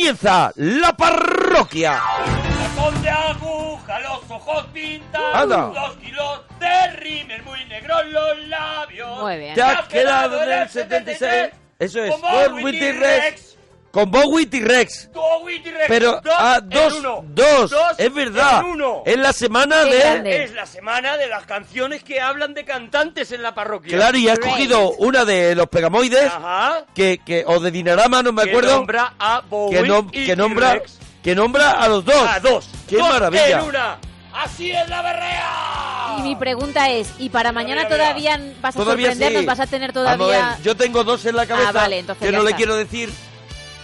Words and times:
comienza 0.00 0.50
la 0.56 0.96
parroquia. 0.96 2.00
Con 2.74 3.02
de 3.02 3.10
aguja, 3.10 4.00
los 4.00 4.30
ojos 4.30 4.66
pintados, 4.72 5.34
Anda. 5.34 5.56
dos 5.74 5.96
kilos 5.96 6.40
de 6.58 6.86
rímel 6.96 7.42
muy 7.42 7.62
negros 7.66 8.06
los 8.06 8.48
labios. 8.48 9.20
Muy 9.20 9.36
bien. 9.36 9.54
Te 9.54 9.60
has 9.62 9.86
quedado 9.88 10.42
en 10.42 10.52
el 10.52 10.68
76. 10.70 11.50
Eso 11.78 12.02
es, 12.02 12.10
Con 12.12 12.20
Bowie 12.22 12.78
T-Rex. 12.78 13.00
Rex. 13.00 13.56
Con 13.90 14.10
Bowie 14.10 14.46
T-Rex. 14.46 15.09
Pero, 15.90 16.20
dos, 16.22 16.34
ah, 16.38 16.58
en 16.62 16.68
dos, 16.70 16.94
uno. 16.94 17.24
dos, 17.28 17.70
Dos 17.70 17.82
es 17.98 18.14
verdad. 18.14 18.60
en 18.60 18.66
uno. 18.66 19.02
Es 19.04 19.18
la 19.18 19.32
semana 19.32 19.82
Qué 19.84 19.90
de... 19.94 19.98
grande. 19.98 20.44
Es 20.44 20.52
la 20.54 20.66
semana 20.66 21.16
de 21.16 21.26
las 21.28 21.44
canciones 21.44 22.02
que 22.02 22.20
hablan 22.20 22.54
de 22.54 22.64
cantantes 22.64 23.30
en 23.32 23.42
la 23.42 23.54
parroquia. 23.54 23.96
Claro, 23.96 24.16
y 24.16 24.28
has 24.28 24.38
Great. 24.38 24.52
cogido 24.54 24.90
una 24.92 25.24
de 25.24 25.54
los 25.54 25.66
Pegamoides, 25.68 26.26
Ajá. 26.32 26.84
que, 26.94 27.20
que, 27.24 27.44
o 27.46 27.60
de 27.60 27.70
Dinarama, 27.70 28.22
no 28.22 28.32
me 28.32 28.44
Que 28.44 28.50
acuerdo, 28.50 28.76
nombra 28.76 29.14
a 29.18 29.40
Bowie 29.40 29.82
que, 29.82 29.88
nom- 29.88 30.08
y 30.12 30.24
que 30.26 30.36
nombra, 30.36 30.80
que 31.22 31.34
nombra 31.34 31.72
a 31.72 31.88
los 31.88 32.04
dos. 32.04 32.16
A 32.28 32.40
dos. 32.40 32.68
¡Qué 32.88 32.96
Dos 32.96 33.08
maravilla! 33.08 33.58
en 33.60 33.64
una. 33.66 33.98
Así 34.32 34.70
es 34.70 34.88
la 34.88 35.02
berrea. 35.02 36.16
Y 36.18 36.22
mi 36.22 36.36
pregunta 36.36 36.88
es, 36.90 37.08
¿y 37.18 37.30
para 37.30 37.50
mañana 37.52 37.82
mira, 37.84 37.96
todavía 37.96 38.40
vas 38.60 38.74
a 38.76 38.78
Todavía 38.78 39.08
sorprendernos? 39.08 39.40
sí. 39.40 39.46
¿Vas 39.46 39.60
a 39.60 39.66
tener 39.66 39.90
a 39.90 39.92
todavía...? 39.92 40.26
ver, 40.56 40.62
yo 40.62 40.76
tengo 40.76 41.02
dos 41.04 41.24
en 41.26 41.36
la 41.36 41.46
cabeza 41.46 41.68
Ah, 41.70 41.72
vale, 41.72 41.98
entonces 41.98 42.24
que 42.26 42.32
no 42.32 42.42
le 42.42 42.50
está. 42.50 42.56
quiero 42.56 42.76
decir 42.76 43.10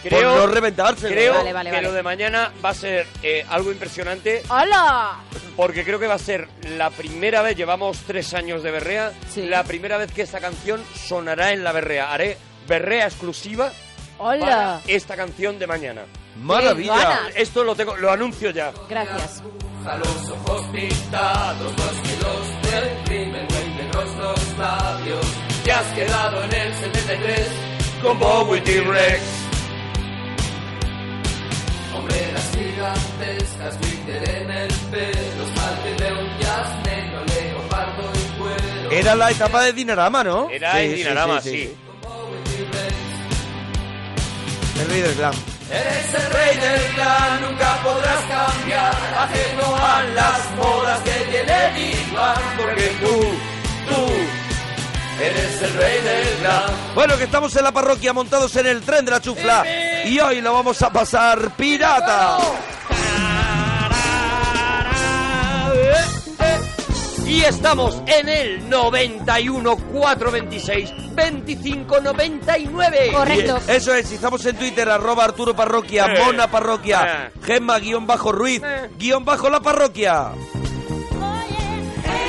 Creo, 0.08 0.32
por 0.32 0.40
no 0.40 0.46
reventárselo. 0.48 1.08
creo 1.14 1.34
Vale, 1.34 1.52
vale, 1.52 1.70
que 1.70 1.76
vale. 1.76 1.88
lo 1.88 1.94
de 1.94 2.02
mañana 2.02 2.52
va 2.64 2.70
a 2.70 2.74
ser 2.74 3.06
eh, 3.22 3.44
algo 3.48 3.70
impresionante 3.72 4.42
¡Hola! 4.48 5.16
porque 5.56 5.84
creo 5.84 5.98
que 5.98 6.06
va 6.06 6.14
a 6.14 6.18
ser 6.18 6.48
la 6.76 6.90
primera 6.90 7.40
vez, 7.42 7.56
llevamos 7.56 7.98
tres 8.06 8.34
años 8.34 8.62
de 8.62 8.70
Berrea, 8.70 9.12
Sí. 9.30 9.46
la 9.46 9.64
primera 9.64 9.96
vez 9.96 10.12
que 10.12 10.22
esta 10.22 10.38
canción 10.40 10.82
sonará 10.94 11.52
en 11.52 11.64
la 11.64 11.72
Berrea. 11.72 12.12
Haré 12.12 12.36
Berrea 12.68 13.06
exclusiva 13.06 13.72
para 14.18 14.28
¡Hola! 14.30 14.80
esta 14.86 15.16
canción 15.16 15.58
de 15.58 15.66
mañana. 15.66 16.02
Maravilla. 16.42 17.20
Esto 17.34 17.64
lo 17.64 17.74
tengo, 17.74 17.96
lo 17.96 18.10
anuncio 18.10 18.50
ya. 18.50 18.72
Gracias. 18.88 19.42
A 19.86 19.96
los 19.96 20.28
ojos 20.30 20.66
pintados, 20.72 21.76
dos 21.76 21.92
kilos 22.02 22.72
del 22.72 23.04
crimen, 23.04 23.46
los 23.94 24.58
labios. 24.58 25.26
Te 25.64 25.72
has 25.72 25.86
quedado 25.94 26.42
en 26.44 26.52
el 26.54 26.74
73 26.74 27.48
con 28.02 28.18
Bowie 28.18 28.60
T-Rex. 28.60 29.45
Hombre, 31.96 32.32
las 32.32 32.50
gigantescas 32.56 33.80
glitter 33.80 34.28
en 34.30 34.50
el 34.50 34.68
pelo, 34.90 35.42
esmalte 35.46 36.04
de 36.04 36.12
un 36.12 36.38
jazz 36.40 36.68
negro, 36.84 37.24
leopardo 37.26 38.12
y 38.14 38.38
cuero. 38.40 38.90
Era 38.90 39.14
la 39.14 39.30
etapa 39.30 39.62
de 39.62 39.72
Dinarama, 39.72 40.22
¿no? 40.24 40.48
Era 40.50 40.72
Sí, 40.72 40.78
en 40.78 40.90
sí, 40.90 40.96
Dinarama, 40.96 41.40
sí, 41.40 41.50
sí. 41.50 41.56
sí. 41.68 41.76
El 44.80 44.88
rey 44.88 45.00
del 45.00 45.14
glam. 45.14 45.34
Eres 45.70 46.14
el 46.14 46.30
rey 46.32 46.56
del 46.58 46.94
clan, 46.94 47.40
nunca 47.42 47.82
podrás 47.82 48.20
cambiar, 48.26 48.94
ajeno 49.18 49.76
a 49.76 50.02
las 50.14 50.50
modas 50.56 51.00
que 51.00 51.10
tiene 51.10 51.90
igual, 52.08 52.36
porque 52.56 52.86
tú, 53.00 53.20
eres 55.20 55.62
el 55.62 55.72
rey 55.74 56.00
del 56.02 56.28
clan. 56.40 56.62
Bueno, 56.94 57.16
que 57.16 57.24
estamos 57.24 57.54
en 57.56 57.64
la 57.64 57.72
parroquia 57.72 58.12
montados 58.12 58.54
en 58.56 58.66
el 58.66 58.82
tren 58.82 59.04
de 59.04 59.10
la 59.10 59.20
chufla 59.20 59.64
y 60.04 60.18
hoy 60.20 60.40
lo 60.40 60.52
vamos 60.52 60.80
a 60.82 60.90
pasar 60.90 61.50
pirata. 61.56 62.38
Y 67.26 67.42
estamos 67.42 68.00
en 68.06 68.28
el 68.28 68.68
91 68.70 69.76
426 69.76 70.90
25 71.14 72.00
99. 72.00 73.10
Correcto. 73.12 73.58
Y 73.66 73.70
Eso 73.72 73.92
es, 73.94 74.06
si 74.08 74.14
estamos 74.14 74.46
en 74.46 74.56
Twitter, 74.56 74.88
arroba 74.88 75.24
Arturo 75.24 75.54
Parroquia, 75.54 76.06
Eh. 76.06 76.22
Mona 76.24 76.48
Parroquia, 76.50 77.30
Eh. 77.34 77.38
Gemma 77.44 77.78
guion 77.80 78.06
bajo 78.06 78.30
Ruiz, 78.30 78.62
Eh. 78.64 78.90
guion 78.96 79.24
bajo 79.24 79.50
la 79.50 79.60
parroquia. 79.60 80.28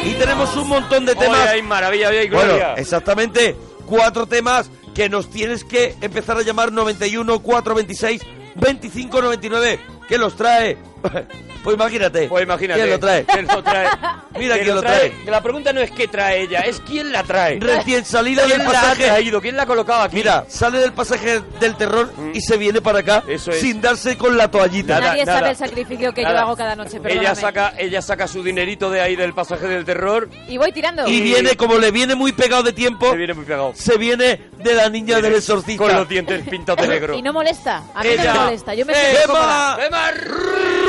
Y 0.08 0.14
tenemos 0.14 0.56
un 0.56 0.70
montón 0.70 1.06
de 1.06 1.12
Hoy 1.12 1.18
temas. 1.18 1.48
hay 1.50 1.62
maravilla, 1.62 2.10
hoy 2.10 2.18
hay 2.18 2.30
Bueno, 2.30 2.54
exactamente, 2.78 3.56
cuatro 3.86 4.26
temas 4.26 4.70
que 4.96 5.10
nos 5.10 5.30
tienes 5.30 5.64
que 5.64 5.96
empezar 6.02 6.38
a 6.38 6.42
llamar 6.42 6.72
91 6.72 7.40
426 7.40 8.22
25 8.56 9.22
99. 9.22 9.80
¿Qué 10.08 10.18
los 10.18 10.36
trae? 10.36 10.78
Pues 11.64 11.76
imagínate. 11.76 12.28
Pues 12.30 12.44
imagínate. 12.46 12.80
¿Quién 12.80 12.92
lo 12.92 13.00
trae? 13.00 13.26
¿Quién 13.26 13.48
lo 13.48 13.62
trae? 13.62 13.90
Mira 14.40 14.54
¿Quién 14.56 14.64
quién 14.66 14.76
lo 14.76 14.82
trae. 14.82 15.14
La 15.26 15.42
pregunta 15.42 15.74
no 15.74 15.82
es 15.82 15.92
qué 15.92 16.08
trae 16.08 16.42
ella, 16.44 16.62
es 16.62 16.80
quién 16.80 17.12
la 17.12 17.24
trae. 17.24 17.60
Recién 17.60 18.06
salida 18.06 18.44
¿Quién 18.46 18.60
del 18.60 18.68
la 18.68 18.80
ha 18.80 18.84
pasaje. 18.84 19.04
traído? 19.08 19.42
¿Quién 19.42 19.58
la 19.58 19.64
ha 19.64 19.66
colocado 19.66 20.04
aquí? 20.04 20.16
Mira, 20.16 20.46
sale 20.48 20.80
del 20.80 20.94
pasaje 20.94 21.42
del 21.60 21.76
terror 21.76 22.10
y 22.34 22.40
se 22.40 22.56
viene 22.56 22.80
para 22.80 23.00
acá 23.00 23.22
Mm. 23.28 23.32
Eso 23.32 23.52
es. 23.52 23.60
sin 23.60 23.82
darse 23.82 24.18
con 24.18 24.38
la 24.38 24.50
toallita. 24.50 24.94
Nada, 25.00 25.08
Nadie 25.12 25.26
nada. 25.26 25.40
sabe 25.40 25.50
el 25.52 25.56
sacrificio 25.58 26.14
que 26.14 26.22
yo 26.22 26.28
Nada. 26.30 26.42
hago 26.44 26.56
cada 26.56 26.76
noche, 26.76 27.02
ella 27.06 27.36
saca, 27.36 27.74
ella 27.78 28.02
saca 28.02 28.28
su 28.30 28.44
dinerito 28.44 28.90
de 28.90 29.02
ahí 29.02 29.18
del 29.18 29.34
pasaje 29.34 29.68
del 29.68 29.84
terror 29.84 30.30
Y 30.48 30.58
voy 30.58 30.72
tirando. 30.72 31.06
Y 31.08 31.20
viene, 31.20 31.58
como 31.58 31.78
le 31.80 31.92
viene 31.92 32.16
muy 32.16 32.32
pegado 32.32 32.64
de 32.64 32.72
tiempo, 32.72 33.12
se 33.12 33.18
viene 33.18 33.34
muy 33.34 33.44
pegado. 33.44 33.74
se 33.76 33.98
viene 33.98 34.40
de 34.64 34.74
la 34.74 34.88
niña 34.90 35.20
del 35.20 35.36
exorcista. 35.36 35.84
Con 35.84 35.94
los 35.94 36.08
dientes 36.08 36.48
pintados 36.48 36.82
de 36.82 36.88
negro. 36.88 37.14
Y 37.18 37.22
no 37.22 37.34
molesta. 37.34 37.84
A 37.94 38.04
mí 38.04 38.10
no 38.16 38.22
Ella. 38.22 38.34
me 38.34 38.40
molesta. 38.40 38.74
Yo 38.74 38.86
me 38.86 38.94
Eh. 38.94 39.18
Gemma 39.26 39.78
¡Emma! 39.86 40.12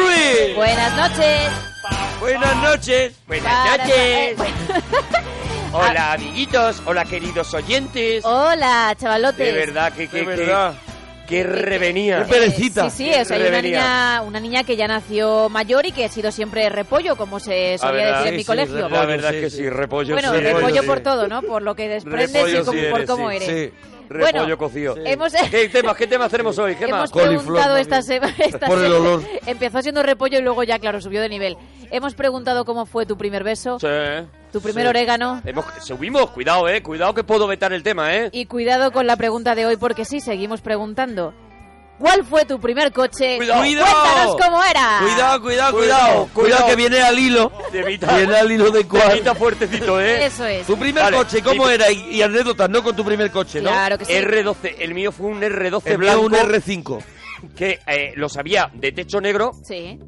Ruiz. 0.03 0.57
Buenas 0.57 0.97
noches. 0.97 1.51
Buenas 2.21 2.57
noches. 2.63 3.15
Buenas 3.27 3.47
Para- 3.53 3.77
noches. 3.85 3.97
eh, 3.97 4.35
bueno. 4.37 4.55
Hola, 5.73 6.13
amiguitos. 6.15 6.83
Hola, 6.87 7.05
queridos 7.05 7.53
oyentes. 7.55 8.25
Hola, 8.25 8.95
chavalotes. 8.99 9.39
De 9.47 9.53
verdad, 9.53 9.93
que, 9.93 10.09
que, 10.09 10.19
De 10.19 10.25
que- 10.25 10.29
verdad. 10.37 10.75
que 11.29 11.43
revenía. 11.45 12.25
Qué 12.25 12.31
perecita. 12.33 12.89
Sí, 12.91 13.13
sí, 13.13 13.21
o 13.21 13.25
sea, 13.25 13.37
hay 13.37 13.47
una 13.49 13.61
niña, 13.63 14.23
una 14.23 14.41
niña 14.41 14.65
que 14.65 14.77
ya 14.77 14.89
nació 14.89 15.49
mayor 15.51 15.85
y 15.87 15.93
que 15.93 16.07
ha 16.07 16.09
sido 16.09 16.33
siempre 16.33 16.69
repollo, 16.71 17.17
como 17.17 17.39
se 17.39 17.73
La 17.73 17.79
solía 17.79 18.05
verdad, 18.07 18.19
decir 18.23 18.27
en 18.27 18.33
sí, 18.33 18.37
mi 18.37 18.43
sí, 18.43 18.47
colegio. 18.47 18.75
repollo. 18.77 18.95
La 18.97 19.05
verdad 19.05 19.31
sí, 19.31 19.37
es 19.37 19.43
que 19.43 19.51
sí. 19.51 19.69
repollo 19.69 20.15
bueno, 20.15 20.33
sí. 20.33 20.41
repollo 20.41 20.81
sí. 20.81 20.87
por 20.87 21.01
todo, 21.01 21.29
¿no? 21.29 21.43
Por 21.43 21.63
lo 21.63 21.75
que 21.75 21.89
desprendes 21.89 22.33
Repollo 22.33 22.61
y 22.63 22.65
como- 22.65 22.81
sí 22.81 22.87
por 22.91 23.05
cómo 23.07 23.31
sí, 23.31 23.37
eres. 23.37 23.73
Sí. 24.09 24.15
Repollo 24.15 24.33
Bueno, 24.43 24.59
cocido. 24.59 24.97
Hemos, 25.05 25.33
¿Qué 25.51 25.69
temas, 25.69 25.97
qué 25.97 26.07
temas 26.07 26.31
tenemos 26.31 26.59
hoy, 26.59 26.75
Gemma? 26.75 26.97
hemos 26.99 27.13
preguntado 27.13 27.77
esta 27.77 28.01
semana. 28.03 28.35
Por 28.67 28.83
el 28.83 28.93
olor. 28.93 29.23
Empezó 29.47 29.83
siendo 29.83 30.03
repollo 30.03 30.39
y 30.39 30.43
luego 30.43 30.63
ya, 30.65 30.79
claro, 30.79 31.01
subió 31.01 31.21
de 31.21 31.29
nivel. 31.29 31.57
Hemos 31.91 32.15
preguntado 32.15 32.65
cómo 32.65 32.87
fue 32.87 33.05
tu 33.07 33.17
primer 33.19 33.45
beso, 33.45 33.79
Sí. 33.79 33.87
tu 34.53 34.61
primer 34.61 34.85
Sí. 34.85 34.89
orégano. 34.89 35.43
Hemos, 35.45 35.65
subimos, 35.83 36.31
cuidado, 36.31 36.69
eh. 36.69 36.83
Cuidado 36.83 37.13
que 37.15 37.25
puedo 37.25 37.47
vetar 37.47 37.73
el 37.73 37.83
tema, 37.83 38.15
eh. 38.15 38.31
Y 38.33 38.47
cuidado 38.47 38.93
con 38.93 39.07
la 39.07 39.17
pregunta 39.17 39.55
de 39.55 39.67
hoy, 39.67 39.77
porque 39.77 40.05
sí, 40.05 40.21
seguimos 40.21 40.61
preguntando. 40.63 41.35
¿Cuál 41.99 42.25
fue 42.25 42.45
tu 42.45 42.61
primer 42.61 42.93
coche? 42.93 43.37
Cuidado. 43.39 43.61
Cuéntanos 43.61 44.37
cómo 44.41 44.65
era. 44.65 44.99
Cuidado, 45.03 45.43
cuidado, 45.43 45.77
Cuidado, 45.77 46.29
cuidado. 46.33 46.67
Que 46.67 46.77
viene 46.77 47.01
al 47.03 47.19
hilo. 47.19 47.53
Viene 47.73 48.37
al 48.37 48.53
hilo 48.53 48.71
de 48.71 48.85
cuál. 48.87 49.09
Temita 49.11 49.35
fuertecito, 49.35 50.01
eh. 50.01 50.27
Eso 50.27 50.45
es. 50.47 50.67
Tu 50.67 50.77
primer 50.79 51.03
Vale, 51.05 51.17
coche, 51.17 51.43
¿cómo 51.43 51.67
mi- 51.67 51.73
era? 51.73 51.91
Y, 51.91 52.17
y 52.17 52.23
anécdotas, 52.23 52.71
¿no? 52.71 52.83
Con 52.85 52.95
tu 52.95 53.05
primer 53.05 53.31
coche, 53.33 53.61
¿no? 53.61 53.71
Claro 53.71 53.99
que 53.99 54.05
sí. 54.05 54.13
R12, 54.13 54.77
el 54.79 54.95
mío 54.95 55.11
fue 55.11 55.27
un 55.27 55.41
R12 55.43 55.83
El 55.87 55.99
mío 55.99 56.21
blanco 56.21 56.23
un 56.27 56.33
R5. 56.35 57.03
que 57.57 57.81
eh, 57.87 58.13
lo 58.17 58.29
sabía 58.29 58.71
de 58.75 58.93
techo 58.93 59.21
negro, 59.21 59.53
Sí. 59.67 59.99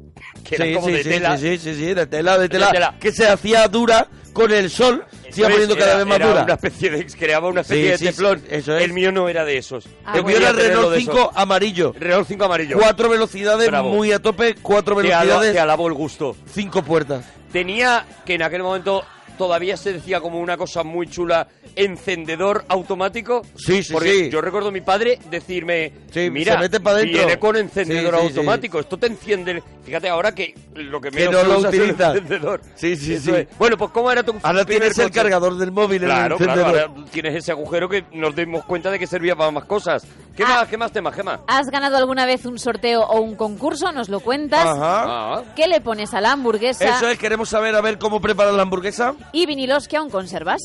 que 0.47 0.55
era 0.55 0.65
sí, 0.65 0.73
como 0.73 0.87
sí, 0.87 0.93
de 0.93 1.03
sí, 1.03 1.09
tela. 1.09 1.37
sí, 1.37 1.57
sí, 1.57 1.75
sí, 1.75 1.93
de 1.93 2.05
tela, 2.07 2.37
de 2.37 2.49
tela, 2.49 2.67
De 2.67 2.71
tela. 2.73 2.95
que 2.99 3.11
se 3.11 3.27
hacía 3.27 3.67
dura 3.67 4.07
con 4.33 4.51
el 4.51 4.69
sol, 4.69 5.03
se 5.29 5.41
iba 5.41 5.49
poniendo 5.49 5.75
cada 5.75 5.89
era- 5.91 5.97
vez 5.97 6.05
más 6.07 6.15
era 6.17 6.27
dura. 6.27 6.43
una 6.43 6.53
especie 6.53 6.89
de, 6.89 7.05
creaba 7.05 7.49
una 7.49 7.61
especie 7.61 7.91
de 7.91 7.97
teflón. 7.97 8.41
eso 8.49 8.77
es. 8.77 8.83
El 8.83 8.93
mío 8.93 9.11
no 9.11 9.27
era 9.27 9.43
de 9.43 9.57
esos. 9.57 9.85
Ah, 10.05 10.13
el 10.17 10.23
mío 10.23 10.37
era 10.37 10.51
Renault 10.53 10.91
de 10.91 10.99
5 10.99 11.31
amarillo. 11.35 11.93
Renault 11.99 12.27
5 12.27 12.45
amarillo. 12.45 12.77
Cuatro 12.79 13.09
velocidades, 13.09 13.67
Bravo. 13.67 13.89
muy 13.89 14.11
a 14.13 14.19
tope, 14.19 14.55
cuatro 14.61 14.95
Te 15.01 15.07
alabo, 15.13 15.21
velocidades, 15.25 15.53
te 15.53 15.59
alabo 15.59 15.87
el 15.87 15.93
gusto. 15.93 16.35
cinco 16.53 16.81
puertas. 16.81 17.25
Tenía 17.51 18.05
que 18.25 18.35
en 18.35 18.43
aquel 18.43 18.63
momento 18.63 19.03
todavía 19.41 19.75
se 19.75 19.91
decía 19.93 20.21
como 20.21 20.39
una 20.39 20.55
cosa 20.55 20.83
muy 20.83 21.07
chula, 21.07 21.47
encendedor 21.75 22.63
automático. 22.67 23.41
Sí, 23.55 23.81
sí, 23.81 23.91
Porque 23.91 24.09
sí. 24.25 24.29
yo 24.29 24.39
recuerdo 24.39 24.69
a 24.69 24.71
mi 24.71 24.81
padre 24.81 25.17
decirme, 25.31 25.91
Sí, 26.11 26.29
mira, 26.29 26.53
se 26.53 26.59
mete 26.59 26.79
pa' 26.79 26.93
dentro". 26.93 27.17
viene 27.17 27.39
con 27.39 27.55
encendedor 27.57 28.13
Sí, 28.15 28.21
sí, 28.21 28.33
sí. 28.33 28.37
automático, 28.39 28.79
esto 28.79 28.97
te 28.97 29.07
enciende. 29.07 29.63
Fíjate 29.83 30.09
ahora 30.09 30.35
que 30.35 30.53
lo 30.75 31.01
que 31.01 31.09
Que 31.09 31.25
menos 31.27 31.33
no 31.33 31.39
se 31.41 31.47
lo 31.47 31.57
usa 31.57 31.69
es 31.69 31.73
el 31.75 31.81
utilizas. 31.81 32.15
encendedor. 32.15 32.61
Sí, 32.75 32.95
sí, 32.95 33.13
Eso 33.15 33.31
sí. 33.31 33.37
es. 33.37 33.57
Bueno, 33.57 33.77
pues 33.77 33.89
¿cómo 33.91 34.11
era 34.11 34.21
tu 34.21 34.31
Ahora 34.43 34.63
primer 34.63 34.91
tienes 34.93 34.99
el 34.99 35.09
cargador 35.11 35.57
del 35.57 35.71
móvil, 35.71 36.03
Claro, 36.03 36.37
el 36.37 36.45
claro, 36.45 36.65
ahora 36.67 36.87
tienes 37.11 37.35
ese 37.35 37.51
agujero 37.51 37.89
que 37.89 38.05
nos 38.13 38.35
dimos 38.35 38.63
cuenta 38.65 38.91
de 38.91 38.99
que 38.99 39.07
servía 39.07 39.35
para 39.35 39.49
más 39.49 39.65
cosas. 39.65 40.05
¿Qué 40.35 40.43
Ah. 40.43 40.47
más, 40.59 40.67
qué 40.67 40.77
más 40.77 40.91
temas, 40.91 41.15
Gema? 41.15 41.41
¿Has 41.47 41.67
ganado 41.71 41.97
alguna 41.97 42.25
vez 42.27 42.45
un 42.45 42.57
sorteo 42.59 43.01
o 43.01 43.19
un 43.19 43.35
concurso? 43.35 43.91
¿Nos 43.91 44.07
lo 44.07 44.19
cuentas? 44.21 44.65
Ajá. 44.65 45.03
Ah. 45.37 45.43
¿Qué 45.55 45.67
le 45.67 45.81
pones 45.81 46.13
a 46.13 46.21
la 46.21 46.33
hamburguesa? 46.33 46.97
Eso 46.97 47.09
es, 47.09 47.17
queremos 47.17 47.49
saber 47.49 47.75
a 47.75 47.81
ver 47.81 47.97
cómo 47.97 48.21
preparan 48.21 48.55
la 48.55 48.61
hamburguesa. 48.63 49.15
¿Y 49.33 49.45
vinilos 49.45 49.87
que 49.87 49.97
aún 49.97 50.09
conservas? 50.09 50.61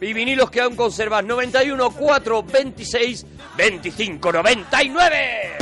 Y 0.00 0.12
vinilos 0.12 0.50
que 0.50 0.60
aún 0.60 0.76
conservas 0.76 1.24
91 1.24 1.90
4 1.90 2.42
26 2.42 3.26
25 3.56 4.32
99. 4.32 5.56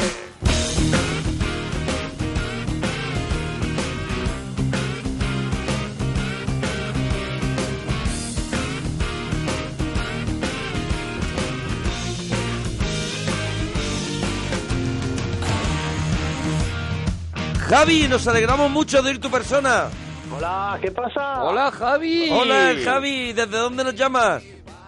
Javi, 17.68 18.06
nos 18.08 18.28
alegramos 18.28 18.70
mucho 18.70 19.02
de 19.02 19.10
ir 19.12 19.20
tu 19.20 19.30
persona. 19.30 19.88
Hola, 20.36 20.78
¿qué 20.80 20.90
pasa? 20.90 21.42
Hola, 21.44 21.70
Javi. 21.70 22.28
Hola, 22.30 22.74
Javi, 22.84 23.32
¿desde 23.32 23.56
dónde 23.58 23.84
nos 23.84 23.94
llamas? 23.94 24.42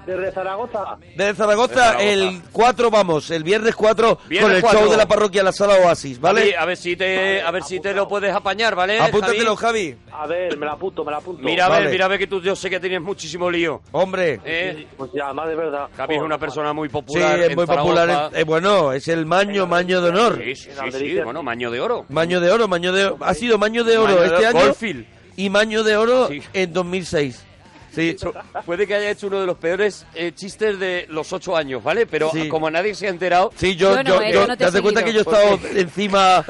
Desde 0.07 0.31
Zaragoza. 0.31 0.97
Desde 1.17 1.35
Zaragoza, 1.35 1.75
De 1.75 1.81
Zaragoza. 1.81 2.03
el 2.05 2.41
4 2.53 2.91
vamos, 2.93 3.29
el 3.33 3.43
viernes 3.43 3.75
4 3.75 4.19
Viernes 4.29 4.49
con 4.49 4.57
el 4.57 4.63
4. 4.63 4.81
show 4.81 4.91
de 4.93 4.97
la 4.97 5.09
parroquia 5.09 5.43
La 5.43 5.51
Sala 5.51 5.75
Oasis, 5.85 6.21
Javi, 6.21 6.23
¿vale? 6.23 6.57
a 6.57 6.65
ver 6.65 6.77
si 6.77 6.95
te, 6.95 7.43
a 7.43 7.51
ver 7.51 7.65
si 7.65 7.81
te 7.81 7.93
lo 7.93 8.07
puedes 8.07 8.33
apañar, 8.33 8.77
¿vale? 8.77 9.01
Apúntatelo, 9.01 9.57
Javi? 9.57 9.97
Javi. 10.09 10.13
A 10.23 10.27
ver, 10.29 10.57
me 10.57 10.65
la 10.65 10.73
apunto, 10.75 11.05
me 11.05 11.11
la 11.11 11.17
apunto. 11.19 11.43
Mira 11.43 11.67
a 11.67 11.69
Vale. 11.71 11.83
ver, 11.87 11.91
mira 11.93 12.05
a 12.05 12.09
ver 12.09 12.19
que 12.21 12.29
tú 12.29 12.41
yo 12.41 12.55
sé 12.55 12.71
que 12.71 12.79
tienes 12.79 13.03
muchísimo 13.03 13.51
lío. 13.51 13.83
Hombre, 13.91 14.41
¿eh? 14.45 14.87
Pues 14.97 15.11
ya, 15.13 15.33
más 15.33 15.49
de 15.49 15.57
verdad. 15.57 15.89
Javi 15.97 16.15
es 16.15 16.19
Joder, 16.19 16.23
una 16.27 16.39
persona 16.39 16.73
muy 16.73 16.89
sí, 16.89 16.93
popular. 16.93 17.41
es 17.41 17.49
en 17.49 17.55
muy 17.57 17.67
Zaragoza. 17.67 18.01
popular. 18.07 18.31
eh, 18.33 18.45
bueno, 18.45 18.93
es 18.93 19.09
el 19.09 19.27
maño, 19.27 19.67
maño 19.67 20.01
de 20.01 20.11
honor. 20.11 20.39
Sí, 20.41 20.55
sí, 20.55 20.71
sí, 20.93 20.99
sí, 20.99 21.21
bueno, 21.21 21.43
maño 21.43 21.69
de 21.73 21.81
oro. 21.81 22.05
Maño 22.11 22.41
de 22.41 22.49
oro, 22.53 22.69
maño 22.69 22.93
de 22.93 23.13
Ha 23.23 23.35
sido 23.35 23.59
maño 23.59 23.83
de 23.83 23.99
oro 23.99 24.15
Maño 24.15 24.21
de 24.21 24.27
este 24.29 24.47
oro, 24.47 24.49
año 24.59 24.67
Goldfield. 24.67 25.16
Y 25.37 25.51
maño 25.51 25.83
de 25.85 25.97
oro 25.97 26.29
Sí. 26.29 26.43
en 26.53 26.73
2006. 26.73 27.43
Sí. 27.95 28.15
Puede 28.67 28.87
que 28.87 28.95
haya 28.95 29.11
hecho 29.11 29.29
uno 29.29 29.41
de 29.41 29.47
los 29.47 29.57
peores 29.57 30.05
eh, 30.15 30.33
chistes 30.35 30.79
de 30.79 31.07
los 31.09 31.33
ocho 31.33 31.57
años, 31.57 31.83
¿vale? 31.83 32.05
Pero 32.07 32.31
Sí. 32.31 32.47
como 32.49 32.71
nadie 32.71 32.95
se 32.95 33.07
ha 33.07 33.11
enterado, 33.11 33.51
Sí, 33.57 33.75
yo, 33.75 33.91
Yo 33.97 34.03
no, 34.03 34.09
yo, 34.11 34.21
eh, 34.23 34.33
yo- 34.35 34.41
yo 34.43 34.47
no 34.49 34.57
te 34.57 34.65
das 34.71 34.81
cuenta 34.83 35.03
que 35.03 35.13
yo 35.15 35.21
he 35.21 35.23
estado 35.23 35.59
encima 35.75 36.45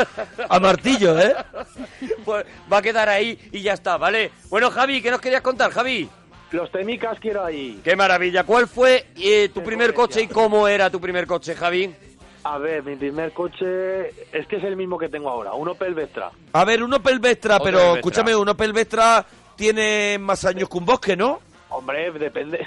a 0.48 0.58
martillo, 0.58 1.16
¿eh? 1.20 1.36
pues 2.24 2.44
va 2.72 2.78
a 2.78 2.82
quedar 2.82 3.08
ahí 3.08 3.38
y 3.52 3.60
ya 3.62 3.74
está, 3.74 3.96
¿vale? 3.96 4.32
Bueno, 4.50 4.72
Javi, 4.72 5.00
¿qué 5.00 5.10
nos 5.12 5.20
querías 5.20 5.42
contar, 5.42 5.70
Javi? 5.70 6.08
Los 6.50 6.70
temicas 6.72 7.18
quiero 7.20 7.44
ahí. 7.44 7.80
Qué 7.84 7.94
maravilla. 7.94 8.42
¿Cuál 8.44 8.66
fue 8.66 9.06
eh, 9.16 9.48
tu 9.54 9.62
primer 9.62 9.94
coche 9.94 10.22
y 10.22 10.26
cómo 10.28 10.66
era 10.66 10.90
tu 10.90 11.00
primer 11.00 11.26
coche, 11.28 11.54
Javi? 11.54 11.92
A 12.48 12.58
ver, 12.58 12.82
mi 12.84 12.94
primer 12.94 13.32
coche 13.32 14.08
es 14.32 14.46
que 14.46 14.56
es 14.56 14.64
el 14.64 14.76
mismo 14.76 14.96
que 14.98 15.08
tengo 15.08 15.28
ahora, 15.28 15.52
un 15.54 15.68
Opel 15.68 15.94
Vectra. 15.94 16.30
A 16.52 16.64
ver, 16.64 16.82
un 16.82 16.94
Opel 16.94 17.18
Vectra, 17.18 17.58
pero 17.58 17.78
Vectra. 17.78 17.94
escúchame, 17.96 18.36
un 18.36 18.48
Opel 18.48 18.72
Vectra 18.72 19.26
tiene 19.56 20.16
más 20.20 20.44
años 20.44 20.68
que 20.68 20.78
un 20.78 20.84
bosque, 20.86 21.16
¿no? 21.16 21.40
Hombre, 21.70 22.12
depende 22.12 22.64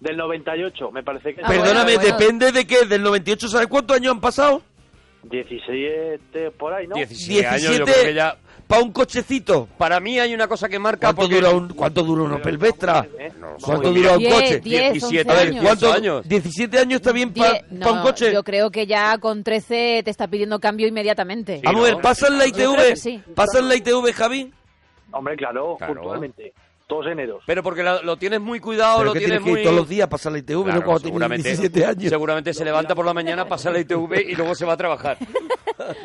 del 0.00 0.16
98, 0.16 0.90
me 0.90 1.02
parece 1.02 1.34
que 1.34 1.42
Ah, 1.42 1.48
Perdóname, 1.48 1.96
bueno, 1.96 2.00
bueno. 2.00 2.16
depende 2.18 2.52
de 2.52 2.66
qué, 2.66 2.86
del 2.86 3.02
98, 3.02 3.48
¿sabes 3.48 3.66
cuántos 3.66 3.96
años 3.96 4.12
han 4.12 4.20
pasado? 4.20 4.62
17 5.30 6.50
por 6.52 6.72
ahí, 6.74 6.86
¿no? 6.86 6.96
17 6.96 7.46
años, 7.46 7.78
yo 7.78 7.84
creo 7.84 8.04
que 8.04 8.14
ya... 8.14 8.36
para 8.66 8.82
un 8.82 8.92
cochecito. 8.92 9.68
Para 9.78 10.00
mí 10.00 10.18
hay 10.18 10.34
una 10.34 10.46
cosa 10.48 10.68
que 10.68 10.78
marca 10.78 11.08
¿Cuánto 11.08 11.22
porque... 11.22 11.34
dura 11.36 11.50
un, 11.50 11.68
cuánto 11.74 12.02
dura 12.02 12.22
un 12.24 12.32
Opel 12.32 12.58
Vectra? 12.58 13.06
¿eh? 13.18 13.30
¿Cuánto 13.62 13.92
dura 13.92 14.16
un 14.16 14.24
coche? 14.24 14.60
10, 14.60 14.92
17 14.92 15.04
11 15.04 15.30
A 15.30 15.34
ver, 15.34 15.48
años. 15.48 15.64
¿cuánto? 15.64 15.92
años. 15.92 16.28
17 16.28 16.78
años 16.78 16.94
está 17.00 17.12
bien 17.12 17.32
para 17.32 17.60
no, 17.70 17.92
un 17.94 18.02
coche. 18.02 18.32
yo 18.32 18.42
creo 18.42 18.70
que 18.70 18.86
ya 18.86 19.18
con 19.18 19.42
13 19.44 20.02
te 20.04 20.10
está 20.10 20.28
pidiendo 20.28 20.58
cambio 20.60 20.86
inmediatamente. 20.88 21.56
Sí, 21.56 21.62
Vamos 21.64 21.82
a 21.82 21.84
ver, 21.84 21.94
¿no? 21.96 22.00
¿pasan 22.00 22.38
la 22.38 22.46
ITV? 22.46 22.96
sí. 22.96 23.20
¿Pasan 23.34 23.68
la 23.68 23.76
ITV, 23.76 24.12
Javi? 24.12 24.52
Hombre, 25.12 25.36
claro, 25.36 25.76
Claro. 25.78 25.94
puntualmente. 25.94 26.52
Todos 26.86 27.06
eneros. 27.06 27.42
Pero 27.46 27.62
porque 27.62 27.82
lo, 27.82 28.02
lo 28.02 28.16
tienes 28.18 28.40
muy 28.40 28.60
cuidado, 28.60 28.98
Pero 28.98 29.06
lo 29.06 29.12
tienes 29.12 29.28
tienes 29.28 29.44
que 29.44 29.50
muy... 29.50 29.60
ir 29.60 29.64
todos 29.64 29.76
los 29.76 29.88
días 29.88 30.06
pasar 30.08 30.32
la 30.32 30.38
ITV, 30.38 30.64
Claro, 30.64 30.80
¿no? 30.80 30.84
Cuando 30.84 31.00
tienes 31.00 31.02
seguramente, 31.12 31.48
17 31.48 31.86
años. 31.86 32.10
seguramente 32.10 32.52
se 32.54 32.64
levanta 32.64 32.94
por 32.94 33.06
la 33.06 33.14
mañana, 33.14 33.46
pasa 33.48 33.70
la 33.70 33.80
ITV 33.80 34.20
y 34.28 34.34
luego 34.34 34.54
se 34.54 34.64
va 34.66 34.74
a 34.74 34.76
trabajar. 34.76 35.16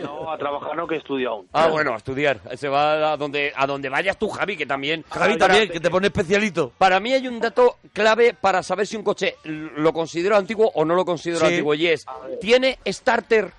No, 0.02 0.32
a 0.32 0.38
trabajar 0.38 0.76
no, 0.76 0.88
que 0.88 0.96
estudio 0.96 1.30
aún. 1.30 1.48
Ah, 1.54 1.68
bueno, 1.68 1.94
a 1.94 1.98
estudiar. 1.98 2.40
Se 2.58 2.68
va 2.68 3.12
a 3.14 3.18
donde, 3.18 3.54
a 3.56 3.68
donde 3.68 3.88
vayas 3.88 4.18
tú, 4.18 4.28
Javi, 4.28 4.58
que 4.58 4.66
también... 4.66 5.06
Javi 5.10 5.38
también, 5.38 5.70
que 5.70 5.80
te 5.80 5.92
pone 5.92 6.08
especialito. 6.08 6.74
Para 6.78 7.00
mí 7.00 7.14
hay 7.14 7.28
un 7.28 7.40
dato 7.40 7.78
clave 7.94 8.34
para 8.34 8.64
saber 8.64 8.88
si 8.88 8.98
un 8.98 9.04
coche 9.04 9.36
lo 9.44 9.94
considero 9.94 10.36
antiguo 10.36 10.72
o 10.74 10.84
no 10.84 10.96
lo 10.96 11.06
considero 11.06 11.42
Sí. 11.42 11.46
antiguo 11.46 11.76
y 11.76 11.86
es, 11.88 12.06
tiene 12.42 12.80
starter, 12.88 13.52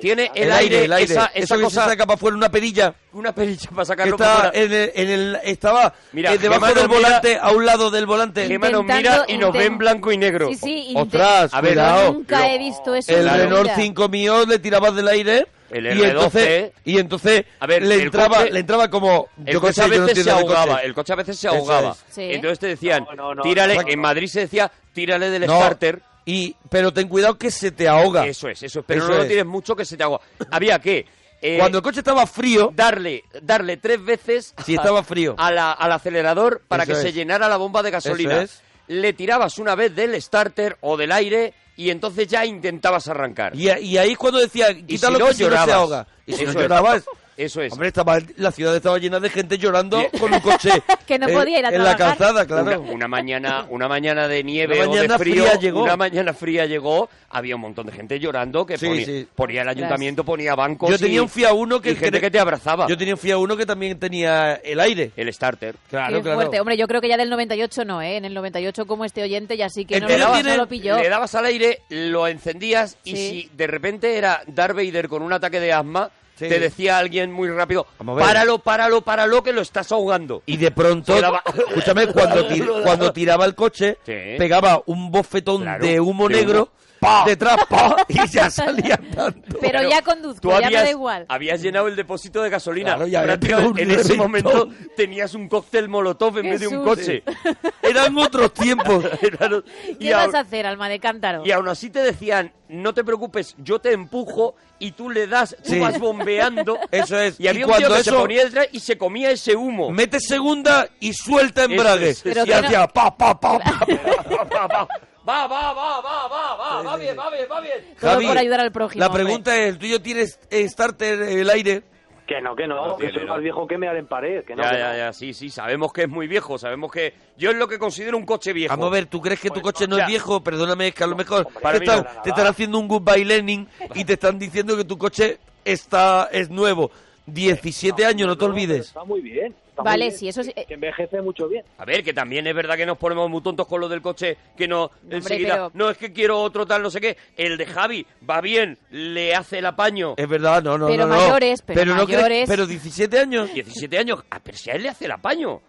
tiene 0.00 0.30
el, 0.34 0.44
El 0.44 0.52
aire, 0.52 0.74
aire, 0.76 0.84
el 0.84 0.92
aire. 0.92 1.12
esa, 1.12 1.26
Eso 1.26 1.44
esa 1.44 1.56
que 1.56 1.62
cosa, 1.62 1.84
se 1.84 1.90
saca 1.90 2.06
para 2.06 2.14
afuera 2.16 2.36
una 2.36 2.50
perilla. 2.50 2.94
una 3.12 3.34
perilla 3.34 3.68
para 3.70 3.82
Que 3.82 3.86
sacarlo 3.86 4.16
para 4.16 4.30
está 4.34 4.50
fuera. 4.50 4.64
en 4.64 4.72
el, 4.72 4.92
en 4.94 5.10
el- 5.10 5.38
estaba 5.44 5.94
Mira, 6.12 6.32
eh, 6.34 6.38
debajo 6.38 6.66
del 6.66 6.74
nos 6.76 6.88
mira- 6.88 6.98
volante, 7.00 7.38
a 7.40 7.50
un 7.50 7.66
lado 7.66 7.90
del 7.90 8.06
volante. 8.06 8.46
Gemma 8.46 8.68
nos 8.70 8.84
mira 8.84 9.24
y 9.28 9.38
nos 9.38 9.52
ve 9.52 9.64
en 9.64 9.78
blanco 9.78 10.12
y 10.12 10.18
negro. 10.18 10.48
Sí, 10.50 10.56
sí, 10.56 10.94
Ostras, 10.96 11.52
A 11.52 11.60
ver, 11.60 11.72
cuidado. 11.72 12.12
Nunca 12.12 12.52
he 12.52 12.58
visto 12.58 12.94
eso. 12.94 13.12
El 13.16 13.28
Renault 13.28 13.64
vida. 13.64 13.74
5 13.76 14.08
mío 14.08 14.44
le 14.46 14.58
tirabas 14.58 14.94
del 14.94 15.08
aire 15.08 15.46
El 15.70 15.86
y 15.86 15.88
R12. 16.00 16.10
entonces 16.10 16.72
y 16.84 16.98
entonces 16.98 17.44
A 17.60 17.66
ver, 17.66 17.82
le 17.82 17.94
el 17.96 18.00
entraba 18.02 18.38
coche- 18.38 18.50
le 18.52 18.60
entraba 18.60 18.88
como 18.90 19.28
El 19.44 19.52
yo 19.54 19.60
qué 19.60 19.66
coche 19.66 19.72
sé, 19.74 19.82
a 19.82 19.88
yo 19.88 19.98
no 20.00 20.06
veces 20.06 20.24
se 20.24 20.30
ahogaba, 20.30 20.74
coche. 20.74 20.86
el 20.86 20.94
coche 20.94 21.12
a 21.12 21.16
veces 21.16 21.38
se 21.38 21.48
Eso 21.48 21.56
ahogaba. 21.56 21.90
es. 21.92 22.04
Sí. 22.14 22.22
Entonces 22.30 22.58
te 22.58 22.66
decían, 22.68 23.04
No, 23.04 23.14
no, 23.14 23.34
no, 23.34 23.42
tírale, 23.42 23.74
no, 23.74 23.82
no. 23.82 23.88
en 23.88 23.98
Madrid 23.98 24.28
se 24.28 24.40
decía, 24.40 24.70
tírale 24.94 25.28
del 25.30 25.46
No, 25.46 25.56
starter. 25.58 26.00
Y 26.30 26.54
pero 26.68 26.92
ten 26.92 27.08
cuidado 27.08 27.38
que 27.38 27.50
se 27.50 27.70
te 27.70 27.88
ahoga. 27.88 28.26
Eso 28.26 28.48
es, 28.48 28.62
eso 28.62 28.80
es, 28.80 28.84
pero 28.86 29.00
Eso 29.02 29.08
no 29.10 29.16
lo 29.16 29.22
es. 29.22 29.28
tienes 29.28 29.46
mucho 29.46 29.74
que 29.74 29.84
se 29.84 29.96
te 29.96 30.02
ahoga. 30.02 30.20
Había 30.50 30.78
que 30.78 31.06
eh, 31.40 31.56
Cuando 31.58 31.78
el 31.78 31.84
coche 31.84 32.00
estaba 32.00 32.26
frío, 32.26 32.70
darle, 32.74 33.24
darle 33.42 33.76
tres 33.78 34.04
veces 34.04 34.54
Si 34.66 34.74
estaba 34.74 35.02
frío. 35.02 35.34
a 35.38 35.50
la- 35.50 35.72
al 35.72 35.92
acelerador 35.92 36.62
para 36.68 36.82
Eso 36.82 36.92
que 36.92 36.98
se 37.00 37.12
llenara 37.12 37.48
la 37.48 37.56
bomba 37.56 37.82
de 37.82 37.90
gasolina. 37.92 38.42
Eso 38.42 38.42
es. 38.42 38.62
Le 38.88 39.12
tirabas 39.12 39.58
una 39.58 39.74
vez 39.74 39.94
del 39.94 40.20
starter 40.20 40.76
o 40.80 40.96
del 40.96 41.12
aire 41.12 41.54
y 41.76 41.90
entonces 41.90 42.26
ya 42.26 42.44
intentabas 42.44 43.06
arrancar. 43.08 43.54
y, 43.54 43.70
y 43.70 43.96
ahí 43.98 44.12
es 44.12 44.18
cuando 44.18 44.38
decía, 44.40 44.74
quítalo 44.74 45.16
si 45.16 45.20
no, 45.22 45.28
que 45.28 45.34
si 45.34 45.44
no 45.44 45.64
se 45.64 45.72
ahoga. 45.72 46.06
Y 46.26 46.32
si 46.32 46.42
Eso 46.44 46.52
no 46.54 46.60
llorabas, 46.62 47.04
Eso 47.38 47.62
es. 47.62 47.72
hombre, 47.72 47.88
estaba, 47.88 48.18
la 48.36 48.50
ciudad 48.50 48.74
estaba 48.76 48.98
llena 48.98 49.20
de 49.20 49.30
gente 49.30 49.56
llorando 49.58 50.02
con 50.18 50.34
un 50.34 50.40
coche 50.40 50.70
Que 51.06 51.18
no 51.18 51.28
eh, 51.28 51.32
podía 51.32 51.60
ir 51.60 51.66
a 51.66 51.68
en 51.70 51.84
la 51.84 51.96
calzada, 51.96 52.44
claro. 52.44 52.80
Una, 52.82 52.92
una 52.92 53.08
mañana, 53.08 53.64
una 53.70 53.86
mañana 53.88 54.26
de 54.28 54.42
nieve 54.44 54.84
Una 54.86 54.90
o 54.90 54.94
de 55.08 55.18
frío, 55.18 55.44
fría 55.44 55.54
llegó. 55.58 55.84
una 55.84 55.96
mañana 55.96 56.34
fría 56.34 56.66
llegó, 56.66 57.08
había 57.30 57.54
un 57.54 57.60
montón 57.62 57.86
de 57.86 57.92
gente 57.92 58.18
llorando 58.18 58.66
que 58.66 58.76
Sí, 58.76 58.86
ponía, 58.88 59.06
sí. 59.06 59.28
ponía 59.34 59.62
el 59.62 59.68
ayuntamiento, 59.68 60.24
ponía 60.24 60.54
bancos. 60.56 60.90
Yo 60.90 60.98
tenía 60.98 61.22
un 61.22 61.28
Fiat 61.28 61.52
Uno 61.54 61.80
que 61.80 61.92
y 61.92 61.96
gente 61.96 62.20
que 62.20 62.30
te 62.30 62.40
abrazaba. 62.40 62.86
Yo 62.88 62.98
tenía 62.98 63.14
un 63.14 63.20
Fiat 63.20 63.38
Uno 63.38 63.56
que 63.56 63.64
también 63.64 63.98
tenía 63.98 64.54
el 64.56 64.80
aire. 64.80 65.12
El 65.16 65.32
starter. 65.32 65.76
Claro, 65.88 66.16
Qué 66.16 66.22
claro. 66.22 66.38
fuerte. 66.38 66.60
Hombre, 66.60 66.76
yo 66.76 66.88
creo 66.88 67.00
que 67.00 67.08
ya 67.08 67.16
del 67.16 67.30
98 67.30 67.84
no, 67.84 68.02
¿eh? 68.02 68.16
En 68.16 68.24
el 68.24 68.34
98 68.34 68.84
como 68.86 69.04
este 69.04 69.22
oyente 69.22 69.56
ya 69.56 69.68
sí 69.68 69.84
que 69.84 69.94
El 69.94 70.02
no, 70.02 70.08
lo, 70.08 70.32
tiene- 70.32 70.50
no 70.50 70.56
lo 70.56 70.66
pilló. 70.68 70.96
Le 70.98 71.08
dabas 71.08 71.34
al 71.36 71.44
aire, 71.46 71.82
lo 71.88 72.26
encendías 72.26 72.98
y 73.04 73.16
si 73.16 73.50
de 73.54 73.66
repente 73.68 74.18
era 74.18 74.42
Darth 74.48 74.74
Vader 74.74 75.08
con 75.08 75.22
un 75.22 75.32
ataque 75.32 75.60
de 75.60 75.72
asma, 75.72 76.10
Sí. 76.38 76.48
te 76.48 76.58
decía 76.60 76.98
alguien 76.98 77.32
muy 77.32 77.48
rápido, 77.50 77.86
páralo, 78.18 78.58
páralo, 78.60 79.00
páralo, 79.02 79.42
que 79.42 79.52
lo 79.52 79.60
estás 79.60 79.90
ahogando. 79.92 80.42
Y 80.46 80.56
de 80.56 80.70
pronto, 80.70 81.14
escúchame, 81.68 82.06
cuando, 82.08 82.48
tir- 82.48 82.68
cuando 82.84 83.12
tiraba 83.12 83.44
el 83.44 83.54
coche, 83.54 83.98
Sí. 84.06 84.36
pegaba 84.38 84.82
un 84.86 85.10
bofetón 85.10 85.62
Claro, 85.62 85.84
de 85.84 86.00
humo 86.00 86.28
negro 86.28 86.62
humo. 86.62 86.68
¡Pa! 87.00 87.24
detrás, 87.26 87.58
¡pa! 87.68 87.96
y 88.08 88.26
ya 88.28 88.50
salía 88.50 88.94
andando. 88.94 89.40
Pero 89.60 89.60
Pero 89.60 89.90
ya 89.90 90.02
conduzco, 90.02 90.40
Tú 90.40 90.50
ya 90.50 90.58
me 90.60 90.66
habías, 90.66 90.84
da 90.84 90.90
igual. 90.90 91.26
habías 91.28 91.62
llenado 91.62 91.88
el 91.88 91.96
depósito 91.96 92.42
de 92.42 92.50
gasolina. 92.50 92.96
Claro, 92.96 93.06
ya 93.38 93.58
un 93.58 93.78
en 93.78 93.90
ese 93.90 94.14
momento 94.14 94.68
tenías 94.96 95.34
un 95.34 95.48
cóctel 95.48 95.88
molotov 95.88 96.38
en 96.38 96.50
vez 96.50 96.60
de 96.60 96.68
un 96.68 96.84
coche. 96.84 97.22
Eran 97.82 98.16
otros 98.18 98.52
tiempos. 98.52 99.04
Eran- 99.22 99.64
y, 99.88 99.94
¿Qué 99.96 100.14
vas 100.14 100.26
aún, 100.26 100.36
a 100.36 100.40
hacer, 100.40 100.66
alma 100.66 100.88
de 100.88 100.98
cántaro? 101.00 101.42
y 101.44 101.52
aún 101.52 101.68
así 101.68 101.90
te 101.90 102.00
decían, 102.00 102.52
no 102.68 102.92
te 102.94 103.04
preocupes, 103.04 103.54
yo 103.58 103.78
te 103.80 103.92
empujo 103.92 104.54
y 104.78 104.92
tú 104.92 105.08
le 105.10 105.26
das, 105.26 105.56
tú 105.64 105.72
Sí. 105.72 105.78
vas 105.78 105.98
bombeando. 105.98 106.78
Eso 106.90 107.18
es. 107.18 107.38
Y 107.40 107.48
había 107.48 107.60
Y 107.60 107.64
un 107.64 107.70
tío 107.70 107.76
cuando 107.78 107.96
que 107.96 108.02
se 108.04 108.10
eso- 108.10 108.20
ponía 108.20 108.44
detrás 108.44 108.68
y 108.72 108.80
se 108.80 108.98
comía 108.98 109.30
ese 109.30 109.56
humo. 109.56 109.90
Mete 109.90 110.20
segunda 110.20 110.88
y 111.00 111.12
suelta 111.12 111.64
embrague. 111.64 112.10
es, 112.10 112.20
Pero 112.22 112.42
y 112.42 112.46
que 112.46 112.60
no- 112.60 112.66
hacía 112.66 112.86
pa, 112.88 113.16
pa, 113.16 113.38
pa, 113.38 113.58
pa. 113.58 114.88
Va, 115.28 115.46
va, 115.46 115.72
va, 115.74 116.00
va, 116.00 116.28
va, 116.28 116.56
va, 116.56 116.82
va 116.82 116.96
bien, 116.96 117.18
va 117.18 117.30
bien, 117.30 117.46
va 117.50 117.60
bien. 117.60 117.94
Todo 118.00 118.12
Javi, 118.12 118.26
por 118.26 118.38
ayudar 118.38 118.60
al 118.60 118.72
prójimo. 118.72 119.00
La 119.00 119.08
hombre. 119.08 119.24
pregunta 119.24 119.56
es, 119.56 119.68
¿el 119.68 119.78
tuyo 119.78 120.00
tienes 120.00 120.40
starter 120.50 121.20
el 121.22 121.50
aire? 121.50 121.82
Que 122.26 122.40
no, 122.42 122.54
que 122.54 122.66
no, 122.66 122.88
No 122.88 122.96
que 122.96 123.04
tiene, 123.06 123.18
soy 123.20 123.26
no. 123.26 123.32
más 123.34 123.42
viejo 123.42 123.66
que 123.66 123.78
me 123.78 123.86
en 123.86 124.06
pared. 124.06 124.44
Que 124.44 124.54
no, 124.54 124.62
Ya, 124.62 124.70
que 124.70 124.78
ya, 124.78 124.92
no. 124.92 124.96
ya, 124.98 125.12
sí, 125.12 125.32
sí, 125.34 125.50
sabemos 125.50 125.92
que 125.92 126.02
es 126.02 126.08
muy 126.08 126.26
viejo, 126.28 126.58
sabemos 126.58 126.92
que... 126.92 127.14
Yo 127.38 127.50
es 127.50 127.56
lo 127.56 127.68
que 127.68 127.78
considero 127.78 128.16
un 128.18 128.26
coche 128.26 128.52
viejo. 128.52 128.70
Vamos 128.70 128.88
a 128.88 128.94
ver, 128.94 129.06
¿tú 129.06 129.20
crees 129.20 129.40
que 129.40 129.50
tu 129.50 129.60
coche 129.62 129.86
no 129.86 129.96
ya. 129.96 130.04
es 130.04 130.08
viejo? 130.08 130.42
Perdóname, 130.42 130.88
es 130.88 130.94
que 130.94 131.04
a 131.04 131.06
lo 131.06 131.16
mejor 131.16 131.46
te 131.46 131.76
están, 131.76 132.06
te 132.22 132.30
están 132.30 132.46
haciendo 132.46 132.78
un 132.78 132.88
goodbye 132.88 133.24
Lenin 133.24 133.68
y 133.94 134.04
te 134.04 134.14
están 134.14 134.38
diciendo 134.38 134.76
que 134.76 134.84
tu 134.84 134.98
coche 134.98 135.38
está 135.64 136.28
es 136.32 136.50
nuevo. 136.50 136.90
17 137.26 138.04
años, 138.06 138.28
no 138.28 138.36
te 138.36 138.44
olvides. 138.44 138.88
Está 138.88 139.04
muy 139.04 139.20
bien. 139.20 139.54
Está 139.78 139.82
muy 139.82 139.90
Vale, 139.90 140.04
bien. 140.06 140.18
sí, 140.18 140.28
eso 140.28 140.42
sí. 140.42 140.52
eh, 140.54 140.64
Que 140.66 140.74
envejece 140.74 141.22
mucho 141.22 141.48
bien. 141.48 141.64
A 141.78 141.84
ver, 141.84 142.02
que 142.02 142.12
también 142.12 142.46
es 142.46 142.54
verdad 142.54 142.76
que 142.76 142.86
nos 142.86 142.98
ponemos 142.98 143.28
muy 143.30 143.42
tontos 143.42 143.66
con 143.66 143.80
lo 143.80 143.88
del 143.88 144.02
coche, 144.02 144.36
que 144.56 144.66
no 144.68 144.90
enseguida, 145.10 145.54
pero- 145.54 145.70
no 145.74 145.90
es 145.90 145.96
que 145.98 146.12
quiero 146.12 146.40
otro 146.40 146.66
tal, 146.66 146.82
no 146.82 146.90
sé 146.90 147.00
qué. 147.00 147.16
El 147.36 147.56
de 147.56 147.66
Javi 147.66 148.06
va 148.28 148.40
bien, 148.40 148.78
le 148.90 149.34
hace 149.34 149.58
el 149.58 149.66
apaño. 149.66 150.14
Es 150.16 150.28
verdad, 150.28 150.62
no, 150.62 150.76
no, 150.78 150.86
Pero 150.88 151.06
no, 151.06 151.14
no. 151.14 151.20
mayores, 151.20 151.62
pero 151.62 151.84
no 151.94 152.04
crees- 152.06 152.08
mayores. 152.18 152.48
pero 152.48 152.66
17 152.66 153.18
años. 153.18 153.52
17 153.52 153.98
años, 153.98 154.22
ah, 154.30 154.40
pero 154.42 154.56
si 154.56 154.70
a 154.70 154.74
él 154.74 154.82
le 154.82 154.88
hace 154.90 155.04
el 155.06 155.12
apaño. 155.12 155.60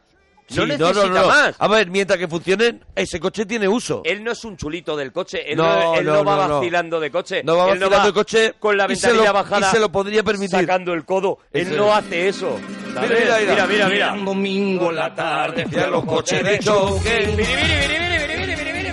Sí, 0.50 0.56
No 0.58 0.66
necesita 0.66 1.24
más. 1.26 1.56
A 1.60 1.68
ver, 1.68 1.90
mientras 1.90 2.18
que 2.18 2.28
funcione, 2.28 2.80
ese 2.96 3.20
coche 3.20 3.46
tiene 3.46 3.68
uso. 3.68 4.02
Él 4.04 4.24
no 4.24 4.32
es 4.32 4.44
un 4.44 4.58
chulito 4.58 4.98
del 4.98 5.12
coche, 5.12 5.52
él 5.52 5.58
No, 5.58 5.64
no, 5.80 5.96
él 5.96 6.06
no 6.06 6.14
no, 6.16 6.24
va 6.26 6.36
no, 6.38 6.48
no. 6.48 6.56
vacilando 6.60 7.00
de 7.00 7.12
coche. 7.12 7.42
No 7.44 7.56
va 7.58 7.66
Él 7.72 7.80
vacilando 7.80 8.08
de 8.08 8.14
coche 8.14 8.54
con 8.60 8.76
la 8.78 8.88
ventanilla 8.88 9.26
lo- 9.26 9.34
bajada 9.34 9.68
y 9.68 9.72
se 9.72 9.80
lo 9.80 9.92
podría 9.92 10.24
permitir. 10.24 10.60
sacando 10.60 10.94
el 10.94 11.06
codo. 11.06 11.38
Él 11.54 11.76
no 11.76 11.94
hace 11.94 12.28
eso. 12.30 12.60
¿sabes? 12.94 13.10
Mira, 13.12 13.38
mira, 13.40 13.40
mira, 13.40 13.68
mira. 13.68 13.88
mira, 13.90 14.12
mira. 14.14 14.26
domingo 14.26 14.90
en 14.90 14.96
la 14.96 15.14
tarde, 15.14 15.66
los 15.92 16.04
coches 16.06 16.44
de 16.44 16.60
choque. 16.60 17.46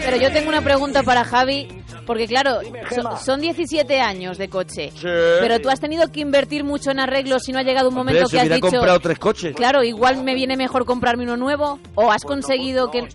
Pero 0.04 0.16
yo 0.18 0.32
tengo 0.32 0.48
una 0.48 0.62
pregunta 0.62 1.02
para 1.02 1.25
Javi. 1.25 1.66
Porque 2.06 2.26
claro, 2.26 2.60
Dime, 2.60 2.80
so- 2.90 3.16
son 3.18 3.40
17 3.40 4.00
años 4.00 4.38
de 4.38 4.48
coche. 4.48 4.90
Sí. 4.92 5.06
Pero 5.40 5.58
tú 5.60 5.68
has 5.68 5.80
tenido 5.80 6.10
que 6.10 6.20
invertir 6.20 6.62
mucho 6.64 6.90
en 6.92 7.00
arreglos 7.00 7.42
si 7.44 7.52
no 7.52 7.58
ha 7.58 7.62
llegado 7.62 7.88
un 7.88 7.98
Hombre, 7.98 8.14
momento 8.14 8.28
se 8.30 8.36
que 8.36 8.42
has 8.42 8.48
dicho... 8.48 8.68
comprado 8.70 9.00
tres 9.00 9.18
coches. 9.18 9.54
Claro, 9.56 9.82
igual 9.82 10.22
me 10.22 10.34
viene 10.34 10.56
mejor 10.56 10.84
comprarme 10.84 11.25
uno 11.25 11.36
nuevo. 11.36 11.78
¿O 11.96 12.10
has 12.10 12.22
Pues 12.22 12.25
no, 12.25 12.28
conseguido 12.28 12.86
no. 12.86 12.90
que...? 12.92 13.08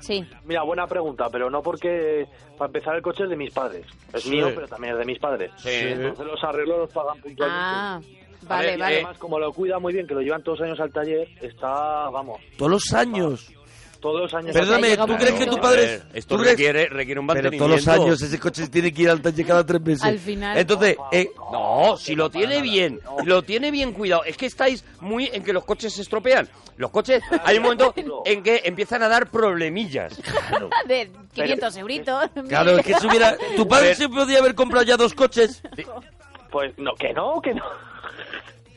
Sí. 0.00 0.24
Mira, 0.44 0.62
buena 0.62 0.86
pregunta, 0.86 1.26
pero 1.30 1.50
no 1.50 1.60
porque 1.60 2.26
para 2.56 2.68
empezar 2.68 2.94
el 2.96 3.02
coche 3.02 3.24
es 3.24 3.30
de 3.30 3.36
mis 3.36 3.52
padres. 3.52 3.84
Es 4.12 4.22
Sí. 4.22 4.30
mío, 4.30 4.48
pero 4.54 4.66
también 4.68 4.92
es 4.94 4.98
de 5.00 5.04
mis 5.04 5.18
padres. 5.18 5.50
Sí. 5.56 5.68
Entonces 5.72 6.24
los 6.26 6.42
arreglos 6.44 6.78
los 6.78 6.92
pagan 6.92 7.20
puntualmente. 7.20 7.46
Ah, 7.66 8.00
vale, 8.42 8.66
ver, 8.68 8.78
Y 8.78 8.80
vale. 8.80 8.94
además, 8.96 9.18
como 9.18 9.38
lo 9.38 9.52
cuida 9.52 9.78
muy 9.78 9.92
bien, 9.92 10.06
que 10.06 10.14
lo 10.14 10.20
llevan 10.20 10.42
todos 10.42 10.60
los 10.60 10.68
años 10.68 10.80
al 10.80 10.92
taller, 10.92 11.28
está, 11.42 12.08
vamos, 12.10 12.38
Todos 12.56 12.70
los 12.70 12.92
años. 12.94 13.52
Todos 14.00 14.20
los 14.22 14.34
años. 14.34 14.52
Perdóname, 14.52 14.96
¿tú 14.96 15.16
crees 15.16 15.34
que 15.34 15.46
tu 15.46 15.58
padre... 15.58 15.82
A 15.82 15.86
ver, 15.86 16.02
esto 16.14 16.36
¿tú 16.36 16.42
crees- 16.42 16.56
requiere, 16.56 16.88
requiere 16.88 17.20
un 17.20 17.26
Pero 17.26 17.50
todos 17.52 17.70
los 17.70 17.88
años 17.88 18.20
ese 18.22 18.38
coche 18.38 18.64
se 18.64 18.68
tiene 18.70 18.92
que 18.92 19.02
ir 19.02 19.10
al 19.10 19.20
taller 19.20 19.46
cada 19.46 19.64
tres 19.64 19.80
meses. 19.80 20.04
Al 20.04 20.18
final. 20.18 20.56
Entonces, 20.56 20.96
eh, 21.12 21.30
No, 21.52 21.96
si 21.96 22.14
lo 22.14 22.30
tiene 22.30 22.60
bien, 22.62 23.00
lo 23.24 23.42
tiene 23.42 23.70
bien 23.70 23.92
cuidado. 23.92 24.24
Es 24.24 24.36
que 24.36 24.46
estáis 24.46 24.84
muy 25.00 25.28
en 25.32 25.42
que 25.42 25.52
los 25.52 25.64
coches 25.64 25.92
se 25.92 26.02
estropean. 26.02 26.48
Los 26.76 26.90
coches, 26.90 27.22
hay 27.44 27.56
un 27.56 27.64
momento 27.64 27.92
en 28.24 28.42
que 28.42 28.62
empiezan 28.64 29.02
a 29.02 29.08
dar 29.08 29.30
problemillas. 29.30 30.20
De 30.86 31.10
500 31.34 31.76
euritos. 31.76 32.30
claro, 32.48 32.78
es 32.78 32.86
que 32.86 32.94
si 32.94 33.06
hubiera... 33.06 33.36
Tu 33.56 33.66
padre 33.66 33.94
se 33.94 34.08
podía 34.08 34.38
haber 34.38 34.54
comprado 34.54 34.84
ya 34.84 34.96
dos 34.96 35.14
coches. 35.14 35.62
Pues 36.50 36.72
no, 36.78 36.94
que 36.94 37.12
no, 37.12 37.40
que 37.42 37.52
no. 37.54 37.62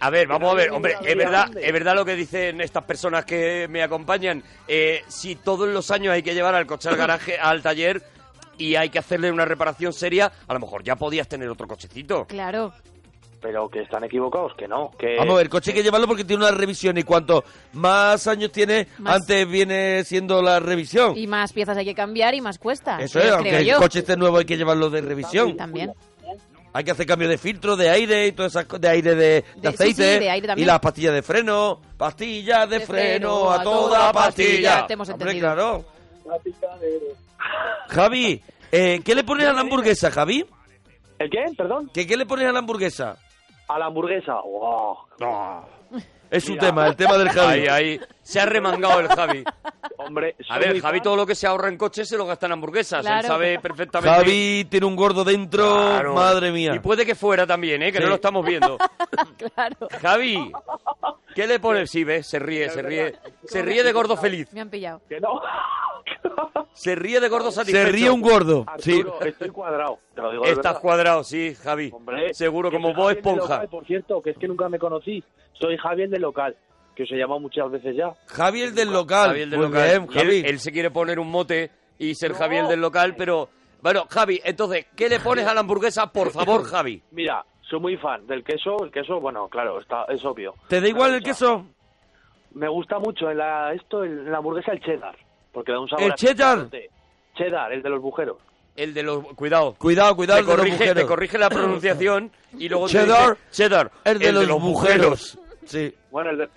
A 0.01 0.09
ver, 0.09 0.27
vamos 0.27 0.51
a 0.51 0.55
ver, 0.55 0.71
hombre, 0.71 0.95
es 1.05 1.15
verdad, 1.15 1.55
es 1.55 1.71
verdad 1.71 1.93
lo 1.95 2.03
que 2.03 2.15
dicen 2.15 2.59
estas 2.59 2.83
personas 2.85 3.23
que 3.23 3.67
me 3.69 3.83
acompañan. 3.83 4.43
Eh, 4.67 5.03
si 5.07 5.35
todos 5.35 5.69
los 5.69 5.91
años 5.91 6.11
hay 6.13 6.23
que 6.23 6.33
llevar 6.33 6.55
al 6.55 6.65
coche 6.65 6.89
al 6.89 6.95
garaje, 6.97 7.37
al 7.37 7.61
taller 7.61 8.01
y 8.57 8.75
hay 8.75 8.89
que 8.89 8.97
hacerle 8.97 9.31
una 9.31 9.45
reparación 9.45 9.93
seria, 9.93 10.31
a 10.47 10.53
lo 10.53 10.59
mejor 10.59 10.83
ya 10.83 10.95
podías 10.95 11.27
tener 11.27 11.47
otro 11.49 11.67
cochecito. 11.67 12.25
Claro. 12.25 12.73
Pero 13.41 13.69
que 13.69 13.81
están 13.81 14.03
equivocados, 14.03 14.53
que 14.55 14.67
no. 14.67 14.91
Que... 14.99 15.17
Vamos 15.17 15.33
a 15.33 15.37
ver, 15.37 15.45
el 15.45 15.49
coche 15.49 15.71
hay 15.71 15.77
que 15.77 15.83
llevarlo 15.83 16.07
porque 16.07 16.23
tiene 16.23 16.43
una 16.45 16.51
revisión 16.55 16.95
y 16.97 17.03
cuanto 17.03 17.43
más 17.73 18.27
años 18.27 18.51
tiene, 18.51 18.87
Más- 18.99 19.15
antes 19.15 19.47
viene 19.47 20.03
siendo 20.03 20.41
la 20.43 20.59
revisión. 20.59 21.17
Y 21.17 21.25
más 21.25 21.51
piezas 21.51 21.75
hay 21.77 21.85
que 21.85 21.95
cambiar 21.95 22.35
y 22.35 22.41
más 22.41 22.59
cuesta. 22.59 22.99
Eso 22.99 23.19
es, 23.19 23.31
aunque 23.31 23.49
creo 23.49 23.61
el 23.61 23.65
yo. 23.67 23.77
coche 23.77 23.99
esté 23.99 24.15
nuevo 24.15 24.37
hay 24.37 24.45
que 24.45 24.57
llevarlo 24.57 24.89
de 24.91 25.01
revisión. 25.01 25.57
También. 25.57 25.91
Hay 26.73 26.83
que 26.85 26.91
hacer 26.91 27.05
cambio 27.05 27.27
de 27.27 27.37
filtro, 27.37 27.75
de 27.75 27.89
aire 27.89 28.27
y 28.27 28.31
todas 28.31 28.53
esas 28.53 28.65
cosas, 28.65 28.81
de 28.81 28.87
aire 28.89 29.15
de, 29.15 29.25
de 29.25 29.43
De- 29.57 29.61
sí, 29.61 29.67
aceite. 29.67 30.13
sí, 30.13 30.19
de 30.19 30.29
aire 30.29 30.53
y 30.55 30.63
las 30.65 30.79
pastillas 30.79 31.13
de 31.13 31.21
freno, 31.21 31.81
pastillas 31.97 32.69
de, 32.69 32.79
De 32.79 32.85
freno, 32.85 33.39
freno, 33.39 33.51
a 33.51 33.55
a 33.59 33.63
toda 33.63 33.87
toda 33.87 34.13
pastilla. 34.13 34.69
pastilla, 34.71 34.87
te 34.87 34.93
hemos 34.93 35.09
Hombre, 35.09 35.31
entendido. 35.31 35.53
claro. 35.53 35.85
Javi, 37.89 38.41
eh, 38.71 39.01
¿qué 39.03 39.15
le 39.15 39.23
pones 39.23 39.47
a 39.47 39.53
la 39.53 39.61
hamburguesa, 39.61 40.11
Javi? 40.11 40.45
¿El 41.19 41.29
qué? 41.29 41.43
Perdón. 41.57 41.89
¿Qué, 41.93 42.07
¿Qué 42.07 42.17
le 42.17 42.25
pones 42.25 42.47
a 42.47 42.51
la 42.51 42.59
hamburguesa? 42.59 43.17
A 43.67 43.77
la 43.79 43.85
hamburguesa. 43.87 44.35
¡Wow! 44.41 44.97
Es 46.31 46.45
su 46.45 46.53
Mira. 46.53 46.67
tema, 46.67 46.87
el 46.87 46.95
tema 46.95 47.17
del 47.17 47.27
Javi. 47.29 47.67
Ahí, 47.67 47.67
ahí, 47.67 47.99
se 48.21 48.39
ha 48.39 48.45
remangado 48.45 48.99
el 48.99 49.07
Javi. 49.07 49.43
Hombre, 49.97 50.35
A 50.49 50.57
ver, 50.57 50.79
Javi 50.81 50.97
fan. 50.97 51.03
todo 51.03 51.15
lo 51.15 51.25
que 51.27 51.35
se 51.35 51.45
ahorra 51.47 51.69
en 51.69 51.77
coches 51.77 52.09
se 52.09 52.17
lo 52.17 52.25
gasta 52.25 52.47
en 52.47 52.53
hamburguesas. 52.53 52.99
Él 53.01 53.05
Claro. 53.05 53.27
sabe 53.27 53.59
perfectamente. 53.59 54.15
Javi 54.17 54.65
tiene 54.69 54.85
un 54.87 54.95
gordo 54.95 55.23
dentro, 55.23 55.63
Claro. 55.75 56.13
madre 56.15 56.51
mía. 56.51 56.73
Y 56.75 56.79
puede 56.79 57.05
que 57.05 57.13
fuera 57.15 57.45
también, 57.45 57.81
¿eh? 57.83 57.91
Que 57.91 57.99
Sí. 57.99 58.03
no 58.03 58.09
lo 58.09 58.15
estamos 58.15 58.45
viendo. 58.45 58.77
Claro. 59.55 59.75
Javi, 60.01 60.51
¿qué 61.35 61.47
le 61.47 61.59
pones? 61.59 61.89
Sí, 61.89 62.03
ves, 62.03 62.25
se 62.27 62.39
ríe, 62.39 62.69
se 62.69 62.81
ríe. 62.81 63.15
Se 63.45 63.61
ríe 63.61 63.83
de 63.83 63.91
gordo 63.91 64.15
feliz. 64.17 64.51
Me 64.53 64.61
han 64.61 64.69
pillado. 64.69 65.01
Que 65.09 65.19
no. 65.19 65.41
Se 66.73 66.95
ríe 66.95 67.19
de 67.19 67.27
gordo 67.29 67.51
satisfecho. 67.51 67.85
Se 67.85 67.91
ríe 67.91 68.09
un 68.09 68.21
gordo. 68.21 68.65
Sí. 68.79 69.03
Estoy 69.25 69.49
cuadrado. 69.49 69.99
Te 70.15 70.21
lo 70.21 70.31
digo 70.31 70.43
de 70.43 70.49
Estás 70.51 70.65
verdad. 70.73 70.81
cuadrado, 70.81 71.23
sí, 71.23 71.55
Javi. 71.55 71.91
Hombre, 71.93 72.33
Seguro, 72.33 72.71
como 72.71 72.93
vos 72.93 73.11
esponja. 73.13 73.41
local, 73.55 73.67
por 73.69 73.85
cierto, 73.85 74.21
que 74.21 74.31
es 74.31 74.37
que 74.37 74.47
nunca 74.47 74.69
me 74.69 74.79
conocí. 74.79 75.23
Soy 75.53 75.77
Javier 75.77 76.09
del 76.09 76.21
local, 76.21 76.55
que 76.95 77.03
os 77.03 77.11
he 77.11 77.15
llamado 77.17 77.39
muchas 77.39 77.69
veces 77.71 77.95
ya. 77.95 78.13
Javi 78.27 78.61
el 78.61 78.75
del 78.75 78.91
local. 78.91 79.27
Javi 79.29 79.41
el 79.41 79.49
del 79.49 79.59
Muy 79.59 79.67
local. 79.69 79.83
bien, 79.89 80.03
él, 80.03 80.09
Javi. 80.13 80.43
él 80.45 80.59
se 80.59 80.71
quiere 80.71 80.91
poner 80.91 81.19
un 81.19 81.29
mote 81.29 81.71
y 81.97 82.15
ser 82.15 82.31
No. 82.31 82.37
Javi 82.37 82.57
el 82.57 82.67
del 82.67 82.81
local, 82.81 83.15
pero... 83.17 83.49
Bueno, 83.81 84.05
Javi, 84.09 84.39
entonces, 84.43 84.85
¿qué 84.95 85.09
le 85.09 85.19
pones 85.19 85.47
a 85.47 85.53
la 85.55 85.61
hamburguesa? 85.61 86.11
Por 86.11 86.29
favor, 86.31 86.63
Javi. 86.69 87.01
Mira, 87.11 87.43
soy 87.61 87.79
muy 87.79 87.97
fan 87.97 88.27
del 88.27 88.43
queso. 88.43 88.83
El 88.83 88.91
queso, 88.91 89.19
bueno, 89.19 89.47
claro, 89.49 89.79
está, 89.79 90.05
es 90.09 90.23
obvio. 90.23 90.53
¿Te 90.67 90.79
da 90.79 90.87
igual 90.87 91.15
el 91.15 91.23
queso? 91.23 91.65
Me 92.53 92.67
gusta 92.67 92.99
mucho 92.99 93.31
en 93.31 93.37
la, 93.37 93.73
esto, 93.73 94.03
en 94.03 94.29
la 94.31 94.37
hamburguesa 94.37 94.71
el 94.73 94.81
cheddar. 94.81 95.15
Porque 95.51 95.71
da 95.71 95.79
un 95.79 95.89
sabor. 95.89 96.03
¿El 96.05 96.11
a 96.11 96.15
cheddar? 96.15 96.67
Cheddar, 97.35 97.71
el 97.73 97.81
de 97.81 97.89
los 97.89 98.01
bujeros. 98.01 98.37
El 98.75 98.93
de 98.93 99.03
los... 99.03 99.23
Cuidado. 99.35 99.73
Cuidado, 99.77 100.15
cuidado, 100.15 100.37
Te 100.37 100.41
el 100.41 100.45
de 100.47 100.51
los 100.53 100.57
corrige, 100.59 100.77
te 100.77 100.89
bujeros. 100.91 101.09
corrige 101.09 101.37
la 101.37 101.49
pronunciación 101.49 102.31
y 102.57 102.69
luego 102.69 102.85
te 102.85 102.91
Cheddar. 102.93 103.29
dice, 103.31 103.41
cheddar, 103.51 103.91
El 104.03 104.19
de 104.19 104.31
los 104.33 104.61
bujeros. 104.61 105.39
Sí. 105.65 105.93
Bueno, 106.11 106.29
el 106.31 106.37
de, 106.39 106.49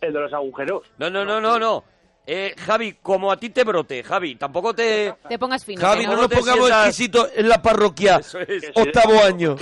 el 0.00 0.12
de 0.12 0.20
los 0.20 0.32
agujeros. 0.32 0.82
No, 0.98 1.10
no, 1.10 1.24
no, 1.24 1.40
no, 1.40 1.58
no. 1.58 1.84
Eh, 2.26 2.54
Javi, 2.58 2.94
como 3.02 3.32
a 3.32 3.36
ti 3.36 3.50
te 3.50 3.64
brote, 3.64 4.02
Javi, 4.04 4.36
tampoco 4.36 4.72
te... 4.74 5.14
Te 5.28 5.38
pongas 5.38 5.64
fino. 5.64 5.80
Javi, 5.80 6.04
no 6.06 6.12
no 6.12 6.16
nos 6.22 6.28
te 6.28 6.36
pongamos 6.36 6.66
sientas- 6.68 6.86
exquisitos 6.88 7.30
en 7.34 7.48
la 7.48 7.60
parroquia. 7.62 8.16
Eso 8.18 8.38
es. 8.40 8.46
Que 8.46 8.60
soy 8.60 8.72
de- 8.74 8.80
Octavo 8.90 9.22
año. 9.22 9.56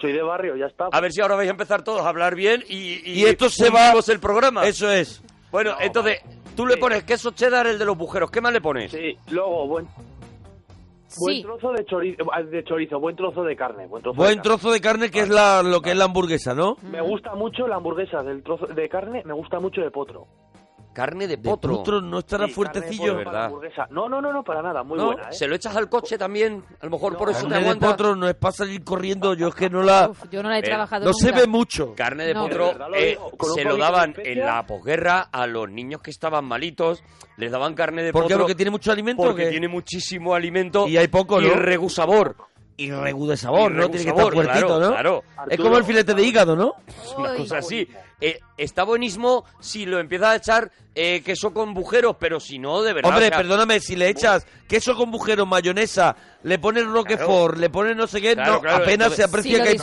Soy 0.00 0.12
de 0.12 0.22
barrio, 0.22 0.56
ya 0.56 0.66
está. 0.66 0.88
A 0.92 1.00
ver 1.00 1.12
si 1.12 1.20
ahora 1.20 1.36
vais 1.36 1.48
a 1.48 1.52
empezar 1.52 1.82
todos 1.82 2.02
a 2.02 2.08
hablar 2.08 2.34
bien 2.34 2.62
y... 2.68 3.00
Y 3.10 3.24
esto 3.24 3.48
se 3.48 3.70
va- 3.70 3.92
el 4.06 4.20
programa. 4.20 4.66
Eso 4.66 4.90
es. 4.90 5.22
Bueno, 5.50 5.76
entonces, 5.80 6.20
tú 6.56 6.66
le 6.66 6.76
pones 6.76 7.02
queso 7.04 7.32
cheddar, 7.32 7.66
el 7.66 7.78
de 7.78 7.84
los 7.84 7.96
bujeros. 7.96 8.30
¿Qué 8.30 8.40
más 8.40 8.52
le 8.52 8.60
pones? 8.60 8.90
Sí, 8.92 9.16
luego, 9.30 9.66
buen, 9.66 9.88
buen 11.18 11.36
Sí. 11.36 11.42
trozo 11.42 11.72
de 11.72 11.84
chorizo, 11.84 12.24
de 12.50 12.64
chorizo, 12.64 13.00
buen 13.00 13.16
trozo 13.16 13.42
de 13.44 13.56
carne. 13.56 13.86
Buen 13.86 14.02
trozo 14.02 14.14
de 14.14 14.18
Buen 14.18 14.36
carne. 14.36 14.42
trozo 14.42 14.70
de 14.72 14.80
carne 14.80 15.10
que 15.10 15.20
es 15.20 15.28
la, 15.28 15.62
lo 15.62 15.80
que 15.80 15.90
es 15.90 15.96
la 15.96 16.04
hamburguesa, 16.04 16.54
¿no? 16.54 16.76
Me 16.82 17.00
gusta 17.00 17.34
mucho 17.34 17.66
la 17.66 17.76
hamburguesa 17.76 18.22
del 18.22 18.42
trozo 18.42 18.66
de 18.66 18.88
carne, 18.88 19.22
me 19.24 19.32
gusta 19.34 19.60
mucho 19.60 19.80
de 19.80 19.90
potro. 19.90 20.26
Carne 20.92 21.26
de 21.26 21.36
De 21.36 21.42
potro. 21.42 21.76
potro 21.78 22.00
no 22.00 22.18
estará 22.18 22.46
Sí, 22.46 22.52
carne 22.54 22.72
de 22.72 22.72
fuertecillo. 22.82 23.12
potro 23.14 23.24
para 23.24 23.38
la 23.38 23.44
hamburguesa. 23.46 23.86
No, 23.90 24.08
no, 24.08 24.20
no, 24.20 24.32
no, 24.32 24.44
para 24.44 24.62
nada, 24.62 24.82
muy 24.82 24.98
¿No? 24.98 25.06
buena, 25.06 25.22
¿eh? 25.22 25.32
¿Se 25.32 25.46
lo 25.48 25.54
echas 25.54 25.74
al 25.76 25.88
coche 25.88 26.18
también? 26.18 26.62
A 26.80 26.84
lo 26.84 26.90
mejor 26.90 27.16
por 27.16 27.30
eso 27.30 27.38
te 27.40 27.44
Carne 27.48 27.56
de 27.58 27.62
aguanta. 27.62 27.88
potro 27.90 28.16
no 28.16 28.28
es 28.28 28.34
para 28.34 28.52
salir 28.52 28.84
corriendo, 28.84 29.32
yo 29.34 29.48
es 29.48 29.54
que 29.54 29.70
no 29.70 29.82
la... 29.82 30.08
Uf, 30.10 30.24
yo 30.30 30.42
no 30.42 30.48
la 30.50 30.58
he 30.58 30.60
Ver, 30.60 30.70
trabajado 30.70 31.06
No 31.06 31.12
se 31.14 31.32
ve 31.32 31.46
mucho. 31.46 31.94
Carne 31.94 32.24
de 32.26 32.34
No. 32.34 32.42
potro 32.44 32.66
De 32.66 32.72
verdad 32.72 32.88
lo 32.90 32.96
eh, 32.96 33.18
se 33.54 33.64
lo 33.64 33.74
de 33.74 33.80
daban 33.80 34.14
en 34.18 34.38
la 34.40 34.66
posguerra 34.66 35.28
a 35.32 35.46
los 35.46 35.70
niños 35.70 36.02
que 36.02 36.10
estaban 36.10 36.44
malitos, 36.44 37.02
les 37.36 37.50
daban 37.50 37.74
carne 37.74 38.02
de 38.02 38.12
¿Por 38.12 38.22
qué? 38.22 38.34
potro 38.34 38.38
Porque 38.40 38.54
tiene 38.54 38.70
mucho 38.70 38.92
alimento. 38.92 39.22
porque 39.22 39.46
tiene 39.46 39.68
muchísimo 39.68 40.34
alimento 40.34 40.86
Y 40.86 40.96
hay 40.98 41.08
poco, 41.08 41.40
y 41.40 41.44
¿no? 41.46 41.54
Y 42.76 42.90
regu 42.90 43.26
de 43.28 43.36
sabor, 43.36 43.70
Y 43.70 43.74
¿no? 43.74 43.88
Tiene 43.90 44.04
que 44.04 44.10
sabor, 44.10 44.32
estar 44.32 44.44
fuertito, 44.44 44.66
claro, 44.66 44.80
¿no? 44.80 44.92
claro. 44.92 45.24
Es 45.50 45.60
como 45.60 45.76
el 45.78 45.84
filete 45.84 46.14
de 46.14 46.22
hígado, 46.22 46.56
¿no? 46.56 46.74
Es 46.88 47.14
una 47.16 47.32
Uy. 47.32 47.36
cosa 47.38 47.58
así. 47.58 47.86
Eh, 48.20 48.38
está 48.56 48.84
buenísimo 48.84 49.44
si 49.60 49.84
lo 49.84 49.98
empiezas 49.98 50.28
a 50.28 50.36
echar 50.36 50.70
eh, 50.94 51.22
queso 51.24 51.52
con 51.52 51.74
bujeros, 51.74 52.16
pero 52.18 52.38
si 52.40 52.58
no, 52.58 52.80
de 52.82 52.92
verdad. 52.92 53.10
Hombre, 53.10 53.26
o 53.26 53.28
sea, 53.28 53.36
perdóname, 53.38 53.80
si 53.80 53.96
le 53.96 54.08
echas 54.08 54.46
queso 54.68 54.94
con 54.96 55.10
bujero, 55.10 55.44
mayonesa, 55.44 56.14
le 56.44 56.58
pones 56.58 56.86
roquefort, 56.86 57.58
le 57.58 57.68
pones 57.68 57.96
no 57.96 58.06
sé 58.06 58.20
qué, 58.20 58.34
Claro, 58.34 58.54
no, 58.54 58.60
claro, 58.60 58.76
apenas 58.76 58.92
entonces- 59.12 59.16
se 59.16 59.24
aprecia 59.24 59.56
Si 59.58 59.62
que 59.62 59.68
hay 59.70 59.76
te 59.76 59.80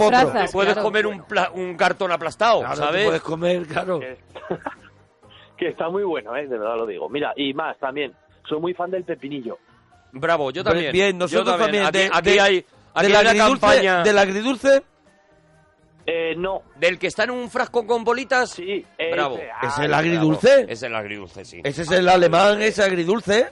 puedes 0.51 0.73
claro. 0.73 0.81
comer 0.81 1.07
un, 1.07 1.23
pla- 1.23 1.51
un 1.53 1.75
cartón 1.75 2.11
aplastado, 2.11 2.61
te 2.61 2.75
¿sabes? 2.77 3.05
puedes 3.05 3.21
comer, 3.21 3.67
claro. 3.67 3.99
Que, 3.99 4.17
que 5.57 5.67
está 5.69 5.89
muy 5.89 6.03
bueno, 6.03 6.35
¿eh? 6.35 6.47
De 6.47 6.57
verdad 6.57 6.77
lo 6.77 6.85
digo. 6.87 7.09
Mira, 7.09 7.33
y 7.35 7.53
más 7.53 7.77
también, 7.77 8.13
soy 8.47 8.59
muy 8.59 8.73
fan 8.73 8.89
del 8.89 9.03
pepinillo. 9.03 9.57
Bravo, 10.11 10.49
yo 10.51 10.63
también. 10.63 10.91
Bien, 10.91 11.11
Yo 11.13 11.19
nosotros 11.19 11.57
también. 11.57 11.85
Aquí, 11.85 11.97
de- 11.99 12.09
aquí 12.11 12.29
de- 12.31 12.41
hay, 12.41 12.65
del 12.95 13.15
agridulce, 13.15 13.37
campaña 13.61 14.03
del 14.03 14.17
agridulce, 14.17 14.83
Eh, 16.05 16.33
no, 16.35 16.63
del 16.77 16.97
que 16.97 17.07
está 17.07 17.23
en 17.25 17.31
un 17.31 17.49
frasco 17.49 17.85
con 17.85 18.03
bolitas. 18.03 18.49
sí. 18.51 18.85
ese, 18.97 19.11
Bravo. 19.11 19.39
ah, 19.61 19.67
es 19.67 19.77
el 19.79 19.87
bravo. 19.89 19.99
agridulce. 20.01 20.65
Es 20.67 20.83
el 20.83 20.95
agridulce, 20.95 21.45
sí. 21.45 21.61
Ese 21.63 21.83
es 21.83 21.91
el 21.91 22.09
alemán, 22.09 22.61
ese 22.61 22.83
agridulce. 22.83 23.49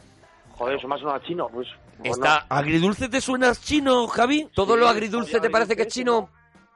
Joder, 0.58 0.78
eso 0.78 0.88
me 0.88 0.96
ha 0.96 0.98
sonado 0.98 1.20
chino, 1.20 1.48
pues. 1.50 1.68
bueno. 2.00 2.14
Está 2.16 2.46
¿Agridulce 2.50 3.10
te 3.10 3.22
suena 3.22 3.54
chino, 3.54 4.08
Javi? 4.08 4.50
todo 4.56 4.74
Sí, 4.74 4.80
lo 4.80 4.88
agridulce 4.88 5.40
te 5.40 5.50
parece 5.52 5.76
que 5.76 5.84
es 5.84 5.88
chino. 5.90 6.30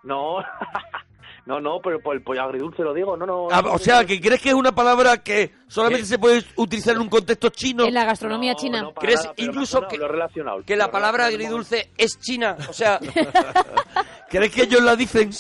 No, 0.04 0.38
no, 1.46 1.60
no, 1.60 1.80
pero 1.84 2.00
por 2.00 2.16
el 2.16 2.22
pollo 2.22 2.42
agridulce 2.44 2.84
lo 2.84 2.94
digo, 2.94 3.18
no, 3.18 3.26
no. 3.26 3.48
Ah, 3.52 3.62
no, 3.62 3.74
o 3.74 3.80
sea, 3.80 4.06
que 4.06 4.20
crees 4.22 4.42
que 4.42 4.50
es 4.50 4.56
una 4.56 4.74
palabra 4.74 5.18
que 5.24 5.52
solamente 5.68 6.06
se 6.06 6.20
puede 6.20 6.44
utilizar 6.56 6.96
en 6.96 7.02
un 7.02 7.10
contexto 7.10 7.50
chino. 7.50 7.86
En 7.86 7.94
la 7.94 8.06
gastronomía 8.06 8.54
no, 8.54 8.58
china. 8.60 8.82
no 8.84 8.94
¿Crees 8.94 9.22
nada, 9.24 9.34
incluso 9.38 9.88
que- 9.88 9.98
lo 9.98 10.06
he 10.06 10.10
relacionado. 10.10 10.64
Que 10.66 10.76
la 10.76 10.92
palabra 10.92 11.26
agridulce 11.26 11.92
es 11.98 12.20
china. 12.20 12.56
O 12.70 12.74
sea, 12.74 13.00
¿Crees 14.30 14.52
que 14.54 14.64
ellos 14.64 14.82
la 14.82 14.96
dicen? 14.96 15.32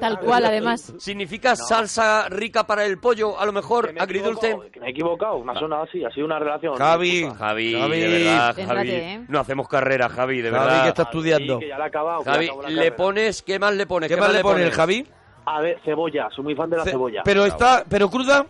Tal 0.00 0.18
cual, 0.20 0.46
además. 0.46 0.94
significa 0.98 1.54
salsa 1.54 2.28
rica 2.30 2.66
para 2.66 2.84
el 2.86 2.98
pollo, 2.98 3.38
a 3.38 3.44
lo 3.44 3.52
Que 3.52 3.56
mejor 3.56 3.92
me 3.92 4.00
agridulce. 4.00 4.56
me 4.80 4.86
he 4.86 4.90
equivocado, 4.90 5.42
me 5.44 5.52
ha 5.52 5.58
sonado 5.58 5.82
así, 5.82 6.02
ha 6.04 6.10
sido 6.10 6.26
una 6.26 6.38
relación. 6.38 6.74
Javi, 6.76 7.28
Javi, 7.38 7.74
Javi. 7.74 8.00
de 8.00 8.08
verdad, 8.08 8.56
Javi. 8.66 8.90
¿eh? 8.90 9.24
No 9.28 9.40
hacemos 9.40 9.68
carrera, 9.68 10.08
Javi, 10.08 10.40
de 10.40 10.50
Javi, 10.50 10.64
verdad. 10.64 10.82
que 10.84 10.88
está 10.88 11.02
estudiando. 11.02 11.58
que 11.58 11.68
ya 11.68 11.76
la 11.78 11.84
acabado. 11.86 12.20
que 12.20 12.24
ya 12.24 12.32
Javi, 12.32 12.46
la 12.46 12.68
le 12.68 12.74
carrera. 12.76 12.96
pones, 12.96 13.42
¿qué 13.42 13.58
más 13.58 13.74
le 13.74 13.86
pones? 13.86 14.08
¿Qué 14.08 14.16
más 14.16 14.32
le 14.32 14.40
pones, 14.40 14.62
pones? 14.62 14.74
Javi? 14.76 15.06
A 15.50 15.60
ver, 15.60 15.78
cebolla, 15.84 16.28
soy 16.30 16.44
muy 16.44 16.54
fan 16.54 16.68
de 16.70 16.76
la 16.76 16.84
Ce- 16.84 16.90
cebolla. 16.90 17.22
Pero 17.24 17.44
está, 17.46 17.84
pero 17.88 18.10
cruda. 18.10 18.46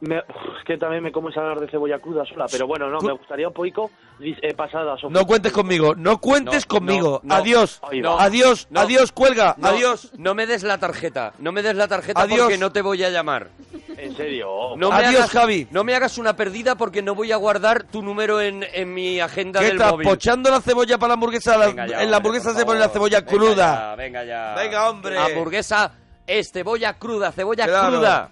Me- 0.00 0.18
es 0.18 0.64
que 0.64 0.76
también 0.78 1.02
me 1.02 1.10
como 1.10 1.28
ensalada 1.28 1.56
de 1.60 1.68
cebolla 1.68 1.98
cruda 1.98 2.24
sola, 2.24 2.46
pero 2.50 2.68
bueno, 2.68 2.88
no, 2.88 3.00
me 3.00 3.12
gustaría 3.14 3.48
un 3.48 3.54
poquito 3.54 3.90
eh, 4.20 4.54
pasada. 4.54 4.94
No 5.10 5.26
cuentes 5.26 5.52
conmigo, 5.52 5.94
no 5.96 6.18
cuentes 6.20 6.66
No, 6.68 6.76
conmigo. 6.76 7.20
no, 7.24 7.28
no. 7.28 7.34
adiós, 7.34 7.80
adiós, 7.82 8.68
No. 8.70 8.80
adiós, 8.80 9.10
cuelga, 9.10 9.54
No, 9.58 9.68
adiós. 9.68 10.12
No 10.16 10.34
me 10.36 10.46
des 10.46 10.62
la 10.62 10.78
tarjeta. 10.78 11.32
No 11.40 11.50
me 11.50 11.62
des 11.62 11.74
la 11.74 11.88
tarjeta 11.88 12.20
Adiós. 12.20 12.40
porque 12.42 12.58
no 12.58 12.70
te 12.70 12.80
voy 12.80 13.02
a 13.02 13.10
llamar. 13.10 13.48
En 13.96 14.14
serio. 14.14 14.76
No 14.76 14.90
me 14.90 14.96
Adiós, 14.98 15.22
hagas, 15.22 15.30
Javi. 15.32 15.66
No 15.72 15.82
me 15.82 15.96
hagas 15.96 16.16
una 16.18 16.36
perdida 16.36 16.76
porque 16.76 17.02
no 17.02 17.16
voy 17.16 17.32
a 17.32 17.36
guardar 17.36 17.82
tu 17.82 18.00
número 18.00 18.40
en, 18.40 18.64
en 18.72 18.94
mi 18.94 19.18
agenda 19.18 19.58
¿Qué 19.58 19.66
del 19.66 19.76
estás 19.78 19.90
móvil. 19.90 20.06
pochando 20.06 20.48
la 20.50 20.60
cebolla 20.60 20.96
para 20.98 21.08
la 21.08 21.14
hamburguesa? 21.14 21.56
La- 21.56 21.66
ya, 21.66 21.70
en 21.72 21.80
hombre, 21.80 22.06
la 22.06 22.16
hamburguesa 22.18 22.54
se 22.54 22.64
pone 22.64 22.78
la 22.78 22.88
cebolla 22.88 23.20
Venga 23.22 23.32
cruda. 23.32 23.56
ya, 23.90 23.94
venga 23.96 24.24
ya. 24.24 24.54
Venga, 24.56 24.88
hombre. 24.90 25.18
Hamburguesa 25.18 25.90
es 26.24 26.52
cebolla 26.52 26.92
cruda, 26.96 27.32
cebolla 27.32 27.66
Claro. 27.66 27.88
cruda. 27.96 28.30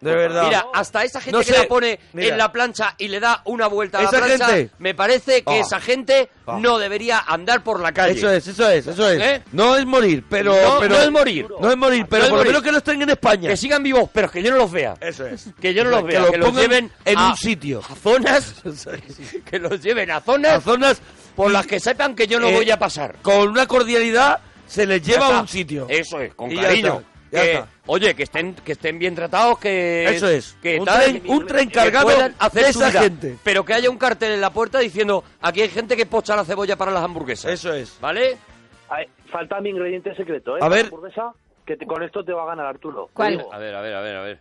De 0.00 0.14
verdad. 0.14 0.44
Mira, 0.44 0.66
hasta 0.72 1.02
esa 1.02 1.20
gente 1.20 1.32
No 1.32 1.38
que 1.40 1.52
sé, 1.52 1.58
la 1.58 1.64
pone 1.66 1.98
mira. 2.12 2.28
en 2.28 2.38
la 2.38 2.52
plancha 2.52 2.94
y 2.98 3.08
le 3.08 3.18
da 3.18 3.42
una 3.46 3.66
vuelta 3.66 3.98
a 3.98 4.02
la 4.04 4.10
plancha, 4.10 4.46
gente. 4.46 4.70
me 4.78 4.94
parece 4.94 5.42
que 5.42 5.54
Ah. 5.54 5.60
esa 5.60 5.80
gente 5.80 6.30
Ah. 6.46 6.56
no 6.60 6.78
debería 6.78 7.18
andar 7.26 7.64
por 7.64 7.80
la 7.80 7.90
calle. 7.92 8.12
Eso 8.16 8.30
es, 8.30 8.46
eso 8.46 8.68
es, 8.70 8.86
eso 8.86 9.10
es. 9.10 9.20
¿Eh? 9.20 9.42
No 9.52 9.76
es 9.76 9.84
morir, 9.84 10.24
pero, 10.30 10.52
No, 10.54 10.78
pero 10.78 10.94
no 10.94 11.02
es 11.02 11.10
morir. 11.10 11.46
No 11.60 11.70
es 11.70 11.76
morir, 11.76 12.06
pero 12.08 12.24
No 12.24 12.28
por 12.30 12.38
lo 12.38 12.44
menos 12.44 12.62
que 12.62 12.70
no 12.70 12.78
estén 12.78 13.02
en 13.02 13.10
España. 13.10 13.48
Que 13.50 13.56
sigan 13.56 13.82
vivos, 13.82 14.08
pero 14.12 14.30
que 14.30 14.40
yo 14.42 14.50
no 14.52 14.58
los 14.58 14.70
vea. 14.70 14.94
Eso 15.00 15.26
es. 15.26 15.46
Que 15.60 15.74
yo 15.74 15.82
no 15.82 15.90
los 15.90 16.00
Que 16.02 16.06
vea, 16.06 16.20
los 16.20 16.30
que 16.30 16.38
los 16.38 16.48
pongan 16.48 16.62
lleven 16.62 16.92
en 17.04 17.18
a- 17.18 17.30
un 17.30 17.36
sitio. 17.36 17.82
A 17.90 17.94
zonas, 17.96 18.54
que 19.50 19.58
los 19.58 19.80
lleven 19.82 20.10
a 20.10 20.20
zonas 20.20 20.52
A 20.52 20.60
zonas 20.60 21.00
por 21.34 21.50
las 21.50 21.66
que 21.66 21.80
sepan 21.80 22.14
que 22.14 22.26
yo 22.26 22.38
no 22.38 22.48
Eh, 22.48 22.54
voy 22.54 22.70
a 22.70 22.78
pasar. 22.78 23.16
con 23.22 23.48
una 23.48 23.66
cordialidad 23.66 24.40
se 24.66 24.86
les 24.86 25.02
lleva 25.02 25.38
a 25.38 25.40
un 25.40 25.48
sitio. 25.48 25.86
Eso 25.88 26.20
es, 26.20 26.34
con 26.34 26.52
Y 26.52 26.56
cariño. 26.56 27.02
Que. 27.30 27.64
Oye, 27.86 28.14
que 28.14 28.22
estén, 28.24 28.54
que 28.54 28.72
estén 28.72 28.98
bien 28.98 29.14
tratados, 29.14 29.58
que... 29.58 30.04
Eso 30.06 30.28
es. 30.28 30.56
Que 30.62 30.78
Un 30.78 30.84
tal, 30.86 31.02
tren- 31.02 31.22
un 31.26 31.46
tren 31.46 31.68
que 31.68 31.74
cargado 31.74 32.08
hacer 32.38 32.64
de 32.64 32.70
esa 32.70 32.88
vida. 32.90 33.00
gente. 33.02 33.36
Pero 33.44 33.64
que 33.64 33.74
haya 33.74 33.90
un 33.90 33.98
cartel 33.98 34.32
en 34.32 34.40
la 34.40 34.50
puerta 34.52 34.78
diciendo, 34.78 35.24
aquí 35.40 35.62
hay 35.62 35.68
gente 35.68 35.96
que 35.96 36.06
pocha 36.06 36.34
la 36.36 36.44
cebolla 36.44 36.76
para 36.76 36.90
las 36.90 37.02
hamburguesas. 37.04 37.52
Eso 37.52 37.72
es. 37.72 37.98
¿Vale? 38.00 38.36
Ay, 38.90 39.06
falta 39.30 39.60
mi 39.60 39.70
ingrediente 39.70 40.14
secreto, 40.14 40.56
¿eh? 40.56 40.60
A 40.62 40.68
La 40.68 40.74
ver. 40.76 40.84
hamburguesa, 40.86 41.32
que 41.66 41.76
te- 41.76 41.86
con 41.86 42.02
esto 42.02 42.24
te 42.24 42.32
va 42.32 42.44
a 42.44 42.46
ganar 42.46 42.66
Arturo. 42.66 43.08
¿Cuál? 43.12 43.44
A 43.52 43.58
ver, 43.58 43.74
a 43.74 43.80
ver, 43.80 43.94
a 43.94 44.00
ver, 44.00 44.16
a 44.16 44.22
ver. 44.22 44.38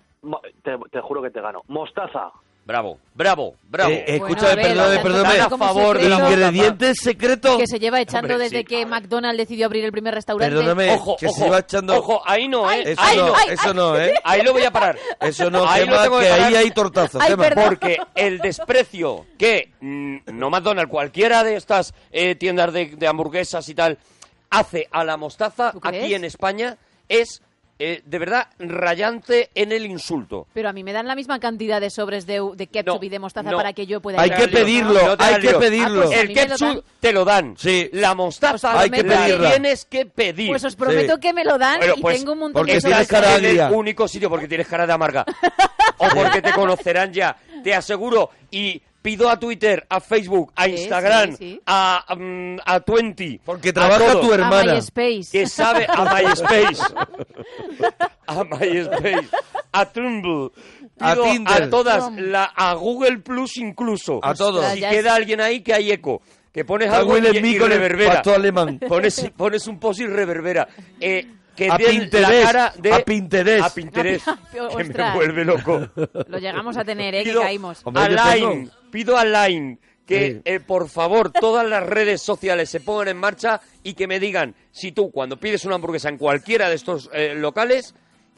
te 0.91 1.01
juro 1.01 1.21
que 1.21 1.29
te 1.31 1.41
gano. 1.41 1.61
Mostaza. 1.67 2.31
Bravo, 2.67 2.99
bravo, 3.13 3.55
bravo. 3.69 3.91
Eh, 3.93 4.03
Bueno, 4.19 4.27
escúchame, 4.27 4.51
a 4.51 4.55
ver, 4.55 4.65
perdóname, 4.75 4.99
perdóname. 5.01 5.39
a 5.39 5.49
favor 5.57 5.97
del 5.97 6.11
Ingrediente 6.11 6.93
secreto. 6.95 7.57
que 7.57 7.65
se 7.65 7.79
lleva 7.79 8.01
echando 8.01 8.33
Hombre, 8.33 8.43
desde 8.43 8.57
sí. 8.57 8.63
que 8.65 8.85
McDonald's 8.85 9.37
decidió 9.37 9.67
abrir 9.67 9.85
el 9.85 9.93
primer 9.93 10.13
restaurante. 10.13 10.53
Perdóname, 10.53 10.91
Ojo, 10.91 11.15
que 11.15 11.27
ojo, 11.27 11.43
se 11.45 11.49
va 11.49 11.59
echando. 11.59 11.95
ojo, 11.95 12.21
ahí 12.25 12.49
no, 12.49 12.69
¿eh? 12.69 12.83
Eso 12.91 13.01
ahí 13.01 13.17
no, 13.17 13.33
eso 13.49 13.73
no, 13.73 13.97
¿eh? 13.97 14.13
ahí 14.25 14.41
lo 14.43 14.51
voy 14.51 14.63
a 14.65 14.71
parar. 14.71 14.97
Eso 15.21 15.49
no, 15.49 15.65
Ahí 15.65 15.85
tengo 15.87 16.19
que 16.19 16.25
que 16.25 16.31
ahí 16.33 16.55
hay 16.55 16.71
tortazos. 16.71 17.23
Porque 17.55 17.99
el 18.15 18.39
desprecio 18.39 19.25
que 19.37 19.71
mm, 19.79 20.17
no 20.33 20.49
McDonald's, 20.49 20.91
cualquiera 20.91 21.45
de 21.45 21.55
estas 21.55 21.93
eh, 22.11 22.35
tiendas 22.35 22.73
de, 22.73 22.87
de 22.87 23.07
hamburguesas 23.07 23.69
y 23.69 23.75
tal, 23.75 23.97
hace 24.49 24.89
a 24.91 25.05
la 25.05 25.15
mostaza 25.15 25.71
aquí 25.81 26.13
en 26.13 26.25
España 26.25 26.75
es 27.07 27.41
eh, 27.79 28.01
de 28.05 28.19
verdad 28.19 28.47
rayante 28.59 29.49
en 29.55 29.71
el 29.71 29.85
insulto. 29.85 30.47
Pero 30.53 30.69
a 30.69 30.73
mí 30.73 30.83
me 30.83 30.93
dan 30.93 31.07
la 31.07 31.15
misma 31.15 31.39
cantidad 31.39 31.79
de 31.79 31.89
sobres 31.89 32.25
de, 32.25 32.41
de 32.55 32.67
ketchup 32.67 32.99
No, 32.99 33.03
y 33.05 33.09
de 33.09 33.19
mostaza 33.19 33.51
no. 33.51 33.57
para 33.57 33.73
que 33.73 33.85
yo 33.85 34.01
pueda 34.01 34.19
Hay 34.21 34.29
ir 34.29 34.33
a 34.33 34.37
que 34.37 34.47
pedirlo, 34.47 34.93
No 34.93 35.15
hay 35.19 35.39
que 35.41 35.53
pedirlo. 35.53 36.01
Ah, 36.01 36.05
pues 36.07 36.19
el 36.19 36.33
ketchup 36.33 36.83
te 36.99 37.11
lo 37.11 37.23
dan. 37.25 37.55
Sí. 37.57 37.89
La 37.93 38.15
mostaza 38.15 38.71
Pues 38.71 38.83
Hay 38.83 38.89
que 38.89 39.03
la 39.03 39.15
pedirla. 39.25 39.49
tienes 39.51 39.85
que 39.85 40.05
pedir. 40.05 40.49
Pues 40.49 40.63
os 40.63 40.75
prometo 40.75 41.15
Sí. 41.15 41.19
que 41.21 41.33
me 41.33 41.45
lo 41.45 41.57
dan 41.57 41.79
Bueno, 41.79 41.93
y 41.97 42.01
pues, 42.01 42.17
tengo 42.17 42.31
un 42.33 42.39
montón 42.39 42.59
porque 42.61 42.71
de 42.73 42.77
Estás 42.79 42.91
tienes 42.91 43.07
cara 43.07 43.35
el 43.35 43.73
único 43.73 44.07
sitio 44.07 44.29
porque 44.29 44.47
tienes 44.47 44.67
cara 44.67 44.87
de 44.87 44.93
amarga. 44.93 45.25
o 45.97 46.07
porque 46.09 46.41
te 46.41 46.51
conocerán 46.53 47.13
ya. 47.13 47.37
Te 47.63 47.73
aseguro. 47.75 48.29
Y 48.51 48.81
pido 49.07 49.29
a 49.29 49.39
Twitter, 49.39 49.87
a 49.89 50.01
Facebook, 50.01 50.51
a 50.53 50.65
Sí, 50.65 50.71
Instagram, 50.71 51.29
sí, 51.31 51.37
sí. 51.37 51.61
a 51.65 52.03
mm, 52.13 52.57
a 52.65 52.79
Twenty. 52.81 53.39
Porque 53.45 53.69
a 53.69 53.73
trabaja 53.73 53.99
todos, 54.11 54.21
tu 54.25 54.31
A 54.33 54.35
hermana. 54.35 54.73
MySpace. 54.73 55.29
Que 55.31 55.47
sabe 55.47 55.87
a 55.87 56.03
MySpace. 56.13 56.83
a 58.27 58.43
MySpace. 58.43 59.29
A 59.71 59.85
Trumble. 59.85 60.49
A 60.99 61.15
Tinder. 61.15 61.63
A 61.63 61.69
todas. 61.69 62.11
La, 62.17 62.43
a 62.53 62.73
Google 62.73 63.19
Plus 63.19 63.55
incluso. 63.55 64.19
A 64.21 64.33
todos. 64.33 64.65
Si 64.73 64.81
queda 64.81 65.15
alguien 65.15 65.39
ahí 65.39 65.61
que 65.61 65.73
hay 65.73 65.89
eco. 65.89 66.21
Que 66.51 66.65
pones 66.65 66.91
algo 66.91 67.17
y, 67.17 67.21
y 67.21 67.57
reverbera. 67.59 68.21
alemán. 68.35 68.77
Pones, 68.79 69.31
pones 69.37 69.67
un 69.67 69.79
post 69.79 70.01
y 70.01 70.07
reverbera. 70.07 70.67
Eh, 70.99 71.25
que 71.55 71.71
A 71.71 71.77
den 71.77 72.01
Pinterest, 72.01 72.29
la 72.31 72.43
cara 72.43 72.73
de... 72.77 72.93
a 72.93 72.99
Pinterest. 72.99 73.65
A 73.65 73.69
Pinterest. 73.73 74.27
A- 74.27 74.37
que 74.77 74.83
me 74.83 75.13
vuelve 75.13 75.43
loco. 75.43 75.87
Lo 76.27 76.37
llegamos 76.37 76.77
a 76.77 76.83
tener, 76.85 77.15
¿eh? 77.15 77.23
Que 77.23 77.33
caímos. 77.33 77.81
Hombre, 77.83 78.03
a 78.03 78.35
Line, 78.35 78.47
tengo. 78.47 78.71
Pido 78.91 79.17
a 79.17 79.25
Line 79.25 79.79
que, 80.05 80.31
Sí. 80.35 80.41
eh, 80.45 80.59
por 80.59 80.87
favor, 80.89 81.31
todas 81.31 81.67
las 81.67 81.83
redes 81.83 82.21
sociales 82.21 82.69
se 82.69 82.79
pongan 82.79 83.09
en 83.09 83.17
marcha 83.17 83.59
y 83.83 83.93
que 83.93 84.07
me 84.07 84.19
digan 84.19 84.55
si 84.71 84.91
tú, 84.93 85.11
cuando 85.11 85.37
pides 85.37 85.65
una 85.65 85.75
hamburguesa 85.75 86.09
en 86.09 86.17
cualquiera 86.17 86.69
de 86.69 86.75
estos 86.75 87.09
eh, 87.13 87.33
locales, 87.35 87.93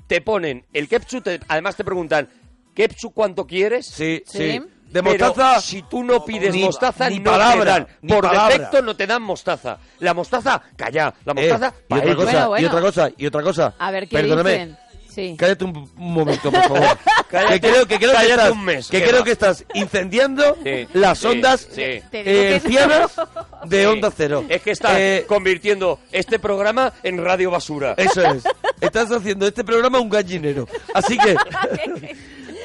te 0.07 0.21
ponen 0.21 0.65
el 0.73 0.87
ketchup, 0.87 1.23
te- 1.23 1.39
además 1.47 1.75
te 1.75 1.83
preguntan, 1.83 2.27
¿ketchup 2.73 3.13
cuánto 3.13 3.45
quieres? 3.45 3.85
Sí, 3.85 4.23
sí. 4.25 4.37
Sí. 4.53 4.61
De 4.89 5.03
Pero 5.03 5.27
mostaza. 5.27 5.61
si 5.61 5.83
tú 5.83 6.03
no 6.03 6.25
pides 6.25 6.51
Ni- 6.51 6.63
mostaza, 6.63 7.07
ni 7.11 7.19
no 7.19 7.29
palabra, 7.29 7.63
te 7.63 7.69
dan. 7.81 7.87
ni 8.01 8.09
Por 8.11 8.23
palabra. 8.23 8.55
defecto 8.57 8.81
no 8.81 8.95
te 8.95 9.05
dan 9.05 9.21
mostaza. 9.21 9.77
La 9.99 10.15
mostaza, 10.15 10.63
calla. 10.75 11.13
La 11.25 11.33
Eh, 11.33 11.35
mostaza, 11.35 11.75
y 11.77 11.87
pa' 11.87 11.97
otra 11.99 12.15
cosa, 12.15 12.31
Bueno, 12.31 12.43
y 12.43 12.47
bueno. 12.47 12.67
otra 12.69 12.81
cosa, 12.81 13.09
y 13.15 13.25
otra 13.27 13.43
cosa. 13.43 13.75
A 13.77 13.91
ver 13.91 14.07
qué 14.07 14.15
Perdóname. 14.17 14.49
dicen. 14.51 14.77
Sí. 15.13 15.35
Cállate 15.37 15.65
un, 15.65 15.75
un 15.97 16.13
momento, 16.13 16.51
por 16.51 16.61
favor. 16.61 16.79
Cállate- 17.29 17.59
que 17.59 17.59
creo 17.69 17.87
que, 17.87 17.97
creo 17.97 18.11
que 18.11 18.15
cállate 18.17 18.31
estás, 18.33 18.51
un 18.51 18.63
mes, 18.65 18.87
que 18.87 19.03
creo 19.03 19.23
que 19.23 19.31
estás 19.31 19.65
incendiando 19.73 20.57
Sí, 20.63 20.87
las 20.93 21.19
sí, 21.19 21.27
ondas 21.27 21.67
sí. 21.71 21.81
Eh, 21.81 22.61
de 23.65 23.79
Sí. 23.79 23.85
Onda 23.85 24.11
Cero. 24.15 24.45
Es 24.49 24.61
que 24.61 24.71
estás 24.71 24.93
Eh, 24.97 25.25
convirtiendo 25.27 25.99
este 26.11 26.39
programa 26.39 26.93
en 27.03 27.23
radio 27.23 27.51
basura. 27.51 27.93
Eso 27.97 28.21
es. 28.23 28.43
Estás 28.81 29.11
haciendo 29.11 29.45
este 29.47 29.63
programa 29.63 29.99
un 29.99 30.09
gallinero. 30.09 30.67
Así 30.93 31.17
que, 31.17 31.35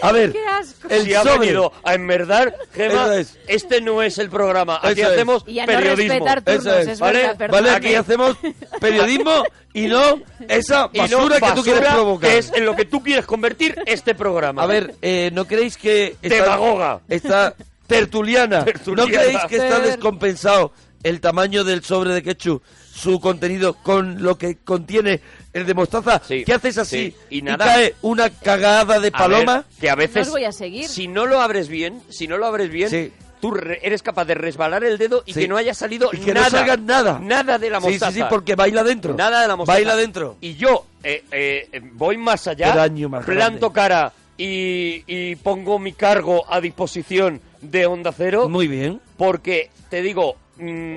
a 0.03 0.13
ver, 0.13 0.33
¡Qué 0.33 0.45
asco! 0.47 0.89
el 0.91 1.05
si 1.05 1.15
ha 1.15 1.23
sobre. 1.23 1.39
venido 1.39 1.73
a 1.83 1.95
enmerdar, 1.95 2.55
Gema, 2.73 3.17
es. 3.17 3.39
este 3.47 3.81
no 3.81 4.03
es 4.03 4.19
el 4.19 4.29
programa. 4.31 4.79
Aquí 4.83 5.01
Eso 5.01 5.09
es. 5.11 5.15
hacemos 5.17 5.45
Y 5.47 5.59
a 5.59 5.67
no 5.67 5.73
periodismo. 5.73 6.13
respetar 6.13 6.43
turnos, 6.43 6.67
Eso 6.67 6.79
es, 6.79 6.89
es, 6.89 7.01
¿vale? 7.01 7.19
verdad, 7.21 7.37
perdón. 7.37 7.65
Vale, 7.65 7.71
aquí 7.77 7.95
hacemos 7.95 8.37
periodismo 8.81 9.45
y 9.73 9.87
no 9.87 10.21
esa 10.49 10.91
Y 10.93 10.99
no 10.99 11.03
basura 11.05 11.41
que 11.41 11.53
tú 11.55 11.63
quieres 11.63 11.81
basura, 11.83 11.95
provocar. 11.95 12.31
que 12.31 12.39
es 12.39 12.53
en 12.55 12.65
lo 12.65 12.77
que 12.77 12.85
tú 12.85 13.03
quieres 13.03 13.27
convertir 13.27 13.77
este 13.87 14.15
programa. 14.15 14.63
A 14.63 14.67
ver, 14.67 14.95
eh, 15.03 15.31
¿no 15.33 15.47
creéis 15.47 15.77
que 15.77 16.17
esta, 16.23 16.43
Demagoga. 16.45 17.01
esta 17.09 17.55
tertuliana, 17.87 18.65
Tertuliana. 18.65 19.03
¿no 19.11 19.17
creéis 19.19 19.39
que 19.49 19.57
está 19.57 19.77
Ter- 19.77 19.87
descompensado 19.87 20.73
el 21.03 21.21
tamaño 21.21 21.65
del 21.65 21.85
sobre 21.85 22.15
de 22.15 22.23
ketchup, 22.23 22.63
su 22.95 23.19
contenido 23.21 23.75
con 23.75 24.23
lo 24.23 24.39
que 24.39 24.57
contiene 24.59 25.21
el 25.53 25.67
de 25.67 25.75
mostaza? 25.75 26.23
Sí, 26.27 26.45
¿Qué 26.45 26.55
haces 26.55 26.79
así 26.79 27.11
sí, 27.11 27.17
y 27.31 27.43
nada. 27.43 27.65
cae 27.65 27.95
una 28.03 28.31
cagada 28.31 29.01
de 29.01 29.09
A 29.09 29.11
paloma? 29.19 29.55
ver, 29.57 29.65
que 29.81 29.91
a 29.91 29.95
veces, 29.97 30.17
No 30.17 30.23
os 30.23 30.31
voy 30.31 30.45
a 30.45 30.53
seguir. 30.53 30.87
si 30.89 31.09
no 31.09 31.27
lo 31.27 31.41
abres 31.41 31.69
bien, 31.69 32.01
si 32.09 32.29
no 32.29 32.39
lo 32.39 32.47
abres 32.47 32.71
bien, 32.71 32.89
Sí. 32.91 33.13
tú 33.41 33.51
re- 33.51 33.81
eres 33.83 34.03
capaz 34.03 34.25
de 34.27 34.35
resbalar 34.35 34.85
el 34.85 34.97
dedo 34.97 35.23
y 35.27 35.33
Sí. 35.35 35.41
que 35.41 35.49
no 35.49 35.57
haya 35.57 35.75
salido 35.75 36.09
Y 36.13 36.19
que 36.19 36.33
nada. 36.35 36.47
no 36.49 36.51
salga 36.59 36.77
nada. 36.77 37.19
Nada 37.21 37.59
de 37.59 37.69
la 37.71 37.81
Sí, 37.81 37.87
mostaza. 37.89 38.13
sí, 38.13 38.19
sí, 38.21 38.25
porque 38.31 38.55
baila 38.55 38.85
dentro. 38.85 39.15
Nada 39.15 39.43
de 39.43 39.49
la 39.49 39.57
mostaza. 39.57 39.77
Baila 39.77 39.97
dentro. 39.97 40.37
Y 40.41 40.55
yo 40.55 40.87
eh, 41.03 41.25
eh, 41.33 41.81
voy 41.93 42.17
más 42.17 42.47
allá, 42.47 42.73
Qué 42.73 42.79
daño 42.79 43.09
más 43.09 43.25
planto 43.25 43.71
grande. 43.71 43.75
cara 43.75 44.13
y, 44.39 45.03
y 45.07 45.37
pongo 45.37 45.79
mi 45.79 45.93
cargo 45.93 46.45
a 46.49 46.61
disposición 46.61 47.41
de 47.61 47.87
Onda 47.87 48.13
Cero, 48.17 48.49
Muy 48.49 48.67
bien. 48.69 49.01
porque 49.17 49.71
te 49.91 50.01
digo, 50.03 50.37
mm, 50.57 50.97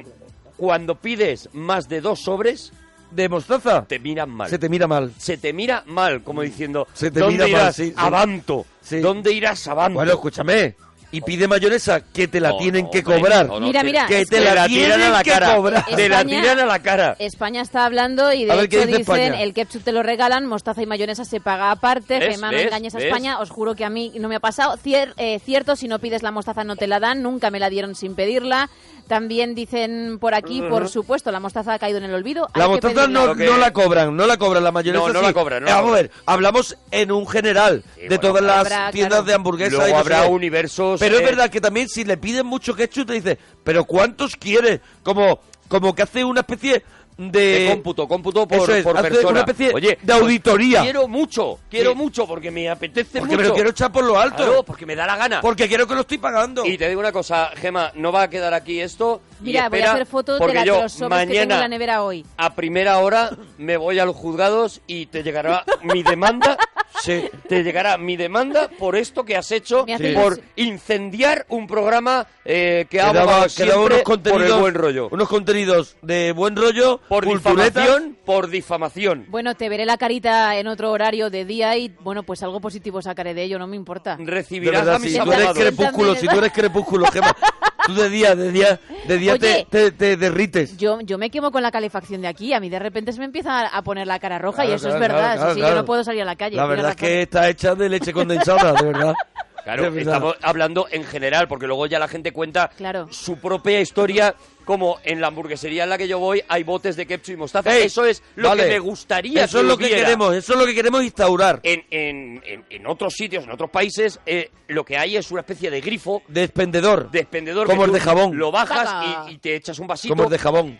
cuando 0.57 0.95
pides 0.95 1.49
más 1.53 1.87
de 1.87 2.01
dos 2.01 2.19
sobres, 2.21 2.71
¿De 3.11 3.29
mostaza? 3.29 3.85
te 3.87 3.99
miran 3.99 4.29
mal. 4.29 4.49
Se 4.49 4.59
te 4.59 4.67
mira 4.67 4.85
mal. 4.85 5.13
Se 5.17 5.37
te 5.37 5.53
mira 5.53 5.81
mal, 5.87 6.23
como 6.23 6.41
diciendo, 6.41 6.87
Se 6.93 7.09
te 7.09 7.21
¿dónde 7.21 7.45
mira 7.45 7.57
mal, 7.57 7.61
irás? 7.67 7.75
sí, 7.77 7.85
sí. 7.87 7.93
Avanto. 7.95 8.65
Sí. 8.81 8.99
¿Dónde 8.99 9.31
irás, 9.31 9.65
Avanto? 9.69 9.93
Bueno, 9.99 10.11
escúchame. 10.11 10.75
Y 11.09 11.21
pide 11.21 11.47
mayonesa 11.47 12.01
que 12.01 12.27
te 12.27 12.41
la 12.41 12.49
No, 12.49 12.57
tienen 12.57 12.83
no, 12.83 12.91
que 12.91 13.01
cobrar. 13.01 13.47
no, 13.47 13.61
no, 13.61 13.67
Mira, 13.67 13.81
mira, 13.81 14.07
que 14.07 14.25
te 14.25 14.39
que- 14.39 14.41
la 14.43 14.51
tiran 14.51 14.67
tienen 14.67 15.01
a 15.03 15.09
la 15.09 15.23
que 15.23 15.31
cara. 15.31 15.55
cobrar. 15.55 15.85
Te 15.85 16.09
la 16.09 16.19
España- 16.19 16.41
tiran 16.41 16.59
a 16.59 16.65
la 16.65 16.79
cara. 16.79 17.15
España 17.17 17.61
está 17.61 17.85
hablando 17.85 18.33
y 18.33 18.43
de 18.43 18.51
A 18.51 18.55
ver, 18.55 18.67
¿qué 18.67 18.75
hecho 18.79 18.87
dice 18.87 18.97
dicen 18.99 19.15
España? 19.23 19.41
el 19.41 19.53
ketchup 19.53 19.83
te 19.85 19.93
lo 19.93 20.03
regalan, 20.03 20.45
mostaza 20.45 20.81
y 20.83 20.85
mayonesa 20.85 21.23
se 21.23 21.39
paga 21.39 21.71
aparte, 21.71 22.19
¿Ves? 22.19 22.31
Gemma, 22.35 22.51
no 22.51 22.57
¿Ves? 22.57 22.65
engañes 22.65 22.93
a 22.93 22.97
¿Ves? 22.97 23.07
España, 23.07 23.39
os 23.39 23.49
juro 23.51 23.73
que 23.73 23.85
a 23.85 23.89
mí 23.89 24.11
no 24.19 24.27
me 24.27 24.35
ha 24.35 24.41
pasado. 24.41 24.75
Cier- 24.83 25.13
eh, 25.15 25.39
cierto, 25.39 25.77
si 25.77 25.87
no 25.87 25.99
pides 25.99 26.23
la 26.23 26.31
mostaza 26.31 26.65
no 26.65 26.75
te 26.75 26.87
la 26.87 26.99
dan, 26.99 27.23
nunca 27.23 27.51
me 27.51 27.61
la 27.61 27.69
dieron 27.69 27.95
sin 27.95 28.13
pedirla. 28.13 28.69
También 29.07 29.55
dicen 29.55 30.17
por 30.19 30.35
aquí, 30.35 30.61
por 30.61 30.89
supuesto, 30.89 31.31
la 31.31 31.39
mostaza 31.39 31.73
ha 31.73 31.79
caído 31.79 31.97
en 31.97 32.03
el 32.03 32.13
olvido. 32.13 32.49
La 32.55 32.65
hay 32.65 32.69
mostaza 32.71 33.07
no, 33.07 33.35
que- 33.35 33.45
no 33.45 33.57
la 33.57 33.71
cobran, 33.71 34.15
no 34.15 34.27
la 34.27 34.37
cobran, 34.37 34.63
la 34.63 34.71
mayonesa 34.71 35.07
No, 35.07 35.13
no 35.13 35.19
sí. 35.19 35.25
la 35.25 35.33
cobran, 35.33 35.63
no 35.63 35.67
Eh, 35.67 35.71
la 35.71 35.75
Vamos 35.77 35.91
a 35.93 35.95
ver, 35.95 36.11
hablamos 36.25 36.77
en 36.91 37.11
un 37.11 37.27
general 37.27 37.83
Sí, 37.95 38.01
de 38.01 38.07
bueno, 38.07 38.21
todas 38.21 38.43
las 38.43 38.57
habrá, 38.57 38.91
tiendas 38.91 39.09
claro. 39.19 39.23
de 39.25 39.33
hamburguesa. 39.33 39.71
Luego 39.77 39.87
y 39.87 39.91
sé 39.91 39.97
habrá 39.97 40.27
universos... 40.27 40.99
Pero 40.99 41.15
es 41.15 41.21
eh, 41.21 41.25
verdad 41.25 41.49
que 41.49 41.61
también 41.61 41.87
si 41.89 42.03
le 42.03 42.17
piden 42.17 42.45
mucho 42.45 42.75
ketchup 42.75 43.07
te 43.07 43.13
dice, 43.13 43.37
pero 43.63 43.85
¿cuántos 43.85 44.35
quieres? 44.35 44.81
Como, 45.03 45.39
como 45.67 45.95
que 45.95 46.01
hace 46.01 46.23
una 46.25 46.41
especie 46.41 46.83
de... 47.17 47.39
de 47.59 47.69
cómputo, 47.71 48.07
cómputo 48.07 48.47
por, 48.47 48.69
es, 48.71 48.83
por 48.83 49.01
persona. 49.01 49.29
una 49.29 49.39
especie 49.39 49.71
Oye, 49.73 49.97
de 50.01 50.13
auditoría. 50.13 50.81
Quiero 50.83 51.07
mucho, 51.07 51.59
quiero 51.69 51.91
Sí. 51.91 51.97
mucho, 51.97 52.27
porque 52.27 52.51
me 52.51 52.69
apetece 52.69 53.19
Porque 53.19 53.35
me 53.35 53.43
mucho. 53.43 53.49
lo 53.49 53.55
quiero 53.55 53.69
echar 53.71 53.91
por 53.91 54.03
lo 54.03 54.19
alto. 54.19 54.37
Claro, 54.37 54.63
porque 54.63 54.85
me 54.85 54.95
da 54.95 55.05
la 55.07 55.15
gana. 55.17 55.41
Porque 55.41 55.67
quiero 55.67 55.87
que 55.87 55.95
lo 55.95 56.01
estoy 56.01 56.17
pagando. 56.19 56.65
Y 56.65 56.77
te 56.77 56.87
digo 56.89 56.99
una 56.99 57.11
cosa, 57.11 57.51
Gema, 57.55 57.91
no 57.95 58.11
va 58.11 58.23
a 58.23 58.29
quedar 58.29 58.53
aquí 58.53 58.79
esto. 58.79 59.21
y 59.41 59.45
Mira, 59.45 59.69
voy 59.69 59.81
a 59.81 59.91
hacer 59.93 60.05
fotos 60.05 60.39
de, 60.39 60.53
la, 60.53 60.61
de 60.61 60.67
yo 60.67 60.81
los 60.81 60.91
sobres 60.93 61.19
que 61.21 61.25
tengo 61.27 61.41
en 61.41 61.47
mañana 61.49 61.61
la 61.61 61.67
nevera 61.67 62.03
hoy. 62.03 62.25
a 62.37 62.53
primera 62.53 62.99
hora 62.99 63.31
me 63.57 63.77
voy 63.77 63.99
a 63.99 64.05
los 64.05 64.15
juzgados 64.15 64.81
y 64.87 65.07
te 65.07 65.23
llegará 65.23 65.63
mi 65.83 66.03
demanda. 66.03 66.57
Sí. 67.03 67.25
Te 67.47 67.63
llegará 67.63 67.97
mi 67.97 68.17
demanda 68.17 68.69
por 68.79 68.95
esto 68.95 69.23
que 69.23 69.35
has 69.37 69.51
hecho, 69.51 69.85
por 70.15 70.39
incendiar 70.55 71.45
un 71.49 71.67
programa 71.67 72.27
eh, 72.43 72.85
que 72.89 72.99
ha 73.01 73.13
daba- 73.13 73.37
unos 73.39 73.55
por 73.55 74.03
contenidos, 74.03 74.51
el 74.55 74.59
buen 74.61 74.73
rollo. 74.73 75.09
unos 75.11 75.29
contenidos 75.29 75.95
de 76.01 76.31
buen 76.31 76.55
rollo, 76.55 76.99
Por 77.07 77.25
difamación, 77.27 78.17
por 78.25 78.49
difamación. 78.49 79.25
Bueno, 79.29 79.55
te 79.55 79.69
veré 79.69 79.85
la 79.85 79.97
carita 79.97 80.57
en 80.57 80.67
otro 80.67 80.91
horario 80.91 81.29
de 81.29 81.45
día 81.45 81.75
y, 81.77 81.89
bueno, 82.01 82.23
pues 82.23 82.41
algo 82.43 82.59
positivo 82.59 83.01
sacaré 83.01 83.33
de 83.33 83.43
ello, 83.43 83.59
no 83.59 83.67
me 83.67 83.75
importa. 83.75 84.17
Recibirás 84.19 84.81
verdad, 84.81 84.95
a 84.95 84.99
mis 84.99 85.13
si 85.13 85.19
tú 85.19 85.31
eres 85.31 85.49
crepúsculo, 85.53 86.15
si 86.15 86.27
tú 86.27 86.37
eres 86.37 86.51
crepúsculo, 86.51 87.05
Gema, 87.07 87.35
tú 87.87 87.95
de 87.95 88.09
día, 88.09 88.35
de 88.35 88.51
día, 88.51 88.79
de 89.07 89.17
día 89.17 89.37
te, 89.39 89.53
Oye. 89.53 89.67
te, 89.69 89.91
te 89.91 90.17
derrites. 90.17 90.77
Yo, 90.77 90.99
yo 91.01 91.17
me 91.17 91.29
quemo 91.29 91.51
con 91.51 91.63
la 91.63 91.71
calefacción 91.71 92.21
de 92.21 92.27
aquí, 92.27 92.53
a 92.53 92.59
mí 92.59 92.69
de 92.69 92.79
repente 92.79 93.13
se 93.13 93.19
me 93.19 93.25
empieza 93.25 93.65
a 93.67 93.81
poner 93.81 94.05
la 94.05 94.19
cara 94.19 94.37
roja 94.37 94.63
y 94.63 94.67
Claro, 94.67 94.75
eso 94.75 94.89
claro, 94.89 95.03
es 95.03 95.09
verdad, 95.09 95.35
claro, 95.35 95.53
sí, 95.53 95.61
sí, 95.61 95.67
yo 95.67 95.75
no 95.75 95.85
puedo 95.85 96.03
salir 96.03 96.21
a 96.21 96.25
la 96.25 96.35
calle. 96.35 96.57
La 96.57 96.65
verdad 96.65 96.91
es 96.91 96.95
que 96.97 97.21
está 97.23 97.49
hecha 97.49 97.73
de 97.75 97.89
leche 97.89 98.11
condensada, 98.13 98.73
de 98.73 98.85
verdad. 98.85 99.13
Claro, 99.75 99.95
estamos 99.97 100.35
hablando 100.41 100.87
en 100.89 101.03
general, 101.03 101.47
porque 101.47 101.67
luego 101.67 101.85
ya 101.87 101.99
la 101.99 102.07
gente 102.07 102.31
cuenta 102.31 102.69
Claro. 102.69 103.07
su 103.11 103.37
propia 103.37 103.81
historia, 103.81 104.33
como 104.63 104.97
en 105.03 105.19
la 105.19 105.27
hamburguesería 105.27 105.83
en 105.83 105.89
la 105.89 105.97
que 105.97 106.07
yo 106.07 106.19
voy 106.19 106.41
hay 106.47 106.63
botes 106.63 106.95
de 106.95 107.05
ketchup 107.05 107.33
y 107.33 107.37
mostaza. 107.37 107.75
Ey, 107.75 107.83
eso 107.87 108.05
es 108.05 108.23
lo 108.35 108.49
vale. 108.49 108.63
que 108.63 108.69
me 108.69 108.79
gustaría 108.79 109.43
Eso 109.43 109.59
es 109.59 109.65
lo 109.65 109.77
que 109.77 109.89
queremos, 109.89 110.33
eso 110.35 110.53
es 110.53 110.59
lo 110.59 110.65
que 110.65 110.73
queremos 110.73 111.03
instaurar. 111.03 111.59
En, 111.63 111.83
en, 111.91 112.41
en, 112.45 112.65
en 112.69 112.87
otros 112.87 113.13
sitios, 113.13 113.43
en 113.43 113.51
otros 113.51 113.69
países, 113.69 114.19
eh, 114.25 114.51
lo 114.69 114.83
que 114.85 114.97
hay 114.97 115.17
es 115.17 115.29
una 115.31 115.41
especie 115.41 115.69
de 115.69 115.81
grifo, 115.81 116.23
De 116.27 116.43
expendedor. 116.43 117.11
de 117.11 117.19
expendedor. 117.19 117.67
Como 117.67 117.81
que 117.83 117.87
el 117.87 117.93
de 117.93 117.99
jabón. 117.99 118.37
Lo 118.37 118.51
bajas 118.51 119.27
y, 119.27 119.33
y 119.33 119.37
te 119.39 119.55
echas 119.55 119.79
un 119.79 119.87
vasito. 119.87 120.13
Como 120.13 120.25
el 120.25 120.29
de 120.31 120.37
jabón. 120.39 120.79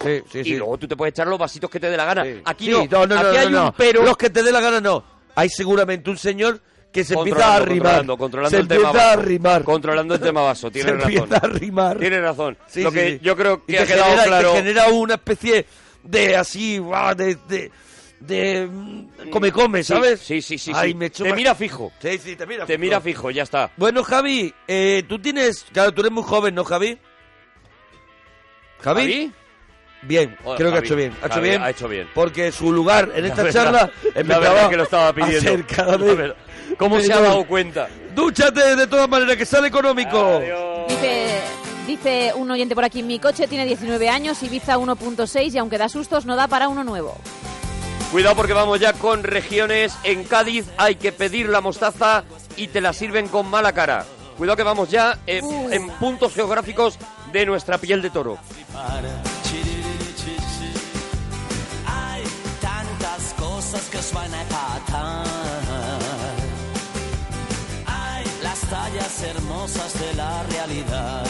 Sí, 0.00 0.20
sí, 0.30 0.38
y 0.38 0.44
sí. 0.44 0.56
luego 0.56 0.78
tú 0.78 0.86
te 0.86 0.96
puedes 0.96 1.12
echar 1.12 1.26
los 1.26 1.38
vasitos 1.38 1.68
que 1.68 1.80
te 1.80 1.90
dé 1.90 1.96
la 1.96 2.04
gana. 2.04 2.22
Sí. 2.24 2.40
Aquí 2.44 2.66
Sí, 2.66 2.70
no, 2.70 3.04
no, 3.04 3.06
no, 3.06 3.16
aquí 3.16 3.34
no, 3.34 3.40
hay 3.40 3.50
no, 3.50 3.64
un 3.66 3.72
pero. 3.76 4.04
Los 4.04 4.16
que 4.16 4.30
te 4.30 4.42
dé 4.44 4.52
la 4.52 4.60
gana 4.60 4.80
no. 4.80 5.02
Hay 5.34 5.48
seguramente 5.48 6.08
un 6.08 6.16
señor 6.16 6.60
que 6.98 7.04
se 7.04 7.14
empieza 7.14 7.46
a 7.52 7.56
arrimar. 7.56 7.76
controlando, 7.82 8.16
controlando 8.18 8.56
se 8.56 8.62
el 8.62 8.68
tema 8.68 8.80
empieza 8.88 9.04
a 9.04 9.06
vaso. 9.08 9.20
arrimar. 9.20 9.64
Controlando 9.64 10.14
el 10.14 10.20
tema 10.20 10.40
vaso, 10.42 10.66
se 10.68 10.72
tienes 10.72 10.92
empieza 11.02 11.24
razón. 11.26 11.34
a 11.34 11.36
arrimar. 11.54 11.98
Tienes 11.98 12.20
razón. 12.22 12.58
Sí, 12.66 12.82
lo 12.82 12.90
sí, 12.90 12.96
que 12.96 13.10
sí. 13.10 13.18
yo 13.22 13.36
creo 13.36 13.62
Y 13.66 13.72
que 13.72 13.76
te 13.78 13.82
ha 13.82 13.86
quedado 13.86 14.04
genera, 14.10 14.20
y 14.20 14.24
te 14.24 14.28
claro. 14.28 14.54
genera 14.54 14.86
una 14.88 15.14
especie 15.14 15.66
de 16.02 16.36
así, 16.36 16.78
de, 17.16 17.38
de, 17.48 17.70
de 18.20 18.66
mm, 18.66 19.30
come 19.30 19.52
come, 19.52 19.82
Sí, 19.82 19.92
¿sabes? 19.92 20.20
Sí, 20.20 20.42
sí, 20.42 20.58
sí. 20.58 20.72
Ay, 20.74 20.90
sí. 20.90 20.94
me 20.96 21.10
te 21.10 21.32
mira 21.34 21.54
fijo. 21.54 21.92
Sí, 22.00 22.18
sí, 22.18 22.36
te 22.36 22.46
mira. 22.46 22.66
Te 22.66 22.78
mira 22.78 23.00
fijo, 23.00 23.30
ya 23.30 23.42
está. 23.42 23.70
Bueno, 23.76 24.02
Javi, 24.02 24.52
eh, 24.66 25.02
tú 25.08 25.18
tienes, 25.18 25.66
claro, 25.72 25.92
tú 25.92 26.00
eres 26.02 26.12
muy 26.12 26.22
joven, 26.24 26.54
¿no, 26.54 26.64
Javi? 26.64 26.98
Javi. 28.80 29.00
¿Javi? 29.02 29.32
Bien, 30.02 30.36
creo 30.56 30.70
que 30.70 30.76
ha 30.78 30.80
hecho 30.80 30.94
bien. 30.96 31.12
Ha 31.22 31.26
hecho 31.26 31.34
Javi 31.34 31.48
bien. 31.48 31.62
ha 31.62 31.70
hecho 31.70 31.88
bien. 31.88 32.08
Porque 32.14 32.52
su 32.52 32.72
lugar 32.72 33.10
en 33.14 33.24
esta 33.24 33.42
verdad- 33.42 33.64
charla 33.64 33.90
la 34.14 34.20
empezaba 34.20 34.70
que 34.70 34.76
lo 34.76 34.82
estaba 34.84 35.12
pidiendo. 35.12 36.34
¿Cómo 36.78 37.00
se 37.00 37.12
ha 37.12 37.20
dado 37.20 37.44
cuenta? 37.46 37.88
Dúchate 38.14 38.76
de 38.76 38.86
todas 38.86 39.08
maneras, 39.08 39.36
que 39.36 39.44
sale 39.46 39.68
económico. 39.68 40.40
Dice, 40.88 41.40
dice 41.86 42.32
un 42.36 42.50
oyente 42.50 42.74
por 42.74 42.84
aquí, 42.84 43.02
mi 43.02 43.18
coche 43.18 43.48
tiene 43.48 43.64
19 43.66 44.08
años, 44.08 44.42
Ibiza 44.42 44.78
1.6 44.78 45.54
y 45.54 45.58
aunque 45.58 45.78
da 45.78 45.88
sustos 45.88 46.26
no 46.26 46.36
da 46.36 46.46
para 46.48 46.68
uno 46.68 46.84
nuevo. 46.84 47.16
Cuidado 48.12 48.36
porque 48.36 48.52
vamos 48.54 48.80
ya 48.80 48.92
con 48.94 49.22
regiones. 49.22 49.92
En 50.04 50.24
Cádiz 50.24 50.66
hay 50.78 50.94
que 50.94 51.12
pedir 51.12 51.48
la 51.48 51.60
mostaza 51.60 52.24
y 52.56 52.68
te 52.68 52.80
la 52.80 52.92
sirven 52.92 53.28
con 53.28 53.46
mala 53.48 53.72
cara. 53.72 54.04
Cuidado 54.38 54.56
que 54.56 54.62
vamos 54.62 54.88
ya 54.90 55.18
Uh. 55.42 55.68
en 55.70 55.88
puntos 55.98 56.32
geográficos 56.34 56.98
de 57.32 57.44
nuestra 57.44 57.76
piel 57.78 58.00
de 58.00 58.10
toro. 58.10 58.38
Cosas 63.70 63.88
que 63.90 63.98
os 63.98 64.12
van 64.12 64.32
a 64.32 64.42
empatar. 64.42 65.24
Hay 67.86 68.24
las 68.42 68.60
tallas 68.60 69.22
hermosas 69.22 69.92
de 70.00 70.14
la 70.14 70.42
realidad. 70.44 71.26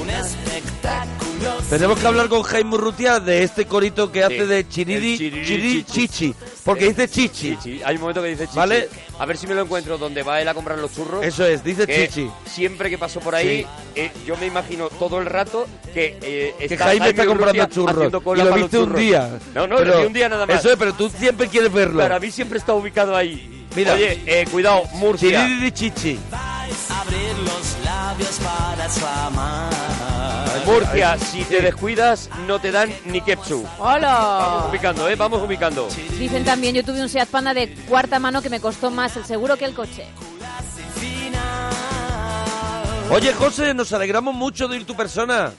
Un 0.00 0.10
espectáculo. 0.10 1.23
Tenemos 1.68 1.98
que 1.98 2.06
hablar 2.06 2.28
con 2.28 2.42
Jaime 2.42 2.74
Urrutia 2.74 3.20
de 3.20 3.42
este 3.42 3.66
corito 3.66 4.12
que 4.12 4.22
hace 4.24 4.46
de 4.46 4.68
chiriri, 4.68 5.18
chiriri 5.18 5.44
chiriri, 5.46 5.84
chichi. 5.84 6.08
chichi. 6.08 6.34
Porque 6.64 6.88
dice 6.88 7.08
chichi. 7.08 7.56
Chichi. 7.56 7.82
Hay 7.82 7.96
un 7.96 8.00
momento 8.02 8.22
que 8.22 8.28
dice 8.28 8.46
chichi. 8.46 8.56
Vale. 8.56 8.88
A 9.18 9.26
ver 9.26 9.36
si 9.36 9.46
me 9.46 9.54
lo 9.54 9.62
encuentro 9.62 9.98
donde 9.98 10.22
va 10.22 10.40
él 10.40 10.48
a 10.48 10.54
comprar 10.54 10.78
los 10.78 10.92
churros. 10.94 11.24
Eso 11.24 11.46
es, 11.46 11.64
dice 11.64 11.86
que 11.86 12.08
chichi. 12.08 12.30
Siempre 12.46 12.90
que 12.90 12.98
paso 12.98 13.20
por 13.20 13.34
ahí, 13.34 13.66
eh, 13.94 14.10
yo 14.26 14.36
me 14.36 14.46
imagino 14.46 14.88
todo 14.88 15.18
el 15.20 15.26
rato 15.26 15.66
que 15.92 16.18
eh, 16.22 16.54
Que 16.68 16.76
Jaime 16.76 17.10
está 17.10 17.22
Urrutia 17.22 17.26
comprando 17.26 17.66
churros. 17.66 18.38
Y 18.38 18.42
lo 18.42 18.54
viste 18.54 18.78
un 18.78 18.94
día. 18.94 19.38
No, 19.54 19.66
no, 19.66 19.76
Pero- 19.76 19.94
lo 19.94 20.00
vi 20.00 20.06
un 20.06 20.12
día 20.12 20.28
nada 20.28 20.46
más. 20.46 20.60
Eso 20.60 20.70
es, 20.70 20.76
pero 20.76 20.92
tú 20.92 21.08
siempre 21.10 21.48
quieres 21.48 21.72
verlo. 21.72 22.00
Para 22.00 22.20
mí 22.20 22.30
siempre 22.30 22.58
está 22.58 22.74
ubicado 22.74 23.16
ahí. 23.16 23.53
Mira. 23.74 23.94
Oye, 23.94 24.22
eh, 24.26 24.46
cuidado, 24.50 24.84
Murcia. 24.94 25.46
Chichi. 25.72 26.18
Abrir 26.90 27.38
los 27.38 27.84
labios 27.84 28.38
para 28.38 28.84
exclamar. 28.86 29.72
Murcia, 30.64 31.18
si 31.18 31.44
te 31.44 31.60
descuidas, 31.60 32.30
no 32.46 32.58
te 32.58 32.70
dan 32.70 32.90
ni 33.06 33.20
ketchup. 33.20 33.64
Vamos 33.64 33.96
¡Hola! 33.96 34.66
ubicando, 34.70 35.08
¿eh? 35.08 35.16
Vamos 35.16 35.42
ubicando. 35.42 35.88
Dicen 36.18 36.44
también, 36.44 36.74
yo 36.74 36.84
tuve 36.84 37.02
un 37.02 37.08
Seat 37.08 37.28
Panda 37.28 37.52
de 37.52 37.74
cuarta 37.88 38.18
mano 38.18 38.40
que 38.40 38.48
me 38.48 38.60
costó 38.60 38.90
más 38.90 39.16
el 39.16 39.24
seguro 39.24 39.56
que 39.56 39.64
el 39.64 39.74
coche. 39.74 40.06
Oye, 43.10 43.32
José, 43.34 43.74
nos 43.74 43.92
alegramos 43.92 44.34
mucho 44.34 44.66
de 44.68 44.76
ir 44.78 44.86
tu 44.86 44.96
persona. 44.96 45.52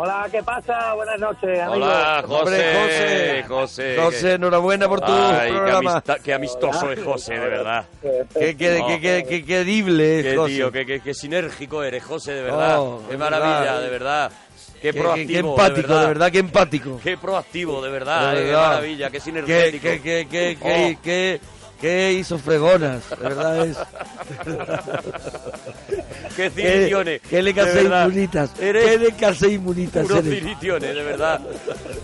Hola, 0.00 0.28
¿qué 0.30 0.40
pasa? 0.44 0.94
Buenas 0.94 1.18
noches, 1.18 1.58
amigos. 1.58 1.88
Hola, 1.88 2.22
José. 2.24 2.40
Hombre, 2.40 2.72
José. 2.72 3.44
José. 3.48 3.96
José, 4.00 4.32
enhorabuena 4.34 4.88
por 4.88 5.00
tu 5.00 5.10
Ay, 5.12 5.48
qué, 5.50 5.56
programa. 5.56 5.90
amista- 5.96 6.18
qué 6.22 6.34
amistoso 6.34 6.92
es 6.92 7.02
José, 7.02 7.34
de 7.34 7.40
verdad. 7.48 7.84
Qué, 8.00 8.24
qué, 8.56 8.80
qué, 8.86 9.00
qué, 9.02 9.24
qué 9.28 9.44
querible 9.44 10.20
es, 10.20 10.24
Qué 10.26 10.36
José. 10.36 10.54
tío, 10.54 10.70
qué, 10.70 10.86
qué- 10.86 11.00
qué 11.00 11.14
sinérgico 11.14 11.82
eres, 11.82 12.04
José, 12.04 12.30
de 12.32 12.42
verdad. 12.42 12.76
Oh, 12.80 13.02
qué 13.10 13.16
maravilla, 13.16 13.58
verdad. 13.60 13.80
de 13.82 13.88
verdad. 13.90 14.32
Qué, 14.80 14.92
Qué- 14.92 15.00
proactivo, 15.00 15.26
qué- 15.26 15.32
qué 15.32 15.38
empático, 15.40 15.96
de 15.98 16.06
verdad, 16.06 16.30
qué 16.30 16.38
empático. 16.38 17.00
Qué 17.02 17.16
proactivo, 17.18 17.82
de 17.82 17.90
verdad. 17.90 18.34
De 18.34 18.42
eh, 18.42 18.46
Qué 18.46 18.52
maravilla, 18.52 19.06
qué 19.06 19.12
Qué, 19.12 19.20
sinergético. 19.20 19.82
qué, 19.82 20.00
qué, 20.00 20.28
qué, 20.30 20.56
Oh. 20.60 20.64
qué, 20.64 20.98
qué, 21.02 21.40
qué 21.80 22.12
hizo 22.12 22.38
fregonas, 22.38 23.10
de 23.10 23.16
verdad 23.16 23.66
es. 23.66 23.76
Qué 26.38 26.52
Qué, 26.52 26.72
ciriciones. 26.72 27.20
qué 27.28 27.42
le 27.42 27.52
de 27.52 27.82
inmunitas. 27.82 28.50
Qué 28.50 28.72
le 28.72 29.12
casé 29.16 29.48
inmunitas 29.50 30.08
eres. 30.08 30.22
ciriciones, 30.38 30.94
de 30.94 31.02
verdad. 31.02 31.40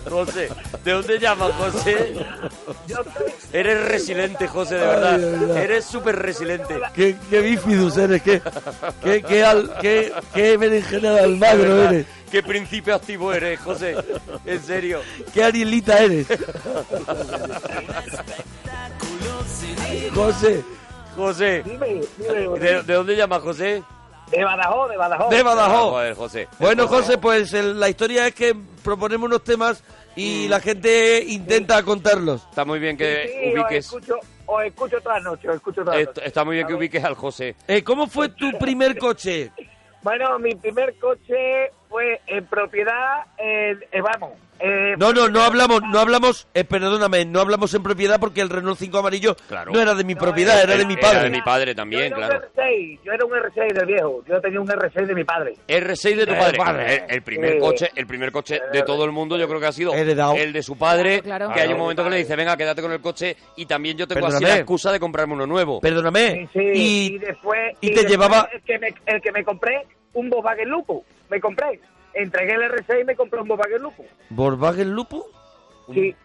José, 0.09 0.49
¿de 0.83 0.91
dónde 0.91 1.19
llamas, 1.19 1.53
José? 1.53 2.15
Eres 3.53 3.87
resiliente, 3.87 4.45
José, 4.49 4.75
de 4.75 4.81
Ay, 4.81 4.87
verdad. 4.89 5.19
de 5.19 5.31
verdad. 5.31 5.57
Eres 5.63 5.85
súper 5.85 6.17
resiliente. 6.17 6.75
Qué, 6.93 7.15
qué 7.29 7.39
bífidus 7.39 7.95
eres, 7.95 8.21
qué, 8.23 8.41
qué, 9.01 9.23
qué, 9.23 9.45
al, 9.45 9.71
qué, 9.79 10.11
qué 10.33 10.57
berenjena 10.57 11.11
de 11.11 11.15
De 11.15 11.23
Almagro 11.23 11.83
eres. 11.83 12.05
Qué 12.29 12.43
principio 12.43 12.93
activo 12.93 13.31
eres, 13.31 13.57
José. 13.61 13.95
En 14.45 14.61
serio. 14.61 14.99
Qué 15.33 15.45
Arielita 15.45 15.97
eres. 16.03 16.27
José, 20.13 20.61
José, 21.15 21.63
Dime, 21.63 22.01
dime, 22.17 22.59
¿de, 22.59 22.83
de 22.83 22.93
dónde 22.93 23.15
llamas, 23.15 23.41
José? 23.41 23.81
De 24.31 24.43
Badajoz, 24.43 24.89
de 24.89 24.97
Badajoz. 24.97 25.29
de 25.29 25.43
Badajoz. 25.43 25.89
Joder, 25.91 26.13
José. 26.15 26.47
Bueno, 26.59 26.87
José, 26.87 27.17
pues 27.17 27.53
el- 27.53 27.79
la 27.79 27.89
historia 27.89 28.27
es 28.27 28.33
que 28.35 28.55
proponemos 28.83 29.27
unos 29.27 29.43
temas 29.43 29.81
Mm. 30.15 30.19
y 30.19 30.47
la 30.47 30.59
gente 30.59 31.23
intenta 31.27 31.81
contarlos. 31.83 32.45
Está 32.49 32.65
muy 32.65 32.79
bien 32.79 32.97
que 32.97 33.27
Sí, 33.27 33.53
ubiques. 33.53 33.85
escucho, 33.85 34.15
os 34.45 34.63
escucho 34.63 34.97
todas 35.01 35.17
las 35.17 35.23
noches, 35.31 35.49
os 35.49 35.55
escucho 35.57 35.81
todas 35.83 35.95
las 35.99 36.01
est- 36.07 36.07
noches. 36.17 36.23
Está 36.25 36.43
muy 36.45 36.55
bien 36.55 36.67
que 36.67 36.73
ubiques 36.73 37.03
al 37.03 37.15
José. 37.15 37.55
Eh, 37.67 37.83
¿Cómo 37.83 38.07
fue 38.07 38.29
tu 38.29 38.51
primer 38.57 38.97
coche? 38.97 39.51
Bueno, 40.05 40.37
mi 40.37 40.53
primer 40.53 40.99
coche 40.99 41.71
fue 41.89 42.21
en 42.27 42.45
propiedad 42.45 43.25
en, 43.37 43.79
eh, 43.91 44.01
vamos. 44.01 44.33
eh, 44.59 44.95
No, 44.97 45.11
no, 45.13 45.27
no 45.29 45.41
hablamos, 45.41 45.81
no 45.91 45.99
hablamos, 45.99 46.47
eh, 46.53 46.63
perdóname, 46.63 47.25
no 47.25 47.41
hablamos 47.41 47.73
en 47.73 47.83
propiedad 47.83 48.19
porque 48.19 48.41
el 48.41 48.49
Renault 48.49 48.77
5 48.79 48.97
amarillo 48.97 49.35
Claro. 49.47 49.71
no 49.73 49.81
era 49.81 49.93
de 49.93 50.03
mi 50.03 50.15
propiedad, 50.15 50.61
era 50.63 50.77
de 50.77 50.85
mi 50.85 50.93
Era 50.93 51.07
de 51.09 51.15
padre. 51.15 51.29
mi 51.29 51.41
padre 51.41 51.71
yo 51.71 51.75
también, 51.75 52.03
era 52.05 52.15
claro. 52.15 52.35
un 52.37 52.63
R6, 52.63 52.99
yo 53.03 53.11
era 53.11 53.25
un 53.25 53.31
R6 53.31 53.73
del 53.73 53.85
viejo, 53.85 54.23
yo 54.27 54.41
tenía 54.41 54.61
un 54.61 54.67
R6 54.67 55.05
de 55.07 55.13
mi 55.15 55.23
padre. 55.25 55.53
R6 55.67 56.15
de 56.15 56.25
tu 56.25 56.33
Eh, 56.33 56.37
padre. 56.37 56.57
padre. 56.57 56.95
El, 56.95 57.15
el 57.15 57.21
primer 57.21 57.53
Sí. 57.53 57.59
coche, 57.59 57.91
el 57.95 58.07
primer 58.07 58.31
coche 58.31 58.61
de 58.71 58.81
todo 58.83 59.03
el 59.05 59.11
mundo, 59.11 59.37
yo 59.37 59.47
creo 59.47 59.59
que 59.59 59.65
ha 59.67 59.71
sido 59.73 59.93
Heredado. 59.93 60.35
el 60.35 60.53
de 60.53 60.63
su 60.63 60.77
padre. 60.77 61.21
Claro, 61.21 61.45
claro. 61.47 61.53
Que 61.53 61.61
hay 61.61 61.73
un 61.73 61.79
momento 61.79 62.03
que 62.03 62.09
le 62.11 62.17
dice, 62.17 62.35
venga, 62.35 62.55
quédate 62.57 62.81
con 62.81 62.91
el 62.93 63.01
coche 63.01 63.35
y 63.57 63.65
también 63.65 63.97
yo 63.97 64.07
tengo 64.07 64.25
así 64.27 64.35
Perdóname. 64.35 64.53
la 64.55 64.59
excusa 64.61 64.91
de 64.91 64.99
comprarme 64.99 65.33
uno 65.33 65.45
nuevo. 65.45 65.81
Perdóname. 65.81 66.47
Sí, 66.53 66.59
sí, 66.59 66.71
y, 66.73 67.15
Y, 67.15 67.17
después... 67.19 67.73
y 67.81 67.87
te 67.89 67.93
después 68.03 68.09
llevaba- 68.11 68.49
El 68.53 68.61
que, 68.61 68.79
me, 68.79 68.87
el 69.05 69.21
que 69.21 69.31
me 69.33 69.43
compré, 69.43 69.85
un 70.13 70.29
Volkswagen 70.29 70.69
Lupo, 70.69 71.03
me 71.29 71.39
compré. 71.41 71.79
entregué 72.13 72.53
el 72.53 72.61
R6 72.61 73.01
y 73.01 73.03
me 73.03 73.15
compré 73.15 73.41
un 73.41 73.47
Volkswagen 73.47 73.81
Lupo. 73.81 74.05
¿Volkswagen 74.29 74.91
Lupo? 74.91 75.25
Sí. 75.93 76.15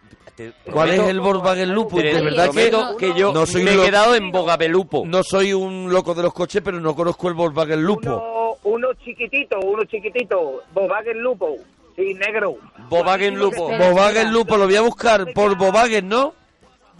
¿Cuál 0.71 0.89
prometo- 0.89 1.03
es 1.03 1.09
el 1.09 1.19
Volkswagen 1.19 1.73
Lupo? 1.73 1.97
De 1.97 2.21
verdad 2.21 2.49
que, 2.97 3.13
yo 3.13 3.33
no 3.33 3.45
soy 3.45 3.63
me 3.63 3.73
un 3.77 3.81
he 3.81 3.85
quedado 3.85 4.15
en 4.15 4.31
Bogabelupo. 4.31 5.03
no 5.05 5.21
soy 5.23 5.53
un 5.53 5.91
loco 5.91 6.13
de 6.15 6.23
los 6.23 6.33
coches, 6.33 6.61
pero 6.63 6.79
no 6.79 6.95
conozco 6.95 7.27
el 7.27 7.33
Volkswagen 7.35 7.81
Lupo. 7.83 8.57
Uno, 8.63 8.75
uno 8.75 8.93
chiquitito, 9.03 9.59
uno 9.59 9.83
chiquitito, 9.85 10.61
Volkswagen 10.73 11.19
Lupo. 11.19 11.57
Sí, 11.95 12.13
negro. 12.15 12.55
Volkswagen 12.89 13.35
Lupo. 13.37 13.67
Volkswagen. 13.67 14.31
Lupo, 14.31 14.57
lo 14.57 14.65
voy 14.65 14.75
a 14.77 14.81
buscar 14.81 15.31
por 15.33 15.57
Volkswagen, 15.57 16.07
¿no? 16.07 16.33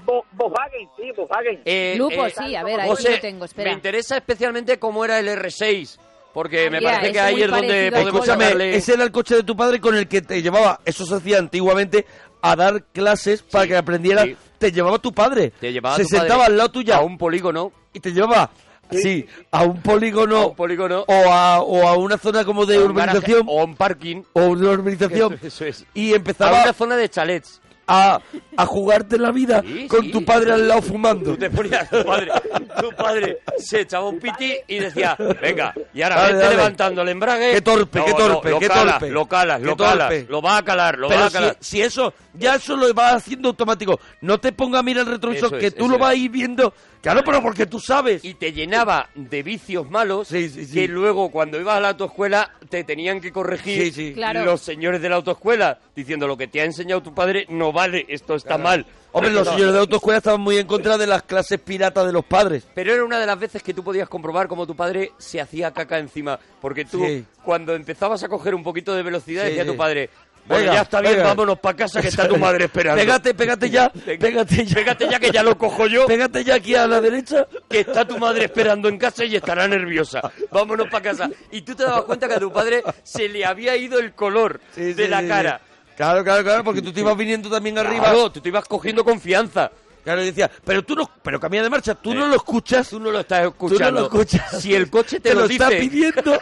Vo- 0.06 0.26
Volkswagen, 0.34 0.88
sí, 0.98 1.12
Volkswagen. 1.16 1.62
Eh, 1.66 1.96
Lupo, 1.98 2.26
eh, 2.26 2.34
sí, 2.38 2.56
a 2.56 2.64
ver, 2.64 2.82
ahí 2.82 2.90
José, 2.90 3.12
lo 3.14 3.20
tengo, 3.22 3.46
espera. 3.46 3.70
me 3.72 3.76
interesa 3.76 4.18
especialmente 4.18 4.78
cómo 4.78 5.06
era 5.06 5.18
el 5.20 5.30
R6, 5.30 5.98
porque 6.34 6.70
me 6.70 6.80
Mira, 6.80 6.92
parece 6.94 7.12
que 7.14 7.20
ahí 7.20 7.42
es 7.42 7.50
donde 7.50 7.92
podemos. 7.92 8.14
Escúchame, 8.28 8.76
ese 8.76 8.94
era 8.94 9.04
el 9.04 9.12
coche 9.12 9.36
de 9.36 9.44
tu 9.44 9.56
padre 9.56 9.80
con 9.80 9.96
el 9.96 10.08
que 10.08 10.22
te 10.22 10.42
llevaba, 10.42 10.80
eso 10.86 11.06
se 11.06 11.16
hacía 11.16 11.38
antiguamente, 11.40 12.06
a 12.42 12.56
dar 12.56 12.84
clases 12.94 13.42
para 13.44 13.68
que 13.68 13.78
aprendieras. 13.78 14.26
sí. 14.26 14.38
Te 14.58 14.72
llevaba 14.72 15.00
tu 15.00 15.12
padre. 15.12 15.52
Te 15.60 15.74
llevaba 15.74 15.96
Se 15.96 16.04
tu 16.04 16.10
padre 16.10 16.20
sentaba 16.20 16.46
al 16.46 16.56
lado 16.56 16.70
tuya 16.70 16.98
a 16.98 17.02
un 17.02 17.18
polígono, 17.18 17.72
y 17.94 18.00
te 18.00 18.14
llevaba, 18.14 18.52
sí, 18.92 19.26
a 19.50 19.64
un 19.64 19.82
polígono, 19.82 20.38
a 20.38 20.48
un 20.48 20.56
polígono 20.56 21.04
o, 21.08 21.14
a, 21.32 21.62
o 21.62 21.88
a 21.88 21.96
una 21.98 22.18
zona 22.20 22.46
como 22.46 22.66
de 22.66 22.76
a 22.76 22.82
un 22.82 22.94
garaje, 22.94 23.18
urbanización 23.18 23.46
o 23.48 23.62
a 23.62 23.64
un 23.66 23.76
parking, 23.76 24.24
o 24.34 24.46
una 24.46 24.70
urbanización 24.72 25.40
Eso 25.44 25.66
es. 25.66 25.86
y 25.94 26.14
a 26.14 26.16
empezaba 26.18 26.62
una 26.64 26.74
zona 26.74 26.96
de 26.96 27.10
chalets. 27.10 27.61
A, 27.94 28.22
a 28.58 28.66
jugarte 28.66 29.18
la 29.18 29.32
vida 29.32 29.62
Sí, 29.66 29.88
con 29.88 30.02
sí. 30.02 30.12
tu 30.12 30.24
padre 30.24 30.54
al 30.54 30.68
lado 30.68 30.82
fumando. 30.82 31.32
Tú 31.32 31.38
te 31.38 31.50
ponías, 31.50 31.90
tu 31.90 32.04
padre, 32.06 32.32
tu 32.80 32.90
padre 32.96 33.40
se 33.58 33.82
echaba 33.82 34.08
un 34.10 34.20
piti 34.20 34.54
y 34.68 34.80
decía, 34.80 35.16
venga, 35.42 35.74
y 35.94 36.02
ahora 36.02 36.24
vete 36.24 36.38
dale. 36.38 36.56
levantando 36.56 37.02
el 37.02 37.10
embrague. 37.10 37.52
Qué 37.54 37.62
torpe, 37.62 38.00
No, 38.00 38.06
qué 38.06 38.12
no, 38.12 38.18
torpe, 38.18 38.50
lo 38.52 38.60
qué 38.60 38.68
calas, 38.68 39.00
torpe. 39.00 39.12
Lo 39.12 39.26
calas, 39.26 39.60
Qué 39.60 39.66
lo 39.66 39.78
calas, 39.78 40.10
torpe. 40.10 40.26
lo 40.30 40.42
va 40.42 40.58
a 40.58 40.64
calar, 40.64 40.98
lo 40.98 41.10
va 41.10 41.14
Pero 41.16 41.26
a 41.26 41.30
si, 41.30 41.34
calar. 41.34 41.58
si 41.60 41.82
eso, 41.82 42.14
ya 42.34 42.56
eso 42.56 42.76
lo 42.76 42.94
vas 42.94 43.16
haciendo 43.16 43.50
automático. 43.50 44.00
No 44.22 44.40
te 44.40 44.52
ponga 44.52 44.80
a 44.80 44.84
mirar 44.84 45.06
el 45.06 45.14
retrovisor, 45.14 45.48
Eso 45.50 45.58
que 45.58 45.68
es, 45.68 45.76
tú 45.76 45.88
lo 45.90 45.98
vas 45.98 46.12
a 46.12 46.16
ir 46.16 46.30
viendo. 46.32 46.74
Claro, 47.02 47.22
pero 47.26 47.42
porque 47.42 47.66
tú 47.66 47.80
sabes. 47.80 48.24
y 48.24 48.36
te 48.36 48.54
llenaba 48.54 49.10
de 49.16 49.42
vicios 49.42 49.90
malos 49.90 50.28
Sí, 50.28 50.50
sí, 50.50 50.66
sí. 50.66 50.74
que 50.74 50.88
luego 50.88 51.32
cuando 51.32 51.60
ibas 51.60 51.78
a 51.78 51.80
la 51.80 51.90
autoescuela 51.90 52.52
te 52.70 52.84
tenían 52.84 53.20
que 53.20 53.32
corregir 53.32 53.86
Sí, 53.86 53.92
sí. 53.92 54.14
Claro. 54.14 54.46
los 54.46 54.62
señores 54.62 55.02
de 55.02 55.10
la 55.10 55.16
autoescuela 55.16 55.80
diciendo 55.96 56.28
lo 56.28 56.38
que 56.38 56.48
te 56.48 56.62
ha 56.62 56.66
enseñado 56.66 57.02
tu 57.02 57.12
padre 57.16 57.48
no 57.50 57.72
vale, 57.72 58.06
esto 58.08 58.36
está 58.36 58.60
mal. 58.60 58.86
Hombre, 59.14 59.32
los 59.32 59.46
No. 59.48 59.54
señores 59.54 59.74
de 59.74 59.80
autoescuela 59.80 60.20
estaban 60.20 60.42
muy 60.42 60.58
en 60.58 60.68
contra 60.68 60.96
de 60.98 61.08
las 61.08 61.24
clases 61.24 61.60
piratas 61.60 62.06
de 62.06 62.14
los 62.14 62.24
padres. 62.24 62.68
Pero 62.76 62.94
era 62.94 63.04
una 63.04 63.20
de 63.20 63.26
las 63.26 63.40
veces 63.40 63.64
que 63.64 63.74
tú 63.74 63.84
podías 63.84 64.08
comprobar 64.08 64.48
cómo 64.48 64.68
tu 64.68 64.76
padre 64.76 65.12
se 65.18 65.42
hacía 65.42 65.72
caca 65.72 65.98
encima. 65.98 66.40
Porque 66.62 66.86
tú, 66.86 67.04
Sí. 67.04 67.26
cuando 67.44 67.74
empezabas 67.74 68.24
a 68.24 68.30
coger 68.30 68.54
un 68.54 68.62
poquito 68.64 68.94
de 68.94 69.02
velocidad, 69.02 69.44
Sí, 69.46 69.50
decía 69.50 69.64
sí. 69.64 69.70
tu 69.72 69.76
padre, 69.76 70.12
bueno, 70.48 70.62
Venga, 70.64 70.74
ya 70.74 70.82
está 70.82 71.02
bien, 71.02 71.14
venga. 71.14 71.28
vámonos 71.28 71.60
para 71.60 71.78
casa 71.78 72.02
que 72.02 72.08
está 72.10 72.28
tu 72.28 72.38
madre 72.38 72.66
esperando. 72.66 73.00
Pégate, 73.00 73.34
pégate 73.34 73.70
ya, 73.70 73.90
pégate 74.20 74.66
ya. 74.66 74.76
Pégate 74.76 75.08
ya 75.10 75.20
que 75.20 75.32
ya 75.32 75.44
lo 75.44 75.58
cojo 75.58 75.88
yo, 75.88 76.06
Pégate 76.08 76.44
ya 76.44 76.56
aquí 76.56 76.76
a 76.76 76.88
la 76.88 77.00
derecha. 77.00 77.48
que 77.70 77.82
está 77.82 78.06
tu 78.06 78.18
madre 78.18 78.46
esperando 78.46 78.90
en 78.90 78.98
casa 78.98 79.24
y 79.26 79.36
estará 79.36 79.68
nerviosa. 79.68 80.22
Vámonos 80.52 80.88
para 80.90 81.04
casa. 81.04 81.30
Y 81.52 81.62
tú 81.62 81.76
te 81.76 81.84
dabas 81.84 82.04
cuenta 82.04 82.28
que 82.28 82.34
a 82.36 82.40
tu 82.40 82.52
padre 82.52 82.84
se 83.04 83.30
le 83.30 83.46
había 83.46 83.76
ido 83.78 84.00
el 84.00 84.14
color 84.14 84.60
Sí, 84.76 84.94
de 84.94 85.04
sí, 85.06 85.10
la 85.10 85.22
sí, 85.22 85.28
cara. 85.28 85.62
Claro, 85.96 86.24
claro, 86.24 86.44
claro, 86.44 86.64
porque 86.64 86.82
tú 86.82 86.92
te 86.92 87.02
ibas 87.02 87.16
viniendo 87.16 87.50
también 87.50 87.78
arriba. 87.78 88.06
Claro, 88.06 88.32
tú 88.32 88.42
te 88.42 88.50
ibas 88.50 88.66
cogiendo 88.66 89.04
confianza. 89.04 89.72
Claro, 90.04 90.22
y 90.24 90.26
decía, 90.26 90.50
pero 90.66 90.84
tú 90.84 90.96
no, 90.96 91.10
pero 91.22 91.40
cambia 91.40 91.62
de 91.64 91.70
marcha, 91.70 91.94
tú 91.96 92.12
Sí. 92.12 92.18
no 92.18 92.28
lo 92.28 92.36
escuchas. 92.36 92.90
Tú 92.90 93.00
no 93.00 93.12
lo 93.12 93.20
estás 93.20 93.46
escuchando. 93.46 93.78
Tú 93.78 93.92
no 93.94 94.00
lo 94.00 94.06
escuchas. 94.06 94.62
Si 94.62 94.74
el 94.74 94.90
coche 94.90 95.20
te, 95.20 95.30
te 95.30 95.36
lo, 95.36 95.42
lo 95.42 95.48
dice, 95.48 95.64
está 95.64 95.78
pidiendo. 95.80 96.40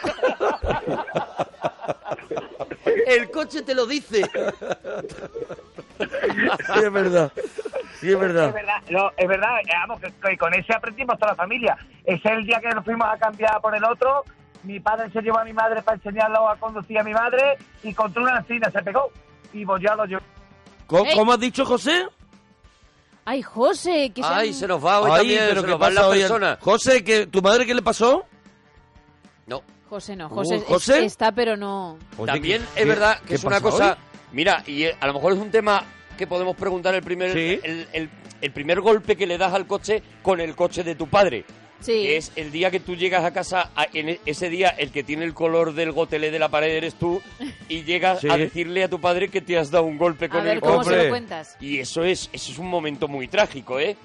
el 3.06 3.30
coche 3.30 3.62
te 3.62 3.74
lo 3.74 3.86
dice. 3.86 4.28
sí, 5.98 6.80
es 6.84 6.92
verdad. 6.92 7.32
Sí, 8.00 8.08
es 8.08 8.14
Es 8.14 8.18
verdad. 8.20 8.54
no, 8.88 9.10
es 9.16 9.28
verdad, 9.28 9.58
eh, 9.60 9.72
vamos, 9.86 10.00
que, 10.00 10.10
que 10.26 10.38
con 10.38 10.54
ese 10.54 10.72
aprendimos 10.74 11.18
toda 11.18 11.32
la 11.32 11.36
familia. 11.36 11.76
Ese 12.04 12.28
es 12.28 12.38
el 12.38 12.46
día 12.46 12.60
que 12.60 12.70
nos 12.70 12.84
fuimos 12.84 13.06
a 13.08 13.18
cambiar 13.18 13.60
por 13.60 13.74
el 13.74 13.84
otro. 13.84 14.24
Mi 14.62 14.80
padre 14.80 15.10
se 15.10 15.20
llevó 15.22 15.38
a 15.38 15.44
mi 15.44 15.52
madre 15.52 15.82
para 15.82 15.96
enseñarlo 15.96 16.48
a 16.48 16.56
conducir 16.56 16.98
a 16.98 17.02
mi 17.02 17.12
madre 17.12 17.58
y 17.82 17.92
contra 17.94 18.22
una 18.22 18.38
encina 18.38 18.70
se 18.70 18.82
pegó. 18.82 19.10
Y 19.52 19.64
pues 19.66 19.82
ya 19.82 19.94
lo 19.94 20.04
llevó. 20.06 20.22
¿Cómo, 20.86 21.04
cómo 21.14 21.32
has 21.32 21.40
dicho, 21.40 21.64
José? 21.64 22.06
Ay, 23.24 23.42
José, 23.42 24.10
que 24.14 24.22
se 24.22 24.28
Ay, 24.28 24.48
han- 24.48 24.54
se 24.54 24.66
nos 24.66 24.84
va 24.84 25.00
hoy 25.00 25.10
Ay, 25.12 25.18
también, 25.18 25.40
pero 25.48 25.60
se 25.60 25.66
¿qué 25.66 25.70
nos 25.72 25.80
van 25.80 25.94
las 25.94 26.04
hoy? 26.04 26.18
personas. 26.20 26.58
José, 26.60 27.04
¿que, 27.04 27.26
¿tu 27.26 27.42
madre 27.42 27.66
qué 27.66 27.74
le 27.74 27.82
pasó? 27.82 28.24
No, 29.46 29.62
José 29.88 30.16
no, 30.16 30.26
Uh, 30.26 30.30
José, 30.30 30.56
es- 30.56 30.64
¿José? 30.64 31.04
está, 31.04 31.32
pero 31.32 31.56
no. 31.56 31.98
Oye, 32.16 32.32
también 32.32 32.66
¿qué- 32.74 32.80
es 32.82 32.86
verdad 32.88 33.18
qué 33.20 33.26
que 33.28 33.34
es 33.34 33.44
una 33.44 33.56
pasa 33.60 33.70
cosa... 33.70 33.90
hoy? 33.92 33.96
Mira, 34.32 34.62
y 34.66 34.84
eh, 34.84 34.96
a 35.00 35.06
lo 35.06 35.14
mejor 35.14 35.32
es 35.34 35.38
un 35.38 35.50
tema 35.50 35.82
que 36.16 36.26
podemos 36.26 36.56
preguntar 36.56 36.94
el 36.94 37.02
primer, 37.02 37.32
Sí. 37.32 37.60
el, 37.62 37.88
el- 37.92 38.10
el 38.40 38.52
primer 38.52 38.80
golpe 38.80 39.16
que 39.16 39.26
le 39.26 39.36
das 39.36 39.52
al 39.52 39.66
coche 39.66 40.02
con 40.22 40.40
el 40.40 40.56
coche 40.56 40.82
de 40.82 40.94
tu 40.94 41.06
padre. 41.08 41.44
Sí. 41.80 41.92
Que 42.02 42.16
es 42.18 42.32
el 42.36 42.52
día 42.52 42.70
que 42.70 42.80
tú 42.80 42.94
llegas 42.96 43.24
a 43.24 43.32
casa, 43.32 43.70
a- 43.74 43.86
en 43.92 44.10
e- 44.10 44.20
ese 44.26 44.50
día 44.50 44.68
el 44.68 44.90
que 44.92 45.02
tiene 45.02 45.24
el 45.24 45.32
color 45.34 45.72
del 45.74 45.92
gotelé 45.92 46.30
de 46.30 46.38
la 46.38 46.48
pared 46.50 46.74
eres 46.76 46.94
tú, 46.94 47.22
y 47.68 47.84
llegas 47.84 48.20
Sí. 48.20 48.28
a 48.28 48.36
decirle 48.36 48.84
a 48.84 48.88
tu 48.88 49.00
padre 49.00 49.28
que 49.28 49.40
te 49.40 49.56
has 49.58 49.70
dado 49.70 49.84
un 49.84 49.96
golpe 49.98 50.26
A 50.26 50.28
con 50.28 50.44
ver, 50.44 50.54
el 50.56 50.60
¿cómo 50.60 50.82
se 50.84 50.90
Hombre. 50.90 51.04
lo 51.04 51.08
cuentas? 51.10 51.56
Y 51.60 51.78
eso 51.78 52.04
es, 52.04 52.28
eso 52.32 52.52
es 52.52 52.58
un 52.58 52.68
momento 52.68 53.08
muy 53.08 53.28
trágico, 53.28 53.80
¿eh? 53.80 53.96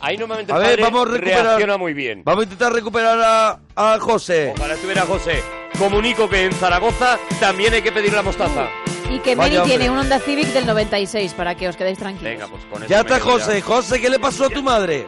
Ahí 0.00 0.16
normalmente 0.16 0.52
A 0.52 0.56
el 0.56 0.62
ver, 0.62 0.70
padre 0.70 0.82
vamos 0.84 1.08
a 1.08 1.10
recuperar- 1.10 1.42
reacciona 1.42 1.76
muy 1.76 1.92
bien. 1.92 2.22
Vamos 2.24 2.42
a 2.42 2.44
intentar 2.44 2.72
recuperar 2.72 3.18
a, 3.20 3.58
a 3.74 3.98
José. 3.98 4.52
Ojalá 4.56 4.74
estuviera 4.74 5.02
José. 5.02 5.42
Comunico 5.76 6.28
que 6.28 6.44
en 6.44 6.52
Zaragoza 6.52 7.18
también 7.40 7.74
hay 7.74 7.82
que 7.82 7.90
pedir 7.90 8.12
la 8.12 8.22
mostaza. 8.22 8.68
Y 9.10 9.18
que 9.20 9.34
Mary 9.34 9.56
tiene 9.64 9.90
un 9.90 9.98
Honda 9.98 10.20
Civic 10.20 10.46
del 10.52 10.66
96, 10.66 11.32
para 11.34 11.56
que 11.56 11.66
os 11.68 11.76
quedéis 11.76 11.98
tranquilos. 11.98 12.30
Venga, 12.30 12.46
pues 12.46 12.62
con 12.66 12.82
eso 12.82 12.90
Ya 12.90 13.00
está 13.00 13.18
José. 13.18 13.60
José, 13.60 14.00
¿qué 14.00 14.08
le 14.10 14.18
pasó 14.20 14.44
a 14.44 14.50
tu 14.50 14.62
madre? 14.62 15.06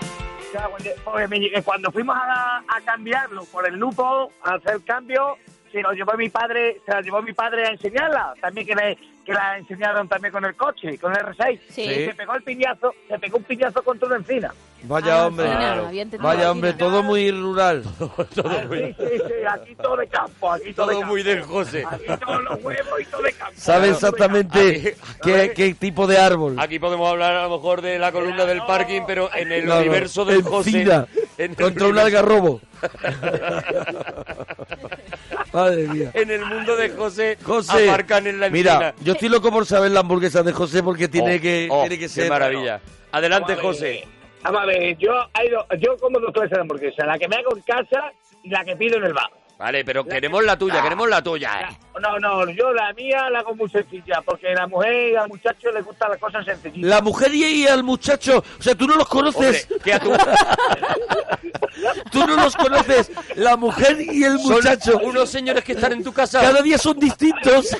Porque 1.04 1.28
llegué- 1.38 1.62
cuando 1.62 1.90
fuimos 1.92 2.16
a, 2.16 2.58
a 2.58 2.80
cambiarlo 2.84 3.44
por 3.46 3.66
el 3.66 3.76
lupo, 3.76 4.32
a 4.42 4.54
hacer 4.54 4.80
cambio, 4.84 5.36
se 5.70 5.80
lo 5.82 5.92
llevó 5.92 6.14
mi 6.16 6.28
padre, 6.28 6.80
se 6.84 6.92
la 6.92 7.00
llevó 7.00 7.22
mi 7.22 7.32
padre 7.32 7.66
a 7.66 7.70
enseñarla, 7.70 8.34
también 8.40 8.66
que, 8.66 8.74
le, 8.74 8.98
que 9.30 9.34
la 9.34 9.58
enseñaron 9.58 10.08
también 10.08 10.32
con 10.32 10.44
el 10.44 10.54
coche, 10.56 10.98
con 10.98 11.12
el 11.12 11.18
R6. 11.18 11.60
Sí. 11.68 11.82
Y 11.82 12.06
se 12.06 12.14
pegó 12.14 12.34
el 12.34 12.42
piñazo, 12.42 12.94
se 13.08 13.18
pegó 13.18 13.38
un 13.38 13.44
piñazo 13.44 13.82
contra 13.82 14.08
una 14.08 14.16
encina. 14.16 14.52
Vaya 14.84 15.22
Ah, 15.22 15.26
hombre. 15.26 15.44
Claro. 15.46 15.90
Vaya 16.20 16.50
hombre, 16.50 16.72
todo 16.72 17.02
muy 17.02 17.30
rural. 17.30 17.84
Ah, 18.00 18.64
sí, 18.70 18.94
sí, 18.98 19.18
sí, 19.18 19.32
aquí 19.48 19.74
todo 19.76 19.96
de 19.98 20.06
campo, 20.08 20.50
aquí 20.52 20.72
todo, 20.72 20.86
de 20.86 20.92
Todo 20.94 21.00
campo. 21.00 21.06
muy 21.06 21.22
del 21.22 21.42
José. 21.42 21.84
Aquí 21.88 22.04
todos 22.24 22.42
los 22.44 22.64
huevos 22.64 23.00
y 23.00 23.04
todo 23.04 23.22
de 23.22 23.32
campo. 23.34 23.54
Sabe 23.56 23.78
Todo 23.78 23.86
de 23.86 23.92
exactamente 23.92 24.58
Aquí- 24.58 24.90
qué, 25.22 25.52
qué 25.54 25.74
tipo 25.74 26.06
de 26.06 26.18
árbol. 26.18 26.56
Aquí 26.58 26.78
podemos 26.78 27.08
hablar 27.10 27.34
a 27.36 27.42
lo 27.44 27.50
mejor 27.56 27.82
de 27.82 27.98
la 27.98 28.10
columna 28.10 28.46
del 28.46 28.62
parking, 28.64 29.02
pero 29.06 29.30
en 29.34 29.52
el 29.52 29.68
universo 29.68 30.24
del 30.24 30.42
José. 30.42 30.70
encina, 30.70 31.06
en 31.38 31.50
el 31.52 31.56
contra 31.56 31.86
un 31.86 31.98
algarrobo. 31.98 32.60
Madre 35.52 35.86
mía. 35.88 36.10
En 36.14 36.30
el 36.30 36.44
mundo 36.46 36.76
de 36.76 36.90
José, 36.90 37.36
José, 37.42 37.88
aparcan 37.90 38.26
en 38.26 38.38
la 38.40 38.48
mira, 38.50 38.72
encina. 38.74 38.94
yo 39.02 39.12
estoy 39.14 39.28
loco 39.28 39.50
por 39.50 39.66
saber 39.66 39.90
la 39.90 40.00
hamburguesa 40.00 40.42
de 40.42 40.52
José 40.52 40.82
porque 40.82 41.08
tiene 41.08 41.36
Oh, 41.36 41.40
que 41.40 41.68
oh, 41.70 41.80
tiene 41.82 41.96
que 41.96 42.04
qué 42.04 42.08
ser 42.08 42.28
maravilla. 42.28 42.80
Adelante, 43.12 43.54
Vamos 43.56 43.76
José. 43.76 44.04
Vamos 44.42 44.62
a 44.62 44.66
ver, 44.66 44.96
yo, 44.96 45.12
hay 45.34 45.48
dos- 45.50 45.66
yo 45.80 45.96
como 45.98 46.18
dos 46.20 46.32
clases 46.32 46.52
de 46.52 46.60
hamburguesa, 46.60 47.04
la 47.04 47.18
que 47.18 47.28
me 47.28 47.36
hago 47.36 47.56
en 47.56 47.62
casa 47.62 48.12
y 48.42 48.48
la 48.50 48.64
que 48.64 48.76
pido 48.76 48.96
en 48.98 49.04
el 49.04 49.12
bar. 49.12 49.28
Vale, 49.60 49.84
pero 49.84 50.06
queremos 50.06 50.42
la 50.42 50.56
tuya, 50.56 50.82
queremos 50.82 51.06
la 51.06 51.22
tuya. 51.22 51.60
eh. 51.60 51.76
No, 52.00 52.18
no, 52.18 52.50
yo 52.50 52.72
la 52.72 52.94
mía 52.94 53.28
la 53.28 53.40
hago 53.40 53.54
muy 53.54 53.68
sencilla, 53.68 54.22
porque 54.24 54.48
a 54.48 54.54
la 54.54 54.66
mujer 54.66 55.10
y 55.12 55.16
al 55.16 55.28
muchacho 55.28 55.70
les 55.70 55.84
gustan 55.84 56.08
las 56.10 56.18
cosas 56.18 56.46
sencillitas. 56.46 56.88
La 56.88 57.02
mujer 57.02 57.34
y 57.34 57.66
al 57.68 57.84
muchacho, 57.84 58.42
o 58.58 58.62
sea, 58.62 58.74
tú 58.74 58.86
no 58.86 58.96
los 58.96 59.06
conoces. 59.06 59.68
Hombre, 59.70 59.82
que 59.84 59.92
a 59.92 59.98
tu... 60.00 60.12
Tú 62.10 62.26
no 62.26 62.36
los 62.36 62.56
conoces. 62.56 63.10
La 63.36 63.56
mujer 63.56 63.98
y 64.00 64.24
el 64.24 64.38
Son 64.38 64.52
muchacho. 64.54 64.98
unos 65.02 65.28
señores 65.30 65.62
que 65.64 65.72
están 65.72 65.92
en 65.92 66.02
tu 66.02 66.12
casa. 66.12 66.40
Cada 66.40 66.60
día 66.62 66.76
son 66.78 66.98
distintos. 66.98 67.76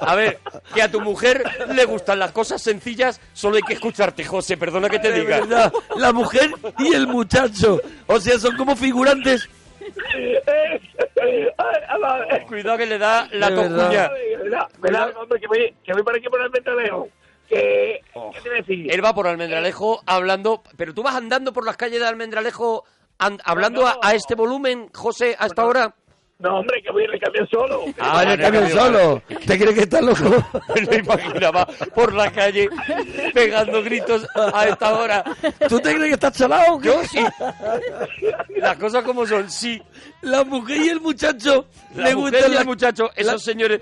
A 0.00 0.14
ver, 0.14 0.40
que 0.74 0.82
a 0.82 0.90
tu 0.90 1.00
mujer 1.00 1.42
le 1.72 1.84
gustan 1.84 2.18
las 2.18 2.32
cosas 2.32 2.60
sencillas, 2.60 3.20
solo 3.32 3.56
hay 3.56 3.62
que 3.62 3.74
escucharte, 3.74 4.24
José, 4.24 4.56
perdona 4.56 4.88
que 4.88 4.98
te 4.98 5.12
diga. 5.12 5.70
La 5.96 6.12
mujer 6.12 6.50
y 6.78 6.94
el 6.94 7.06
muchacho. 7.06 7.80
O 8.06 8.20
sea, 8.20 8.38
son 8.38 8.56
como 8.56 8.74
figurantes. 8.76 9.48
Cuidado 12.46 12.78
que 12.78 12.86
le 12.86 12.98
da 12.98 13.28
la 13.32 13.48
tocuña. 13.54 14.10
Que 15.40 15.46
voy, 15.46 15.74
que 15.84 15.92
voy 15.92 16.02
por 16.02 16.16
aquí 16.16 16.28
por 16.28 16.40
el 16.40 16.48
ventaleo. 16.50 17.08
Que, 17.48 18.00
Oh. 18.14 18.32
¿Qué 18.32 18.40
te 18.40 18.48
voy 18.48 18.58
a 18.58 18.60
decir? 18.62 18.92
Él 18.92 19.04
va 19.04 19.14
por 19.14 19.26
Almendralejo 19.28 20.02
hablando, 20.06 20.62
pero 20.76 20.92
tú 20.94 21.02
vas 21.02 21.14
andando 21.14 21.52
por 21.52 21.64
las 21.64 21.76
calles 21.76 22.00
de 22.00 22.06
Almendralejo 22.06 22.84
an- 23.18 23.38
hablando 23.44 23.82
No, 23.82 23.86
a, 23.86 23.92
no. 23.94 24.00
a 24.02 24.14
este 24.14 24.34
volumen, 24.34 24.88
José, 24.92 25.36
a 25.38 25.46
esta 25.46 25.64
hora. 25.64 25.94
No, 26.38 26.58
hombre, 26.58 26.82
que 26.82 26.92
voy 26.92 27.04
en 27.04 27.12
el 27.14 27.18
camión 27.20 27.48
solo. 27.50 27.84
Ah, 27.98 28.22
en 28.22 28.30
el 28.32 28.38
camión 28.40 28.68
solo. 28.70 29.22
¿Te 29.46 29.58
crees 29.58 29.74
que 29.74 29.80
estás 29.84 30.02
loco? 30.02 30.44
Me 30.90 30.96
imaginaba 30.96 31.66
por 31.94 32.12
la 32.12 32.30
calle 32.30 32.68
pegando 33.32 33.82
gritos 33.82 34.26
a 34.34 34.66
esta 34.68 34.94
hora. 34.98 35.24
¿Tú 35.66 35.80
te 35.80 35.94
crees 35.94 36.08
que 36.08 36.14
estás 36.14 36.34
chalado? 36.36 36.78
Yo 36.82 37.02
sí. 37.04 37.20
Las 38.56 38.76
cosas 38.76 39.02
como 39.02 39.26
son, 39.26 39.50
sí. 39.50 39.80
La 40.20 40.44
mujer 40.44 40.76
y 40.78 40.88
el 40.90 41.00
muchacho 41.00 41.66
La 41.94 42.08
le 42.08 42.14
mujer 42.14 42.34
gustan 42.34 42.50
y 42.50 42.54
las 42.54 42.62
el 42.62 42.66
muchacho, 42.68 43.10
esos 43.16 43.42
señores 43.42 43.80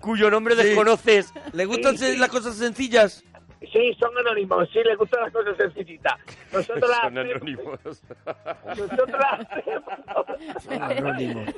cuyo 0.00 0.30
nombre 0.30 0.54
desconoces. 0.54 1.32
¿Le 1.54 1.64
gustan 1.64 1.98
se- 1.98 2.16
las 2.16 2.28
cosas 2.30 2.54
sencillas? 2.56 3.24
Sí, 3.72 3.94
son 4.00 4.16
anónimos, 4.18 4.68
sí, 4.72 4.80
les 4.84 4.96
gustan 4.96 5.22
las 5.22 5.32
cosas 5.32 5.56
sencillitas. 5.56 6.14
Nosotros 6.52 6.88
las 6.90 7.00
Son 7.00 7.18
anónimos. 7.18 7.80
nosotros 7.84 9.08
las 9.10 9.40
hacemos- 9.50 10.62
Son 10.62 10.82
anónimos. 10.82 11.54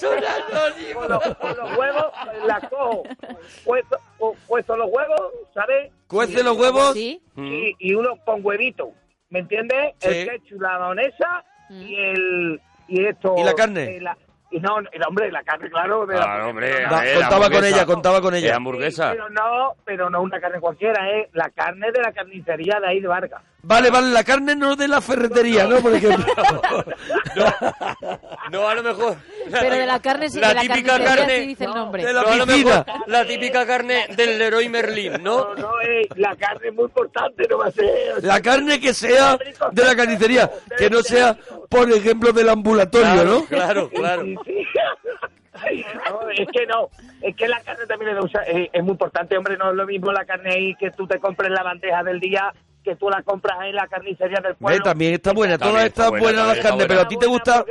Son 0.00 0.18
anónimos. 0.24 0.94
Con 1.06 1.08
los, 1.08 1.36
con 1.36 1.56
los 1.56 1.78
huevos, 1.78 2.06
las 2.46 2.68
cojo, 2.68 3.02
puesto 4.46 4.76
los 4.76 4.88
huevos, 4.90 5.32
¿sabes? 5.54 5.92
Cuece 6.08 6.42
los 6.42 6.56
huevos. 6.58 6.94
Sí. 6.94 7.20
Y, 7.36 7.74
y 7.78 7.94
uno 7.94 8.16
con 8.24 8.44
huevito, 8.44 8.92
¿me 9.30 9.40
entiendes? 9.40 9.94
Sí. 9.98 10.08
El 10.08 10.28
ketchup, 10.28 10.60
la 10.60 10.78
mayonesa 10.78 11.44
y 11.70 11.94
el... 11.96 12.60
Y 12.88 13.04
esto... 13.04 13.34
¿Y 13.36 13.42
la 13.42 13.54
carne? 13.54 13.96
eh, 13.96 14.00
la- 14.00 14.16
no, 14.60 14.78
el 14.78 15.02
hombre, 15.08 15.30
la 15.30 15.42
carne, 15.42 15.68
claro. 15.70 16.06
De 16.06 16.14
la- 16.18 16.46
hombre. 16.46 16.70
Ver, 16.70 17.14
contaba 17.20 17.50
con 17.50 17.64
ella, 17.64 17.86
contaba 17.86 18.20
con 18.20 18.34
Eh, 18.34 18.38
ella. 18.38 18.56
hamburguesa. 18.56 19.10
Pero 19.12 19.28
no, 19.30 19.74
pero 19.84 20.10
no 20.10 20.22
una 20.22 20.40
carne 20.40 20.60
cualquiera, 20.60 21.10
es 21.10 21.28
la 21.32 21.48
carne 21.50 21.90
de 21.92 22.00
la 22.02 22.12
carnicería 22.12 22.78
de 22.80 22.88
ahí 22.88 23.00
de 23.00 23.08
Vargas. 23.08 23.42
Vale, 23.68 23.90
vale, 23.90 24.10
la 24.12 24.22
carne 24.22 24.54
no 24.54 24.76
de 24.76 24.86
la 24.86 25.00
ferretería, 25.00 25.66
¿no? 25.66 25.78
Por 25.80 25.92
ejemplo. 25.94 26.24
No, 28.50 28.68
a 28.68 28.74
lo 28.76 28.82
mejor. 28.84 29.16
Pero 29.50 29.74
de 29.74 29.86
la 29.86 29.98
carne 30.00 30.30
sí, 30.30 30.38
La 30.38 30.48
de 30.50 30.54
la 30.54 30.60
típica 30.62 30.98
carne. 31.02 31.40
sí 31.40 31.46
dice 31.48 31.64
el 31.64 31.74
nombre. 31.74 32.04
de 32.06 32.12
la 32.12 32.22
no, 32.22 32.28
a 32.28 32.36
lo 32.36 32.46
piscina. 32.46 32.84
mejor 32.86 33.08
la 33.08 33.24
típica 33.26 33.66
carne 33.66 34.06
del 34.16 34.38
Leroy 34.38 34.68
Merlin, 34.68 35.12
¿no? 35.22 35.54
No, 35.54 35.54
no, 35.56 35.80
eh, 35.82 36.08
la 36.14 36.36
carne 36.36 36.68
es 36.68 36.74
muy 36.74 36.84
importante, 36.84 37.46
no 37.50 37.58
va 37.58 37.66
a 37.66 37.70
ser... 37.72 38.22
La 38.22 38.40
carne 38.40 38.78
que 38.80 38.94
sea 38.94 39.36
de 39.72 39.84
la 39.84 39.96
carnicería, 39.96 40.50
que 40.78 40.88
no 40.88 41.02
sea, 41.02 41.36
por 41.68 41.90
ejemplo, 41.90 42.32
del 42.32 42.48
ambulatorio, 42.48 43.12
Claro, 43.12 43.30
¿no? 43.30 43.44
claro, 43.46 43.90
claro. 43.90 44.22
No, 46.10 46.30
es 46.30 46.46
que 46.52 46.66
no, 46.66 46.90
es 47.22 47.34
que 47.34 47.48
la 47.48 47.58
carne 47.62 47.86
también 47.86 48.16
es, 48.16 48.24
es- 48.46 48.68
es 48.72 48.82
muy 48.82 48.92
importante, 48.92 49.36
hombre, 49.38 49.56
no 49.56 49.70
es 49.70 49.76
lo 49.76 49.86
mismo 49.86 50.12
la 50.12 50.24
carne 50.26 50.52
ahí 50.52 50.74
que 50.76 50.90
tú 50.90 51.06
te 51.06 51.18
compres 51.18 51.50
la 51.50 51.62
bandeja 51.62 52.02
del 52.04 52.20
día 52.20 52.52
que 52.86 52.94
tú 52.96 53.10
la 53.10 53.20
compras 53.22 53.58
en 53.66 53.74
la 53.74 53.86
carnicería 53.88 54.38
del 54.40 54.52
Eh, 54.52 54.56
pueblo. 54.60 54.82
también 54.84 55.14
está 55.14 55.32
buena, 55.32 55.58
todas 55.58 55.84
está 55.84 56.04
están 56.04 56.10
buena, 56.10 56.24
buenas 56.24 56.46
las 56.46 56.56
carnes, 56.58 56.72
buena. 56.76 56.88
pero 56.88 57.00
a 57.00 57.08
ti 57.08 57.16
te 57.18 57.26
gusta, 57.26 57.64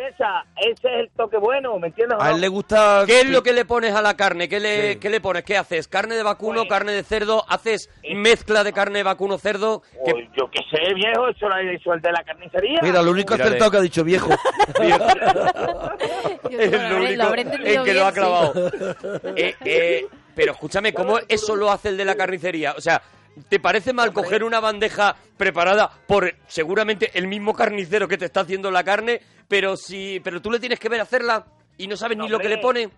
Ese 0.58 0.72
es 0.74 0.80
el 0.84 1.10
toque 1.16 1.38
bueno, 1.38 1.80
¿me 1.80 1.88
entiendes? 1.88 2.18
a 2.20 2.32
él 2.32 2.42
le 2.42 2.48
gusta... 2.50 3.04
¿Qué 3.08 3.22
es 3.22 3.30
lo 3.30 3.42
que 3.42 3.54
le 3.54 3.64
pones 3.66 3.96
a 3.96 4.02
la 4.02 4.16
carne? 4.18 4.50
¿Qué 4.50 4.60
le, 4.60 4.94
Sí. 4.94 5.00
qué 5.00 5.10
le 5.10 5.22
pones? 5.22 5.44
¿Qué 5.44 5.58
haces? 5.58 5.88
¿Carne 5.88 6.16
de 6.16 6.24
vacuno, 6.24 6.62
Pues- 6.62 6.70
carne 6.70 6.92
de 6.92 7.04
cerdo? 7.04 7.46
¿Haces 7.48 7.90
mezcla 8.14 8.64
de 8.66 8.74
carne 8.74 8.98
de 9.00 9.04
vacuno 9.04 9.38
cerdo? 9.38 9.82
Que- 10.06 10.12
Pues 10.12 10.26
yo 10.38 10.50
qué 10.52 10.60
sé, 10.70 10.94
viejo, 10.94 11.30
eso 11.30 11.48
lo 11.48 11.56
ha 11.56 11.62
hecho 11.62 11.94
el 11.94 12.02
de 12.02 12.12
la 12.12 12.24
carnicería. 12.24 12.80
Mira, 12.84 13.02
lo 13.02 13.12
único 13.12 13.34
Mírale. 13.34 13.50
acertado 13.50 13.72
que 13.72 13.78
ha 13.78 13.82
dicho 13.82 14.04
viejo. 14.04 14.30
Es 16.50 16.72
lo 16.90 16.98
único 16.98 17.36
entendido 17.36 17.84
que 17.84 17.94
lo 17.94 18.06
ha 18.06 18.10
sí. 18.12 18.16
clavado. 18.16 18.54
Eh, 19.38 19.56
eh, 19.66 20.06
pero 20.36 20.52
escúchame, 20.54 20.94
¿cómo 20.94 21.18
eso 21.28 21.56
lo 21.56 21.72
hace 21.72 21.90
el 21.90 21.98
de 21.98 22.06
la 22.06 22.16
carnicería? 22.16 22.74
O 22.78 22.82
sea, 22.82 23.02
¿te 23.50 23.60
parece 23.60 23.94
mal 23.94 24.14
coger 24.14 24.44
una 24.44 24.60
bandeja 24.60 25.16
preparada 25.38 25.92
por 26.08 26.34
seguramente 26.48 27.12
el 27.14 27.28
mismo 27.28 27.54
carnicero 27.54 28.08
que 28.08 28.18
te 28.18 28.26
está 28.26 28.42
haciendo 28.42 28.72
la 28.72 28.84
carne, 28.84 29.22
pero 29.48 29.76
si, 29.78 30.20
pero 30.24 30.42
tú 30.42 30.50
le 30.52 30.60
tienes 30.60 30.80
que 30.80 30.90
ver 30.90 31.02
hacerla 31.02 31.46
y 31.78 31.88
no 31.88 31.98
sabes 31.98 32.18
ni 32.18 32.28
lo 32.30 32.40
que 32.40 32.50
le 32.50 32.58
pone? 32.60 32.90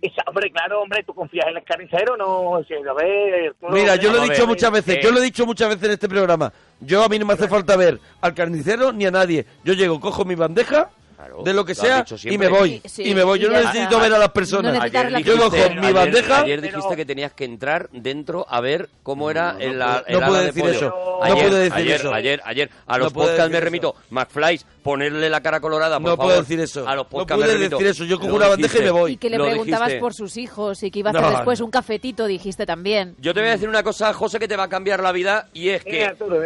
Esa- 0.00 0.24
hombre, 0.26 0.50
claro, 0.50 0.80
hombre, 0.82 1.04
tú 1.04 1.14
confías 1.14 1.46
en 1.48 1.56
el 1.58 1.62
carnicero, 1.62 2.16
no, 2.16 2.60
si, 2.66 2.74
a 2.74 2.92
ver, 2.92 3.54
tú 3.60 3.68
no- 3.68 3.72
Mira, 3.74 3.94
yo 3.94 4.10
lo 4.10 4.18
he 4.18 4.22
dicho 4.28 4.40
ver. 4.40 4.48
muchas 4.48 4.70
veces, 4.72 4.96
Eh. 4.96 5.00
yo 5.00 5.12
lo 5.12 5.20
he 5.20 5.22
dicho 5.22 5.46
muchas 5.46 5.68
veces 5.68 5.84
en 5.84 5.90
este 5.92 6.08
programa. 6.08 6.52
Yo 6.80 7.04
a 7.04 7.08
mí 7.08 7.20
no 7.20 7.26
me 7.26 7.34
hace 7.34 7.46
falta 7.46 7.76
ver 7.76 8.00
al 8.20 8.34
carnicero 8.34 8.92
ni 8.92 9.06
a 9.06 9.12
nadie. 9.12 9.46
Yo 9.62 9.74
llego, 9.74 10.00
cojo 10.00 10.24
mi 10.24 10.34
bandeja, 10.34 10.90
Claro, 11.22 11.42
de 11.44 11.52
lo 11.54 11.64
que 11.64 11.74
lo 11.74 11.80
sea, 11.80 12.04
y 12.24 12.36
me 12.36 12.48
voy. 12.48 12.82
Sí, 12.84 13.04
y 13.04 13.14
me 13.14 13.22
voy. 13.22 13.38
Yo 13.38 13.48
no 13.48 13.60
necesito 13.60 14.00
ver 14.00 14.12
a 14.12 14.18
las 14.18 14.28
No 14.28 14.32
personas. 14.32 14.80
Ayer 14.80 15.12
la 15.12 15.20
Yo 15.20 15.36
cojo 15.36 15.50
dijiste- 15.50 15.74
mi 15.80 15.92
bandeja. 15.92 16.40
Ayer 16.40 16.60
dijiste 16.60 16.96
que 16.96 17.04
tenías 17.04 17.32
que 17.32 17.44
entrar 17.44 17.88
dentro 17.92 18.44
a 18.48 18.60
ver 18.60 18.88
cómo 19.04 19.30
era 19.30 19.56
el, 19.60 19.78
la- 19.78 20.04
no 20.08 20.18
puedo 20.20 20.42
decir 20.42 20.64
eso, 20.66 20.86
no 20.88 21.22
Ayer, 21.22 21.36
puedo 21.46 21.56
decir 21.58 21.72
ayer, 21.78 22.00
eso. 22.00 22.12
Ayer, 22.12 22.40
ayer, 22.44 22.70
a 22.88 22.98
No 22.98 23.04
los 23.04 23.12
puedo 23.12 23.28
podcasts 23.28 23.52
me 23.52 23.60
remito. 23.60 23.94
McFlys, 24.10 24.66
ponerle 24.82 25.30
la 25.30 25.40
cara 25.40 25.60
colorada, 25.60 25.98
por 26.00 26.02
No 26.10 26.16
favor. 26.16 26.24
puedo 26.26 26.40
decir 26.42 26.58
eso. 26.58 26.88
A 26.88 26.96
los 26.96 27.04
No 27.04 27.10
podcasts 27.10 27.40
me 27.40 27.44
pude 27.46 27.54
remito. 27.58 27.76
decir 27.76 27.90
eso. 27.90 28.04
Yo 28.04 28.16
cojo 28.18 28.30
Lo 28.30 28.36
una 28.36 28.48
bandeja 28.48 28.66
y 28.78 28.80
dijiste. 28.80 28.84
me 28.84 28.90
voy. 29.00 29.12
Y 29.12 29.16
que 29.16 29.30
le 29.30 29.38
preguntabas 29.38 29.88
dijiste. 29.88 30.00
por 30.00 30.14
sus 30.14 30.36
hijos 30.36 30.82
y 30.82 30.90
que 30.90 30.98
iba 30.98 31.10
a 31.10 31.12
hacer 31.12 31.22
No, 31.22 31.30
después 31.30 31.60
no. 31.60 31.66
un 31.66 31.70
cafetito, 31.70 32.26
dijiste 32.26 32.66
también. 32.66 33.14
Yo 33.18 33.32
te 33.32 33.40
voy 33.40 33.48
a 33.50 33.52
decir 33.52 33.68
una 33.68 33.84
cosa, 33.84 34.12
José, 34.12 34.40
que 34.40 34.48
te 34.48 34.56
va 34.56 34.64
a 34.64 34.68
cambiar 34.68 35.00
la 35.02 35.12
vida 35.12 35.48
y 35.52 35.68
es 35.68 35.84
que 35.84 36.04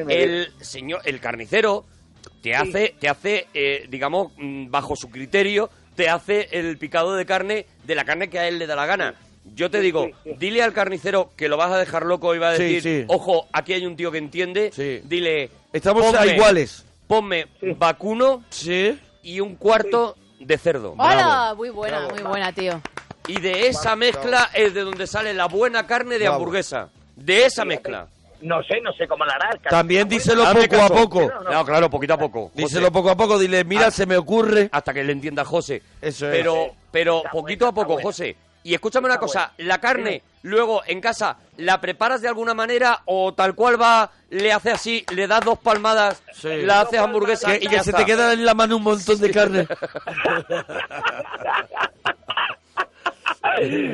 el 0.09 0.53
señor, 0.61 1.01
el 1.05 1.19
carnicero, 1.21 1.87
te 2.43 2.55
hace, 2.55 2.95
te 2.99 3.09
hace, 3.09 3.47
eh, 3.55 3.87
digamos, 3.89 4.33
mm, 4.37 4.71
bajo 4.71 4.97
su 4.97 5.11
criterio, 5.11 5.71
te 5.95 6.09
hace 6.09 6.49
el 6.53 6.77
picado 6.79 7.15
de 7.15 7.27
carne 7.27 7.67
de 7.85 7.95
la 7.95 8.05
carne 8.05 8.29
que 8.31 8.39
a 8.39 8.49
él 8.49 8.59
le 8.59 8.67
da 8.67 8.77
la 8.77 8.87
gana. 8.87 9.15
Yo 9.55 9.71
te 9.71 9.81
digo, 9.81 10.07
sí, 10.07 10.13
sí. 10.25 10.31
dile 10.39 10.63
al 10.63 10.73
carnicero 10.73 11.31
que 11.37 11.49
lo 11.49 11.57
vas 11.57 11.71
a 11.73 11.79
dejar 11.79 12.05
loco 12.05 12.35
y 12.35 12.39
va 12.39 12.49
a 12.49 12.53
decir, 12.59 12.83
sí. 12.83 13.05
ojo, 13.09 13.47
aquí 13.53 13.73
hay 13.73 13.87
un 13.87 13.97
tío 13.97 14.11
que 14.11 14.19
entiende. 14.19 14.71
Sí. 14.75 15.01
Dile, 15.05 15.51
Estamos 15.73 16.05
a 16.15 16.23
ponme- 16.23 16.35
iguales. 16.35 16.85
Ponme 17.07 17.47
vacuno 17.77 18.43
Sí. 18.51 18.99
y 19.23 19.39
un 19.41 19.55
cuarto 19.55 20.17
de 20.41 20.59
cerdo. 20.59 20.95
¡Hola! 20.99 21.55
Muy 21.57 21.71
buena, 21.71 22.09
muy 22.09 22.23
buena, 22.23 22.53
tío. 22.53 22.81
Y 23.29 23.41
de 23.41 23.69
esa 23.69 23.95
mezcla 23.97 24.51
es 24.53 24.75
de 24.75 24.81
donde 24.83 25.07
sale 25.07 25.33
la 25.33 25.47
buena 25.47 25.87
carne 25.87 26.15
de 26.19 26.25
Bravo. 26.25 26.37
hamburguesa. 26.37 26.91
De 27.15 27.47
esa 27.47 27.65
mezcla. 27.65 28.09
No 28.43 28.63
sé, 28.65 28.81
no 28.83 28.93
sé 28.93 29.07
cómo 29.09 29.25
la 29.25 29.33
hará. 29.35 29.47
el 29.47 29.61
carnicero. 29.61 29.71
También 29.71 30.09
díselo 30.09 30.45
poco 30.53 30.83
a 30.83 30.89
poco. 30.89 31.33
No, 31.51 31.65
claro, 31.65 31.89
poquito 31.91 32.15
a 32.15 32.19
poco. 32.19 32.49
José. 32.49 32.63
Díselo 32.63 32.93
poco 32.93 33.11
a 33.11 33.17
poco. 33.17 33.39
Dile, 33.39 33.65
mira, 33.65 33.87
Ah. 33.87 33.91
se 33.91 34.07
me 34.07 34.17
ocurre. 34.17 34.69
hasta 34.73 34.93
que 34.95 35.03
le 35.05 35.13
entienda 35.13 35.45
José. 35.45 35.83
Eso 36.01 36.27
es. 36.31 36.37
Pero, 36.37 36.73
pero 36.91 37.19
Está 37.19 37.31
poquito 37.31 37.65
buena, 37.73 37.83
a 37.83 37.87
poco. 37.87 38.01
José. 38.03 38.37
Y 38.63 38.75
escúchame 38.75 39.07
una 39.07 39.19
cosa, 39.19 39.53
la 39.59 39.79
carne, 39.81 40.23
luego 40.43 40.83
en 40.87 41.01
casa, 41.01 41.37
¿la 41.59 41.81
preparas 41.81 42.21
de 42.21 42.27
alguna 42.27 42.53
manera 42.53 43.01
o 43.05 43.33
tal 43.33 43.55
cual 43.55 43.81
va, 43.81 44.11
le 44.31 44.53
hace 44.53 44.73
así, 44.73 45.07
le 45.15 45.29
das 45.29 45.45
dos 45.45 45.57
palmadas, 45.61 46.21
Sí. 46.33 46.49
la 46.63 46.81
haces 46.81 46.99
hamburguesa 46.99 47.53
Que- 47.53 47.59
y 47.63 47.67
y 47.67 47.69
que 47.69 47.77
ya 47.77 47.85
se 47.85 47.91
está? 47.91 48.01
te 48.03 48.07
queda 48.07 48.33
en 48.33 48.45
la 48.45 48.55
mano 48.55 48.77
un 48.79 48.83
montón 48.83 49.21
de 49.21 49.31
carne. 49.31 49.69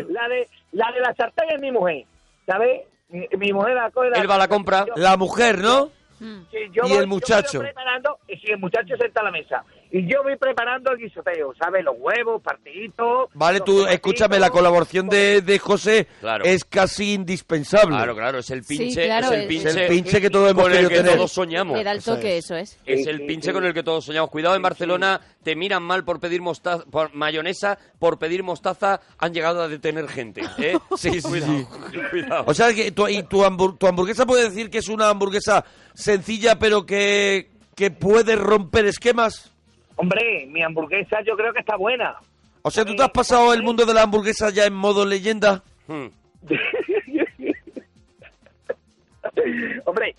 la 0.08 0.28
de 0.28 0.48
la 0.72 0.90
de 0.92 1.00
la 1.00 1.14
sartén 1.16 1.50
es 1.50 1.60
mi 1.60 1.70
mujer, 1.70 2.04
¿sabes? 2.46 2.82
Mi, 3.12 3.28
mi 3.38 3.52
mujer 3.52 3.74
la 3.74 3.90
coge 3.90 4.08
Él 4.14 4.28
va 4.30 4.34
a 4.36 4.38
la 4.38 4.48
compra. 4.48 4.86
Yo- 4.86 4.94
La 4.96 5.16
mujer, 5.16 5.58
¿no? 5.58 5.90
sí, 6.18 6.58
yo 6.72 6.82
y 6.84 6.88
voy- 6.88 6.92
el 6.92 7.00
yo 7.00 7.06
muchacho. 7.06 7.58
voy 7.58 7.66
preparando, 7.66 8.18
y 8.28 8.36
si 8.38 8.50
el 8.50 8.58
muchacho 8.58 8.96
senta 8.96 9.20
a 9.20 9.24
la 9.24 9.30
mesa. 9.30 9.64
Y 9.94 10.06
yo 10.10 10.22
voy 10.22 10.36
preparando 10.36 10.90
el 10.92 10.98
guisoteo, 10.98 11.52
¿sabes? 11.62 11.84
Los 11.84 11.96
huevos, 11.98 12.40
partiditos. 12.42 13.28
Vale, 13.34 13.60
tú, 13.60 13.86
escúchame, 13.86 14.38
la 14.38 14.48
colaboración 14.48 15.06
de, 15.06 15.42
de 15.42 15.58
José 15.58 16.06
Claro. 16.20 16.44
es 16.46 16.64
casi 16.64 17.12
indispensable. 17.12 17.96
Claro, 17.96 18.14
claro, 18.16 18.38
es 18.38 18.48
el 18.50 18.64
Sí, 18.64 18.78
pinche, 18.78 19.04
claro, 19.04 19.26
es 19.26 19.32
el 19.42 19.46
pinche, 19.48 19.68
Es 19.68 19.76
el 19.76 19.88
pinche 19.88 20.20
que 20.22 20.30
todos 20.30 20.50
hemos 20.50 20.62
con 20.62 20.72
el 20.72 20.78
querido 20.78 20.88
que 20.90 20.96
tener. 20.96 21.16
todos 21.16 21.32
soñamos. 21.32 21.76
Le 21.76 21.84
da 21.84 21.92
el 21.92 21.98
Eso 21.98 22.14
toque, 22.14 22.38
es. 22.38 22.44
eso 22.46 22.56
es. 22.56 22.78
Es 22.86 23.04
Sí, 23.04 23.10
el 23.10 23.26
pinche 23.26 23.48
sí. 23.48 23.52
con 23.52 23.64
el 23.66 23.74
que 23.74 23.82
todos 23.82 24.02
soñamos. 24.06 24.30
Cuidado, 24.30 24.56
en 24.56 24.62
Barcelona 24.62 25.20
te 25.42 25.54
miran 25.54 25.82
mal 25.82 26.04
por 26.04 26.20
pedir 26.20 26.40
mostaza, 26.40 26.84
por 26.90 27.14
mayonesa, 27.14 27.78
por 27.98 28.18
pedir 28.18 28.42
mostaza, 28.42 28.98
han 29.18 29.34
llegado 29.34 29.60
a 29.60 29.68
detener 29.68 30.08
gente. 30.08 30.40
¿eh? 30.56 30.78
Sí, 30.96 31.20
sí, 31.20 31.28
cuidado, 31.28 31.52
sí. 31.90 31.98
cuidado. 32.10 32.44
O 32.46 32.54
sea, 32.54 32.72
que 32.72 32.92
tu, 32.92 33.06
y 33.08 33.24
tu, 33.24 33.42
hambur- 33.44 33.76
tu 33.76 33.86
hamburguesa 33.86 34.24
puede 34.24 34.44
decir 34.44 34.70
que 34.70 34.78
es 34.78 34.88
una 34.88 35.10
hamburguesa 35.10 35.66
sencilla, 35.92 36.58
pero 36.58 36.86
que, 36.86 37.50
que 37.74 37.90
puede 37.90 38.36
romper 38.36 38.86
esquemas. 38.86 39.51
Hombre, 40.02 40.46
mi 40.48 40.60
hamburguesa 40.64 41.20
yo 41.24 41.36
creo 41.36 41.52
que 41.52 41.60
está 41.60 41.76
buena. 41.76 42.16
O 42.62 42.72
sea, 42.72 42.84
¿tú 42.84 42.96
te 42.96 43.04
has 43.04 43.10
pasado 43.10 43.54
el 43.54 43.62
mundo 43.62 43.86
de 43.86 43.94
la 43.94 44.02
hamburguesa 44.02 44.50
ya 44.50 44.64
en 44.66 44.74
modo 44.74 45.06
leyenda? 45.06 45.62
Hmm. 45.86 46.06
Hombre, 49.84 50.16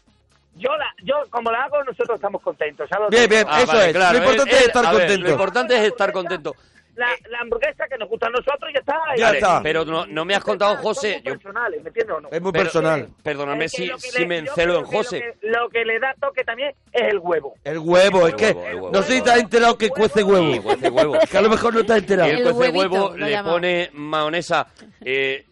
yo 0.56 0.70
la, 0.78 0.86
yo 1.04 1.16
como 1.30 1.52
la 1.52 1.64
hago 1.64 1.84
nosotros 1.84 2.16
estamos 2.16 2.42
contentos. 2.42 2.88
¿sabes? 2.90 3.10
Bien, 3.10 3.30
bien, 3.30 3.46
Ah, 3.50 3.62
eso 3.62 3.74
vale, 3.74 3.88
es. 3.90 3.94
claro, 3.94 4.20
lo 4.20 4.24
importante 4.26 4.52
eh, 4.52 4.56
es 4.56 4.62
eh, 4.62 4.66
estar 4.68 4.84
ver, 4.84 4.94
contento. 4.94 5.24
lo 5.28 5.32
importante 5.32 5.76
es 5.76 5.82
estar 5.84 6.12
contento. 6.14 6.56
La, 6.96 7.08
la 7.30 7.40
hamburguesa 7.40 7.86
que 7.90 7.98
nos 7.98 8.08
gusta 8.08 8.28
a 8.28 8.30
nosotros 8.30 8.70
y 8.70 8.74
ya 8.74 8.80
está. 8.80 8.94
Ya 9.18 9.26
Vale, 9.26 9.38
está. 9.40 9.62
Pero 9.64 9.84
no, 9.84 10.06
no 10.06 10.26
me 10.26 10.36
has 10.36 10.44
contado, 10.44 10.78
José. 10.78 11.22
Yo- 11.26 11.34
personales, 11.34 11.82
¿me 11.82 11.88
entiendes 11.90 12.16
o 12.18 12.22
no? 12.22 12.30
Es 12.32 12.42
muy 12.42 12.52
pero- 12.52 12.64
personal. 12.66 13.08
Perdóname 13.24 13.66
Es 13.66 13.72
que 13.74 13.92
si, 13.98 14.12
si 14.12 14.26
me 14.28 14.38
encelo 14.38 14.78
en 14.80 14.86
José. 14.86 15.24
Lo 15.42 15.42
que, 15.42 15.48
lo 15.48 15.70
que 15.70 15.86
le 15.86 16.00
da 16.00 16.14
toque 16.22 16.44
también 16.44 16.74
es 16.92 17.02
el 17.12 17.18
huevo. 17.20 17.56
El 17.64 17.80
huevo, 17.80 18.28
es 18.28 18.36
que 18.36 18.46
huevo, 18.52 18.68
el 18.68 18.76
huevo. 18.76 18.92
no 18.92 19.02
sé 19.02 19.14
si 19.14 19.22
te 19.24 19.32
has 19.32 19.40
enterado 19.40 19.78
que 19.78 19.90
cuece 19.90 20.24
huevo. 20.24 20.54
Sí, 20.54 20.60
cuece 20.60 20.90
huevo. 20.90 21.14
Que 21.32 21.38
a 21.38 21.42
lo 21.42 21.50
mejor 21.50 21.74
no 21.74 21.84
te 21.84 21.94
has 21.94 22.00
enterado. 22.00 22.30
El 22.30 22.44
cuece 22.44 22.58
huevito, 22.60 22.86
huevo, 23.10 23.18
le 23.18 23.44
pone 23.44 23.90
mayonesa 23.94 24.68
eh, 25.06 25.46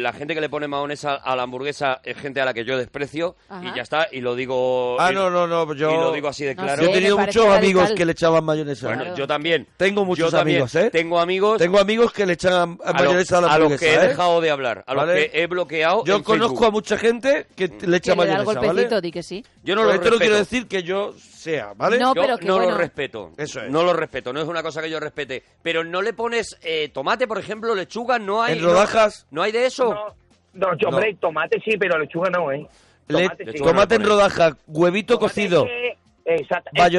la 0.00 0.12
gente 0.12 0.34
que 0.34 0.40
le 0.40 0.48
pone 0.48 0.68
mahonesa 0.68 1.14
a 1.14 1.34
la 1.36 1.42
hamburguesa 1.42 2.00
es 2.04 2.16
gente 2.16 2.40
a 2.40 2.44
la 2.44 2.54
que 2.54 2.64
yo 2.64 2.76
desprecio 2.78 3.36
Ajá. 3.48 3.64
y 3.64 3.74
ya 3.76 3.82
está, 3.82 4.08
y 4.10 4.20
lo 4.20 4.34
digo... 4.34 4.96
Ah, 5.00 5.10
y- 5.10 5.14
no, 5.14 5.30
no, 5.30 5.46
no, 5.46 5.72
yo... 5.74 5.90
Y 5.90 5.94
lo 5.96 6.12
digo 6.12 6.28
así 6.28 6.44
de 6.44 6.54
No 6.54 6.62
claro. 6.62 6.82
Yo 6.82 6.88
he 6.90 6.92
tenido 6.92 7.18
muchos 7.18 7.34
radical. 7.44 7.58
amigos 7.58 7.92
que 7.96 8.04
le 8.04 8.12
echaban 8.12 8.44
mayonesa. 8.44 8.86
Bueno, 8.88 9.02
Claro. 9.02 9.16
yo 9.16 9.26
también. 9.26 9.66
Tengo 9.76 10.04
muchos 10.04 10.30
Yo 10.30 10.36
también 10.38 10.58
amigos, 10.58 10.74
¿eh? 10.74 10.90
Tengo 10.90 11.18
amigos 11.20 11.58
Tengo 11.58 11.78
amigos 11.78 12.12
que 12.12 12.26
le 12.26 12.32
echan 12.34 12.52
a, 12.52 12.66
lo- 12.66 12.94
mayonesa 12.94 13.38
a 13.38 13.40
la 13.40 13.46
a 13.46 13.58
los 13.58 13.66
hamburguesa, 13.66 13.84
que 13.84 13.92
he 14.00 14.04
¿eh? 14.04 14.08
dejado 14.08 14.40
de 14.40 14.50
hablar, 14.50 14.84
a 14.86 14.94
¿Vale? 14.94 15.14
los 15.22 15.30
que 15.30 15.42
he 15.42 15.46
bloqueado 15.46 16.04
Yo 16.04 16.16
en 16.16 16.22
conozco 16.22 16.48
Facebook. 16.54 16.66
a 16.66 16.70
mucha 16.70 16.98
gente 16.98 17.46
que 17.56 17.68
le 17.68 17.68
Que 17.68 17.96
echa 17.96 18.12
le 18.14 18.16
da 18.16 18.22
el 18.24 18.28
mayonesa, 18.28 18.44
golpecito, 18.44 18.90
¿vale? 18.90 19.00
di 19.00 19.12
que 19.12 19.22
sí. 19.22 19.44
Yo 19.62 19.74
no 19.74 19.82
Pero 19.82 19.88
lo 19.88 19.94
esto 19.94 20.04
no 20.04 20.10
respeto. 20.10 20.18
quiere 20.18 20.36
decir 20.38 20.66
que 20.68 20.82
yo 20.82 21.14
sea, 21.18 21.72
¿vale? 21.74 21.98
No, 21.98 22.14
Yo 22.14 22.20
pero 22.22 22.38
que 22.38 22.44
no 22.46 22.56
bueno. 22.56 22.70
lo 22.72 22.76
respeto. 22.78 23.32
Eso 23.36 23.60
es. 23.62 23.70
No 23.70 23.82
lo 23.82 23.92
respeto. 23.92 24.32
No 24.32 24.40
es 24.42 24.48
una 24.48 24.62
cosa 24.62 24.82
que 24.82 24.90
yo 24.90 25.00
respete. 25.00 25.42
Pero 25.62 25.84
no 25.84 26.02
le 26.02 26.12
pones 26.12 26.56
eh, 26.62 26.90
tomate, 26.92 27.26
por 27.26 27.38
ejemplo, 27.38 27.74
lechuga, 27.74 28.18
no 28.18 28.42
hay. 28.42 28.58
En 28.58 28.64
rodajas. 28.92 29.26
No, 29.30 29.42
hay 29.42 29.52
de 29.52 29.66
eso. 29.66 29.92
No, 29.94 30.14
no, 30.54 30.76
yo, 30.76 30.88
hombre, 30.88 31.14
tomate 31.20 31.60
sí, 31.64 31.76
pero 31.78 31.98
lechuga 31.98 32.30
no, 32.30 32.50
¿eh? 32.52 32.66
Le- 33.08 33.22
Tomate 33.24 33.44
sí. 33.44 33.50
lechuga 33.52 33.70
tomate 33.70 33.94
en 33.96 34.02
le 34.02 34.08
rodaja, 34.08 34.56
huevito 34.66 35.14
Tomate 35.14 35.34
cocido. 35.34 35.64
que- 35.66 35.96
exacto. 36.26 36.70
Es 36.72 36.84
que 36.84 36.90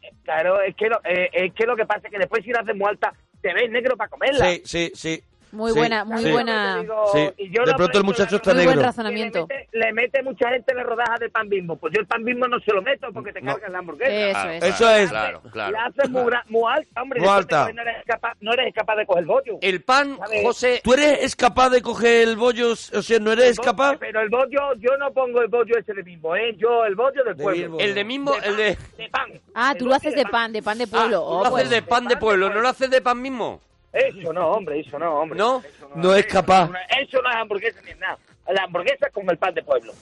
que 0.00 0.10
claro, 0.24 0.60
es 0.60 0.76
que, 0.76 0.88
lo, 0.88 0.96
eh, 1.04 1.30
es 1.32 1.54
que 1.54 1.66
lo 1.66 1.76
que 1.76 1.86
pasa 1.86 2.02
es 2.06 2.10
que 2.12 2.18
después 2.18 2.44
si 2.44 2.50
la 2.50 2.60
haces 2.60 2.76
muy 2.76 2.88
alta, 2.88 3.12
te 3.40 3.52
ves 3.54 3.70
negro 3.70 3.96
para 3.96 4.08
comerla. 4.10 4.46
Sí, 4.50 4.62
sí, 4.64 4.92
sí. 4.94 5.22
Muy 5.52 5.70
Sí, 5.72 5.78
buena, 5.78 6.04
muy 6.04 6.22
sí. 6.24 6.32
buena. 6.32 6.82
Sí. 7.12 7.28
Y 7.36 7.50
yo 7.54 7.64
De 7.64 7.74
pronto 7.74 7.98
el 7.98 8.04
muchacho 8.04 8.36
está 8.36 8.54
Muy 8.54 8.60
verdad, 8.60 8.64
buen 8.64 8.76
negro. 8.78 8.82
razonamiento. 8.88 9.46
Le 9.48 9.54
mete, 9.56 9.68
le 9.78 9.92
mete 9.92 10.22
mucha 10.22 10.48
gente 10.48 10.74
la 10.74 10.82
rodaja 10.82 11.18
de 11.20 11.28
pan 11.28 11.46
bimbo. 11.48 11.76
Pues 11.76 11.92
yo 11.94 12.00
el 12.00 12.06
pan 12.06 12.24
bimbo 12.24 12.48
no 12.48 12.58
se 12.60 12.72
lo 12.72 12.80
meto 12.80 13.08
porque 13.12 13.32
te 13.34 13.42
No. 13.42 13.52
cargas 13.52 13.70
la 13.70 13.78
hamburguesa. 13.80 14.10
Eso 14.14 14.32
Claro, 14.32 14.50
es. 14.52 14.64
Eso 14.64 14.90
es. 14.96 15.10
Claro, 15.10 15.42
claro. 15.52 15.70
La 15.72 15.84
haces 15.84 16.10
muy, 16.10 16.22
alta, 16.66 17.02
hombre. 17.02 17.20
Muy 17.20 17.28
alta. 17.28 17.70
No 17.72 17.82
eres, 17.82 17.96
capaz, 18.06 18.32
no 18.40 18.52
eres 18.54 18.74
capaz 18.74 18.96
de 18.96 19.04
coger 19.06 19.20
el 19.22 19.26
bollo. 19.26 19.58
El 19.60 19.82
pan, 19.82 20.16
¿Sabes? 20.18 20.42
José. 20.42 20.80
¿Tú 20.82 20.94
eres 20.94 21.36
capaz 21.36 21.68
de 21.68 21.82
coger 21.82 22.28
el 22.28 22.36
bollo? 22.36 22.70
O 22.72 22.76
sea, 22.76 23.18
¿no 23.20 23.32
eres 23.32 23.60
capaz? 23.60 23.96
Pero 24.00 24.20
el 24.22 24.30
bollo, 24.30 24.74
yo 24.78 24.96
no 24.98 25.12
pongo 25.12 25.42
el 25.42 25.48
bollo 25.48 25.76
ese 25.78 25.92
de 25.92 26.02
bimbo, 26.02 26.34
¿eh? 26.34 26.54
Yo 26.56 26.86
el 26.86 26.94
bollo 26.94 27.22
del 27.24 27.36
De 27.36 27.42
pueblo. 27.42 27.62
Bimbo. 27.62 27.78
El 27.78 27.94
de 27.94 28.04
mismo, 28.04 28.32
el 28.42 28.56
de. 28.56 28.78
De 28.96 29.08
pan. 29.10 29.26
Ah, 29.54 29.74
tú 29.78 29.84
lo 29.84 29.90
bollo 29.90 29.96
haces 29.96 30.14
de 30.14 30.24
pan, 30.24 30.50
de 30.52 30.62
pan 30.62 30.78
de 30.78 30.84
Ah, 30.84 30.88
pueblo. 30.90 31.18
tú 31.18 31.24
Oh, 31.26 31.44
lo 31.50 31.56
haces 31.56 31.68
de 31.68 31.82
pan 31.82 32.06
de 32.06 32.16
pueblo, 32.16 32.48
no 32.48 32.60
lo 32.62 32.68
haces 32.68 32.88
de 32.90 33.02
pan 33.02 33.20
mismo. 33.20 33.60
Eso 33.92 34.32
no, 34.32 34.48
hombre, 34.52 34.80
eso 34.80 34.98
no, 34.98 35.14
hombre. 35.20 35.38
¿No? 35.38 35.58
Eso 35.64 35.88
No 35.94 36.14
es 36.14 36.26
capaz. 36.26 36.64
Eso 36.64 36.72
no, 36.72 36.78
eso 37.02 37.22
no 37.22 37.30
es 37.30 37.36
hamburguesa 37.36 37.80
ni 37.84 37.90
es 37.90 37.98
nada. 37.98 38.18
La 38.48 38.62
hamburguesa 38.64 39.06
es 39.06 39.12
con 39.12 39.28
el 39.30 39.36
pan 39.38 39.54
de 39.54 39.62
pueblo. 39.62 39.92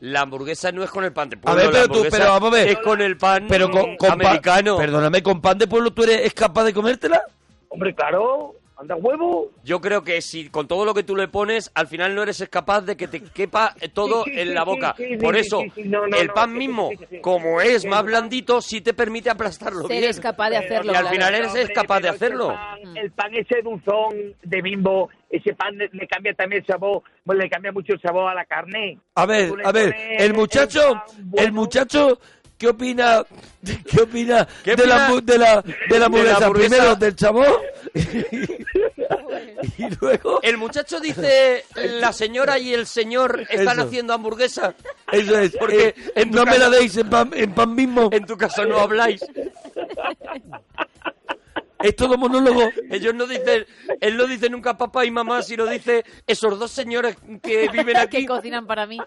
La 0.00 0.22
hamburguesa 0.22 0.72
no 0.72 0.82
es 0.82 0.90
con 0.90 1.04
el 1.04 1.12
pan 1.12 1.30
de 1.30 1.36
A 1.36 1.40
pueblo. 1.40 1.56
ver, 1.62 1.66
la 1.66 1.72
pero 1.72 1.88
tú, 1.88 2.08
pero 2.10 2.24
vamos 2.26 2.52
a 2.52 2.54
ver. 2.56 2.68
Es 2.68 2.78
con 2.78 3.00
el 3.00 3.16
pan 3.16 3.46
Pero 3.48 3.70
con, 3.70 3.96
con 3.96 4.08
pa- 4.08 4.14
americano. 4.14 4.76
Perdóname, 4.76 5.22
¿con 5.22 5.40
pan 5.40 5.56
de 5.58 5.66
pueblo 5.66 5.92
tú 5.92 6.02
eres 6.04 6.32
capaz 6.34 6.64
de 6.64 6.74
comértela? 6.74 7.22
Hombre, 7.68 7.94
claro, 7.94 8.54
anda 8.76 8.96
huevo. 8.96 9.50
Yo 9.62 9.80
creo 9.80 10.02
que 10.02 10.20
si 10.20 10.48
con 10.50 10.66
todo 10.66 10.84
lo 10.84 10.94
que 10.94 11.02
tú 11.02 11.14
le 11.16 11.28
pones, 11.28 11.70
al 11.74 11.86
final 11.86 12.14
no 12.14 12.22
eres 12.22 12.46
capaz 12.50 12.82
de 12.82 12.96
que 12.96 13.08
te 13.08 13.22
quepa 13.22 13.74
todo 13.94 14.24
Sí, 14.24 14.32
sí, 14.32 14.40
en 14.40 14.48
sí, 14.48 14.54
la 14.54 14.64
boca. 14.64 14.94
sí, 14.96 15.04
sí, 15.10 15.16
Por 15.16 15.34
sí, 15.34 15.40
eso, 15.40 15.60
sí, 15.60 15.72
sí, 15.76 15.82
no, 15.88 16.06
no, 16.06 16.16
el 16.16 16.30
pan 16.30 16.52
mismo, 16.52 16.90
sí, 16.90 16.96
sí, 16.98 17.06
sí. 17.10 17.20
como 17.20 17.60
es 17.60 17.84
más 17.86 18.04
blandito, 18.04 18.60
sí 18.60 18.80
te 18.80 18.94
permite 18.94 19.30
aplastarlo 19.30 19.86
bien. 19.88 20.04
Eres 20.04 20.20
capaz 20.20 20.50
de 20.50 20.56
hacerlo. 20.58 20.92
Y 20.92 20.96
al 20.96 21.08
final 21.08 21.34
eres 21.34 21.48
Hombre, 21.54 21.72
capaz 21.72 22.00
de 22.00 22.08
hacerlo. 22.08 22.48
pan- 22.48 22.96
el 22.96 23.10
pan 23.12 23.34
ese 23.34 23.62
dulzón 23.62 24.34
de 24.42 24.62
bimbo, 24.62 25.08
ese 25.30 25.54
pan 25.54 25.76
le, 25.76 25.88
le 25.92 26.06
cambia 26.06 26.34
también 26.34 26.62
el 26.62 26.66
sabor, 26.66 27.02
pues 27.24 27.38
le 27.38 27.48
cambia 27.48 27.72
mucho 27.72 27.92
el 27.94 28.00
sabor 28.00 28.30
a 28.30 28.34
la 28.34 28.44
carne. 28.44 28.98
A 29.14 29.26
ver, 29.26 29.52
a 29.64 29.72
ver, 29.72 29.94
el 30.18 30.34
muchacho, 30.34 30.80
bueno. 31.22 31.46
el 31.46 31.52
muchacho, 31.52 32.18
¿qué 32.58 32.68
opina? 32.68 33.24
¿Qué 33.90 34.02
opina, 34.02 34.46
¿Qué 34.62 34.76
de, 34.76 34.86
La, 34.86 35.06
opina 35.12 35.20
de 35.32 35.38
la 35.38 35.62
de 35.88 35.98
la 35.98 36.06
hamburguesa? 36.06 36.36
hamburguesa? 36.46 36.68
Primero 36.76 36.96
del 36.96 37.16
chabón 37.16 37.46
y 39.78 39.84
luego 40.00 40.40
El 40.42 40.56
muchacho 40.58 41.00
dice, 41.00 41.64
la 41.74 42.12
señora 42.12 42.58
y 42.58 42.74
el 42.74 42.86
señor 42.86 43.40
están 43.48 43.78
Eso. 43.78 43.86
haciendo 43.88 44.12
hamburguesa. 44.14 44.74
eso 45.12 45.38
es, 45.38 45.56
Porque 45.56 45.88
eh, 45.88 45.94
en 46.16 46.30
tu 46.30 46.36
no 46.38 46.44
me 46.44 46.58
la 46.58 46.68
deis 46.70 46.96
en 46.96 47.08
pan, 47.08 47.30
en 47.34 47.52
pan 47.52 47.74
mismo. 47.74 48.08
En 48.12 48.26
tu 48.26 48.36
caso 48.36 48.64
no 48.66 48.78
habláis. 48.78 49.24
Es 51.80 51.96
todo 51.96 52.16
monólogo. 52.16 52.70
Ellos 52.90 53.14
no 53.14 53.26
dicen, 53.26 53.66
él 54.00 54.16
no 54.16 54.26
dice 54.26 54.48
nunca 54.48 54.76
papá 54.76 55.04
y 55.04 55.10
mamá, 55.10 55.42
sino 55.42 55.66
dice 55.66 56.04
esos 56.26 56.58
dos 56.58 56.70
señores 56.70 57.16
que 57.42 57.68
viven 57.68 57.94
Que 57.94 57.98
aquí. 57.98 58.26
cocinan 58.26 58.66
para 58.66 58.86
mí. 58.86 58.98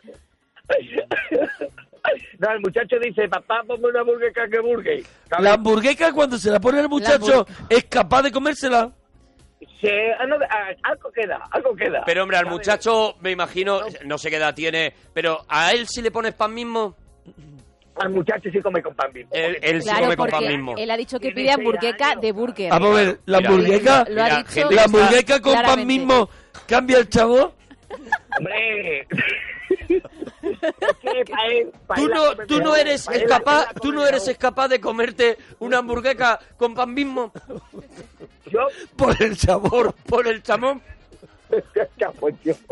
No, 2.39 2.51
el 2.51 2.59
muchacho 2.61 2.97
dice, 3.01 3.27
papá, 3.27 3.63
ponme 3.67 3.87
una 3.87 4.01
hamburguesa 4.01 4.41
que 4.49 4.59
burgue. 4.59 5.03
¿Sabes? 5.29 5.43
La 5.43 5.53
hamburguesa 5.53 6.11
cuando 6.13 6.37
se 6.37 6.49
la 6.51 6.59
pone 6.59 6.79
el 6.79 6.89
muchacho 6.89 7.45
es 7.69 7.83
capaz 7.85 8.21
de 8.23 8.31
comérsela. 8.31 8.91
Se- 9.81 10.13
ah, 10.19 10.25
no, 10.27 10.35
ah, 10.49 10.67
algo 10.83 11.11
queda, 11.11 11.39
algo 11.51 11.75
queda. 11.75 12.03
Pero 12.05 12.23
hombre, 12.23 12.37
al 12.37 12.45
¿Sabes? 12.45 12.57
muchacho, 12.59 13.15
me 13.21 13.31
imagino, 13.31 13.81
no 14.05 14.17
sé 14.17 14.29
qué 14.29 14.35
edad 14.37 14.53
tiene, 14.55 14.93
pero 15.13 15.39
a 15.49 15.71
él 15.73 15.87
si 15.87 16.01
le 16.01 16.11
pones 16.11 16.33
pan 16.33 16.53
mismo, 16.53 16.95
Al 17.95 18.09
muchacho 18.11 18.49
sí 18.51 18.59
come 18.61 18.81
con 18.83 18.93
pan 18.95 19.11
bimbo. 19.11 19.33
él, 19.35 19.57
él 19.61 19.81
sí 19.81 19.89
Claro, 19.89 20.03
come 20.05 20.17
con 20.17 20.29
pan 20.29 20.39
porque 20.41 20.55
mismo. 20.55 20.75
él 20.77 20.91
ha 20.91 20.97
dicho 20.97 21.19
que 21.19 21.31
pide 21.31 21.51
hamburgueca 21.51 22.15
de 22.15 22.31
burger. 22.31 22.69
Vamos 22.69 22.91
a 22.91 22.95
ver, 23.03 23.19
la 23.25 23.37
Mira, 23.39 23.49
hamburguesa, 23.49 24.05
Lo 24.09 24.21
ha 24.21 24.25
Mira, 24.25 24.37
dicho. 24.37 24.51
gente 24.51 24.75
la 24.75 24.83
hamburguesa 24.83 25.41
con 25.41 25.53
pan 25.53 25.87
mismo 25.87 26.29
cambia 26.67 26.97
el 26.99 27.09
chavo. 27.09 27.53
Hombre. 28.37 29.07
Tú 31.95 32.07
no, 32.07 32.35
tú 32.47 32.59
no 32.59 32.75
eres 32.75 33.07
capaz, 33.27 33.73
tú 33.81 33.91
no 33.91 34.05
eres 34.05 34.35
capaz 34.37 34.67
de 34.67 34.79
comerte 34.81 35.37
una 35.59 35.79
hamburguesa 35.79 36.39
con 36.57 36.73
pan 36.73 36.93
mismo 36.93 37.31
Yo, 38.45 38.67
Por 38.95 39.21
el 39.21 39.37
chavo. 39.37 39.93
por, 40.07 40.27
el 40.27 40.41
chamón. 40.43 40.81
capo, 41.97 42.29
yo. 42.43 42.53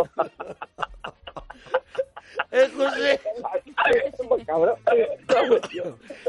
Eh, 2.51 2.69
José, 2.77 3.19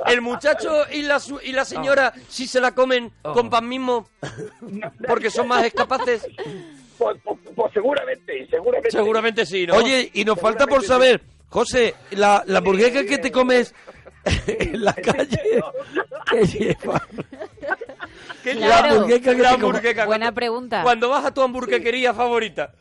el 0.06 0.20
muchacho 0.22 0.82
y 0.90 1.02
la, 1.02 1.20
su- 1.20 1.40
y 1.40 1.52
la 1.52 1.64
señora 1.64 2.12
si 2.28 2.46
se 2.48 2.60
la 2.60 2.72
comen 2.74 3.12
con 3.22 3.50
pan 3.50 3.68
mismo 3.68 4.08
porque 5.06 5.30
son 5.30 5.48
más 5.48 5.70
capaces. 5.72 6.26
Pues, 6.98 7.16
pues- 7.24 7.38
pues 7.54 7.72
seguramente, 7.72 8.46
seguramente. 8.50 8.90
Seguramente 8.90 9.46
sí, 9.46 9.66
¿no? 9.66 9.74
Oye, 9.74 10.10
y 10.14 10.24
nos 10.24 10.38
falta 10.40 10.66
por 10.66 10.82
saber, 10.84 11.20
José, 11.48 11.94
la, 12.12 12.42
la 12.46 12.58
hamburguesa 12.58 13.04
que 13.04 13.18
te 13.18 13.30
comes 13.30 13.74
en 14.46 14.84
la 14.84 14.92
calle, 14.94 15.60
¿qué 16.30 16.44
lleva? 16.46 17.02
¿Qué 18.42 18.52
Claro. 18.56 18.86
la 18.86 18.92
hamburguesa 18.94 19.34
que 19.36 19.42
la 19.42 19.50
te 19.50 19.54
comes. 19.54 19.64
hamburguesa. 19.76 20.06
Buena 20.06 20.24
Cuando- 20.26 20.34
pregunta. 20.34 20.82
Cuando 20.82 21.08
vas 21.10 21.24
a 21.24 21.34
tu 21.34 21.42
hamburguequería 21.42 22.14
favorita. 22.14 22.72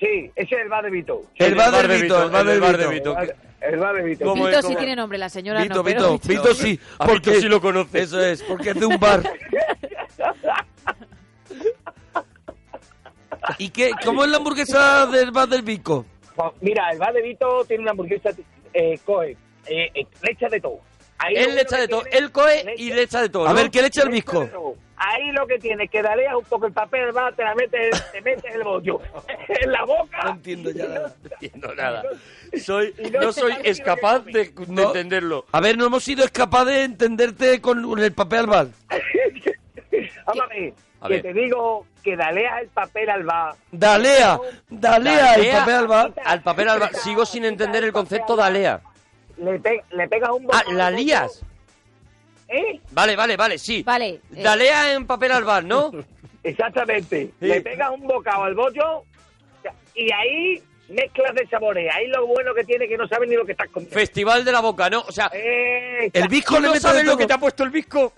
Sí, 0.00 0.30
ese 0.36 0.54
es 0.54 0.62
el 0.62 0.68
bar 0.68 0.84
de 0.84 0.90
Vito. 0.90 1.22
El 1.36 1.54
bar 1.56 1.72
del 1.88 2.02
Vito, 2.02 2.22
el 2.24 2.30
bar 2.30 2.46
del 2.46 2.60
bar 2.60 2.76
de 2.78 2.86
Vito. 2.86 3.10
Vito. 3.16 3.20
El 3.20 3.26
bar- 3.26 3.36
El 3.60 3.76
bar 3.80 3.94
de 3.96 4.02
Vito. 4.04 4.24
¿Cómo 4.24 4.46
Vito 4.46 4.58
es? 4.60 4.66
sí 4.66 4.76
tiene 4.76 4.94
nombre, 4.94 5.18
la 5.18 5.28
señora 5.28 5.60
Vito, 5.62 5.74
no. 5.74 5.82
Vito, 5.82 5.96
pero 5.98 6.42
Vito 6.42 6.54
sí, 6.54 6.78
A 6.98 7.04
Vito 7.06 7.12
porque 7.14 7.40
sí 7.40 7.48
lo 7.48 7.60
conoce. 7.60 8.02
Eso 8.02 8.20
es, 8.24 8.40
porque 8.44 8.70
es 8.70 8.76
de 8.78 8.86
un 8.86 8.98
bar. 9.00 9.22
¿Y 13.56 13.70
qué? 13.70 13.90
¿Cómo 14.04 14.24
es 14.24 14.30
la 14.30 14.36
hamburguesa 14.36 15.06
del 15.06 15.30
bar 15.30 15.48
del 15.48 15.62
Vico? 15.62 16.04
Pues, 16.34 16.52
Mira, 16.60 16.90
el 16.90 16.98
bar 16.98 17.12
de 17.12 17.22
Vito 17.22 17.64
tiene 17.64 17.82
una 17.82 17.92
hamburguesa, 17.92 18.30
eh, 18.72 18.98
coge, 19.04 19.36
eh, 19.66 19.90
eh, 19.94 20.06
le 20.22 20.32
echa 20.32 20.48
de 20.48 20.60
todo. 20.60 20.80
Ahí 21.18 21.34
Él 21.34 21.54
le 21.56 21.62
echa 21.62 21.78
de 21.78 21.88
todo. 21.88 22.04
Él 22.12 22.30
coge 22.30 22.74
y 22.76 22.92
le 22.92 23.02
echa 23.02 23.20
de 23.20 23.28
todo. 23.28 23.46
A 23.46 23.50
¿no? 23.50 23.54
ver, 23.56 23.70
¿qué 23.70 23.80
le 23.80 23.88
echa 23.88 24.02
el 24.02 24.24
todo. 24.24 24.76
Ahí 24.96 25.30
lo 25.32 25.46
que 25.46 25.58
tiene, 25.58 25.88
que 25.88 26.02
daleas 26.02 26.34
un 26.34 26.44
poco 26.44 26.66
el 26.66 26.72
papel, 26.72 27.16
va, 27.16 27.30
te 27.32 27.44
la 27.44 27.54
metes, 27.54 28.12
te 28.12 28.20
metes 28.20 28.52
el 28.52 28.64
bollo 28.64 29.00
en 29.48 29.72
la 29.72 29.84
boca. 29.84 30.24
No 30.24 30.30
entiendo 30.30 30.70
ya 30.70 30.88
nada. 30.88 31.14
No 31.22 31.30
entiendo 31.32 31.74
nada. 31.74 32.02
Soy, 32.60 32.94
no 33.12 33.32
soy 33.32 33.52
sabe 33.52 33.68
es 33.68 33.78
lo 33.78 33.84
que 33.84 33.90
capaz 33.90 34.20
come. 34.20 34.32
de, 34.32 34.82
entenderlo. 34.82 35.44
A 35.52 35.60
ver, 35.60 35.76
no 35.78 35.86
hemos 35.86 36.02
sido 36.02 36.24
capaces 36.32 36.74
de 36.74 36.82
entenderte 36.84 37.60
con 37.60 37.98
el 37.98 38.12
papel 38.12 38.40
albal. 38.40 38.72
Vamos 40.26 40.44
a 41.00 41.08
que 41.08 41.14
ver. 41.14 41.22
te 41.22 41.32
digo 41.32 41.86
que 42.02 42.16
daleas 42.16 42.62
el 42.62 42.68
papel 42.68 43.10
al 43.10 43.22
bar. 43.24 43.54
Dalea, 43.72 44.38
dalea 44.68 45.34
el 45.34 45.42
Dalea 45.42 45.58
papel 45.60 45.74
albal. 45.74 46.14
Al 46.24 46.42
papel 46.42 46.68
alba. 46.68 46.90
Sigo 46.92 47.24
sin 47.26 47.44
entender 47.44 47.84
el 47.84 47.92
concepto 47.92 48.36
de 48.36 48.42
alea. 48.42 48.80
Le, 49.36 49.58
pe- 49.60 49.84
le 49.90 50.08
pegas 50.08 50.30
un 50.30 50.42
Ah, 50.44 50.46
bocado 50.64 50.72
la 50.72 50.90
lías. 50.90 51.42
¿Eh? 52.48 52.80
Vale, 52.92 53.14
vale, 53.14 53.36
vale, 53.36 53.58
sí. 53.58 53.82
Vale. 53.82 54.08
eh, 54.34 54.42
Dalea 54.42 54.94
en 54.94 55.06
papel 55.06 55.32
albal, 55.32 55.68
¿no? 55.68 55.90
Exactamente. 56.42 57.26
Sí. 57.38 57.46
Le 57.46 57.60
pegas 57.60 57.90
un 57.90 58.06
bocado 58.06 58.44
al 58.44 58.54
bollo 58.54 59.02
y 59.94 60.10
ahí 60.12 60.62
mezclas 60.88 61.34
de 61.34 61.46
sabores. 61.48 61.90
Ahí 61.94 62.06
lo 62.08 62.26
bueno 62.26 62.54
que 62.54 62.64
tiene 62.64 62.88
que 62.88 62.96
no 62.96 63.06
sabes 63.08 63.28
ni 63.28 63.36
lo 63.36 63.44
que 63.44 63.52
estás 63.52 63.68
comiendo. 63.68 63.94
Festival 63.94 64.44
de 64.44 64.52
la 64.52 64.60
boca, 64.60 64.88
¿no? 64.90 65.00
O 65.00 65.12
sea, 65.12 65.30
Eh, 65.32 66.10
El 66.12 66.28
Visco 66.28 66.56
¿tú 66.56 66.60
le 66.62 66.68
no 66.68 66.92
de 66.92 67.04
lo 67.04 67.16
que 67.16 67.26
te 67.26 67.32
ha 67.32 67.38
puesto 67.38 67.64
el 67.64 67.70
visco? 67.70 68.12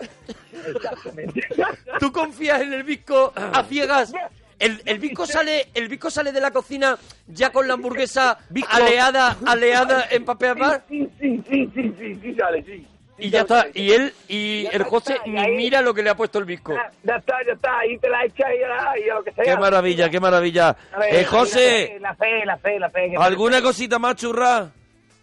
exactamente. 0.75 1.41
¿Tú 1.99 2.11
confías 2.11 2.61
en 2.61 2.73
el 2.73 2.83
visco 2.83 3.33
a 3.35 3.63
ciegas? 3.63 4.13
El, 4.59 4.79
el 4.85 4.99
visco 4.99 5.25
sale, 5.25 5.69
el 5.73 5.87
visco 5.87 6.11
sale 6.11 6.31
de 6.31 6.39
la 6.39 6.51
cocina 6.51 6.95
ya 7.27 7.51
con 7.51 7.67
la 7.67 7.73
hamburguesa 7.73 8.37
aleada, 8.69 9.37
aleada 9.47 10.07
en 10.11 10.23
papel. 10.23 10.55
Sí, 10.87 11.09
sí, 11.19 11.43
sí, 11.49 11.69
sí, 11.73 11.93
sí, 11.97 12.19
sí, 12.21 12.35
sale, 12.35 12.63
sí. 12.63 12.87
Y 13.21 13.29
ya 13.29 13.41
está. 13.41 13.67
Y 13.73 13.91
él 13.91 14.13
y 14.27 14.67
el 14.71 14.83
José 14.83 15.17
ni 15.25 15.39
mira 15.55 15.81
lo 15.81 15.93
que 15.93 16.03
le 16.03 16.09
ha 16.09 16.15
puesto 16.15 16.39
el 16.39 16.45
visco. 16.45 16.73
Ya 17.03 17.15
está, 17.15 17.35
ya 17.47 17.53
está, 17.53 17.79
ahí 17.79 17.97
te 17.97 18.09
la 18.09 18.25
echas 18.25 18.47
y, 18.55 18.59
ya- 18.59 19.05
y 19.05 19.09
a 19.09 19.13
lo 19.15 19.23
que 19.23 19.31
sea. 19.31 19.43
Qué 19.43 19.55
maravilla, 19.57 20.09
qué 20.09 20.19
maravilla. 20.19 20.75
Ver, 20.99 21.15
Eh, 21.15 21.23
José, 21.25 21.97
La 22.01 22.13
fe, 22.15 22.45
la 22.45 22.57
fe, 22.57 22.79
la 22.79 22.89
fe. 22.89 23.13
¿alguna 23.17 23.61
cosita 23.61 23.97
más 23.99 24.15
churra? 24.15 24.69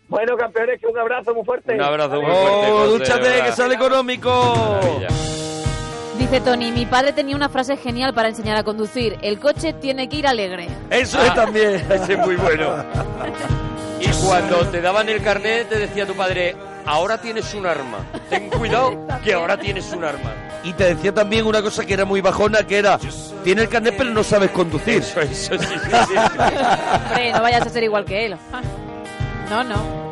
Bueno, 0.09 0.37
campeones, 0.39 0.81
que 0.81 0.87
un 0.87 0.99
abrazo 0.99 1.35
muy 1.35 1.45
fuerte. 1.45 1.75
Un 1.75 1.83
abrazo 1.83 2.23
muy 2.23 2.31
Oh, 2.33 2.35
fuerte. 2.35 2.71
José, 2.71 2.91
dúchate, 2.99 3.29
verdad. 3.29 3.45
que 3.47 3.53
sale 3.53 3.75
económico. 3.75 4.31
Maravilla. 4.81 5.09
Dice 6.19 6.41
Tony, 6.41 6.73
mi 6.73 6.85
padre 6.87 7.13
tenía 7.13 7.37
una 7.37 7.49
frase 7.49 7.77
genial 7.77 8.13
para 8.15 8.29
enseñar 8.29 8.57
a 8.57 8.65
conducir. 8.65 9.17
El 9.23 9.39
coche 9.39 9.73
tiene 9.75 10.09
que 10.09 10.17
ir 10.17 10.27
alegre. 10.27 10.67
Eso 10.91 11.19
Ah. 11.21 11.27
es 11.27 11.35
también. 11.35 11.75
Ese 11.91 12.15
es 12.15 12.19
muy 12.19 12.37
bueno. 12.37 12.75
Y 14.01 14.07
cuando 14.27 14.59
te 14.71 14.81
daban 14.81 15.09
el 15.09 15.21
carnet, 15.23 15.69
te 15.69 15.77
decía 15.81 16.07
tu 16.07 16.15
padre, 16.15 16.55
ahora 16.89 17.19
tienes 17.19 17.53
un 17.55 17.67
arma. 17.67 17.99
Ten 18.31 18.49
cuidado 18.49 19.07
que 19.23 19.35
ahora 19.35 19.59
tienes 19.59 19.93
un 19.93 20.05
arma. 20.05 20.33
Y 20.65 20.73
te 20.73 20.95
decía 20.95 21.13
también 21.13 21.47
una 21.47 21.63
cosa 21.63 21.85
que 21.85 21.95
era 21.95 22.05
muy 22.05 22.21
bajona, 22.21 22.65
que 22.67 22.79
era, 22.79 22.99
tiene 23.45 23.63
el 23.63 23.69
carnet 23.69 23.95
pero 23.97 24.11
no 24.11 24.25
sabes 24.25 24.51
conducir. 24.51 25.03
Eso, 25.03 25.21
eso, 25.21 25.59
sí, 25.59 25.67
sí, 25.67 25.91
sí. 25.91 26.15
Hombre, 26.17 27.33
no 27.33 27.43
vayas 27.43 27.67
a 27.67 27.71
ser 27.71 27.85
igual 27.85 28.05
que 28.05 28.27
él. 28.27 28.37
No, 29.51 29.63
no. 29.63 30.08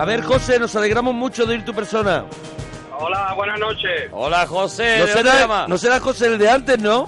A 0.00 0.04
ver, 0.06 0.22
José, 0.22 0.58
nos 0.58 0.74
alegramos 0.76 1.12
mucho 1.14 1.44
de 1.44 1.56
ir 1.56 1.64
tu 1.64 1.74
persona. 1.74 2.24
Hola, 2.98 3.34
buenas 3.36 3.58
noches. 3.60 4.08
Hola, 4.12 4.46
José. 4.46 4.98
No 5.00 5.04
¿de 5.06 5.12
dónde 5.12 5.30
será, 5.30 5.40
llama? 5.40 5.66
no 5.68 5.76
será 5.76 6.00
José 6.00 6.26
el 6.26 6.38
de 6.38 6.48
antes, 6.50 6.78
¿no? 6.78 7.06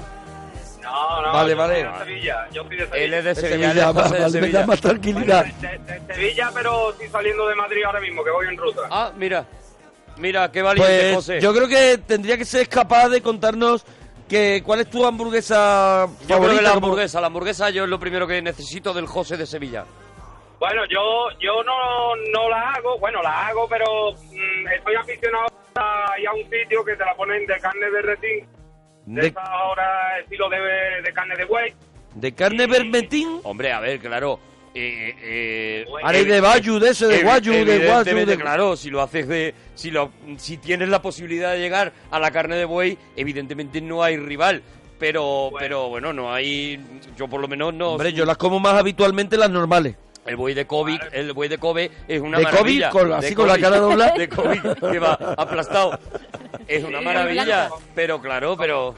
No, 0.82 1.22
no. 1.22 1.32
Vale, 1.32 1.52
yo 1.52 1.56
vale. 1.56 1.74
soy 1.80 1.90
de 1.92 1.98
Sevilla. 2.04 2.48
Yo 2.52 2.62
soy 2.64 2.76
de 2.76 2.86
Sevilla. 2.86 3.04
Él 3.04 3.14
es 3.14 3.24
de 3.24 3.34
Sevilla. 3.34 3.68
Sevilla, 3.72 3.88
es 3.90 3.96
José 3.96 4.14
de 4.14 4.20
vale, 4.20 4.40
me 4.42 4.48
da 4.50 4.66
más 4.66 4.80
tranquilidad. 4.82 5.44
De, 5.60 5.78
de 5.78 6.14
Sevilla, 6.14 6.50
pero 6.52 6.90
estoy 6.90 7.08
saliendo 7.08 7.48
de 7.48 7.54
Madrid 7.54 7.82
ahora 7.86 8.00
mismo, 8.00 8.22
que 8.22 8.30
voy 8.30 8.46
en 8.48 8.56
ruta. 8.58 8.82
Ah, 8.90 9.10
mira. 9.16 9.46
Mira, 10.18 10.52
qué 10.52 10.60
valiente, 10.60 11.00
Pues 11.02 11.14
José. 11.14 11.40
yo 11.40 11.54
creo 11.54 11.68
que 11.68 11.96
tendría 12.06 12.36
que 12.36 12.44
ser 12.44 12.68
capaz 12.68 13.08
de 13.08 13.22
contarnos 13.22 13.86
que 14.28 14.62
cuál 14.64 14.80
es 14.80 14.90
tu 14.90 15.06
hamburguesa 15.06 16.06
Yo 16.06 16.26
creo 16.26 16.36
favorita. 16.38 16.56
que 16.58 16.62
la 16.62 16.74
como- 16.74 16.86
hamburguesa, 16.88 17.20
la 17.22 17.26
hamburguesa 17.28 17.70
yo 17.70 17.84
es 17.84 17.88
lo 17.90 17.98
primero 17.98 18.26
que 18.26 18.42
necesito 18.42 18.92
del 18.92 19.06
José 19.06 19.38
de 19.38 19.46
Sevilla. 19.46 19.84
Bueno, 20.62 20.82
yo 20.88 21.28
yo 21.40 21.60
no, 21.64 22.14
no 22.32 22.48
la 22.48 22.70
hago, 22.70 22.96
bueno, 23.00 23.20
la 23.20 23.48
hago, 23.48 23.66
pero 23.68 24.12
mm, 24.12 24.68
estoy 24.76 24.94
aficionado 24.94 25.46
a 25.74 26.04
a 26.06 26.34
un 26.34 26.48
sitio 26.48 26.84
que 26.84 26.94
te 26.94 27.04
la 27.04 27.16
ponen 27.16 27.44
de 27.46 27.58
carne 27.58 27.90
de 27.90 28.02
retín, 28.02 28.46
de, 29.06 29.22
De, 29.22 29.26
esa 29.26 29.42
ahora 29.42 30.20
estilo 30.20 30.48
de, 30.48 30.58
de 31.02 31.12
carne 31.12 31.34
de 31.34 31.44
buey. 31.46 31.72
de 32.14 32.32
carne 32.32 32.68
vermetín. 32.68 33.40
Hombre, 33.42 33.72
a 33.72 33.80
ver, 33.80 33.98
claro. 33.98 34.38
Eh, 34.72 35.16
eh, 35.20 35.84
Ahora 36.00 36.18
hay 36.18 36.24
de 36.26 36.40
bayu, 36.40 36.78
de 36.78 36.90
ese, 36.90 37.08
de 37.08 37.24
guayu, 37.24 37.64
de 37.64 37.84
guayu. 37.84 38.24
De... 38.24 38.38
claro, 38.38 38.76
si 38.76 38.88
lo 38.88 39.02
haces 39.02 39.26
de... 39.26 39.54
Si, 39.74 39.90
lo, 39.90 40.12
si 40.36 40.58
tienes 40.58 40.88
la 40.88 41.02
posibilidad 41.02 41.52
de 41.54 41.58
llegar 41.58 41.92
a 42.08 42.20
la 42.20 42.30
carne 42.30 42.54
de 42.54 42.66
buey, 42.66 42.96
evidentemente 43.16 43.80
no 43.80 44.04
hay 44.04 44.16
rival. 44.16 44.62
Pero, 45.00 45.50
pero 45.58 45.88
bueno, 45.88 46.12
no 46.12 46.32
hay... 46.32 46.80
Yo 47.16 47.26
por 47.26 47.40
lo 47.40 47.48
menos 47.48 47.74
no... 47.74 47.90
Hombre, 47.94 48.12
yo 48.12 48.24
las 48.24 48.36
como 48.36 48.60
más 48.60 48.74
habitualmente 48.74 49.36
las 49.36 49.50
normales. 49.50 49.96
El 50.24 50.36
buey 50.36 50.54
de 50.54 50.66
Kobe, 50.66 50.98
el 51.12 51.32
buey 51.32 51.48
de 51.48 51.58
Kobe 51.58 51.90
es 52.06 52.20
una 52.20 52.38
De 52.38 52.44
maravilla. 52.44 52.90
Kobe, 52.90 53.02
con- 53.04 53.12
así 53.14 53.28
De 53.30 53.34
con 53.34 53.46
la 53.48 53.54
Kobe. 53.54 53.62
cara 53.62 53.76
doblada. 53.78 54.14
De 54.16 54.28
Kobe, 54.28 54.60
que 54.92 54.98
va 54.98 55.14
aplastado. 55.36 55.98
Es 56.68 56.84
una 56.84 57.00
maravilla, 57.00 57.70
pero 57.94 58.20
claro, 58.20 58.56
pero... 58.56 58.94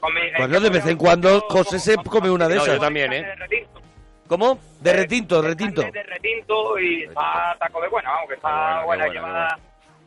Bueno, 0.00 0.20
es 0.20 0.48
que 0.52 0.60
de 0.60 0.70
vez 0.70 0.86
en 0.86 0.96
cuando 0.96 1.40
José 1.48 1.78
se 1.80 1.96
come 1.96 2.30
una 2.30 2.46
de 2.46 2.54
No, 2.56 2.62
esas. 2.62 2.74
yo 2.76 2.80
también, 2.80 3.12
¿eh? 3.12 3.22
de 3.22 3.34
retinto. 3.34 3.80
¿Cómo? 4.28 4.58
De 4.80 4.92
retinto, 4.92 5.42
de 5.42 5.48
retinto. 5.48 5.82
de 5.82 6.02
retinto 6.04 6.78
y 6.78 7.02
está 7.04 7.56
de 7.60 7.88
buena, 7.88 8.10
vamos, 8.10 8.28
que 8.28 8.34
está 8.34 8.82
buena, 8.84 8.84
buena, 8.84 9.04
qué 9.04 9.20
buena, 9.20 9.34
lleva 9.34 9.58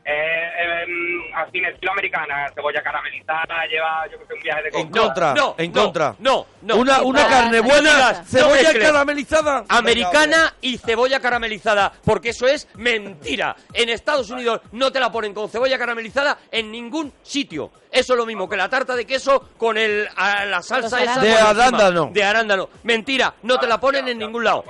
eh, 0.03 0.49
eh, 0.59 0.85
mm, 0.87 1.35
así 1.35 1.57
en 1.59 1.65
estilo 1.65 1.91
americana, 1.91 2.47
cebolla 2.55 2.81
caramelizada, 2.81 3.65
lleva, 3.69 4.05
yo 4.11 4.17
que 4.19 4.25
sé, 4.25 4.33
un 4.33 4.39
viaje 4.41 4.63
de 4.63 4.79
En 4.79 4.89
contra, 4.89 5.33
no, 5.33 5.55
en 5.57 5.71
no, 5.71 5.81
contra. 5.83 6.15
no, 6.19 6.45
no. 6.63 6.75
Una, 6.77 7.01
una 7.01 7.27
carne 7.27 7.59
buena, 7.59 8.23
cebolla 8.25 8.55
mezcles. 8.63 8.87
caramelizada. 8.87 9.63
Americana 9.69 10.53
y 10.61 10.77
cebolla 10.77 11.19
caramelizada, 11.19 11.91
porque 12.03 12.29
eso 12.29 12.47
es 12.47 12.67
mentira. 12.75 13.55
En 13.73 13.89
Estados 13.89 14.29
Unidos 14.31 14.61
no 14.71 14.91
te 14.91 14.99
la 14.99 15.11
ponen 15.11 15.33
con 15.33 15.49
cebolla 15.49 15.77
caramelizada 15.77 16.37
en 16.51 16.71
ningún 16.71 17.13
sitio. 17.21 17.71
Eso 17.91 18.13
es 18.13 18.17
lo 18.17 18.25
mismo 18.25 18.47
que 18.49 18.55
la 18.57 18.69
tarta 18.69 18.95
de 18.95 19.05
queso 19.05 19.49
con 19.57 19.77
el, 19.77 20.07
a- 20.15 20.45
la 20.45 20.61
salsa 20.61 21.03
esa 21.03 21.13
por 21.15 21.23
De 21.23 21.29
encima. 21.31 21.49
arándano. 21.49 22.09
De 22.13 22.23
arándano. 22.23 22.69
Mentira, 22.83 23.33
no 23.43 23.59
te 23.59 23.67
la 23.67 23.79
ponen 23.79 24.07
en 24.07 24.17
ningún 24.17 24.43
lado. 24.43 24.63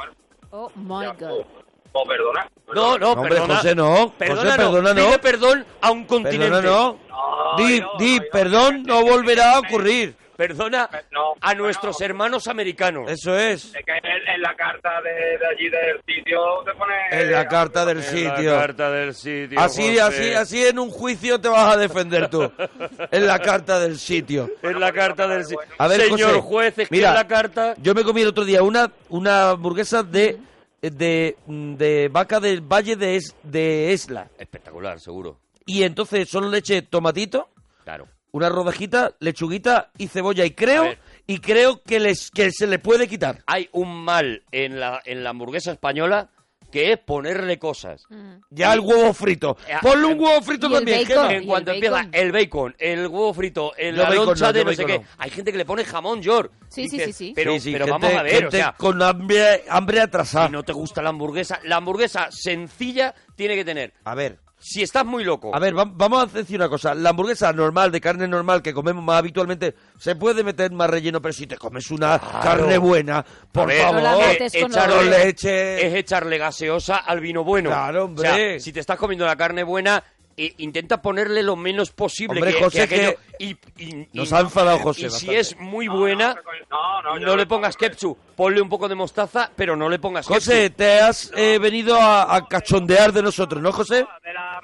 Oh 0.49 0.69
my 0.75 1.05
god. 1.17 1.45
Oh, 1.93 2.05
perdona. 2.05 2.47
No, 2.73 2.97
no, 2.97 3.11
Hombre, 3.11 3.29
perdona. 3.29 3.55
José, 3.57 3.75
no. 3.75 4.13
Perdona, 4.17 4.41
José, 4.51 4.57
perdona, 4.57 4.93
no. 4.93 5.05
Pide 5.07 5.19
perdón 5.19 5.65
a 5.81 5.91
un 5.91 6.05
continente. 6.05 6.49
Perdona, 6.49 6.61
no. 6.69 6.99
No, 7.09 7.57
Di, 7.57 7.79
no, 7.81 7.89
di, 7.99 8.17
no, 8.19 8.25
perdón, 8.31 8.83
no 8.83 9.01
volverá 9.03 9.55
a 9.55 9.59
ocurrir. 9.59 10.15
Perdona 10.37 10.89
No, 11.11 11.33
a 11.39 11.53
no, 11.53 11.63
nuestros 11.63 11.99
no. 11.99 12.05
hermanos 12.05 12.47
americanos. 12.47 13.11
Eso 13.11 13.37
es. 13.37 13.65
Es 13.75 13.85
que 13.85 13.91
en, 13.91 14.27
en 14.35 14.41
la 14.41 14.55
carta 14.55 14.89
de, 15.03 15.37
de 15.37 15.45
allí 15.47 15.69
del 15.69 15.97
sitio 16.07 16.39
te 16.65 16.71
pone... 16.73 16.93
En 17.11 17.31
la 17.31 17.47
carta 17.47 17.85
del 17.85 17.97
En 17.99 18.03
la 18.03 18.09
sitio. 18.37 18.55
carta 18.55 18.89
del 18.89 19.13
sitio. 19.13 19.59
Así, 19.59 19.89
José. 19.89 20.01
así, 20.01 20.33
así 20.33 20.65
en 20.65 20.79
un 20.79 20.89
juicio 20.89 21.39
te 21.39 21.47
vas 21.47 21.75
a 21.75 21.77
defender 21.77 22.27
tú. 22.29 22.51
En 23.11 23.27
la 23.27 23.37
carta 23.37 23.79
del 23.79 23.99
sitio. 23.99 24.49
En 24.63 24.79
la 24.79 24.91
carta 24.91 25.27
del 25.27 25.43
sitio. 25.43 25.59
A 25.77 25.87
ver, 25.87 26.01
Señor 26.01 26.29
José, 26.31 26.41
juez, 26.41 26.77
es 26.79 26.89
que 26.89 26.95
mira, 26.95 27.09
en 27.09 27.15
la 27.15 27.27
carta... 27.27 27.75
Yo 27.77 27.93
me 27.93 28.03
comí 28.03 28.21
el 28.21 28.29
otro 28.29 28.43
día 28.45 28.63
una, 28.63 28.89
una 29.09 29.51
hamburguesa 29.51 30.01
de, 30.01 30.39
de, 30.81 31.37
de 31.47 32.09
vaca 32.11 32.39
del 32.39 32.61
Valle 32.61 32.95
de, 32.95 33.15
Es- 33.15 33.35
de 33.43 33.93
Esla. 33.93 34.29
Espectacular, 34.37 34.99
seguro. 34.99 35.39
Y 35.65 35.83
entonces 35.83 36.27
solo 36.29 36.49
le 36.49 36.57
eché 36.59 36.81
tomatito, 36.81 37.49
Claro. 37.83 38.07
una 38.31 38.49
rodajita, 38.49 39.15
lechuguita 39.19 39.91
y 39.97 40.07
cebolla. 40.07 40.43
Y 40.45 40.51
creo, 40.51 40.95
y 41.27 41.37
creo 41.39 41.81
que, 41.83 41.99
les, 41.99 42.31
que 42.31 42.51
se 42.51 42.65
le 42.67 42.79
puede 42.79 43.07
quitar. 43.07 43.43
Hay 43.45 43.69
un 43.71 44.03
mal 44.03 44.43
en 44.51 44.79
la, 44.79 45.01
en 45.05 45.23
la 45.23 45.29
hamburguesa 45.29 45.71
española 45.71 46.29
que 46.71 46.93
es 46.93 46.97
ponerle 46.99 47.59
cosas. 47.59 48.07
Ya 48.49 48.73
el 48.73 48.79
huevo 48.79 49.13
frito. 49.13 49.57
Eh, 49.67 49.73
Ponle 49.81 50.05
un 50.07 50.19
huevo 50.19 50.41
frito 50.41 50.67
y 50.67 50.73
el 50.73 50.77
también, 50.79 51.07
bacon. 51.07 51.31
En 51.31 51.43
¿Y 51.43 51.45
cuanto 51.45 51.71
el 51.71 51.75
empieza 51.77 52.07
el 52.11 52.31
bacon, 52.31 52.75
el 52.79 53.07
huevo 53.07 53.33
frito, 53.33 53.75
el, 53.77 53.97
la 53.97 54.03
bacon 54.09 54.25
loncha 54.25 54.45
no, 54.47 54.53
de 54.53 54.65
no 54.65 54.71
sé 54.73 54.83
bacon 54.83 54.97
qué, 55.01 55.03
no. 55.03 55.15
hay 55.23 55.29
gente 55.29 55.51
que 55.51 55.57
le 55.57 55.65
pone 55.65 55.85
jamón, 55.85 56.21
York. 56.21 56.51
Sí, 56.69 56.87
sí, 56.87 56.97
Dices, 56.97 57.05
sí, 57.17 57.27
sí. 57.27 57.33
Pero, 57.35 57.53
Sí, 57.53 57.59
sí, 57.59 57.71
pero 57.73 57.85
gente- 57.85 57.99
vamos 58.07 58.19
a 58.19 58.23
ver, 58.23 58.33
o 58.33 58.37
gente 58.39 58.57
sea, 58.57 58.73
con 58.77 59.01
hambre, 59.01 59.63
hambre 59.69 59.99
atrasada. 60.01 60.47
si 60.47 60.51
no 60.53 60.63
te 60.63 60.71
gusta 60.73 61.01
la 61.01 61.09
hamburguesa, 61.09 61.59
la 61.63 61.75
hamburguesa 61.77 62.29
sencilla 62.31 63.13
tiene 63.35 63.55
que 63.55 63.65
tener. 63.65 63.93
A 64.05 64.15
ver, 64.15 64.39
Si 64.63 64.83
estás 64.83 65.03
muy 65.05 65.23
loco, 65.23 65.53
a 65.55 65.59
ver, 65.59 65.75
va- 65.75 65.89
vamos 65.91 66.23
a 66.23 66.25
decir 66.27 66.55
una 66.57 66.69
cosa. 66.69 66.93
La 66.93 67.09
hamburguesa 67.09 67.51
normal, 67.51 67.91
de 67.91 67.99
carne 67.99 68.27
normal, 68.27 68.61
que 68.61 68.73
comemos 68.73 69.03
más 69.03 69.17
habitualmente, 69.17 69.73
se 69.97 70.15
puede 70.15 70.43
meter 70.43 70.71
más 70.71 70.87
relleno, 70.89 71.19
pero 71.19 71.33
si 71.33 71.47
te 71.47 71.57
comes 71.57 71.89
una 71.89 72.19
carne 72.19 72.77
buena, 72.77 73.25
por 73.51 73.67
ver, 73.67 73.81
favor, 73.81 74.03
No 74.03 74.11
con 74.17 74.23
echarle- 74.71 74.87
no 74.87 74.95
los- 74.95 75.05
le 75.05 75.27
eches... 75.29 75.83
es 75.83 75.93
echarle 75.95 76.37
gaseosa 76.37 76.97
al 76.97 77.19
vino 77.19 77.43
bueno. 77.43 77.71
Claro, 77.71 78.05
hombre. 78.05 78.29
O 78.29 78.33
sea, 78.35 78.59
si 78.59 78.71
te 78.71 78.79
estás 78.81 78.97
comiendo 78.97 79.25
la 79.25 79.35
carne 79.35 79.63
buena, 79.63 80.03
eh, 80.37 80.53
intenta 80.57 81.01
ponerle 81.01 81.43
lo 81.43 81.55
menos 81.55 81.91
posible 81.91 82.39
Hombre, 82.39 82.53
que, 82.55 82.63
José, 82.63 82.87
que 82.87 82.95
aquello- 82.95 83.17
que 83.37 83.45
y, 83.45 83.57
y- 83.77 84.07
nos 84.13 84.31
y- 84.31 84.35
ha 84.35 84.39
enfadado 84.39 84.79
José 84.79 85.07
Y 85.07 85.09
si 85.09 85.35
es 85.35 85.57
muy 85.59 85.87
buena, 85.87 86.35
No, 86.69 87.01
no, 87.01 87.17
yo 87.19 87.25
no 87.25 87.31
le 87.35 87.41
le 87.43 87.45
pongas 87.47 87.75
ketchup. 87.77 88.17
Ponle 88.35 88.61
un 88.61 88.69
poco 88.69 88.87
de 88.87 88.95
mostaza, 88.95 89.51
pero 89.55 89.75
no 89.75 89.89
le 89.89 89.99
pongas 89.99 90.25
José, 90.27 90.63
ketchup. 90.63 90.77
te 90.77 90.99
has 91.01 91.31
eh, 91.35 91.59
venido 91.59 91.95
a, 91.95 92.35
a 92.35 92.47
cachondear 92.47 93.11
de 93.11 93.21
nosotros, 93.23 93.61
¿no, 93.61 93.71
José? 93.71 94.05
De 94.23 94.33
la 94.33 94.59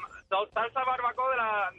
salsa 0.54 0.84
barbacoa 0.86 1.32
de 1.32 1.38
la... 1.38 1.72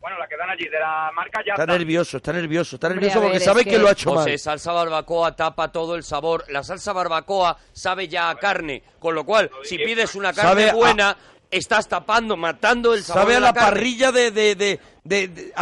Bueno, 0.00 0.18
la 0.18 0.28
que 0.28 0.36
dan 0.36 0.50
allí, 0.50 0.68
de 0.68 0.78
la 0.78 1.10
marca 1.14 1.40
ya 1.46 1.54
Está 1.54 1.64
nervioso, 1.64 2.18
está 2.18 2.30
nervioso, 2.34 2.76
está 2.76 2.88
Hombre, 2.88 3.00
nervioso 3.06 3.20
ver, 3.20 3.28
porque 3.28 3.38
es 3.38 3.44
sabe 3.44 3.64
que... 3.64 3.70
que- 3.70 3.78
lo 3.78 3.88
ha 3.88 3.92
hecho 3.92 4.10
José, 4.12 4.30
mal. 4.32 4.38
salsa 4.38 4.72
barbacoa 4.72 5.34
tapa 5.34 5.72
todo 5.72 5.94
el 5.94 6.04
sabor. 6.04 6.44
La 6.48 6.62
salsa 6.62 6.92
barbacoa 6.92 7.56
sabe 7.72 8.06
ya 8.06 8.28
a 8.28 8.34
carne, 8.34 8.82
con 8.98 9.14
lo 9.14 9.24
cual, 9.24 9.50
si 9.62 9.78
pides 9.78 10.14
una 10.14 10.34
carne 10.34 10.50
Sabe 10.50 10.70
a- 10.70 10.74
buena, 10.74 11.16
estás 11.56 11.88
tapando, 11.88 12.36
matando 12.36 12.94
el 12.94 13.02
sabor 13.02 13.22
Sabe 13.22 13.32
de 13.32 13.36
a 13.38 13.40
la 13.40 13.52
carne. 13.52 13.68
parrilla 13.70 14.12
de, 14.12 14.30
de, 14.30 14.54
de, 14.54 14.80
de-. 15.04 15.52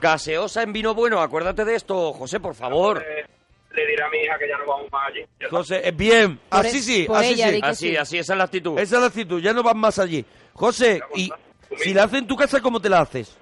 Gaseosa 0.00 0.62
en 0.62 0.72
vino 0.72 0.94
bueno, 0.94 1.20
acuérdate 1.20 1.64
de 1.64 1.74
esto, 1.74 2.12
José, 2.12 2.40
por 2.40 2.54
favor. 2.54 3.02
Eh, 3.06 3.24
le 3.72 3.86
diré 3.86 4.02
a 4.04 4.08
mi 4.10 4.18
hija 4.18 4.38
que 4.38 4.48
ya 4.48 4.58
no 4.58 4.66
vamos 4.66 4.90
más 4.92 5.08
allí. 5.08 5.24
José, 5.48 5.80
eh, 5.88 5.92
bien, 5.92 6.38
Por 6.48 6.58
así 6.60 6.78
e- 6.78 6.82
sí, 6.82 7.06
así 7.12 7.32
ella, 7.32 7.48
sí. 7.50 7.60
Así, 7.62 7.88
sí. 7.90 7.96
así, 7.96 8.18
esa 8.18 8.32
es 8.34 8.38
la 8.38 8.44
actitud. 8.44 8.78
Esa 8.78 8.96
es 8.96 9.00
la 9.00 9.06
actitud, 9.08 9.40
ya 9.40 9.52
no 9.52 9.62
vas 9.62 9.76
más 9.76 9.98
allí. 9.98 10.24
José, 10.54 11.00
y 11.14 11.30
si 11.76 11.94
la 11.94 12.04
haces 12.04 12.18
en 12.20 12.26
tu 12.26 12.36
casa, 12.36 12.60
¿cómo 12.60 12.80
te 12.80 12.88
la 12.88 13.00
haces? 13.00 13.36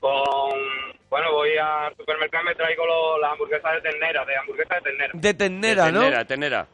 Con... 0.00 0.10
Bueno, 1.10 1.32
voy 1.32 1.50
al 1.58 1.94
supermercado 1.96 2.44
y 2.44 2.46
me 2.46 2.54
traigo 2.54 2.84
las 3.20 3.32
hamburguesas 3.32 3.72
de 3.74 3.80
ternera, 3.90 4.24
de 4.24 4.36
hamburguesas 4.36 4.76
de 4.78 4.82
ternera. 4.90 5.10
De 5.14 5.34
ternera, 5.34 5.84
De 5.86 5.92
¿no? 5.92 6.00
ternera, 6.00 6.24
ternera. 6.24 6.66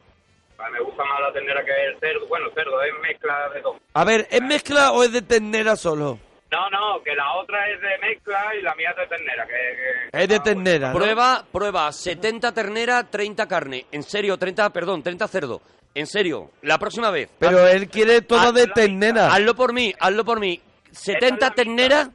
Me 0.71 0.79
gusta 0.81 1.03
más 1.05 1.19
la 1.21 1.31
ternera 1.33 1.63
que 1.63 1.71
el 1.85 1.99
cerdo. 1.99 2.27
Bueno, 2.27 2.47
cerdo, 2.53 2.81
es 2.83 2.93
mezcla 3.01 3.49
de 3.53 3.61
todo. 3.61 3.79
A 3.93 4.03
ver, 4.03 4.27
¿es 4.29 4.41
mezcla 4.41 4.91
o 4.91 5.03
es 5.03 5.11
de 5.11 5.21
ternera 5.21 5.75
solo? 5.75 6.19
No, 6.51 6.69
no, 6.69 7.03
que 7.03 7.13
la 7.13 7.33
otra 7.35 7.69
es 7.69 7.81
de 7.81 7.97
mezcla 7.99 8.55
y 8.57 8.61
la 8.61 8.73
mía 8.75 8.91
es 8.91 8.97
de 8.97 9.07
ternera. 9.07 9.45
Que, 9.45 9.53
que- 9.53 10.23
Es 10.23 10.29
de 10.29 10.39
ternera, 10.39 10.89
¿no? 10.91 10.95
Prueba, 10.97 11.45
prueba, 11.51 11.91
70 11.91 12.51
ternera, 12.53 13.03
30 13.03 13.47
carne. 13.47 13.85
En 13.91 14.03
serio, 14.03 14.37
30, 14.37 14.69
perdón, 14.71 15.03
30 15.03 15.27
cerdo. 15.27 15.61
En 15.93 16.05
serio, 16.07 16.51
la 16.61 16.77
próxima 16.77 17.09
vez. 17.11 17.29
Pero 17.39 17.67
él 17.67 17.89
quiere 17.89 18.21
toda 18.21 18.49
Ah, 18.49 18.51
de 18.51 18.67
ternera. 18.67 19.33
Hazlo 19.33 19.55
por 19.55 19.73
mí, 19.73 19.93
hazlo 19.99 20.23
por 20.23 20.39
mí. 20.39 20.61
70 20.91 21.51
ternera 21.51 22.09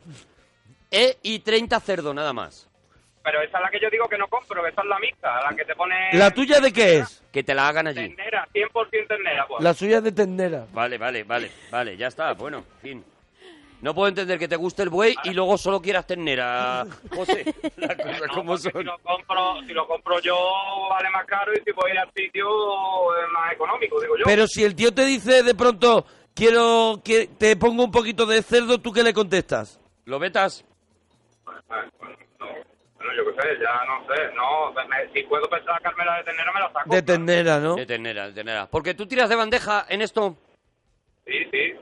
eh, 0.91 1.17
y 1.23 1.41
30 1.41 1.79
cerdo, 1.81 2.15
nada 2.15 2.33
más. 2.33 2.69
Pero 3.23 3.41
esa 3.43 3.59
es 3.59 3.63
la 3.63 3.71
que 3.71 3.79
yo 3.81 3.89
digo 3.91 4.09
que 4.09 4.19
no 4.19 4.27
compro, 4.29 4.67
esa 4.67 4.81
es 4.83 4.89
la 4.89 4.99
mixta, 4.99 5.41
la 5.49 5.57
que 5.57 5.65
te 5.65 5.75
pone... 5.77 5.95
¿La 6.15 6.31
tuya 6.33 6.61
de 6.61 6.73
qué 6.73 6.99
es? 6.99 7.23
Que 7.33 7.45
te 7.45 7.55
la 7.55 7.69
hagan 7.69 7.87
allí. 7.87 8.09
Ternera, 8.15 8.49
100% 8.53 9.07
ternera, 9.09 9.47
pues. 9.47 9.63
La 9.63 9.75
suya 9.75 9.99
es 9.99 10.05
de 10.05 10.13
ternera. 10.13 10.67
Vale, 10.73 10.99
vale, 10.99 11.23
vale, 11.23 11.51
vale, 11.71 11.97
ya 11.97 12.09
está, 12.09 12.33
bueno, 12.35 12.59
en 12.59 12.81
fin. 12.81 13.05
No 13.81 13.95
puedo 13.95 14.09
entender 14.09 14.39
que 14.39 14.47
te 14.47 14.55
guste 14.55 14.85
el 14.85 14.91
buey 14.91 15.17
y 15.25 15.31
luego 15.31 15.59
solo 15.59 15.83
quieras 15.83 16.07
ternera, 16.07 16.87
José. 17.15 17.45
Las 17.77 17.97
cosas 17.97 18.21
No, 18.29 18.35
como 18.35 18.57
son. 18.57 18.73
Si 18.73 18.83
lo, 18.85 18.99
compro, 18.99 19.61
si 19.67 19.73
lo 19.73 19.87
compro 19.89 20.21
yo 20.21 20.37
vale 20.89 21.11
más 21.11 21.27
caro 21.27 21.53
y 21.53 21.61
si 21.65 21.73
voy 21.73 21.91
al 21.91 22.09
sitio 22.15 22.47
es 23.17 23.33
más 23.33 23.53
económico, 23.53 24.01
digo 24.01 24.17
yo. 24.19 24.25
Pero 24.25 24.47
si 24.47 24.63
el 24.63 24.77
tío 24.77 24.95
te 24.95 25.05
dice 25.05 25.43
de 25.43 25.55
pronto, 25.57 26.07
quiero 26.33 27.01
que 27.05 27.27
te 27.27 27.57
pongo 27.57 27.83
un 27.83 27.91
poquito 27.91 28.25
de 28.25 28.43
cerdo, 28.43 28.81
¿tú 28.81 28.93
qué 28.93 29.03
le 29.03 29.13
contestas? 29.13 29.81
¿Lo 30.05 30.21
vetas? 30.21 30.65
Bueno, 31.45 31.91
yo 33.17 33.25
qué 33.35 33.43
sé, 33.43 33.49
ya 33.61 33.85
no 33.87 34.05
sé, 34.07 34.35
no, 34.35 34.73
me- 34.89 35.13
si 35.13 35.23
puedo 35.27 35.49
pensar 35.49 35.75
sacármela 35.77 36.17
de 36.19 36.25
ternera 36.25 36.53
me 36.53 36.61
la 36.61 36.73
saco. 36.73 36.95
De 36.95 37.03
ternera, 37.03 37.59
¿no? 37.61 37.77
De 37.77 37.87
ternera, 37.87 38.27
de 38.29 38.33
ternera. 38.33 38.67
Porque 38.71 38.95
tú 38.95 39.07
tiras 39.07 39.29
de 39.29 39.37
bandeja 39.37 39.87
en 39.89 40.03
esto. 40.03 40.37
Sí, 41.27 41.35
sí. 41.51 41.73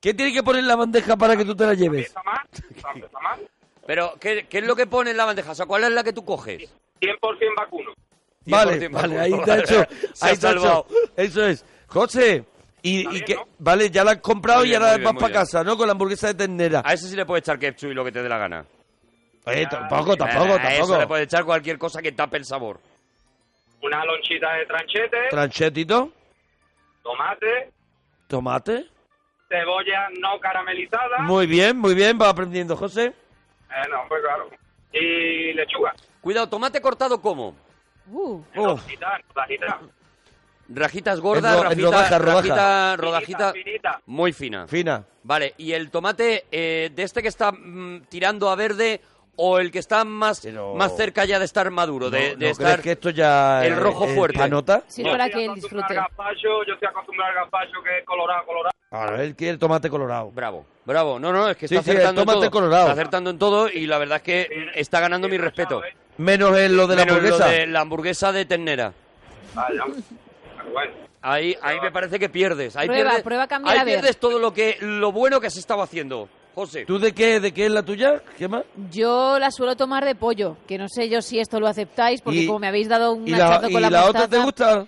¿Qué 0.00 0.14
tiene 0.14 0.32
que 0.32 0.42
poner 0.42 0.60
en 0.60 0.68
la 0.68 0.76
bandeja 0.76 1.16
para 1.16 1.36
que 1.36 1.44
tú 1.44 1.54
te 1.56 1.66
la 1.66 1.74
lleves? 1.74 2.06
¿Está 2.06 2.22
mal? 2.22 2.40
¿Está 2.52 3.18
mal? 3.20 3.40
Pero, 3.86 4.14
¿qué, 4.20 4.46
qué 4.48 4.58
es 4.58 4.66
lo 4.66 4.76
que 4.76 4.86
pone 4.86 5.10
en 5.10 5.16
la 5.16 5.24
bandeja? 5.24 5.52
O 5.52 5.54
sea, 5.54 5.66
¿cuál 5.66 5.84
es 5.84 5.90
la 5.90 6.04
que 6.04 6.12
tú 6.12 6.24
coges? 6.24 6.58
100% 7.00 7.18
vacuno. 7.56 7.92
Vale, 8.46 8.78
100% 8.88 8.90
vale, 8.92 9.16
vacuno. 9.16 9.20
ahí 9.38 9.44
te 9.44 9.50
ha 9.52 9.58
hecho. 9.58 9.86
Se 10.14 10.26
ha 10.26 10.28
ahí 10.28 10.36
te 10.38 10.46
ha 10.46 10.50
hecho. 10.50 10.60
salvado. 10.60 10.86
Eso 11.16 11.46
es. 11.46 11.64
José, 11.88 12.44
y, 12.82 13.16
y 13.16 13.20
que, 13.22 13.36
vale, 13.58 13.90
ya 13.90 14.04
la 14.04 14.12
has 14.12 14.18
comprado 14.18 14.60
Muy 14.60 14.68
y 14.68 14.70
bien, 14.70 14.82
ahora 14.82 14.96
bien, 14.96 15.04
vas 15.04 15.14
para 15.14 15.26
bien. 15.28 15.40
casa, 15.40 15.64
¿no? 15.64 15.76
Con 15.76 15.86
la 15.86 15.92
hamburguesa 15.92 16.28
de 16.28 16.34
ternera. 16.34 16.82
A 16.84 16.92
ese 16.94 17.08
sí 17.08 17.16
le 17.16 17.24
puedes 17.26 17.42
echar 17.42 17.58
ketchup 17.58 17.90
y 17.90 17.94
lo 17.94 18.04
que 18.04 18.12
te 18.12 18.22
dé 18.22 18.28
la 18.28 18.38
gana. 18.38 18.64
Eh, 19.46 19.66
tampoco, 19.70 20.16
tampoco, 20.16 20.54
A 20.54 20.56
eso 20.56 20.78
tampoco. 20.80 20.98
le 20.98 21.06
puedes 21.06 21.24
echar 21.26 21.44
cualquier 21.44 21.78
cosa 21.78 22.02
que 22.02 22.12
tape 22.12 22.36
el 22.38 22.44
sabor. 22.44 22.80
Una 23.82 24.04
lonchita 24.04 24.52
de 24.54 24.66
tranchete, 24.66 25.16
Tranchetito, 25.30 26.10
tomate, 27.02 27.70
tomate. 28.26 28.86
cebolla 29.48 30.08
no 30.20 30.40
caramelizada. 30.40 31.18
Muy 31.20 31.46
bien, 31.46 31.76
muy 31.78 31.94
bien, 31.94 32.18
va 32.20 32.28
aprendiendo 32.30 32.76
José. 32.76 33.06
Eh, 33.06 33.88
no, 33.90 33.98
pues 34.08 34.22
claro. 34.22 34.50
Y 34.92 35.52
lechuga. 35.52 35.94
Cuidado, 36.20 36.48
tomate 36.48 36.80
cortado 36.80 37.20
como. 37.20 37.54
Uh, 38.10 38.42
rodajitas. 38.54 39.20
Rajitas 40.68 41.20
gordas, 41.20 41.54
En 41.56 41.62
ro- 41.62 41.70
en 41.70 41.78
rajita, 41.78 41.86
rodaja, 41.90 42.18
rodaja. 42.18 42.34
rajita, 42.40 42.96
rodajita 42.96 43.52
finita. 43.52 44.00
muy 44.06 44.32
fina. 44.32 44.66
Fina. 44.66 45.04
Vale, 45.22 45.54
y 45.58 45.72
el 45.72 45.90
tomate 45.92 46.46
eh, 46.50 46.90
de 46.92 47.02
este 47.04 47.22
que 47.22 47.28
está 47.28 47.52
mm, 47.52 48.02
tirando 48.08 48.50
a 48.50 48.56
verde 48.56 49.00
o 49.36 49.58
el 49.58 49.70
que 49.70 49.78
está 49.78 50.04
más, 50.04 50.40
Pero- 50.40 50.74
más 50.74 50.96
cerca 50.96 51.24
ya 51.24 51.38
de 51.38 51.44
estar 51.44 51.70
maduro, 51.70 52.10
de, 52.10 52.32
¿No, 52.32 52.36
de 52.38 52.46
no 52.46 52.52
estar 52.52 52.66
crees 52.80 52.82
que 52.82 52.92
esto 52.92 53.10
ya 53.10 53.64
el 53.64 53.76
rojo 53.76 54.06
es 54.06 54.14
fuerte? 54.14 54.38
Yo 54.38 54.58
es 54.58 54.64
para 54.64 55.26
estoy 55.26 55.30
que 55.30 55.44
él 55.46 55.54
disfrute. 55.54 55.94
yo 55.94 56.72
estoy 56.74 56.88
acostumbrado 56.88 57.30
al 57.32 57.36
gazpacho 57.44 57.82
que 57.84 57.98
es 57.98 58.04
colorado, 58.04 58.44
colorado. 58.46 58.72
Ahora 58.90 59.22
él 59.22 59.34
quiere 59.34 59.58
tomate 59.58 59.90
colorado. 59.90 60.30
Bravo, 60.30 60.64
bravo. 60.84 61.18
No, 61.18 61.32
no, 61.32 61.48
es 61.48 61.56
que 61.56 61.66
Sí, 61.68 61.74
está 61.74 61.84
sí, 61.84 61.90
el 61.90 61.96
acertando 61.98 62.22
en 62.22 62.26
todo. 62.40 62.50
colorado. 62.50 62.82
Está 62.88 62.92
acertando 62.92 63.30
en 63.30 63.38
todo 63.38 63.68
y 63.68 63.86
la 63.86 63.98
verdad 63.98 64.16
es 64.18 64.22
que 64.22 64.48
está 64.74 65.00
ganando 65.00 65.28
mi 65.28 65.36
respeto. 65.38 65.84
¿eh? 65.84 65.94
Menos 66.18 66.56
en 66.56 66.76
lo 66.76 66.86
de 66.86 66.96
la 66.96 67.04
Menos 67.04 67.22
lo 67.22 67.28
hamburguesa. 67.28 67.48
de 67.50 67.66
la 67.66 67.80
hamburguesa 67.80 68.32
de 68.32 68.44
ternera. 68.46 68.92
Pero 69.54 69.84
bueno. 70.72 70.92
Ahí, 71.22 71.56
ahí 71.60 71.80
me 71.80 71.90
parece 71.90 72.18
que 72.18 72.28
pierdes. 72.28 72.76
Ahí 72.76 72.86
Prueba, 72.86 73.04
pierdes, 73.10 73.24
prueba 73.24 73.46
cambiar 73.48 73.78
ahí 73.78 73.84
pierdes 73.84 74.16
todo 74.18 74.38
lo 74.38 74.54
que 74.54 74.76
lo 74.80 75.10
bueno 75.10 75.40
que 75.40 75.48
has 75.48 75.56
estado 75.56 75.82
haciendo, 75.82 76.28
José. 76.56 76.86
¿Tú 76.86 76.98
de 76.98 77.12
qué, 77.12 77.38
de 77.38 77.52
qué 77.52 77.66
es 77.66 77.70
la 77.70 77.82
tuya? 77.82 78.22
¿Qué 78.38 78.48
más? 78.48 78.64
Yo 78.90 79.38
la 79.38 79.50
suelo 79.50 79.76
tomar 79.76 80.06
de 80.06 80.14
pollo, 80.14 80.56
que 80.66 80.78
no 80.78 80.88
sé 80.88 81.10
yo 81.10 81.20
si 81.20 81.38
esto 81.38 81.60
lo 81.60 81.68
aceptáis, 81.68 82.22
porque 82.22 82.40
Y- 82.44 82.46
como 82.46 82.58
me 82.60 82.66
habéis 82.66 82.88
dado 82.88 83.12
un 83.12 83.28
¿Y 83.28 83.32
la, 83.32 83.60
y 83.68 83.72
con 83.74 83.82
la, 83.82 83.90
la 83.90 84.06
otra 84.06 84.26
te 84.26 84.38
gusta? 84.38 84.86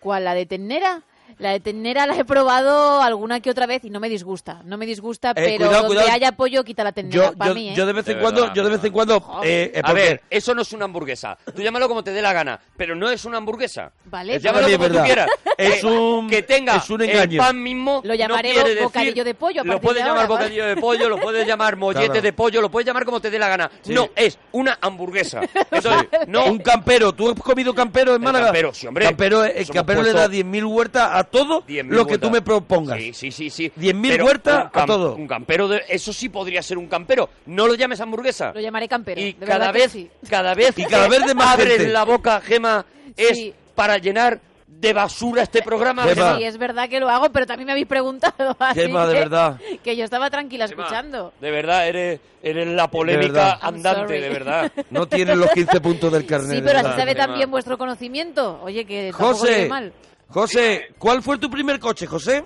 ¿Cuál? 0.00 0.24
¿La 0.24 0.32
de 0.32 0.46
ternera? 0.46 1.02
La 1.38 1.50
de 1.50 1.60
ternera 1.60 2.06
la 2.06 2.14
he 2.16 2.24
probado 2.24 3.00
alguna 3.02 3.40
que 3.40 3.50
otra 3.50 3.66
vez 3.66 3.84
y 3.84 3.90
no 3.90 4.00
me 4.00 4.08
disgusta. 4.08 4.60
No 4.64 4.76
me 4.76 4.86
disgusta, 4.86 5.34
pero 5.34 5.46
Eh, 5.48 5.56
cuidado, 5.56 5.74
donde 5.82 5.88
cuidado. 5.96 6.10
haya 6.12 6.32
pollo, 6.32 6.64
quita 6.64 6.84
la 6.84 6.92
ternera. 6.92 7.30
Yo, 7.30 7.36
para 7.36 7.50
yo, 7.50 7.54
mí, 7.54 7.68
¿eh? 7.70 7.74
yo 7.74 7.86
de 7.86 7.92
vez 7.92 8.08
en 8.08 8.16
De 8.16 8.20
cuando, 8.22 8.40
verdad, 8.42 8.54
yo 8.54 8.64
de 8.64 8.70
vez 8.70 8.84
en 8.84 8.92
cuando, 8.92 9.40
eh, 9.44 9.72
eh, 9.74 9.80
A 9.82 9.92
ver, 9.92 10.22
eso 10.30 10.54
no 10.54 10.62
es 10.62 10.72
una 10.72 10.84
hamburguesa. 10.84 11.36
Tú 11.54 11.62
llámalo 11.62 11.88
como 11.88 12.02
te 12.04 12.12
dé 12.12 12.22
la 12.22 12.32
gana, 12.32 12.60
pero 12.76 12.94
no 12.94 13.10
es 13.10 13.24
una 13.24 13.38
hamburguesa. 13.38 13.92
Vale, 14.06 14.34
pero- 14.40 14.42
Llámalo 14.44 14.64
como 14.64 14.72
es 14.72 14.78
tú 14.78 14.82
verdad. 14.94 15.04
quieras. 15.04 15.28
Es 15.58 15.84
un- 15.84 16.28
que 16.28 16.42
tenga 16.42 16.76
es 16.76 16.90
un 16.90 17.02
el 17.02 17.10
engaño. 17.10 17.38
pan 17.38 17.62
mismo. 17.62 18.00
Lo 18.04 18.14
llamaré 18.14 18.54
no 18.54 18.82
bocadillo 18.84 19.24
de 19.24 19.34
pollo 19.34 19.60
a 19.62 19.64
Lo 19.64 19.80
puedes 19.80 20.02
de 20.02 20.08
llamar 20.08 20.24
ahora, 20.24 20.28
bocadillo 20.28 20.66
de 20.66 20.76
pollo, 20.76 21.08
lo 21.08 21.18
puedes 21.20 21.46
llamar 21.46 21.76
mollete 21.76 22.06
Claro. 22.06 22.22
de 22.22 22.32
pollo, 22.32 22.60
lo 22.60 22.70
puedes 22.70 22.86
llamar 22.86 23.04
como 23.04 23.20
te 23.20 23.30
dé 23.30 23.38
la 23.38 23.48
gana. 23.48 23.70
Sí. 23.82 23.92
No, 23.94 24.08
es 24.16 24.38
una 24.52 24.78
hamburguesa. 24.80 25.40
Entonces, 25.70 26.08
no. 26.26 26.46
Un 26.46 26.58
campero. 26.58 27.12
¿Tú 27.12 27.30
has 27.30 27.34
comido 27.40 27.74
campero 27.74 28.14
en 28.14 28.22
Málaga? 28.22 28.46
campero, 28.46 28.74
sí, 28.74 28.86
hombre. 28.86 29.06
Campero, 29.06 29.44
el 29.44 29.54
le 30.02 30.12
da 30.12 30.28
10.000 30.28 30.64
huertas 30.64 31.08
a 31.12 31.21
todo 31.24 31.62
10.000 31.66 31.84
lo 31.88 32.06
que 32.06 32.18
tú 32.18 32.28
vueltas. 32.28 32.30
me 32.32 32.42
propongas. 32.42 32.98
Sí, 32.98 33.12
sí, 33.12 33.30
sí, 33.30 33.50
sí. 33.50 33.72
10.000 33.78 34.08
Pero 34.08 34.24
huertas 34.26 34.66
a 34.72 34.86
todo. 34.86 35.14
Un 35.16 35.26
campero, 35.28 35.68
de, 35.68 35.82
eso 35.88 36.12
sí 36.12 36.28
podría 36.28 36.62
ser 36.62 36.78
un 36.78 36.86
campero. 36.88 37.28
No 37.46 37.66
lo 37.66 37.74
llames 37.74 38.00
hamburguesa. 38.00 38.52
Lo 38.54 38.60
llamaré 38.60 38.88
campero. 38.88 39.20
Y 39.20 39.32
de 39.32 39.46
cada 39.46 39.72
vez, 39.72 39.92
sí. 39.92 40.10
cada 40.28 40.54
vez, 40.56 40.78
Y 40.78 40.84
cada 40.84 41.08
vez 41.08 41.24
de 41.26 41.34
más 41.34 41.54
abres 41.54 41.76
gente. 41.76 41.88
la 41.92 42.04
boca, 42.04 42.40
Gema, 42.40 42.84
es 43.16 43.36
Sí. 43.38 43.54
para 43.74 43.98
llenar 43.98 44.40
de 44.66 44.92
basura 44.94 45.42
este 45.44 45.62
programa. 45.62 46.02
Gema. 46.04 46.36
Sí, 46.38 46.42
es 46.44 46.58
verdad 46.58 46.88
que 46.88 46.98
lo 46.98 47.08
hago, 47.08 47.30
pero 47.30 47.46
también 47.46 47.66
me 47.66 47.72
habéis 47.72 47.86
preguntado. 47.86 48.56
Gema, 48.74 49.06
de 49.06 49.12
que- 49.14 49.18
verdad. 49.20 49.60
Que 49.84 49.94
yo 49.96 50.04
estaba 50.04 50.28
tranquila 50.28 50.66
Gema, 50.66 50.82
escuchando. 50.82 51.32
De 51.40 51.50
verdad, 51.52 51.86
eres, 51.86 52.18
eres 52.42 52.66
la 52.66 52.90
polémica 52.90 53.58
andante, 53.62 54.20
de 54.20 54.28
verdad. 54.28 54.72
No 54.90 55.06
tienes 55.06 55.36
los 55.36 55.50
15 55.52 55.80
puntos 55.80 56.10
del 56.12 56.26
carnet. 56.26 56.56
Sí, 56.56 56.62
pero 56.64 56.80
así 56.80 56.98
sabe 56.98 57.14
también 57.14 57.48
vuestro 57.50 57.78
conocimiento. 57.78 58.60
Oye, 58.64 58.84
que 58.84 59.10
tampoco 59.12 59.34
José, 59.38 59.68
mal. 59.68 59.92
José, 60.32 60.88
¿cuál 60.98 61.22
fue 61.22 61.38
tu 61.38 61.50
primer 61.50 61.78
coche, 61.78 62.06
José? 62.06 62.44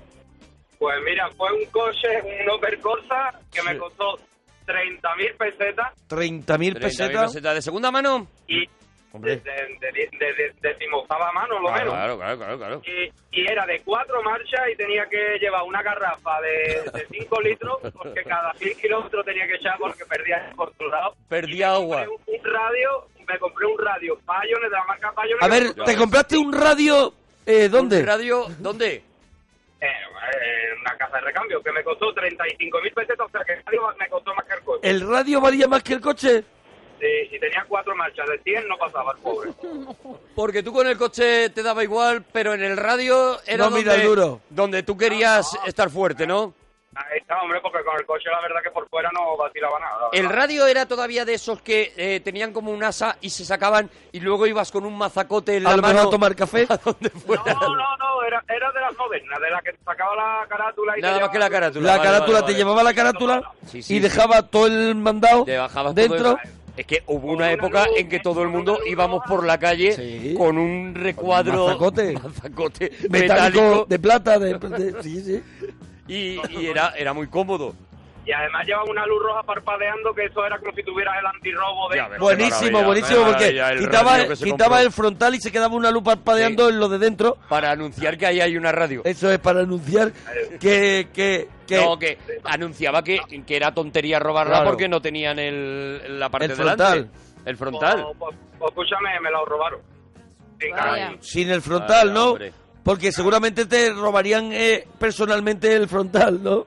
Pues 0.79 0.97
mira, 1.05 1.29
fue 1.37 1.51
un 1.53 1.65
coche, 1.67 2.09
un 2.23 2.51
Opel 2.51 2.79
Corsa, 2.81 3.39
que 3.53 3.63
me 3.63 3.79
costó 3.79 4.17
30.000 4.67 5.37
pesetas 5.37 5.93
30.000 6.09 6.45
30.000 6.45 6.81
pesetas. 6.81 7.27
pesetas 7.33 7.55
de 7.55 7.63
segunda 7.63 7.91
mano. 7.91 8.27
y 8.49 8.65
Hombre. 9.13 9.37
de, 9.37 9.43
de, 9.51 9.93
de, 9.93 10.09
de- 10.19 10.33
de- 10.35 10.55
decimoctava 10.69 11.33
mano, 11.33 11.59
lo 11.61 11.71
menos. 11.73 11.95
Claro, 11.95 12.17
claro, 12.19 12.37
claro, 12.37 12.59
claro. 12.59 12.83
Y, 12.85 13.41
y 13.41 13.51
era 13.51 13.65
de 13.65 13.81
cuatro 13.85 14.21
marchas 14.23 14.61
y 14.71 14.77
tenía 14.77 15.07
que 15.09 15.39
llevar 15.41 15.63
una 15.63 15.83
garrafa 15.83 16.39
de 16.43 17.07
5 17.11 17.41
litros 17.41 17.79
porque 17.95 18.23
cada 18.25 18.53
100 18.55 18.79
kilómetros 18.79 19.25
tenía 19.25 19.47
que 19.47 19.55
echar 19.55 19.79
porque 19.79 20.05
perdía 20.05 20.49
el 20.49 20.57
controlado. 20.57 21.15
Perdía 21.29 21.73
agua. 21.73 22.03
Un, 22.03 22.35
un 22.35 22.45
radio, 22.45 23.07
me 23.27 23.39
compré 23.39 23.67
un 23.67 23.79
radio 23.79 24.17
Pioneer 24.17 24.71
de 24.71 24.77
la 24.77 24.85
marca 24.85 25.13
Pioneer. 25.15 25.39
A 25.41 25.49
ver, 25.49 25.73
¿te 25.87 25.97
compraste 25.97 26.37
un 26.37 26.53
radio? 26.53 27.15
Eh, 27.47 27.69
¿Dónde? 27.69 28.01
¿Un 28.01 28.07
radio? 28.07 28.47
¿Dónde? 28.59 29.03
Eh, 29.81 29.87
en 30.73 30.81
una 30.81 30.97
casa 30.97 31.17
de 31.19 31.23
recambio 31.23 31.63
que 31.63 31.71
me 31.73 31.85
costó 31.85 32.13
35.000 32.15 32.95
pesetas, 32.95 33.27
o 33.27 33.31
sea 33.31 33.45
que 33.45 33.53
el 33.55 33.63
radio 33.65 33.83
me 33.99 34.09
costó 34.09 34.35
más 34.35 34.45
que 34.47 34.55
el 34.55 34.61
coche. 34.63 34.91
¿El 34.91 35.09
radio 35.09 35.41
valía 35.41 35.69
más 35.69 35.83
que 35.83 35.93
el 35.95 36.01
coche? 36.01 36.45
Sí, 36.99 37.07
y 37.31 37.39
tenía 37.39 37.65
cuatro 37.69 37.95
marchas, 37.95 38.27
de 38.29 38.39
100 38.43 38.69
no 38.69 38.77
pasaba 38.79 39.13
el 39.13 39.19
pobre. 39.19 39.51
Porque 40.35 40.63
tú 40.63 40.73
con 40.73 40.87
el 40.87 40.97
coche 40.97 41.51
te 41.51 41.63
daba 41.63 41.85
igual, 41.85 42.25
pero 42.33 42.55
en 42.55 42.63
el 42.65 42.77
radio 42.77 43.39
era 43.47 43.59
No, 43.59 43.65
donde, 43.65 43.79
mira 43.81 43.95
el 43.97 44.03
duro. 44.03 44.41
donde 44.51 44.83
tú 44.83 44.97
querías 44.97 45.47
estar 45.67 45.91
fuerte, 45.91 46.27
¿no? 46.27 46.55
Ahí 46.99 47.19
está, 47.19 47.41
hombre, 47.43 47.61
porque 47.61 47.85
con 47.85 47.95
el 47.99 48.07
coche 48.07 48.31
la 48.31 48.41
verdad 48.41 48.61
que 48.63 48.71
por 48.71 48.89
fuera 48.89 49.11
no 49.13 49.37
vacilaba 49.37 49.79
nada. 49.79 50.09
El 50.13 50.29
radio 50.31 50.67
era 50.67 50.87
todavía 50.87 51.25
de 51.27 51.35
esos 51.35 51.61
que 51.61 51.93
eh, 51.97 52.21
tenían 52.21 52.53
como 52.55 52.71
un 52.73 52.83
asa 52.83 53.19
y 53.21 53.29
se 53.31 53.45
sacaban 53.45 53.91
y 54.13 54.21
luego 54.21 54.47
ibas 54.47 54.73
con 54.73 54.85
un 54.87 54.97
mazacote 54.97 55.57
en 55.59 55.67
¿A 55.67 55.71
la 55.71 55.77
lo 55.77 55.83
mano 55.83 55.95
mejor 55.95 56.09
a 56.09 56.11
tomar 56.11 56.35
café? 56.35 56.67
a 56.71 56.77
donde 56.79 57.11
fuera. 57.11 57.43
No, 57.53 57.61
no, 57.77 57.97
no, 57.99 58.23
era, 58.27 58.43
era 58.49 58.73
de 58.73 58.81
las 58.81 58.97
modernas, 58.97 59.41
de 59.41 59.51
la 59.51 59.61
que 59.61 59.73
sacaba 59.85 60.17
la 60.17 60.47
carátula 60.49 60.99
y 60.99 61.03
Nada 61.03 61.15
te 61.17 61.21
más 61.21 61.31
que 61.31 61.39
la 61.39 61.51
carátula. 61.51 61.87
La 61.87 61.97
vale, 61.99 62.09
carátula, 62.09 62.33
vale, 62.41 62.47
te 62.47 62.53
vale. 62.53 62.57
llevaba 62.57 62.83
la 62.83 62.95
carátula 62.95 63.53
Sí, 63.67 63.71
sí, 63.71 63.79
y 63.79 63.97
sí. 63.97 64.01
dejaba 64.01 64.43
todo 64.43 64.67
el 64.67 64.95
mandado 64.95 65.45
Te 65.45 65.59
bajabas 65.59 65.95
todo 65.95 66.03
dentro. 66.09 66.31
el- 66.43 66.51
Es 66.79 66.87
que 66.87 67.03
hubo 67.07 67.27
una 67.29 67.35
una 67.47 67.53
época 67.53 67.87
luz, 67.87 67.95
en 67.99 68.09
que 68.09 68.21
todo 68.21 68.43
el 68.43 68.49
mundo 68.49 68.79
íbamos 68.87 69.23
por 69.29 69.45
la 69.47 69.59
calle 69.59 69.93
Sí. 69.93 70.35
con 70.37 70.57
un 70.59 70.95
recuadro 70.95 71.67
mazacote. 71.67 72.13
mazacote 72.23 72.91
Metálico, 73.11 73.11
metálico 73.11 73.87
de 73.89 73.99
plata, 73.99 74.39
de, 74.39 74.55
de- 74.59 75.03
sí, 75.03 75.21
sí. 75.23 75.43
Y, 76.09 76.41
y 76.59 76.67
era, 76.67 76.91
era 76.97 77.13
muy 77.13 77.27
cómodo. 77.29 77.75
y 78.25 78.33
además 78.33 78.67
llevaba 78.67 78.85
una 78.91 79.07
luz 79.07 79.23
roja 79.23 79.43
parpadeando 79.45 80.13
que 80.15 80.25
eso 80.25 80.45
era 80.45 80.59
como 80.59 80.73
si 80.73 80.83
tuvieras 80.83 81.15
el 81.21 81.27
antirrobo 81.27 81.89
de... 81.91 81.97
Ya 81.97 82.09
ves. 82.09 82.19
Buenísimo, 82.19 82.83
buenísimo, 82.83 83.25
porque 83.25 83.49
el 83.49 83.79
quitaba, 83.79 84.19
quitaba 84.35 84.83
el 84.83 84.91
frontal 84.93 85.35
y 85.37 85.41
se 85.41 85.53
quedaba 85.53 85.75
una 85.77 85.91
luz 85.93 86.03
parpadeando 86.03 86.69
en 86.69 86.81
lo 86.81 86.89
de 86.89 86.99
dentro. 86.99 87.37
Para 87.49 87.71
anunciar 87.71 88.17
que 88.19 88.27
ahí 88.27 88.41
hay 88.41 88.57
una 88.57 88.73
radio. 88.73 89.03
Eso 89.05 89.31
es 89.31 89.39
para 89.39 89.61
anunciar 89.61 90.13
que... 90.61 91.09
que, 91.13 91.49
que 91.69 91.77
No, 91.85 91.99
que 91.99 92.19
anunciaba 92.45 93.03
que, 93.03 93.21
que 93.47 93.57
era 93.57 93.73
tontería 93.73 94.19
robarla 94.19 94.57
Claro. 94.57 94.71
porque 94.71 94.89
no 94.89 95.01
tenían 95.01 95.39
el, 95.39 96.19
la 96.19 96.29
parte 96.29 96.47
El 96.47 96.57
delante. 96.57 96.83
frontal. 96.85 97.11
El 97.45 97.57
frontal. 97.57 98.03
Pues, 98.03 98.17
pues, 98.19 98.37
pues, 98.59 98.71
escúchame, 98.71 99.21
me 99.21 99.31
lo 99.31 99.45
robaron. 99.45 99.81
Sin 101.21 101.51
el 101.51 101.61
frontal, 101.63 102.13
¿no? 102.13 102.31
hombre. 102.31 102.53
Porque 102.87 103.11
seguramente 103.13 103.67
te 103.67 103.93
robarían 103.93 104.51
eh, 104.53 104.87
personalmente 104.99 105.75
el 105.75 105.89
frontal, 105.89 106.43
¿no? 106.43 106.65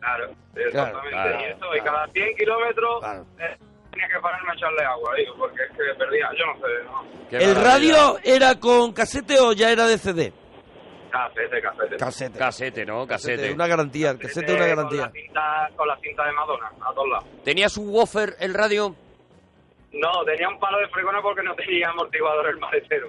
Claro, 0.00 0.30
exactamente. 0.54 1.10
claro, 1.10 1.40
y 1.40 1.44
eso, 1.44 1.58
claro. 1.58 1.76
y 1.76 1.80
cada 1.80 2.06
100 2.08 2.36
kilómetros 2.36 3.00
Claro. 3.00 3.26
eh, 3.40 3.56
tenía 3.90 4.06
que 4.08 4.20
pararme 4.20 4.50
a 4.50 4.54
echarle 4.54 4.84
agua, 4.84 5.14
digo, 5.16 5.34
porque 5.38 5.62
es 5.64 5.70
que 5.70 5.98
perdía, 5.98 6.28
yo 6.38 6.44
no 6.46 6.54
sé, 6.60 6.84
no. 6.84 7.38
¿El 7.38 7.54
maravilla. 7.54 7.62
radio 7.64 8.18
era 8.22 8.60
con 8.60 8.92
casete 8.92 9.40
o 9.40 9.52
ya 9.54 9.70
era 9.72 9.86
de 9.86 9.96
CD? 9.98 10.32
Cafete, 11.10 11.60
cafete. 11.62 11.96
Casete. 11.96 12.38
Casete, 12.38 12.84
¿no? 12.86 13.06
Casete. 13.06 13.52
Una 13.52 13.66
garantía, 13.66 14.10
el 14.10 14.18
casete 14.18 14.52
es 14.52 14.56
una 14.58 14.66
Con 14.66 14.76
garantía. 14.76 15.00
la, 15.06 15.10
cinta, 15.10 15.68
con 15.76 15.88
la 15.88 15.96
cinta 16.00 16.24
de 16.26 16.32
Madonna, 16.32 16.70
a 16.80 16.94
todos 16.94 17.08
lados. 17.08 17.24
¿Tenía 17.44 17.68
su 17.70 17.82
woofer 17.82 18.36
el 18.40 18.52
radio? 18.54 18.94
No, 19.92 20.24
tenía 20.26 20.48
un 20.48 20.58
palo 20.58 20.78
de 20.78 20.88
fregona 20.88 21.20
porque 21.22 21.42
no 21.42 21.54
tenía 21.54 21.88
amortiguador 21.90 22.48
el 22.48 22.58
maletero. 22.58 23.08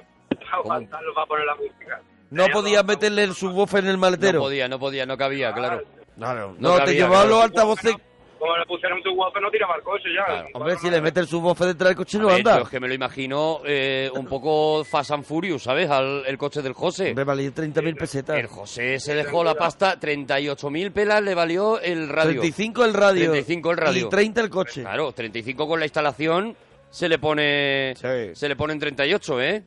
Aguantarlo 0.52 1.14
para 1.14 1.28
poner 1.28 1.46
la 1.46 1.56
música. 1.56 2.02
No 2.34 2.48
podías 2.52 2.84
meterle 2.86 3.24
el 3.24 3.34
subwoofer 3.34 3.84
en 3.84 3.90
el 3.92 3.98
maletero. 3.98 4.40
No 4.40 4.46
podía, 4.46 4.68
no 4.68 4.80
podía, 4.80 5.06
no 5.06 5.18
cabía, 5.18 5.54
claro. 5.54 5.84
Claro. 6.18 6.56
No 6.60 6.70
No, 6.70 6.74
te 6.76 6.80
cabía, 6.86 6.94
llevaban 6.94 7.28
claro. 7.28 7.30
los 7.36 7.44
altavoces. 7.44 7.96
Como 8.40 8.58
le 8.58 8.66
pusieron 8.66 9.02
tu 9.02 9.16
guapo, 9.16 9.40
no 9.40 9.50
tiraba 9.50 9.76
el 9.78 9.84
coche 9.84 10.10
ya. 10.14 10.26
Claro. 10.26 10.48
Hombre, 10.56 10.76
si 10.78 10.90
le 10.90 11.00
metes 11.00 11.22
el 11.24 11.28
subwoofer 11.30 11.68
detrás 11.68 11.90
del 11.92 11.96
coche 11.96 12.18
no 12.20 12.28
ver, 12.28 12.36
anda. 12.40 12.58
yo 12.58 12.64
es 12.64 12.70
que 12.70 12.80
me 12.82 12.90
lo 12.90 12.94
imagino 12.94 13.62
eh, 13.66 14.12
un 14.14 14.26
poco 14.26 14.84
Fast 14.84 15.12
and 15.12 15.24
Furious, 15.24 15.64
¿sabes? 15.64 15.90
Al, 15.90 16.24
el 16.28 16.38
coche 16.38 16.62
del 16.62 16.74
José. 16.74 17.10
Hombre, 17.10 17.24
valía 17.24 17.50
30.000 17.52 17.98
pesetas. 17.98 18.38
El 18.38 18.48
José 18.48 19.00
se 19.00 19.16
dejó 19.16 19.46
la 19.46 19.56
pasta, 19.56 19.98
38.000 19.98 20.92
pelas 20.92 21.24
le 21.24 21.34
valió 21.36 21.80
el 21.80 22.10
radio. 22.10 22.32
35 22.42 22.84
el 22.84 22.94
radio. 22.94 23.32
35 23.32 23.72
el 23.72 23.78
radio. 23.78 24.06
Y 24.08 24.10
30 24.10 24.42
el 24.42 24.50
coche. 24.50 24.82
Claro, 24.82 25.14
35 25.14 25.66
con 25.68 25.80
la 25.80 25.86
instalación 25.86 26.58
se 26.90 27.08
le 27.08 27.20
pone 27.20 27.94
Sí. 27.96 28.36
se 28.36 28.50
le 28.50 28.56
pone 28.58 28.74
en 28.74 28.80
38, 28.80 29.42
¿eh? 29.42 29.64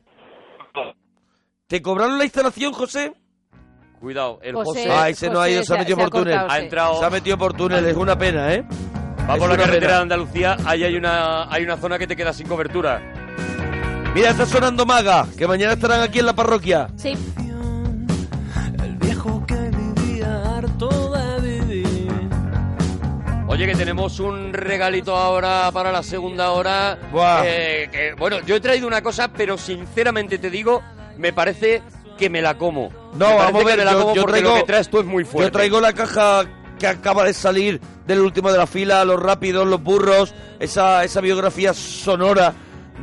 ¿Te 1.67 1.81
cobraron 1.81 2.17
la 2.17 2.23
instalación, 2.23 2.71
José? 2.73 3.13
Cuidado, 3.99 4.39
el 4.43 4.55
José- 4.55 4.69
José, 4.85 4.91
Ah, 4.91 5.09
ese 5.09 5.29
no 5.29 5.41
ha 5.41 5.49
ido, 5.49 5.63
se 5.63 5.73
ha 5.73 5.77
metido 5.77 5.97
por 5.97 6.09
túnel. 6.11 6.33
cortado, 6.35 6.51
ha 6.51 6.59
entrado 6.59 6.99
Se 6.99 7.05
ha 7.05 7.09
metido 7.09 7.37
por 7.37 7.53
túnel, 7.55 7.85
es 7.85 7.95
una 7.97 8.17
pena, 8.17 8.53
¿eh? 8.53 8.63
va 9.29 9.33
es 9.33 9.39
por 9.39 9.49
la 9.49 9.57
carretera 9.57 9.79
pena. 9.79 9.93
de 9.95 10.01
Andalucía, 10.03 10.57
ahí 10.65 10.83
hay 10.83 10.95
una 10.95 11.51
hay 11.51 11.63
una 11.63 11.77
zona 11.77 11.97
que 11.97 12.07
te 12.07 12.15
queda 12.15 12.31
sin 12.31 12.47
cobertura. 12.47 13.01
Mira, 14.13 14.29
está 14.29 14.45
sonando 14.45 14.85
Maga, 14.85 15.27
que 15.37 15.45
mañana 15.47 15.73
estarán 15.73 16.01
aquí 16.01 16.19
en 16.19 16.27
la 16.27 16.33
parroquia. 16.33 16.87
Sí, 16.95 17.13
El 18.83 18.95
viejo 18.97 19.43
que 19.45 19.55
vivía 19.69 20.57
harto 20.57 21.11
de 21.41 21.59
vivir. 21.61 22.07
Oye, 23.47 23.65
que 23.65 23.75
tenemos 23.75 24.19
un 24.19 24.53
regalito 24.53 25.15
ahora 25.17 25.69
para 25.73 25.91
la 25.91 26.03
segunda 26.03 26.51
hora. 26.51 26.97
Buah. 27.11 27.41
Eh, 27.45 27.89
que, 27.91 28.13
bueno, 28.13 28.39
yo 28.45 28.55
he 28.55 28.59
traído 28.61 28.87
una 28.87 29.01
cosa, 29.01 29.27
pero 29.29 29.57
sinceramente 29.57 30.37
te 30.37 30.49
digo, 30.49 30.81
me 31.17 31.33
parece 31.33 31.81
que 32.17 32.29
me 32.29 32.41
la 32.41 32.57
como. 32.57 32.89
No, 33.13 33.35
vamos 33.37 33.61
a 33.61 33.65
ver, 33.65 33.83
la 33.85 33.91
yo- 33.93 34.01
como 34.01 34.15
yo 34.15 34.21
porque 34.23 34.39
traigo- 34.41 34.49
lo 34.49 34.55
que 34.61 34.63
traes 34.67 34.89
tú 34.89 34.99
es 34.99 35.05
muy 35.05 35.23
fuerte. 35.23 35.47
Yo 35.47 35.51
traigo 35.51 35.79
la 35.81 35.93
caja 35.93 36.45
que 36.79 36.87
acaba 36.87 37.23
de 37.23 37.33
salir 37.33 37.79
del 38.05 38.21
último 38.21 38.51
de 38.51 38.57
la 38.57 38.67
fila, 38.67 39.03
los 39.05 39.19
rápidos, 39.21 39.67
los 39.67 39.81
burros, 39.81 40.33
esa, 40.59 41.03
esa 41.03 41.21
biografía 41.21 41.73
sonora 41.73 42.53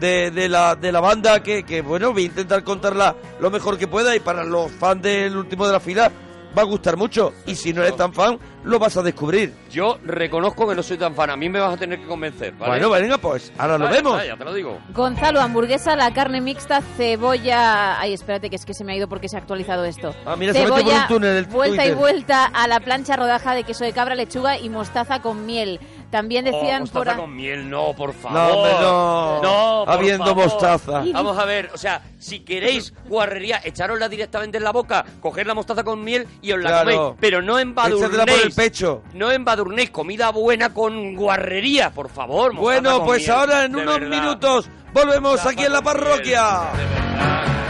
de, 0.00 0.30
de 0.30 0.48
la, 0.48 0.74
de 0.74 0.90
la 0.92 1.00
banda 1.00 1.42
que, 1.42 1.64
que, 1.64 1.80
bueno, 1.82 2.12
voy 2.12 2.22
a 2.22 2.26
intentar 2.26 2.64
contarla 2.64 3.14
lo 3.40 3.50
mejor 3.50 3.78
que 3.78 3.86
pueda 3.86 4.14
y 4.16 4.20
para 4.20 4.42
los 4.44 4.70
fans 4.72 5.02
del 5.02 5.36
último 5.36 5.66
de 5.66 5.72
la 5.72 5.80
fila 5.80 6.10
va 6.56 6.62
a 6.62 6.64
gustar 6.64 6.96
mucho. 6.96 7.32
Y 7.46 7.54
si 7.54 7.72
no 7.72 7.82
eres 7.82 7.96
tan 7.96 8.12
fan, 8.12 8.38
lo 8.64 8.78
vas 8.78 8.96
a 8.96 9.02
descubrir. 9.02 9.52
Yo 9.70 9.98
reconozco 10.04 10.68
que 10.68 10.74
no 10.74 10.82
soy 10.82 10.96
tan 10.96 11.14
fan, 11.14 11.30
a 11.30 11.36
mí 11.36 11.48
me 11.48 11.60
vas 11.60 11.74
a 11.74 11.76
tener 11.76 12.00
que 12.00 12.06
convencer, 12.06 12.52
¿vale? 12.54 12.72
Bueno, 12.72 12.90
venga, 12.90 13.18
pues 13.18 13.52
ahora 13.58 13.78
lo 13.78 13.88
vemos. 13.88 14.12
vale, 14.14 14.28
ya 14.28 14.36
te 14.36 14.44
lo 14.44 14.54
digo. 14.54 14.78
Gonzalo, 14.92 15.40
hamburguesa, 15.40 15.96
la 15.96 16.12
carne 16.12 16.40
mixta, 16.40 16.80
cebolla... 16.96 18.00
Ay, 18.00 18.12
espérate, 18.12 18.50
que 18.50 18.56
es 18.56 18.64
que 18.64 18.74
se 18.74 18.84
me 18.84 18.92
ha 18.92 18.96
ido 18.96 19.08
porque 19.08 19.28
se 19.28 19.36
ha 19.36 19.40
actualizado 19.40 19.84
esto. 19.84 20.14
Ah, 20.24 20.36
mira, 20.36 20.52
se 20.52 20.60
ha 20.60 20.62
metido 20.62 20.76
por 20.76 20.84
cebolla, 20.84 21.02
un 21.02 21.08
túnel 21.08 21.36
el 21.36 21.44
vuelta 21.46 21.86
y 21.86 21.94
vuelta 21.94 22.44
a 22.46 22.66
la 22.68 22.80
plancha 22.80 23.16
rodaja 23.16 23.54
de 23.54 23.64
queso 23.64 23.84
de 23.84 23.92
cabra, 23.92 24.14
lechuga 24.14 24.58
y 24.58 24.68
mostaza 24.68 25.20
con 25.20 25.46
miel. 25.46 25.80
También 26.14 26.44
decían 26.44 26.76
Oh, 26.76 26.80
mostaza 26.82 26.98
por... 27.04 27.08
a- 27.08 27.16
con 27.16 27.34
miel, 27.34 27.68
no, 27.68 27.92
por 27.92 28.12
favor. 28.14 28.38
No, 28.38 28.48
hombre, 28.56 28.72
no. 28.80 29.42
No, 29.42 29.84
por 29.84 29.94
Habiendo 29.94 30.26
favor. 30.26 30.44
mostaza. 30.44 31.02
Vamos 31.12 31.36
a 31.36 31.44
ver, 31.44 31.70
o 31.74 31.76
sea, 31.76 32.02
si 32.20 32.38
queréis 32.40 32.94
guarrería, 33.08 33.60
echárosla 33.64 34.08
directamente 34.08 34.58
en 34.58 34.62
la 34.62 34.70
boca, 34.70 35.04
coger 35.20 35.44
la 35.48 35.54
mostaza 35.54 35.82
con 35.82 36.04
miel 36.04 36.28
y 36.40 36.52
os 36.52 36.60
la 36.60 36.68
Claro. 36.70 36.96
coméis. 36.96 37.16
Pero 37.18 37.42
no 37.42 37.58
embadurnéis. 37.58 38.24
por 38.38 38.46
el 38.46 38.52
pecho. 38.52 39.02
No 39.12 39.32
embadurnéis 39.32 39.90
comida 39.90 40.30
buena 40.30 40.72
con 40.72 41.16
guarrería, 41.16 41.90
por 41.90 42.08
favor. 42.08 42.54
Bueno, 42.54 43.04
pues 43.04 43.22
miel, 43.22 43.30
ahora 43.32 43.64
en 43.64 43.72
de 43.72 43.78
unos 43.78 43.98
verdad. 43.98 44.20
minutos 44.20 44.70
volvemos 44.92 45.32
Mostaza 45.32 45.50
aquí 45.50 45.64
en 45.64 45.72
la 45.72 45.82
con 45.82 45.96
miel, 45.96 47.63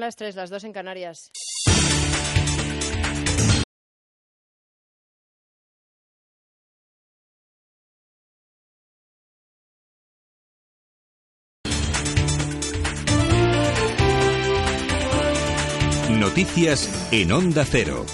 Las 0.00 0.16
tres, 0.16 0.34
las 0.34 0.48
dos 0.48 0.64
en 0.64 0.72
Canarias. 0.72 1.30
Noticias 16.08 17.08
en 17.12 17.32
Onda 17.32 17.66
Cero. 17.66 18.06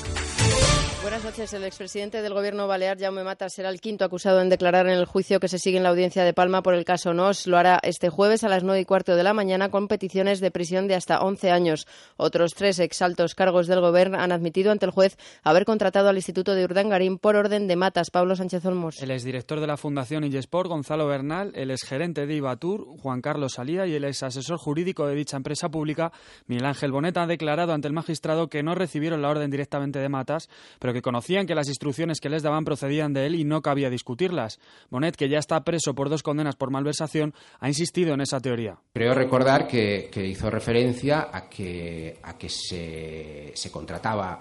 Noches. 1.27 1.53
El 1.55 1.65
expresidente 1.65 2.23
del 2.23 2.35
gobierno 2.35 2.69
balear, 2.69 3.01
Jaume 3.01 3.25
Matas, 3.25 3.53
será 3.53 3.71
el 3.71 3.81
quinto 3.81 4.05
acusado 4.05 4.41
en 4.41 4.49
declarar 4.49 4.87
en 4.87 4.93
el 4.93 5.07
juicio 5.07 5.41
que 5.41 5.49
se 5.49 5.59
sigue 5.59 5.77
en 5.77 5.83
la 5.83 5.89
audiencia 5.89 6.23
de 6.23 6.33
Palma 6.33 6.63
por 6.63 6.73
el 6.73 6.85
caso 6.85 7.15
NOS. 7.15 7.49
Lo 7.49 7.59
hará 7.59 7.81
este 7.83 8.11
jueves 8.11 8.45
a 8.45 8.49
las 8.49 8.63
nueve 8.63 8.83
y 8.83 8.85
cuarto 8.85 9.17
de 9.17 9.25
la 9.25 9.35
mañana 9.35 9.69
con 9.69 9.89
peticiones 9.89 10.39
de 10.39 10.53
prisión 10.53 10.87
de 10.87 10.95
hasta 10.95 11.21
11 11.21 11.51
años. 11.51 11.89
Otros 12.17 12.55
tres 12.55 12.79
exaltos 12.79 13.35
cargos 13.35 13.67
del 13.67 13.81
gobierno 13.81 14.21
han 14.21 14.31
admitido 14.31 14.71
ante 14.71 14.87
el 14.87 14.93
juez 14.93 15.19
haber 15.43 15.65
contratado 15.65 16.09
al 16.09 16.15
Instituto 16.15 16.55
de 16.55 16.63
Urdangarín 16.63 17.19
por 17.19 17.35
orden 17.35 17.67
de 17.67 17.75
Matas. 17.75 18.13
Pablo 18.13 18.37
Sánchez 18.37 18.65
Olmos. 18.65 19.03
El 19.03 19.11
exdirector 19.11 19.59
de 19.59 19.67
la 19.67 19.77
Fundación 19.77 20.23
Illesport, 20.23 20.69
Gonzalo 20.69 21.09
Bernal, 21.09 21.51
el 21.57 21.73
exgerente 21.73 22.27
de 22.27 22.35
Ibatur, 22.35 22.87
Juan 23.03 23.21
Carlos 23.21 23.55
Salía, 23.55 23.85
y 23.89 23.97
el 23.97 24.05
exasesor 24.05 24.59
jurídico 24.59 25.09
de 25.09 25.17
dicha 25.17 25.37
empresa 25.37 25.69
pública, 25.71 26.13
Miguel 26.47 26.67
Ángel 26.67 26.93
Bonet, 26.93 27.17
han 27.17 27.27
declarado 27.29 27.73
ante 27.73 27.89
el 27.89 27.95
magistrado 27.95 28.47
que 28.47 28.63
no 28.63 28.77
recibieron 28.77 29.23
la 29.23 29.31
orden 29.31 29.51
directamente 29.51 29.99
de 29.99 30.09
Matas, 30.09 30.49
pero 30.79 30.93
que 30.93 31.03
conocían 31.17 31.47
que 31.47 31.55
las 31.55 31.69
instrucciones 31.69 32.21
que 32.21 32.29
les 32.29 32.43
daban 32.43 32.67
procedían 32.67 33.15
de 33.15 33.25
él 33.25 33.37
y 33.37 33.45
no 33.45 33.63
cabía 33.63 33.89
discutirlas. 33.89 34.61
Bonet, 34.91 35.17
que 35.17 35.31
ya 35.31 35.39
está 35.39 35.65
preso 35.65 35.95
por 35.95 36.11
dos 36.11 36.23
condenas 36.23 36.57
por 36.57 36.71
malversación, 36.71 37.33
ha 37.59 37.69
insistido 37.69 38.13
en 38.13 38.21
esa 38.21 38.39
teoría. 38.39 38.77
Creo 38.93 39.15
recordar 39.15 39.67
que, 39.67 40.11
hizo 40.15 40.51
referencia 40.51 41.31
a 41.33 41.49
que, 41.49 42.19
se, 42.49 43.71
contrataba 43.71 44.39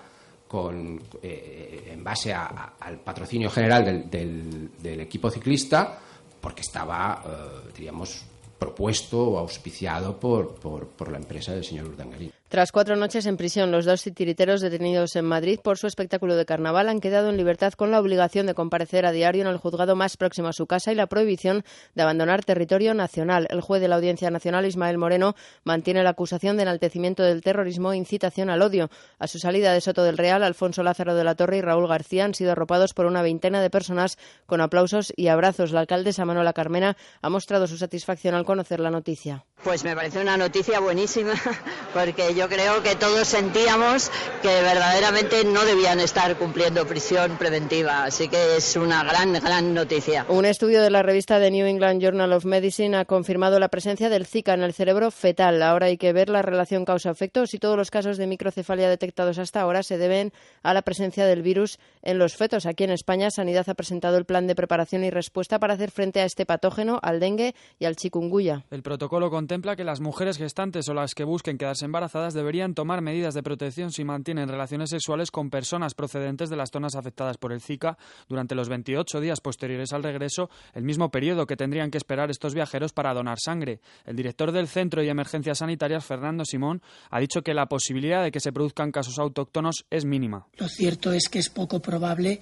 con, 0.49 1.01
eh, 1.23 1.91
en 1.93 2.03
base 2.03 2.33
a- 2.33 2.73
al 2.77 2.99
patrocinio 2.99 3.49
general 3.49 4.09
del, 4.09 4.99
equipo 4.99 5.29
ciclista 5.29 5.97
porque 6.41 6.61
estaba, 6.61 7.23
eh, 7.25 7.69
diríamos, 7.73 8.25
propuesto 8.59 9.17
o 9.29 9.39
auspiciado 9.39 10.19
por, 10.19 10.55
por, 10.55 10.87
por 10.87 11.09
la 11.09 11.19
empresa 11.19 11.53
del 11.53 11.63
señor 11.63 11.87
Urdangarín. 11.87 12.31
Tras 12.55 12.71
cuatro 12.71 12.95
noches 12.95 13.25
en 13.25 13.35
prisión, 13.35 13.69
los 13.69 13.83
dos 13.83 14.01
titiriteros 14.01 14.61
detenidos 14.61 15.17
en 15.17 15.25
Madrid 15.25 15.59
por 15.61 15.77
su 15.77 15.87
espectáculo 15.87 16.37
de 16.37 16.45
carnaval 16.45 16.87
han 16.87 17.01
quedado 17.01 17.29
en 17.29 17.35
libertad 17.35 17.73
con 17.73 17.91
la 17.91 17.99
obligación 17.99 18.45
de 18.45 18.53
comparecer 18.53 19.05
a 19.05 19.11
diario 19.11 19.41
en 19.41 19.49
el 19.49 19.57
juzgado 19.57 19.97
más 19.97 20.15
próximo 20.15 20.47
a 20.47 20.53
su 20.53 20.65
casa 20.65 20.93
y 20.93 20.95
la 20.95 21.07
prohibición 21.07 21.65
de 21.95 22.03
abandonar 22.03 22.45
territorio 22.45 22.93
nacional. 22.93 23.45
El 23.49 23.59
juez 23.59 23.81
de 23.81 23.89
la 23.89 23.97
Audiencia 23.97 24.31
Nacional, 24.31 24.65
Ismael 24.65 24.97
Moreno, 24.97 25.35
mantiene 25.65 26.01
la 26.01 26.11
acusación 26.11 26.55
de 26.55 26.63
enaltecimiento 26.63 27.23
del 27.23 27.41
terrorismo 27.41 27.91
e 27.91 27.97
incitación 27.97 28.49
al 28.49 28.61
odio. 28.61 28.89
A 29.19 29.27
su 29.27 29.37
salida 29.37 29.73
de 29.73 29.81
Soto 29.81 30.05
del 30.05 30.17
Real, 30.17 30.41
Alfonso 30.41 30.81
Lázaro 30.81 31.13
de 31.13 31.25
la 31.25 31.35
Torre 31.35 31.57
y 31.57 31.61
Raúl 31.61 31.89
García 31.89 32.23
han 32.23 32.35
sido 32.35 32.53
arropados 32.53 32.93
por 32.93 33.05
una 33.05 33.21
veintena 33.21 33.61
de 33.61 33.69
personas 33.69 34.17
con 34.45 34.61
aplausos 34.61 35.11
y 35.17 35.27
abrazos. 35.27 35.73
La 35.73 35.81
alcaldesa 35.81 36.23
Manuela 36.23 36.53
Carmena 36.53 36.95
ha 37.21 37.29
mostrado 37.29 37.67
su 37.67 37.75
satisfacción 37.75 38.33
al 38.33 38.45
conocer 38.45 38.79
la 38.79 38.91
noticia. 38.91 39.43
Pues 39.61 39.83
me 39.83 39.95
parece 39.95 40.21
una 40.21 40.37
noticia 40.37 40.79
buenísima, 40.79 41.33
porque 41.93 42.33
yo 42.35 42.44
creo 42.49 42.83
que 42.83 42.95
todos 42.95 43.27
sentíamos 43.27 44.11
que 44.41 44.61
verdaderamente 44.61 45.43
no 45.45 45.65
debían 45.65 45.99
estar 45.99 46.37
cumpliendo 46.37 46.85
prisión 46.85 47.37
preventiva, 47.37 48.03
así 48.03 48.27
que 48.27 48.57
es 48.57 48.75
una 48.75 49.03
gran, 49.03 49.33
gran 49.33 49.73
noticia. 49.73 50.25
Un 50.29 50.45
estudio 50.45 50.81
de 50.81 50.89
la 50.89 51.03
revista 51.03 51.39
The 51.39 51.51
New 51.51 51.65
England 51.65 52.01
Journal 52.01 52.33
of 52.33 52.45
Medicine 52.45 52.97
ha 52.97 53.05
confirmado 53.05 53.59
la 53.59 53.69
presencia 53.69 54.09
del 54.09 54.25
Zika 54.25 54.53
en 54.53 54.63
el 54.63 54.73
cerebro 54.73 55.11
fetal. 55.11 55.61
Ahora 55.61 55.87
hay 55.87 55.97
que 55.97 56.13
ver 56.13 56.29
la 56.29 56.41
relación 56.41 56.85
causa-efecto 56.85 57.47
si 57.47 57.59
todos 57.59 57.77
los 57.77 57.91
casos 57.91 58.17
de 58.17 58.27
microcefalia 58.27 58.89
detectados 58.89 59.37
hasta 59.37 59.61
ahora 59.61 59.83
se 59.83 59.97
deben 59.97 60.33
a 60.63 60.73
la 60.73 60.81
presencia 60.81 61.25
del 61.25 61.41
virus 61.41 61.79
en 62.01 62.17
los 62.17 62.35
fetos. 62.35 62.65
Aquí 62.65 62.83
en 62.83 62.91
España, 62.91 63.29
Sanidad 63.29 63.69
ha 63.69 63.73
presentado 63.75 64.17
el 64.17 64.25
plan 64.25 64.47
de 64.47 64.55
preparación 64.55 65.03
y 65.03 65.09
respuesta 65.09 65.59
para 65.59 65.73
hacer 65.75 65.91
frente 65.91 66.21
a 66.21 66.25
este 66.25 66.45
patógeno, 66.45 66.99
al 67.01 67.19
dengue 67.19 67.55
y 67.79 67.85
al 67.85 67.95
chikungunya. 67.95 68.65
El 68.71 68.83
protocolo 68.83 69.29
contempla 69.29 69.75
que 69.75 69.83
las 69.83 69.99
mujeres 69.99 70.37
gestantes 70.37 70.89
o 70.89 70.93
las 70.93 71.13
que 71.13 71.23
busquen 71.23 71.57
quedarse 71.57 71.85
embarazadas 71.85 72.24
deberían 72.33 72.73
tomar 72.73 73.01
medidas 73.01 73.33
de 73.33 73.43
protección 73.43 73.91
si 73.91 74.03
mantienen 74.03 74.49
relaciones 74.49 74.89
sexuales 74.89 75.31
con 75.31 75.49
personas 75.49 75.93
procedentes 75.93 76.49
de 76.49 76.55
las 76.55 76.71
zonas 76.71 76.95
afectadas 76.95 77.37
por 77.37 77.53
el 77.53 77.61
Zika 77.61 77.97
durante 78.27 78.55
los 78.55 78.69
28 78.69 79.21
días 79.21 79.41
posteriores 79.41 79.93
al 79.93 80.03
regreso, 80.03 80.49
el 80.73 80.83
mismo 80.83 81.11
periodo 81.11 81.45
que 81.45 81.55
tendrían 81.55 81.91
que 81.91 81.97
esperar 81.97 82.31
estos 82.31 82.53
viajeros 82.53 82.93
para 82.93 83.13
donar 83.13 83.37
sangre. 83.39 83.79
El 84.05 84.15
director 84.15 84.51
del 84.51 84.67
Centro 84.67 85.01
de 85.01 85.09
Emergencias 85.09 85.59
Sanitarias, 85.59 86.05
Fernando 86.05 86.45
Simón, 86.45 86.81
ha 87.09 87.19
dicho 87.19 87.41
que 87.41 87.53
la 87.53 87.67
posibilidad 87.67 88.23
de 88.23 88.31
que 88.31 88.39
se 88.39 88.51
produzcan 88.51 88.91
casos 88.91 89.19
autóctonos 89.19 89.85
es 89.89 90.05
mínima. 90.05 90.47
Lo 90.57 90.67
cierto 90.67 91.11
es 91.11 91.29
que 91.29 91.39
es 91.39 91.49
poco 91.49 91.81
probable 91.81 92.41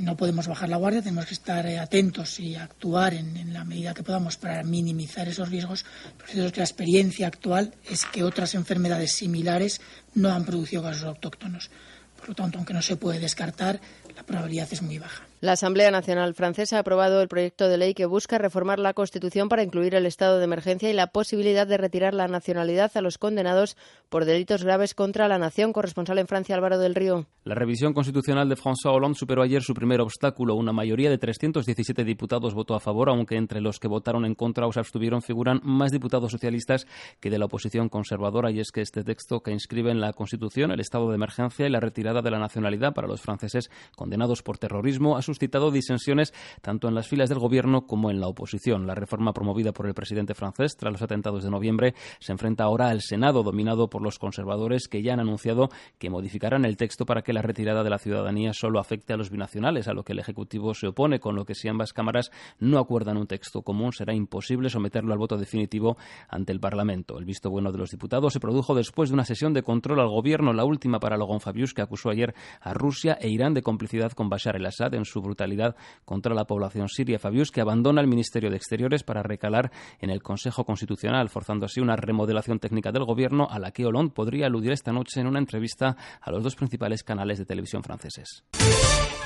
no 0.00 0.16
podemos 0.16 0.46
bajar 0.46 0.68
la 0.68 0.76
guardia, 0.76 1.02
tenemos 1.02 1.26
que 1.26 1.34
estar 1.34 1.66
eh, 1.66 1.78
atentos 1.78 2.38
y 2.40 2.54
actuar 2.54 3.14
en, 3.14 3.52
la 3.52 3.64
medida 3.64 3.94
que 3.94 4.02
podamos 4.02 4.36
para 4.36 4.62
minimizar 4.62 5.28
esos 5.28 5.48
riesgos. 5.48 5.84
Es 6.28 6.52
que 6.52 6.60
la 6.60 6.64
experiencia 6.64 7.26
actual 7.26 7.74
es 7.88 8.04
que 8.04 8.22
otras 8.22 8.54
enfermedades 8.54 9.12
similares 9.12 9.80
no 10.14 10.32
han 10.32 10.44
producido 10.44 10.82
casos 10.82 11.04
autóctonos. 11.04 11.70
Por 12.18 12.30
lo 12.30 12.34
tanto, 12.34 12.58
aunque 12.58 12.74
no 12.74 12.82
se 12.82 12.96
puede 12.96 13.18
descartar, 13.18 13.80
la 14.14 14.22
probabilidad 14.22 14.68
es 14.70 14.82
muy 14.82 14.98
baja. 14.98 15.29
La 15.42 15.52
Asamblea 15.52 15.90
Nacional 15.90 16.34
Francesa 16.34 16.76
ha 16.76 16.80
aprobado 16.80 17.22
el 17.22 17.28
proyecto 17.28 17.66
de 17.66 17.78
ley 17.78 17.94
que 17.94 18.04
busca 18.04 18.36
reformar 18.36 18.78
la 18.78 18.92
Constitución 18.92 19.48
para 19.48 19.62
incluir 19.62 19.94
el 19.94 20.04
estado 20.04 20.36
de 20.36 20.44
emergencia 20.44 20.90
y 20.90 20.92
la 20.92 21.06
posibilidad 21.06 21.66
de 21.66 21.78
retirar 21.78 22.12
la 22.12 22.28
nacionalidad 22.28 22.94
a 22.94 23.00
los 23.00 23.16
condenados 23.16 23.78
por 24.10 24.26
delitos 24.26 24.64
graves 24.64 24.92
contra 24.92 25.28
la 25.28 25.38
nación. 25.38 25.72
Corresponsal 25.72 26.18
en 26.18 26.26
Francia, 26.26 26.54
Álvaro 26.54 26.78
del 26.78 26.94
Río. 26.94 27.24
La 27.44 27.54
revisión 27.54 27.94
constitucional 27.94 28.50
de 28.50 28.56
François 28.56 28.92
Hollande 28.92 29.16
superó 29.16 29.40
ayer 29.40 29.62
su 29.62 29.72
primer 29.72 30.02
obstáculo. 30.02 30.56
Una 30.56 30.74
mayoría 30.74 31.08
de 31.08 31.16
317 31.16 32.04
diputados 32.04 32.52
votó 32.52 32.74
a 32.74 32.80
favor, 32.80 33.08
aunque 33.08 33.36
entre 33.36 33.62
los 33.62 33.80
que 33.80 33.88
votaron 33.88 34.26
en 34.26 34.34
contra 34.34 34.66
o 34.66 34.72
se 34.74 34.80
abstuvieron 34.80 35.22
figuran 35.22 35.60
más 35.62 35.90
diputados 35.90 36.32
socialistas 36.32 36.86
que 37.18 37.30
de 37.30 37.38
la 37.38 37.46
oposición 37.46 37.88
conservadora. 37.88 38.50
Y 38.50 38.60
es 38.60 38.72
que 38.72 38.82
este 38.82 39.04
texto 39.04 39.40
que 39.40 39.52
inscribe 39.52 39.90
en 39.90 40.02
la 40.02 40.12
Constitución 40.12 40.70
el 40.70 40.80
estado 40.80 41.08
de 41.08 41.14
emergencia 41.14 41.66
y 41.66 41.70
la 41.70 41.80
retirada 41.80 42.20
de 42.20 42.30
la 42.30 42.38
nacionalidad 42.38 42.92
para 42.92 43.08
los 43.08 43.22
franceses 43.22 43.70
condenados 43.96 44.42
por 44.42 44.58
terrorismo 44.58 45.16
ha 45.16 45.29
suscitado 45.30 45.70
disensiones 45.70 46.34
tanto 46.60 46.88
en 46.88 46.94
las 46.94 47.08
filas 47.08 47.28
del 47.28 47.38
gobierno 47.38 47.86
como 47.86 48.10
en 48.10 48.20
la 48.20 48.26
oposición. 48.26 48.86
La 48.86 48.94
reforma 48.94 49.32
promovida 49.32 49.72
por 49.72 49.86
el 49.86 49.94
presidente 49.94 50.34
francés 50.34 50.76
tras 50.76 50.92
los 50.92 51.02
atentados 51.02 51.44
de 51.44 51.50
noviembre 51.50 51.94
se 52.18 52.32
enfrenta 52.32 52.64
ahora 52.64 52.88
al 52.88 53.00
Senado, 53.00 53.42
dominado 53.42 53.88
por 53.88 54.02
los 54.02 54.18
conservadores 54.18 54.88
que 54.88 55.02
ya 55.02 55.14
han 55.14 55.20
anunciado 55.20 55.68
que 55.98 56.10
modificarán 56.10 56.64
el 56.64 56.76
texto 56.76 57.06
para 57.06 57.22
que 57.22 57.32
la 57.32 57.42
retirada 57.42 57.84
de 57.84 57.90
la 57.90 57.98
ciudadanía 57.98 58.52
solo 58.52 58.80
afecte 58.80 59.12
a 59.12 59.16
los 59.16 59.30
binacionales, 59.30 59.88
a 59.88 59.94
lo 59.94 60.02
que 60.02 60.12
el 60.12 60.18
Ejecutivo 60.18 60.74
se 60.74 60.88
opone, 60.88 61.20
con 61.20 61.36
lo 61.36 61.44
que 61.44 61.54
si 61.54 61.68
ambas 61.68 61.92
cámaras 61.92 62.30
no 62.58 62.78
acuerdan 62.78 63.16
un 63.16 63.26
texto 63.26 63.62
común 63.62 63.92
será 63.92 64.14
imposible 64.14 64.68
someterlo 64.68 65.12
al 65.12 65.18
voto 65.18 65.36
definitivo 65.36 65.96
ante 66.28 66.52
el 66.52 66.60
Parlamento. 66.60 67.18
El 67.18 67.24
visto 67.24 67.50
bueno 67.50 67.72
de 67.72 67.78
los 67.78 67.90
diputados 67.90 68.32
se 68.32 68.40
produjo 68.40 68.74
después 68.74 69.10
de 69.10 69.14
una 69.14 69.24
sesión 69.24 69.52
de 69.52 69.62
control 69.62 70.00
al 70.00 70.08
gobierno, 70.08 70.52
la 70.52 70.64
última 70.64 70.98
para 70.98 71.16
Logan 71.16 71.40
Fabius, 71.40 71.74
que 71.74 71.82
acusó 71.82 72.10
ayer 72.10 72.34
a 72.60 72.74
Rusia 72.74 73.16
e 73.20 73.28
Irán 73.28 73.54
de 73.54 73.62
complicidad 73.62 74.12
con 74.12 74.28
Bashar 74.28 74.56
el-Assad 74.56 74.94
en 74.94 75.04
su 75.04 75.19
brutalidad 75.20 75.76
contra 76.04 76.34
la 76.34 76.44
población 76.44 76.88
siria. 76.88 77.18
Fabius, 77.18 77.50
que 77.50 77.60
abandona 77.60 78.00
el 78.00 78.06
Ministerio 78.06 78.50
de 78.50 78.56
Exteriores 78.56 79.02
para 79.02 79.22
recalar 79.22 79.70
en 80.00 80.10
el 80.10 80.22
Consejo 80.22 80.64
Constitucional, 80.64 81.28
forzando 81.28 81.66
así 81.66 81.80
una 81.80 81.96
remodelación 81.96 82.58
técnica 82.58 82.92
del 82.92 83.04
gobierno 83.04 83.48
a 83.50 83.58
la 83.58 83.70
que 83.70 83.86
Hollande 83.86 84.12
podría 84.14 84.46
aludir 84.46 84.72
esta 84.72 84.92
noche 84.92 85.20
en 85.20 85.26
una 85.26 85.38
entrevista 85.38 85.96
a 86.20 86.30
los 86.30 86.42
dos 86.42 86.56
principales 86.56 87.02
canales 87.02 87.38
de 87.38 87.44
televisión 87.44 87.82
franceses. 87.82 88.44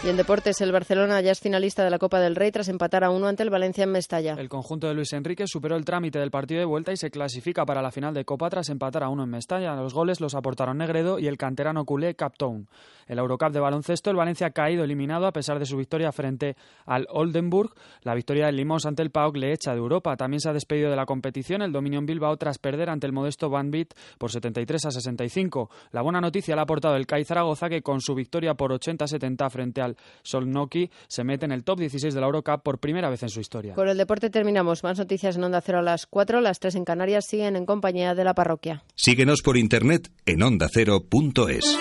Y 0.02 0.08
en 0.10 0.18
deportes, 0.18 0.60
el 0.60 0.70
Barcelona 0.70 1.22
ya 1.22 1.32
es 1.32 1.40
finalista 1.40 1.82
de 1.82 1.88
la 1.88 1.98
Copa 1.98 2.20
del 2.20 2.36
Rey 2.36 2.50
tras 2.52 2.68
empatar 2.68 3.04
a 3.04 3.10
uno 3.10 3.26
ante 3.26 3.42
el 3.42 3.48
Valencia 3.48 3.84
en 3.84 3.90
Mestalla. 3.90 4.34
El 4.38 4.50
conjunto 4.50 4.86
de 4.86 4.92
Luis 4.92 5.14
Enrique 5.14 5.44
superó 5.46 5.76
el 5.76 5.84
trámite 5.86 6.18
del 6.18 6.30
partido 6.30 6.60
de 6.60 6.66
vuelta 6.66 6.92
y 6.92 6.98
se 6.98 7.10
clasifica 7.10 7.64
para 7.64 7.80
la 7.80 7.90
final 7.90 8.12
de 8.12 8.26
Copa 8.26 8.50
tras 8.50 8.68
empatar 8.68 9.02
a 9.02 9.08
uno 9.08 9.22
en 9.22 9.30
Mestalla. 9.30 9.74
Los 9.76 9.94
goles 9.94 10.20
los 10.20 10.34
aportaron 10.34 10.76
Negredo 10.76 11.18
y 11.18 11.26
el 11.26 11.38
canterano 11.38 11.86
culé 11.86 12.14
Captown. 12.14 12.68
El 13.06 13.18
Eurocup 13.18 13.52
de 13.52 13.60
baloncesto, 13.60 14.10
el 14.10 14.16
Valencia 14.16 14.48
ha 14.48 14.50
caído 14.50 14.84
eliminado 14.84 15.26
a 15.26 15.32
pesar 15.32 15.58
de 15.58 15.64
su 15.64 15.78
victoria 15.78 16.12
frente 16.12 16.56
al 16.84 17.06
Oldenburg. 17.10 17.72
La 18.02 18.14
victoria 18.14 18.46
del 18.46 18.56
Limos 18.56 18.84
ante 18.84 19.02
el 19.02 19.10
PAOK 19.10 19.36
le 19.36 19.52
echa 19.52 19.72
de 19.72 19.78
Europa. 19.78 20.16
También 20.16 20.40
se 20.40 20.50
ha 20.50 20.52
despedido 20.52 20.90
de 20.90 20.96
la 20.96 21.06
competición 21.06 21.62
el 21.62 21.72
dominio 21.72 21.98
en 21.98 22.06
Bilbao 22.06 22.36
tras 22.36 22.58
perder 22.58 22.90
ante 22.90 23.06
el 23.06 23.14
modesto 23.14 23.48
Banvit 23.48 23.94
por 24.18 24.30
73 24.30 24.84
a 24.84 24.90
65. 24.90 25.70
La 25.92 26.02
buena 26.02 26.20
noticia 26.20 26.54
la 26.54 26.62
ha 26.62 26.64
aportado 26.64 26.96
el 26.96 27.06
CAI 27.06 27.24
Zaragoza 27.24 27.70
que 27.70 27.80
con 27.80 28.02
su 28.02 28.14
victoria 28.14 28.52
por 28.52 28.70
80-70 28.70 29.50
frente 29.50 29.80
al 29.80 29.93
Solnoki 30.22 30.90
se 31.08 31.24
mete 31.24 31.44
en 31.44 31.52
el 31.52 31.64
top 31.64 31.80
16 31.80 32.14
de 32.14 32.20
la 32.20 32.26
Eurocup 32.26 32.62
por 32.62 32.78
primera 32.78 33.08
vez 33.08 33.22
en 33.22 33.28
su 33.28 33.40
historia. 33.40 33.74
Por 33.74 33.88
el 33.88 33.96
deporte 33.96 34.30
terminamos. 34.30 34.82
Más 34.82 34.98
noticias 34.98 35.36
en 35.36 35.44
Onda 35.44 35.60
Cero 35.60 35.78
a 35.78 35.82
las 35.82 36.06
4. 36.06 36.40
Las 36.40 36.60
3 36.60 36.76
en 36.76 36.84
Canarias 36.84 37.24
siguen 37.28 37.56
en 37.56 37.66
compañía 37.66 38.14
de 38.14 38.24
la 38.24 38.34
parroquia. 38.34 38.84
Síguenos 38.94 39.42
por 39.42 39.56
internet 39.56 40.10
en 40.26 40.42
ondacero.es. 40.42 41.78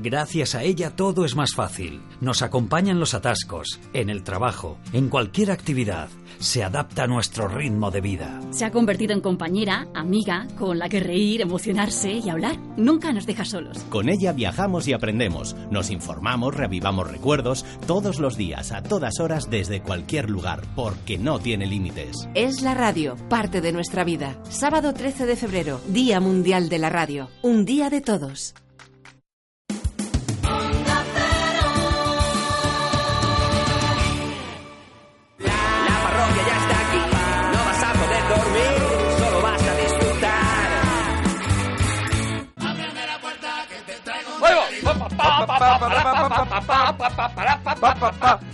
Gracias 0.00 0.54
a 0.54 0.62
ella 0.62 0.94
todo 0.94 1.24
es 1.24 1.34
más 1.34 1.54
fácil. 1.56 2.00
Nos 2.20 2.42
acompaña 2.42 2.92
en 2.92 3.00
los 3.00 3.14
atascos, 3.14 3.80
en 3.92 4.10
el 4.10 4.22
trabajo, 4.22 4.78
en 4.92 5.08
cualquier 5.08 5.50
actividad. 5.50 6.08
Se 6.38 6.62
adapta 6.62 7.02
a 7.02 7.06
nuestro 7.08 7.48
ritmo 7.48 7.90
de 7.90 8.00
vida. 8.00 8.40
Se 8.50 8.64
ha 8.64 8.70
convertido 8.70 9.12
en 9.12 9.20
compañera, 9.20 9.88
amiga, 9.96 10.46
con 10.56 10.78
la 10.78 10.88
que 10.88 11.00
reír, 11.00 11.40
emocionarse 11.40 12.12
y 12.12 12.28
hablar. 12.28 12.56
Nunca 12.76 13.12
nos 13.12 13.26
deja 13.26 13.44
solos. 13.44 13.78
Con 13.90 14.08
ella 14.08 14.32
viajamos 14.32 14.86
y 14.86 14.92
aprendemos. 14.92 15.56
Nos 15.72 15.90
informamos, 15.90 16.54
revivamos 16.54 17.10
recuerdos 17.10 17.64
todos 17.88 18.20
los 18.20 18.36
días, 18.36 18.70
a 18.70 18.84
todas 18.84 19.18
horas, 19.18 19.50
desde 19.50 19.82
cualquier 19.82 20.30
lugar, 20.30 20.62
porque 20.76 21.18
no 21.18 21.40
tiene 21.40 21.66
límites. 21.66 22.28
Es 22.34 22.62
la 22.62 22.74
radio, 22.74 23.16
parte 23.28 23.60
de 23.60 23.72
nuestra 23.72 24.04
vida. 24.04 24.40
Sábado 24.48 24.94
13 24.94 25.26
de 25.26 25.34
febrero, 25.34 25.80
Día 25.88 26.20
Mundial 26.20 26.68
de 26.68 26.78
la 26.78 26.88
Radio. 26.88 27.30
Un 27.42 27.64
día 27.64 27.90
de 27.90 28.00
todos. 28.00 28.54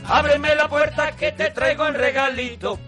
Ábreme 0.09 0.55
la 0.55 0.69
puerta 0.69 1.13
que 1.13 1.33
te 1.33 1.51
traigo 1.51 1.87
el 1.87 1.95
regalito. 1.95 2.79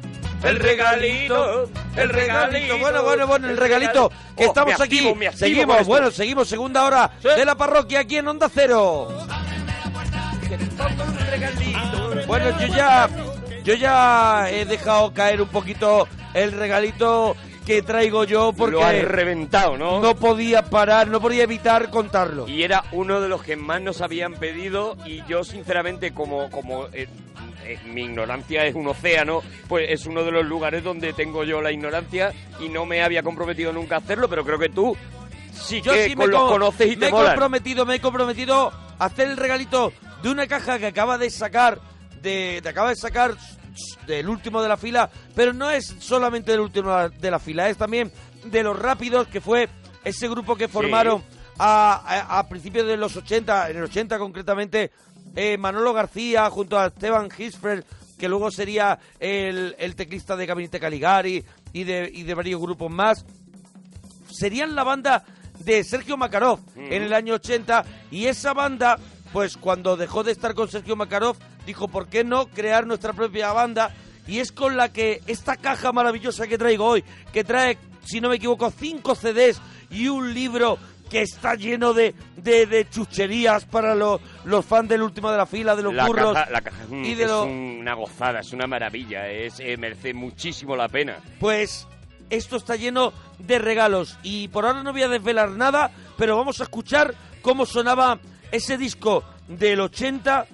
El 0.43 0.59
regalito, 0.61 1.71
el 1.97 2.09
regalito. 2.11 2.79
Bueno, 2.79 3.03
bueno, 3.03 3.27
bueno, 3.27 3.49
el 3.49 3.57
regalito. 3.57 4.11
Que 4.37 4.45
Oh, 4.45 4.49
estamos 4.49 4.79
aquí. 4.81 5.13
seguimos, 5.35 5.87
bueno, 5.87 6.11
seguimos. 6.11 6.49
Segunda 6.49 6.85
hora 6.85 7.11
de 7.23 7.45
la 7.45 7.55
parroquia 7.55 8.01
aquí 8.01 8.19
en 8.19 8.29
Onda 8.29 8.49
Cero. 8.53 9.09
Bueno, 12.27 12.61
yo 12.61 12.67
ya, 12.67 13.09
yo 13.65 13.75
ya 13.75 14.49
he 14.51 14.65
dejado 14.65 15.13
caer 15.13 15.41
un 15.41 15.49
poquito 15.49 16.07
el 16.35 16.53
regalito 16.53 17.35
que 17.67 17.83
traigo 17.83 18.25
yo 18.25 18.53
porque 18.57 18.77
Lo 18.77 18.85
has 18.85 19.03
reventado, 19.03 19.77
¿no? 19.77 20.01
no 20.01 20.15
podía 20.17 20.63
parar, 20.63 21.09
no 21.09 21.21
podía 21.21 21.43
evitar 21.43 21.91
contarlo. 21.91 22.49
Y 22.49 22.63
era 22.63 22.85
uno 22.93 23.21
de 23.21 23.29
los 23.29 23.43
que 23.43 23.57
más 23.57 23.83
nos 23.83 24.01
habían 24.01 24.35
pedido 24.35 24.97
y 25.05 25.23
yo 25.27 25.45
sinceramente 25.45 26.15
como, 26.15 26.49
como 26.51 26.87
eh, 26.93 27.09
eh, 27.65 27.79
mi 27.87 28.03
ignorancia 28.05 28.65
es 28.65 28.75
un 28.75 28.87
océano, 28.87 29.43
pues 29.69 29.91
es 29.91 30.07
uno 30.07 30.23
de 30.25 30.31
los 30.31 30.47
lugares 30.47 30.85
donde 30.85 31.13
tengo 31.13 31.43
yo 31.45 31.61
la 31.61 31.73
ignorancia 31.73 32.33
y 32.61 32.69
no 32.69 32.87
me 32.87 33.03
había 33.03 33.23
comprometido 33.25 33.73
nunca 33.73 33.97
a 33.97 33.99
hacerlo, 33.99 34.29
pero 34.29 34.45
creo 34.45 34.59
que 34.59 34.69
tú 34.69 34.97
sí 35.53 35.81
Yo 35.83 35.93
que 35.93 36.05
sí 36.05 36.15
con 36.15 36.27
me, 36.27 36.33
los 36.33 36.41
co- 36.43 36.49
conoces 36.51 36.87
y 36.87 36.91
me 36.91 36.97
te 36.97 37.07
he 37.09 37.11
molan. 37.11 37.27
comprometido, 37.33 37.85
me 37.85 37.97
he 37.97 38.01
comprometido 38.01 38.73
a 38.99 39.05
hacer 39.05 39.29
el 39.29 39.37
regalito 39.37 39.93
de 40.23 40.31
una 40.31 40.47
caja 40.47 40.79
que 40.79 40.87
acaba 40.87 41.19
de 41.19 41.29
sacar, 41.31 41.81
de, 42.23 42.61
te 42.63 42.69
acaba 42.69 42.91
de 42.91 42.97
sacar 42.97 43.33
del 44.07 44.29
último 44.29 44.63
de 44.63 44.69
la 44.69 44.77
fila, 44.77 45.11
pero 45.35 45.53
no 45.53 45.71
es 45.71 45.95
solamente 45.99 46.53
del 46.53 46.61
último 46.61 47.09
de 47.09 47.31
la 47.31 47.39
fila, 47.39 47.69
es 47.69 47.77
también 47.77 48.11
de 48.45 48.63
los 48.63 48.79
rápidos, 48.79 49.27
que 49.29 49.41
fue 49.41 49.69
ese 50.05 50.29
grupo 50.29 50.57
que 50.57 50.69
formaron 50.69 51.23
a, 51.59 52.03
a- 52.07 52.39
a 52.39 52.49
principios 52.49 52.87
de 52.87 52.97
los 52.97 53.17
80, 53.17 53.71
en 53.71 53.77
el 53.79 53.85
80 53.85 54.19
concretamente, 54.19 54.91
eh, 55.35 55.59
Manolo 55.59 55.93
García 55.93 56.49
junto 56.51 56.79
a 56.79 56.87
Esteban 56.87 57.29
Hisfeld, 57.37 57.85
que 58.19 58.29
luego 58.29 58.51
sería 58.51 58.99
el, 59.21 59.75
el 59.79 59.95
teclista 59.97 60.37
de 60.37 60.47
Gabinete 60.47 60.81
Caligari 60.81 61.45
y 61.73 61.85
de, 61.85 62.11
y 62.13 62.23
de 62.23 62.35
varios 62.35 62.61
grupos 62.61 62.91
más. 62.91 63.27
Serían 64.31 64.75
la 64.75 64.85
banda 64.85 65.25
de 65.61 65.85
Sergio 65.85 66.17
Makarov 66.17 66.61
en 66.77 67.03
el 67.03 67.13
año 67.13 67.35
80 67.35 67.85
y 68.11 68.27
esa 68.27 68.53
banda, 68.53 68.99
pues 69.33 69.57
cuando 69.57 69.97
dejó 69.97 70.23
de 70.23 70.33
estar 70.33 70.55
con 70.55 70.69
Sergio 70.71 70.97
Makarov, 70.97 71.37
dijo, 71.67 71.89
¿por 71.89 72.09
qué 72.09 72.25
no 72.25 72.47
crear 72.47 72.87
nuestra 72.87 73.13
propia 73.13 73.53
banda? 73.53 73.93
Y 74.27 74.39
es 74.41 74.53
con 74.53 74.77
la 74.77 74.93
que 74.93 75.21
esta 75.27 75.57
caja 75.57 75.93
maravillosa 75.93 76.47
que 76.47 76.57
traigo 76.59 76.87
hoy, 76.87 77.05
que 77.33 77.45
trae, 77.45 77.79
si 78.05 78.21
no 78.21 78.29
me 78.29 78.37
equivoco, 78.37 78.71
cinco 78.71 79.15
CDs 79.15 79.61
y 79.91 80.09
un 80.09 80.33
libro 80.35 80.79
que 81.11 81.23
está 81.23 81.55
lleno 81.55 81.93
de, 81.93 82.15
de, 82.37 82.67
de 82.67 82.89
chucherías 82.91 83.65
para 83.65 83.95
los, 83.95 84.21
los 84.45 84.65
fans 84.65 84.89
del 84.89 85.03
último 85.03 85.31
de 85.31 85.37
la 85.37 85.47
fila, 85.47 85.77
de 85.77 85.83
los 85.85 85.95
la 85.95 86.07
burros. 86.07 86.35
caja, 86.35 86.51
la 86.51 86.61
caja 86.61 86.83
es, 86.83 86.91
un- 86.91 87.05
y 87.05 87.15
de 87.15 87.25
es 87.25 87.31
una 87.31 87.95
gozada, 87.95 88.41
es 88.41 88.53
una 88.53 88.67
maravilla, 88.67 89.29
es 89.29 89.61
eh, 89.61 89.77
merece 89.77 90.13
muchísimo 90.13 90.75
la 90.75 90.89
pena. 90.89 91.19
Pues 91.39 91.87
esto 92.29 92.57
está 92.57 92.75
lleno 92.75 93.13
de 93.39 93.61
regalos 93.61 94.19
y 94.25 94.49
por 94.49 94.67
ahora 94.67 94.83
no 94.83 94.91
voy 94.93 95.03
a 95.05 95.09
desvelar 95.09 95.51
nada, 95.51 95.93
pero 96.19 96.37
vamos 96.37 96.59
a 96.61 96.65
escuchar 96.65 97.15
cómo 97.41 97.65
sonaba 97.67 98.19
ese 98.51 98.77
disco 98.77 99.23
del 99.47 99.79
80 99.81 100.47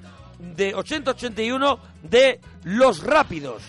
de 0.42 0.74
80-81 0.74 1.78
de 2.02 2.40
Los 2.64 3.02
Rápidos. 3.02 3.62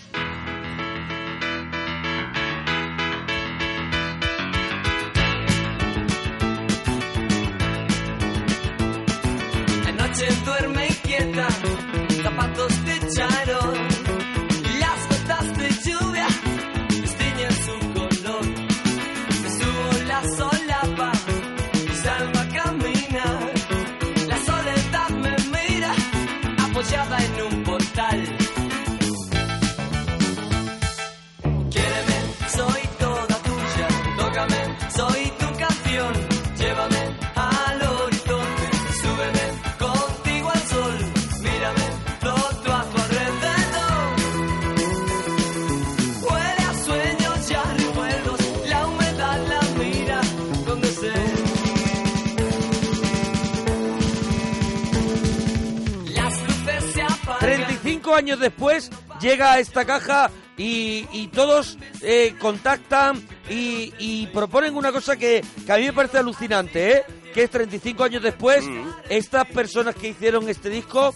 35 58.14 58.16
años 58.16 58.38
después 58.40 58.90
llega 59.20 59.52
a 59.52 59.58
esta 59.58 59.84
caja 59.84 60.30
y, 60.56 61.06
y 61.12 61.28
todos 61.28 61.78
eh, 62.02 62.34
contactan 62.38 63.22
y, 63.50 63.92
y 63.98 64.26
proponen 64.28 64.76
una 64.76 64.92
cosa 64.92 65.16
que, 65.16 65.42
que 65.66 65.72
a 65.72 65.76
mí 65.78 65.84
me 65.86 65.92
parece 65.92 66.18
alucinante, 66.18 66.92
¿eh? 66.98 67.04
que 67.32 67.44
es 67.44 67.50
35 67.50 68.04
años 68.04 68.22
después, 68.22 68.64
estas 69.08 69.46
personas 69.46 69.94
que 69.96 70.08
hicieron 70.08 70.48
este 70.48 70.70
disco 70.70 71.12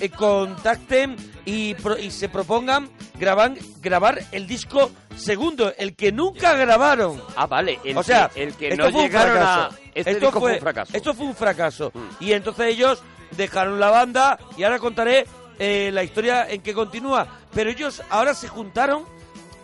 eh, 0.00 0.08
contacten 0.10 1.14
y, 1.44 1.74
pro- 1.74 1.98
y 1.98 2.10
se 2.10 2.28
propongan 2.28 2.88
graban, 3.18 3.56
grabar 3.80 4.20
el 4.32 4.46
disco 4.48 4.90
segundo, 5.16 5.72
el 5.78 5.94
que 5.94 6.10
nunca 6.10 6.54
grabaron. 6.54 7.22
Ah, 7.36 7.46
vale, 7.46 7.78
el 7.84 7.96
o 7.96 8.02
sea, 8.02 8.28
que- 8.34 8.42
el 8.42 8.54
que 8.54 8.68
esto 8.68 8.84
no 8.84 8.90
fue 8.90 9.00
un 9.02 9.06
llegaron 9.06 9.36
a- 9.36 9.40
fracaso. 9.68 9.76
este 9.94 10.10
esto 10.10 10.26
disco 10.26 10.40
fue 10.40 10.52
un 10.54 10.60
fracaso. 10.60 10.92
Mm. 10.92 10.96
Esto 10.96 11.14
fue 11.14 11.26
un 11.26 11.34
fracaso. 11.36 11.92
Y 12.18 12.32
entonces 12.32 12.66
ellos 12.66 13.02
dejaron 13.36 13.78
la 13.78 13.90
banda 13.90 14.38
y 14.56 14.64
ahora 14.64 14.78
contaré 14.80 15.26
eh, 15.60 15.90
la 15.92 16.02
historia 16.02 16.50
en 16.50 16.62
que 16.62 16.74
continúa. 16.74 17.26
Pero 17.54 17.70
ellos 17.70 18.02
ahora 18.10 18.34
se 18.34 18.48
juntaron 18.48 19.04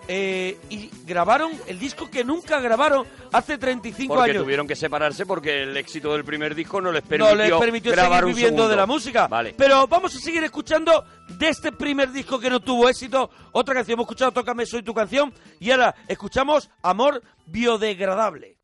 eh, 0.09 0.57
y 0.71 0.89
grabaron 1.05 1.51
el 1.67 1.81
disco 1.81 2.09
que 2.09 2.23
nunca 2.23 2.61
grabaron 2.61 3.07
hace 3.33 3.59
35 3.59 4.15
Porque 4.15 4.31
años. 4.31 4.45
tuvieron 4.45 4.69
que 4.69 4.77
separarse 4.77 5.27
porque 5.27 5.65
el 5.65 5.77
éxito 5.77 6.13
del 6.13 6.25
primer 6.25 6.55
disco 6.55 6.81
no 6.81 6.93
les 6.93 7.03
permitió, 7.03 7.35
no 7.35 7.43
les 7.43 7.53
permitió 7.53 7.93
grabar 7.93 8.21
seguir 8.21 8.37
viviendo 8.37 8.69
de 8.69 8.77
la 8.77 8.87
música. 8.87 9.27
Vale. 9.27 9.55
Pero 9.57 9.89
vamos 9.89 10.15
a 10.15 10.19
seguir 10.21 10.45
escuchando 10.45 11.05
de 11.29 11.49
este 11.49 11.73
primer 11.73 12.13
disco 12.13 12.39
que 12.39 12.51
no 12.51 12.61
tuvo 12.61 12.89
éxito. 12.89 13.31
Otra 13.53 13.75
canción, 13.75 13.95
hemos 13.95 14.05
escuchado 14.05 14.31
Tócame, 14.33 14.65
soy 14.67 14.83
tu 14.83 14.95
canción. 14.95 15.33
Y 15.59 15.71
ahora 15.71 15.95
escuchamos 16.07 16.71
Amor 16.83 17.23
Biodegradable. 17.47 18.59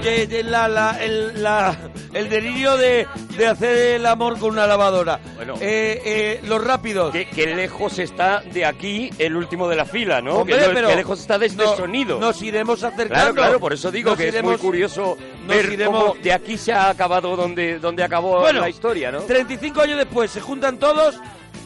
La- 0.00 0.66
la- 0.66 0.96
el, 1.04 1.42
la- 1.42 1.76
el 2.14 2.30
delirio 2.30 2.76
de, 2.78 3.06
de 3.36 3.46
hacer 3.46 3.76
el 3.96 4.06
amor 4.06 4.38
con 4.38 4.50
una 4.52 4.66
lavadora. 4.66 5.20
Bueno. 5.36 5.54
Eh, 5.60 6.00
eh, 6.04 6.40
los 6.46 6.64
rápidos. 6.64 7.12
Que, 7.12 7.28
que 7.28 7.54
lejos 7.54 7.98
está 7.98 8.40
de 8.40 8.64
aquí 8.64 9.10
el 9.18 9.36
último 9.36 9.68
de 9.68 9.76
la 9.76 9.84
fila, 9.84 10.22
¿no? 10.22 10.36
Hombre, 10.38 10.56
que, 10.56 10.68
pero 10.70 10.88
que 10.88 10.96
lejos 10.96 11.20
está 11.20 11.38
de 11.38 11.46
este 11.46 11.62
no- 11.64 11.76
sonido. 11.76 12.18
Nos 12.18 12.40
iremos 12.40 12.82
acercando. 12.82 13.14
Claro, 13.14 13.34
claro, 13.34 13.60
por 13.60 13.74
eso 13.74 13.90
digo 13.90 14.10
Nos 14.10 14.18
que 14.18 14.28
es 14.28 14.34
iremos- 14.34 14.52
muy 14.52 14.56
curioso 14.58 15.18
ver 15.46 15.66
iremos- 15.70 15.86
cómo 16.12 16.14
de 16.22 16.32
aquí 16.32 16.56
se 16.56 16.72
ha 16.72 16.88
acabado 16.88 17.36
donde, 17.36 17.78
donde 17.78 18.02
acabó 18.02 18.40
Bueno, 18.40 18.60
la 18.60 18.70
historia, 18.70 19.12
¿no? 19.12 19.20
35 19.20 19.82
años 19.82 19.98
después 19.98 20.30
se 20.30 20.40
juntan 20.40 20.78
todos 20.78 21.16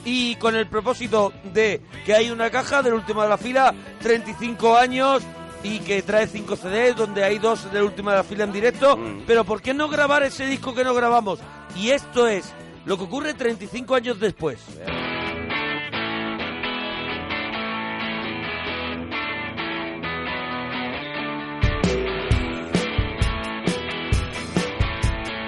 y 0.05 0.35
con 0.37 0.57
el 0.57 0.67
propósito 0.67 1.33
de 1.53 1.81
que 2.05 2.15
hay 2.15 2.31
una 2.31 2.51
caja 2.51 2.83
del 2.83 2.95
último 2.95 3.23
de 3.23 3.29
la 3.29 3.39
fila, 3.39 3.73
35 4.03 4.77
años 4.77 5.23
y 5.65 5.81
que 5.81 6.03
trae 6.03 6.29
cinco 6.29 6.55
CDs 6.55 6.95
donde 6.95 7.25
hay 7.25 7.39
dos 7.39 7.73
de 7.73 7.79
la 7.81 7.85
última 7.85 8.23
fila 8.23 8.45
en 8.45 8.53
directo. 8.53 8.97
Mm. 8.97 9.23
Pero 9.27 9.45
¿por 9.45 9.63
qué 9.63 9.75
no 9.75 9.89
grabar 9.89 10.23
ese 10.23 10.47
disco 10.47 10.75
que 10.75 10.85
no 10.85 10.95
grabamos? 10.95 11.41
Y 11.75 11.91
esto 11.91 12.29
es 12.29 12.53
lo 12.85 12.97
que 12.99 13.05
ocurre 13.05 13.35
35 13.35 13.95
años 13.95 14.21
después. 14.21 14.61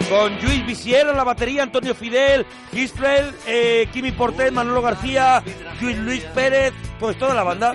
Con 0.08 0.40
Luis 0.40 0.64
Visier 0.64 1.08
en 1.08 1.16
la 1.16 1.24
batería, 1.24 1.64
Antonio 1.64 1.94
Fidel, 1.94 2.46
Gisfeld, 2.72 3.34
eh, 3.48 3.88
Kimi 3.92 4.12
Portel, 4.12 4.52
Manolo 4.52 4.80
García, 4.80 5.42
Luis 5.80 5.98
Luis 5.98 6.24
Pérez, 6.26 6.72
pues 7.00 7.18
toda 7.18 7.34
la 7.34 7.42
banda 7.42 7.74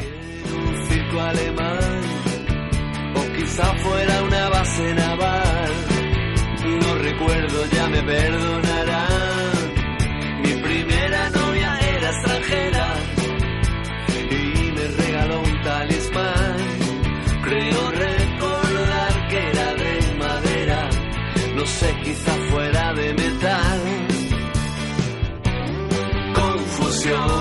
o 3.15 3.33
quizá 3.35 3.65
fuera 3.75 4.23
una 4.23 4.49
base 4.49 4.93
naval. 4.93 5.71
No 6.81 6.95
recuerdo, 6.95 7.65
ya 7.71 7.87
me 7.87 8.01
perdonarán. 8.03 9.51
Mi 10.43 10.53
primera 10.61 11.29
novia 11.29 11.79
era 11.95 12.09
extranjera 12.09 12.87
y 14.29 14.71
me 14.71 14.87
regaló 15.03 15.39
un 15.41 15.61
talismán. 15.61 16.57
Creo 17.43 17.91
recordar 17.91 19.27
que 19.29 19.37
era 19.37 19.73
de 19.73 20.15
madera, 20.23 20.89
no 21.55 21.65
sé, 21.65 21.95
quizá 22.03 22.31
fuera 22.49 22.93
de 22.93 23.13
metal. 23.13 23.81
Confusión 26.33 27.40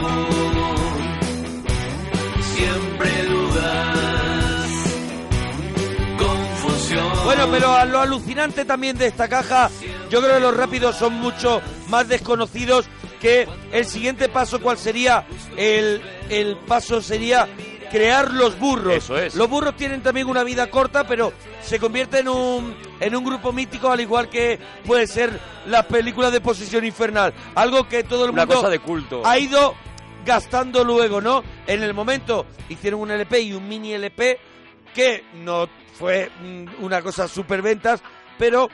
Bueno, 7.47 7.53
pero 7.59 7.73
a 7.75 7.87
lo 7.87 8.01
alucinante 8.01 8.67
también 8.67 8.99
de 8.99 9.07
esta 9.07 9.27
caja, 9.27 9.71
yo 10.11 10.21
creo 10.21 10.35
que 10.35 10.41
los 10.41 10.55
rápidos 10.55 10.97
son 10.97 11.15
mucho 11.15 11.63
más 11.89 12.07
desconocidos 12.07 12.85
que 13.19 13.49
el 13.73 13.87
siguiente 13.87 14.29
paso, 14.29 14.61
¿cuál 14.61 14.77
sería? 14.77 15.25
El, 15.57 16.03
el 16.29 16.59
paso 16.59 17.01
sería 17.01 17.49
crear 17.91 18.31
los 18.35 18.59
burros. 18.59 18.93
Eso 18.95 19.17
es. 19.17 19.35
Los 19.37 19.49
burros 19.49 19.75
tienen 19.75 20.03
también 20.03 20.29
una 20.29 20.45
vida 20.45 20.69
corta, 20.69 21.07
pero 21.07 21.33
se 21.63 21.79
convierte 21.79 22.19
en 22.19 22.29
un, 22.29 22.75
en 23.01 23.17
un 23.17 23.25
grupo 23.25 23.55
mítico, 23.55 23.91
al 23.91 24.03
igual 24.03 24.29
que 24.29 24.59
puede 24.85 25.07
ser 25.07 25.41
las 25.67 25.87
películas 25.87 26.33
de 26.33 26.43
Posesión 26.43 26.85
Infernal. 26.85 27.33
Algo 27.55 27.89
que 27.89 28.05
todo 28.05 28.27
el 28.27 28.33
Una 28.33 28.43
mundo 28.45 28.57
cosa 28.57 28.69
de 28.69 28.81
culto. 28.81 29.23
ha 29.25 29.39
ido 29.39 29.75
gastando 30.27 30.85
luego, 30.85 31.23
¿no? 31.23 31.43
En 31.67 31.83
el 31.83 31.95
momento 31.95 32.45
hicieron 32.69 33.01
un 33.01 33.11
LP 33.11 33.41
y 33.41 33.53
un 33.55 33.67
mini 33.67 33.95
LP 33.95 34.39
que 34.95 35.25
no 35.43 35.69
fue 36.01 36.31
mm, 36.43 36.83
una 36.83 37.03
cosa 37.03 37.29
super 37.29 37.61
ventas, 37.61 38.03
pero 38.39 38.71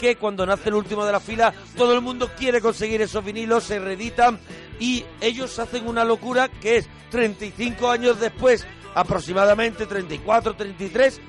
que 0.00 0.16
cuando 0.16 0.46
nace 0.46 0.68
el 0.68 0.76
último 0.76 1.04
de 1.04 1.12
la 1.12 1.20
fila 1.20 1.52
todo 1.76 1.94
el 1.94 2.00
mundo 2.00 2.30
quiere 2.38 2.60
conseguir 2.60 3.02
esos 3.02 3.24
vinilos, 3.24 3.64
se 3.64 3.80
reeditan 3.80 4.38
y 4.78 5.04
ellos 5.20 5.58
hacen 5.58 5.86
una 5.86 6.04
locura 6.04 6.48
que 6.48 6.76
es 6.76 6.88
35 7.10 7.90
años 7.90 8.20
después, 8.20 8.66
aproximadamente 8.94 9.86
34, 9.86 10.54
33, 10.54 11.20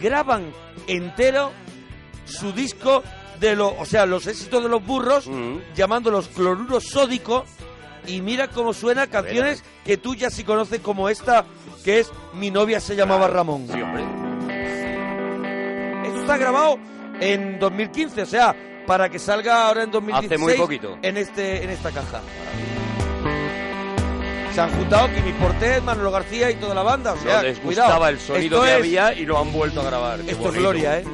graban 0.00 0.50
entero 0.86 1.52
su 2.24 2.52
disco 2.52 3.02
de 3.40 3.56
los, 3.56 3.72
o 3.78 3.84
sea, 3.84 4.06
los 4.06 4.26
éxitos 4.26 4.62
de 4.62 4.68
los 4.68 4.84
burros, 4.84 5.28
llamándolos 5.74 6.28
cloruro 6.28 6.80
sódico 6.80 7.44
y 8.06 8.20
mira 8.22 8.48
cómo 8.48 8.72
suena 8.72 9.06
canciones 9.08 9.62
que 9.84 9.96
tú 9.96 10.14
ya 10.14 10.30
sí 10.30 10.44
conoces 10.44 10.80
como 10.80 11.08
esta, 11.08 11.44
que 11.84 12.00
es 12.00 12.10
Mi 12.34 12.50
novia 12.50 12.80
se 12.80 12.96
llamaba 12.96 13.28
Ramón. 13.28 13.66
Sí, 13.70 13.80
hombre. 13.80 14.33
Está 16.24 16.38
grabado 16.38 16.78
en 17.20 17.58
2015, 17.58 18.22
o 18.22 18.26
sea, 18.26 18.56
para 18.86 19.10
que 19.10 19.18
salga 19.18 19.66
ahora 19.66 19.82
en 19.82 19.90
2016 19.90 20.32
Hace 20.32 20.38
muy 20.42 20.54
poquito. 20.54 20.98
en 21.02 21.16
este 21.18 21.62
en 21.62 21.68
esta 21.70 21.90
caja. 21.90 22.20
Se 24.54 24.60
han 24.60 24.70
juntado 24.70 25.08
Kimi 25.14 25.32
Portet, 25.32 25.82
Manolo 25.82 26.10
García 26.10 26.50
y 26.50 26.54
toda 26.54 26.74
la 26.74 26.82
banda, 26.82 27.12
o 27.12 27.16
sea, 27.18 27.36
no 27.38 27.42
les 27.42 27.58
cuidado. 27.58 27.88
gustaba 27.88 28.08
el 28.08 28.18
sonido 28.20 28.56
Esto 28.56 28.62
que 28.62 28.70
es- 28.72 28.76
había 28.78 29.12
y 29.12 29.26
lo 29.26 29.38
han 29.38 29.52
vuelto 29.52 29.80
a 29.80 29.84
grabar. 29.84 30.20
Qué 30.20 30.30
Esto 30.30 30.48
es 30.48 30.54
gloria, 30.54 30.98
¿eh? 31.00 31.04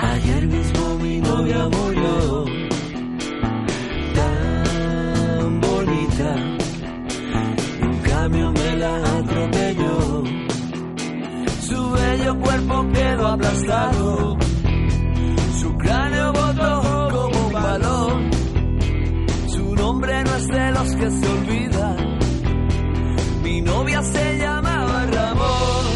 Ayer 0.00 0.46
mismo 0.46 0.94
mi 0.98 1.18
novia 1.20 1.58
murió, 1.68 2.44
tan 4.14 5.60
bonita. 5.60 6.34
Un 7.82 7.98
camión 8.02 8.52
me 8.54 8.76
la 8.76 8.96
atropelló. 8.98 10.05
Su 11.68 11.90
bello 11.90 12.38
cuerpo 12.38 12.86
quedó 12.92 13.26
aplastado. 13.26 14.36
Su 15.60 15.76
cráneo 15.76 16.32
botó 16.32 17.08
como 17.10 17.46
un 17.46 17.52
balón. 17.52 18.30
Su 19.48 19.74
nombre 19.74 20.22
no 20.22 20.36
es 20.36 20.46
de 20.46 20.70
los 20.70 20.94
que 20.94 21.10
se 21.10 21.26
olvidan. 21.26 22.18
Mi 23.42 23.60
novia 23.62 24.00
se 24.02 24.38
llamaba 24.38 25.06
Ramón. 25.06 25.86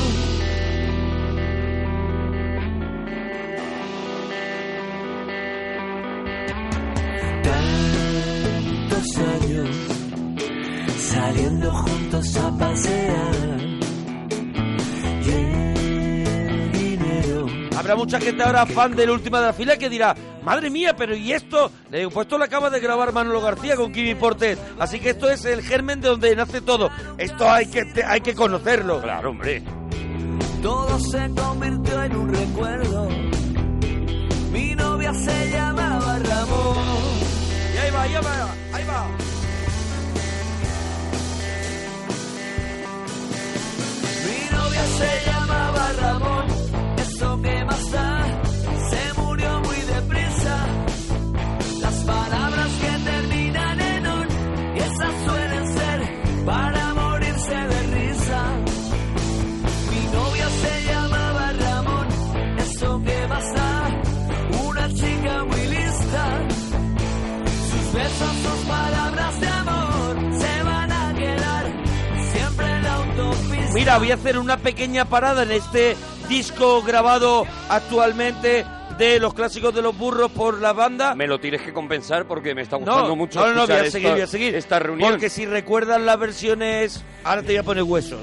tantos 7.45 9.18
años 9.18 9.77
saliendo 10.99 11.71
juntos 11.73 12.37
a 12.39 12.59
pasear. 12.59 13.49
Habrá 17.91 18.05
mucha 18.05 18.20
gente 18.20 18.41
ahora 18.45 18.66
fan 18.66 18.95
del 18.95 19.11
último 19.11 19.36
de 19.38 19.47
la 19.47 19.53
fila 19.53 19.76
que 19.76 19.88
dirá, 19.88 20.14
madre 20.45 20.70
mía, 20.70 20.95
pero 20.97 21.12
¿y 21.16 21.32
esto? 21.32 21.72
Le 21.91 21.99
digo, 21.99 22.11
pues 22.11 22.26
esto 22.26 22.38
lo 22.38 22.45
acaba 22.45 22.70
de 22.70 22.78
grabar 22.78 23.12
Manolo 23.12 23.41
García 23.41 23.74
con 23.74 23.91
Kimi 23.91 24.14
Portet. 24.14 24.61
Así 24.78 25.01
que 25.01 25.11
esto 25.11 25.28
es 25.28 25.45
el 25.45 25.61
germen 25.61 26.01
de 26.01 26.07
donde 26.09 26.36
nace 26.36 26.60
todo. 26.60 26.89
Esto 27.19 27.51
hay 27.51 27.66
que, 27.66 27.85
te- 27.86 28.05
hay 28.05 28.20
que 28.20 28.32
conocerlo. 28.36 29.02
Claro, 29.02 29.31
hombre. 29.31 29.65
todo 30.62 31.01
se 31.01 31.28
convirtió 31.35 32.02
en 32.05 32.15
un 32.16 32.32
recuerdo. 32.32 33.09
Mi 34.52 34.73
novia 34.77 35.12
se 35.12 35.51
llamaba 35.51 36.16
Ramón. 36.20 36.77
Y 37.74 37.78
ahí 37.78 37.90
va, 37.90 38.02
ahí 38.02 38.12
va, 38.15 38.77
ahí 38.77 38.85
va. 38.85 39.06
Mi 44.27 44.56
novia 44.56 44.85
se 44.97 45.31
llamaba 45.31 45.93
Ramón. 46.01 46.47
Mira, 73.91 73.99
voy 73.99 74.11
a 74.12 74.15
hacer 74.15 74.39
una 74.39 74.57
pequeña 74.57 75.05
parada 75.07 75.43
en 75.43 75.51
este 75.51 75.97
disco 76.29 76.81
grabado 76.81 77.45
actualmente 77.69 78.65
de 78.97 79.19
los 79.19 79.35
clásicos 79.35 79.75
de 79.75 79.83
los 79.83 79.99
burros 79.99 80.31
por 80.31 80.61
la 80.61 80.73
banda. 80.73 81.17
Me 81.17 81.27
lo 81.27 81.41
tienes 81.41 81.61
que 81.62 81.73
compensar 81.73 82.25
porque 82.29 82.55
me 82.55 82.62
está 82.62 82.77
gustando 82.77 83.09
No, 83.09 83.17
mucho 83.17 83.41
no, 83.41 83.47
no, 83.49 83.55
no, 83.55 83.67
voy 83.67 83.75
a 83.75 83.91
seguir, 83.91 83.97
esta- 84.07 84.12
voy 84.12 84.21
a 84.21 84.27
seguir. 84.29 84.55
esta 84.55 84.79
reunión. 84.79 85.11
Porque 85.11 85.29
si 85.29 85.45
recuerdan 85.45 86.07
las 86.07 86.21
versiones, 86.21 87.03
ahora 87.25 87.41
te 87.43 87.49
voy 87.49 87.57
a 87.57 87.62
poner 87.65 87.83
huesos. 87.83 88.21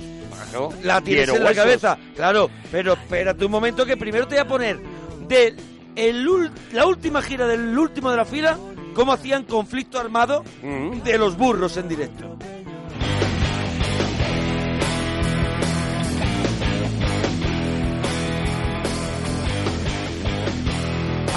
Claro, 0.51 0.69
La 0.83 1.01
tienes 1.01 1.27
en 1.27 1.43
la 1.43 1.53
cabeza, 1.53 1.97
claro, 2.15 2.49
pero 2.71 2.93
espérate 2.93 3.43
un 3.43 3.51
momento 3.51 3.85
que 3.85 3.97
primero 3.97 4.25
te 4.25 4.35
voy 4.35 4.43
a 4.45 4.47
poner 4.47 4.79
de 5.27 5.53
el 5.97 6.49
la 6.71 6.85
última 6.85 7.21
gira 7.21 7.45
del 7.45 7.77
último 7.77 8.09
de 8.09 8.15
la 8.15 8.23
fila, 8.23 8.57
cómo 8.93 9.11
hacían 9.11 9.43
conflicto 9.43 9.99
armado 9.99 10.45
Mm. 10.63 11.01
de 11.01 11.17
los 11.17 11.35
burros 11.35 11.75
en 11.75 11.89
directo. 11.89 12.37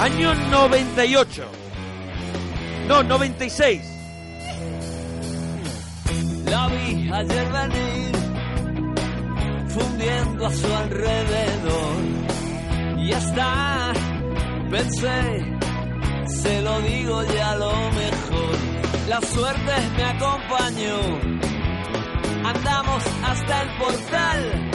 Año 0.01 0.33
98. 0.33 1.43
No, 2.87 3.03
96. 3.03 3.81
La 6.45 6.67
vi 6.69 7.07
ayer 7.13 7.47
venir, 7.51 8.11
fundiendo 9.67 10.47
a 10.47 10.51
su 10.51 10.73
alrededor. 10.73 11.97
Y 12.97 13.13
hasta 13.13 13.93
pensé, 14.71 15.59
se 16.25 16.61
lo 16.63 16.81
digo 16.81 17.23
ya 17.35 17.55
lo 17.57 17.71
mejor. 17.91 18.55
La 19.07 19.21
suerte 19.21 19.73
me 19.97 20.03
acompañó, 20.03 20.99
andamos 22.43 23.03
hasta 23.23 23.61
el 23.61 23.77
portal. 23.77 24.71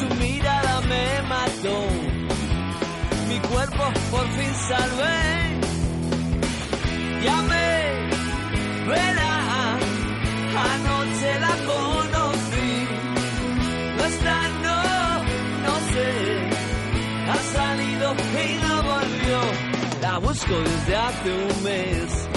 Su 0.00 0.14
mirada 0.16 0.80
me 0.80 1.22
mató, 1.28 2.15
cuerpo 3.48 3.84
por 4.10 4.26
fin 4.36 4.54
salvé. 4.68 5.60
Llamé, 7.24 7.68
verá, 8.88 9.78
anoche 10.72 11.40
la 11.40 11.54
conocí. 11.70 12.72
No 13.96 14.04
está, 14.04 14.36
no, 14.66 14.78
no 15.66 15.74
sé, 15.92 16.10
ha 17.30 17.38
salido 17.56 18.14
y 18.14 18.48
no 18.62 18.74
volvió. 18.82 19.40
conozco 20.36 20.54
desde 20.60 20.96
hace 20.96 21.32
un 21.32 21.62
mes. 21.62 22.28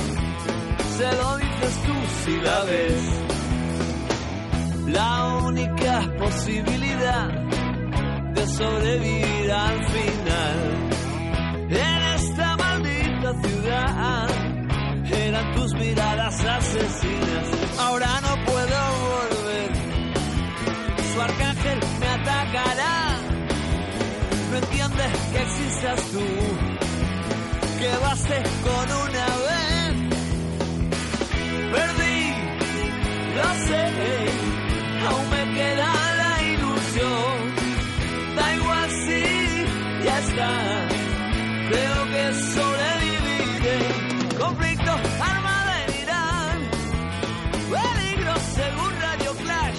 Se 0.97 1.09
lo 1.15 1.37
dices 1.37 1.83
tú 1.85 1.95
si 2.23 2.35
la 2.41 2.63
ves. 2.63 3.03
La 4.87 5.37
única 5.45 6.01
posibilidad 6.17 7.29
de 8.33 8.47
sobrevivir 8.47 9.51
al 9.51 9.85
final 9.85 10.28
en 11.69 12.01
esta 12.15 12.57
maldita 12.57 13.33
ciudad 13.43 14.27
eran 15.11 15.55
tus 15.55 15.73
miradas 15.75 16.43
asesinas. 16.43 17.47
Ahora 17.79 18.07
no 18.21 18.45
puedo 18.45 18.79
volver. 19.09 19.71
Su 21.13 21.21
arcángel 21.21 21.79
me 21.99 22.07
atacará. 22.07 23.17
No 24.51 24.57
entiendes 24.57 25.11
que 25.31 25.41
existas 25.41 26.11
tú. 26.11 26.25
Que 27.79 27.97
baste 28.01 28.43
con 28.63 28.85
una 29.07 29.25
vez. 29.47 29.93
Perdí, 31.71 32.33
lo 33.35 33.49
sé. 33.67 33.83
Aún 35.07 35.29
me 35.29 35.53
queda 35.55 35.93
la 36.17 36.43
ilusión. 36.43 37.35
Da 38.35 38.55
igual 38.55 38.89
si 39.05 40.05
ya 40.05 40.19
está. 40.19 40.88
Creo 41.69 42.05
que 42.05 42.33
sobreviviré. 42.53 43.79
Conflicto, 44.39 44.91
arma 45.21 45.65
de 45.87 46.01
Irán. 46.01 46.69
Peligro 47.71 48.33
según 48.55 48.91
Radio 48.99 49.31
Clash. 49.43 49.77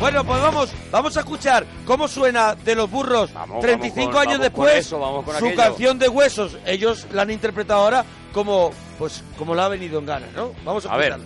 Bueno, 0.00 0.24
pues 0.24 0.42
vamos, 0.42 0.70
vamos 0.90 1.16
a 1.16 1.20
escuchar 1.20 1.64
cómo 1.86 2.08
suena 2.08 2.54
de 2.56 2.74
los 2.74 2.90
burros 2.90 3.32
Vamos, 3.32 3.60
35 3.60 3.96
vamos 4.08 4.14
con- 4.14 4.22
años 4.28 4.38
vamos 4.38 4.42
después 4.42 4.70
con 4.70 4.78
eso, 4.78 4.98
vamos 4.98 5.24
con 5.24 5.38
su 5.38 5.46
aquello. 5.46 5.62
canción 5.62 5.98
de 5.98 6.08
huesos. 6.08 6.58
Ellos 6.66 7.06
la 7.12 7.22
han 7.22 7.30
interpretado 7.30 7.80
ahora 7.82 8.04
como 8.32 8.70
pues 8.98 9.22
como 9.38 9.54
la 9.54 9.66
ha 9.66 9.68
venido 9.68 9.98
en 10.00 10.06
gana, 10.06 10.26
¿no? 10.34 10.52
Vamos 10.64 10.86
a, 10.86 10.92
A 10.92 10.96
ver. 10.96 11.16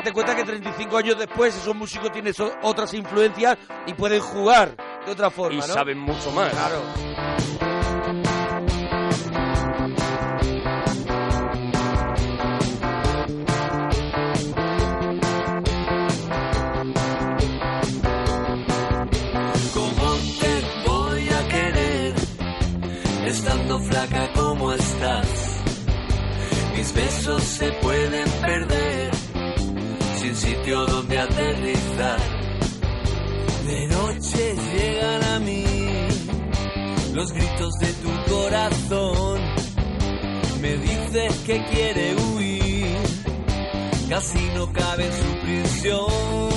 Date 0.00 0.12
cuenta 0.14 0.34
que 0.34 0.44
35 0.44 0.96
años 0.96 1.18
después 1.18 1.54
esos 1.54 1.76
músicos 1.76 2.10
tienen 2.10 2.32
so- 2.32 2.50
otras 2.62 2.94
influencias 2.94 3.58
y 3.86 3.92
pueden 3.92 4.20
jugar 4.20 4.74
de 5.04 5.12
otra 5.12 5.28
forma, 5.30 5.56
Y 5.56 5.58
¿no? 5.58 5.74
saben 5.74 5.98
mucho 5.98 6.30
más. 6.30 6.50
Claro. 6.52 6.80
¿Cómo 19.74 20.16
te 20.40 20.88
voy 20.88 21.28
a 21.28 21.48
querer 21.48 22.14
estando 23.26 23.78
flaca 23.80 24.32
como 24.34 24.72
estás? 24.72 25.62
Mis 26.76 26.92
besos 26.94 27.42
se 27.42 27.72
pueden 27.72 28.28
perder 28.40 28.79
sin 30.34 30.36
sitio 30.36 30.86
donde 30.86 31.18
aterrizar. 31.18 32.18
De 33.66 33.86
noche 33.88 34.54
llegan 34.74 35.24
a 35.24 35.38
mí 35.40 35.64
los 37.14 37.32
gritos 37.32 37.72
de 37.80 37.92
tu 37.94 38.32
corazón. 38.32 39.40
Me 40.60 40.76
dice 40.76 41.28
que 41.46 41.64
quiere 41.66 42.14
huir, 42.16 42.96
casi 44.08 44.38
no 44.54 44.72
cabe 44.72 45.06
en 45.06 45.12
su 45.12 45.40
prisión. 45.40 46.50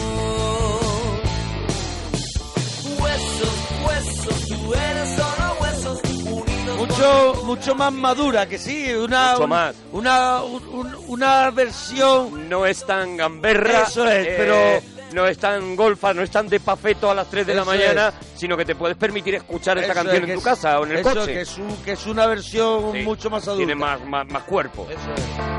Huesos, 2.99 3.55
huesos, 3.85 4.47
tú 4.49 4.73
eres 4.73 5.09
solo. 5.15 5.42
Mucho, 6.87 7.41
mucho 7.45 7.75
más 7.75 7.93
madura, 7.93 8.47
que 8.47 8.57
sí, 8.57 8.91
una, 8.93 9.31
Mucho 9.33 9.43
un- 9.43 9.49
más. 9.49 9.75
una, 9.91 10.43
un- 10.43 10.63
un- 10.73 10.95
una 11.07 11.49
versión... 11.51 12.49
No 12.49 12.65
es 12.65 12.85
tan 12.85 13.15
gamberra. 13.17 13.83
Eso 13.83 14.07
es, 14.07 14.27
eh, 14.27 14.33
pero- 14.37 14.93
No 15.13 15.27
es 15.27 15.37
tan 15.37 15.75
golfa, 15.75 16.11
no 16.11 16.23
es 16.23 16.31
tan 16.31 16.49
de 16.49 16.59
pafeto 16.59 17.11
a 17.11 17.13
las 17.13 17.29
3 17.29 17.45
de 17.45 17.53
la 17.53 17.63
mañana, 17.63 18.11
sino 18.35 18.57
que 18.57 18.65
te 18.65 18.73
puedes 18.73 18.97
permitir 18.97 19.35
escuchar 19.35 19.77
esta 19.77 19.91
es, 19.91 19.95
canción 19.95 20.23
en 20.23 20.33
tu 20.33 20.39
es- 20.39 20.43
casa 20.43 20.79
o 20.79 20.85
en 20.85 20.91
el 20.93 20.97
eso, 20.97 21.09
coche. 21.13 21.33
Que 21.33 21.41
es, 21.41 21.57
un- 21.59 21.77
que 21.83 21.91
es 21.91 22.05
una 22.07 22.25
versión 22.25 22.91
Sí, 22.93 22.99
mucho 23.03 23.29
más 23.29 23.43
adulta. 23.47 23.57
Tiene 23.59 23.75
más, 23.75 24.03
más, 24.05 24.27
más 24.27 24.41
cuerpo. 24.43 24.87
Eso 24.89 25.13
es. 25.15 25.52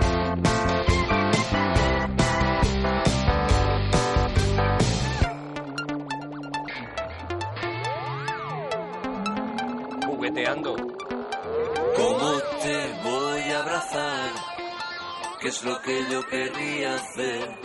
¿Qué 15.44 15.50
es 15.50 15.62
lo 15.62 15.78
que 15.82 16.02
yo 16.10 16.26
querría 16.26 16.94
hacer? 16.94 17.58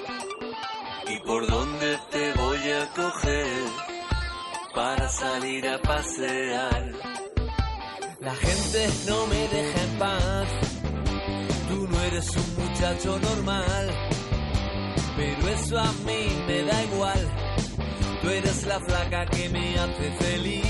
¿Y 1.07 1.17
por 1.25 1.47
dónde 1.47 1.97
te 2.11 2.33
voy 2.33 2.59
a 2.71 2.89
coger 2.93 3.47
para 4.75 5.07
salir 5.07 5.65
a 5.65 5.81
pasear? 5.81 6.91
La 8.19 8.35
gente 8.35 8.89
no 9.07 9.25
me 9.27 9.47
deja 9.47 9.81
en 9.81 9.97
paz. 9.97 10.47
Tú 11.69 11.87
no 11.87 12.01
eres 12.01 12.29
un 12.35 12.65
muchacho 12.65 13.17
normal. 13.17 13.95
Pero 15.15 15.47
eso 15.47 15.79
a 15.79 15.91
mí 16.05 16.27
me 16.47 16.63
da 16.63 16.83
igual. 16.83 17.31
Tú 18.21 18.29
eres 18.29 18.65
la 18.65 18.81
flaca 18.81 19.25
que 19.27 19.47
me 19.47 19.79
hace 19.79 20.11
feliz. 20.19 20.65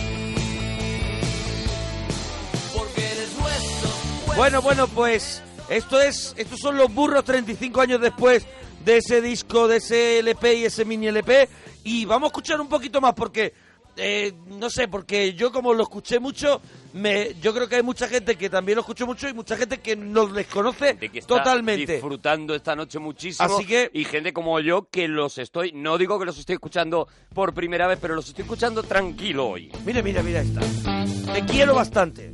Porque 2.77 3.01
eres 3.03 3.35
hueso, 3.35 4.35
Bueno, 4.35 4.61
bueno, 4.61 4.87
pues 4.87 5.41
esto 5.69 6.01
es, 6.01 6.33
estos 6.37 6.59
son 6.59 6.77
los 6.77 6.93
burros 6.93 7.23
35 7.23 7.81
años 7.81 8.01
después 8.01 8.45
de 8.83 8.97
ese 8.97 9.21
disco, 9.21 9.67
de 9.67 9.77
ese 9.77 10.19
LP 10.19 10.55
y 10.55 10.65
ese 10.65 10.85
mini 10.85 11.07
LP. 11.07 11.47
Y 11.83 12.05
vamos 12.05 12.27
a 12.27 12.29
escuchar 12.29 12.59
un 12.61 12.67
poquito 12.69 12.99
más 13.01 13.13
porque, 13.13 13.53
eh, 13.97 14.33
no 14.47 14.69
sé, 14.69 14.87
porque 14.87 15.33
yo 15.33 15.51
como 15.51 15.73
lo 15.73 15.83
escuché 15.83 16.19
mucho, 16.19 16.61
me, 16.93 17.35
yo 17.41 17.53
creo 17.53 17.67
que 17.69 17.75
hay 17.77 17.83
mucha 17.83 18.07
gente 18.07 18.35
que 18.35 18.49
también 18.49 18.75
lo 18.77 18.81
escuchó 18.81 19.05
mucho 19.05 19.27
y 19.29 19.33
mucha 19.33 19.55
gente 19.57 19.77
que 19.79 19.95
nos 19.95 20.33
desconoce 20.33 20.93
de 20.95 21.09
que 21.09 21.19
está 21.19 21.35
totalmente. 21.35 21.93
disfrutando 21.93 22.55
esta 22.55 22.75
noche 22.75 22.97
muchísimo. 22.99 23.47
Así 23.55 23.65
que- 23.65 23.91
Y 23.93 24.05
gente 24.05 24.33
como 24.33 24.59
yo 24.59 24.87
que 24.89 25.07
los 25.07 25.37
estoy, 25.37 25.71
no 25.73 25.97
digo 25.97 26.17
que 26.19 26.25
los 26.25 26.37
estoy 26.39 26.53
escuchando 26.55 27.07
por 27.33 27.53
primera 27.53 27.87
vez, 27.87 27.99
pero 28.01 28.15
los 28.15 28.27
estoy 28.27 28.43
escuchando 28.43 28.81
tranquilo 28.83 29.47
hoy. 29.49 29.71
Mira, 29.85 30.01
mira, 30.01 30.23
mira 30.23 30.41
esta. 30.41 30.61
Te 31.33 31.43
quiero 31.45 31.75
bastante. 31.75 32.31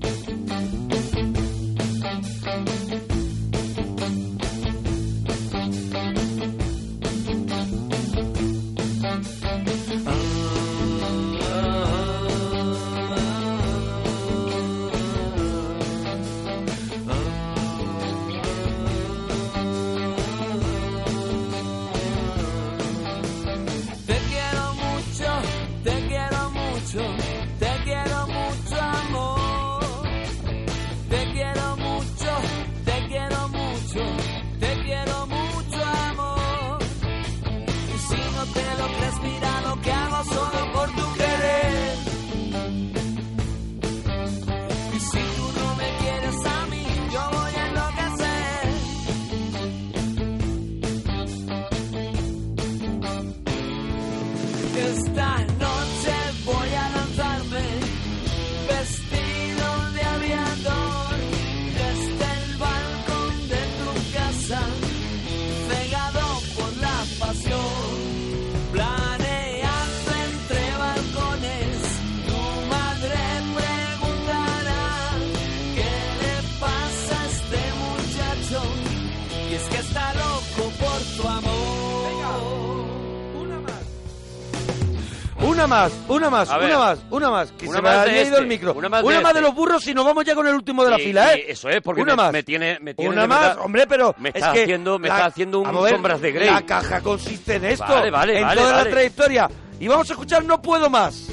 Una 85.65 85.75
más, 85.77 85.91
una 86.07 86.29
más, 86.29 86.49
A 86.51 86.57
ver. 86.59 86.67
una 86.69 86.77
más, 86.77 86.99
una 87.09 87.29
más. 87.31 87.51
Que 87.53 87.65
Una 87.67 87.77
se 87.77 87.81
me 87.81 87.89
más 87.89 87.97
había 87.97 88.13
ido 88.21 88.23
este, 88.23 88.37
el 88.37 88.45
micro. 88.45 88.73
una 88.75 88.87
más 88.87 89.03
de 89.03 89.15
este. 89.17 89.41
los 89.41 89.55
burros 89.55 89.87
y 89.87 89.95
nos 89.95 90.05
vamos 90.05 90.23
ya 90.23 90.35
con 90.35 90.45
el 90.45 90.53
último 90.53 90.83
de 90.85 90.91
la 90.91 90.99
Y- 91.01 91.05
fila, 91.05 91.33
¿eh? 91.33 91.45
eso 91.47 91.69
es, 91.69 91.81
porque 91.81 92.03
una 92.03 92.15
me- 92.15 92.21
más. 92.21 92.31
me 92.33 92.43
tiene- 92.43 92.77
me 92.81 92.93
tiene 92.93 93.11
una 93.11 93.25
más, 93.25 93.39
verdad- 93.41 93.57
hombre, 93.65 93.87
pero 93.87 94.13
me 94.19 94.29
es 94.29 94.35
está 94.35 94.53
que 94.53 94.61
haciendo- 94.61 94.99
me 94.99 95.07
la- 95.07 95.15
está 95.15 95.25
haciendo 95.25 95.59
un 95.61 95.83
ver, 95.83 95.93
Sombras 95.95 96.21
de 96.21 96.31
Grey. 96.31 96.51
La 96.51 96.61
caja 96.61 97.01
consiste 97.01 97.55
en 97.55 97.65
esto, 97.65 97.83
Vale, 97.87 98.11
vale, 98.11 98.37
en 98.37 98.45
vale, 98.45 98.61
toda 98.61 98.73
vale. 98.73 98.83
la 98.85 98.89
trayectoria. 98.91 99.49
Y 99.79 99.87
vamos 99.87 100.07
a 100.07 100.13
escuchar 100.13 100.45
No 100.45 100.61
Puedo 100.61 100.87
Más. 100.87 101.29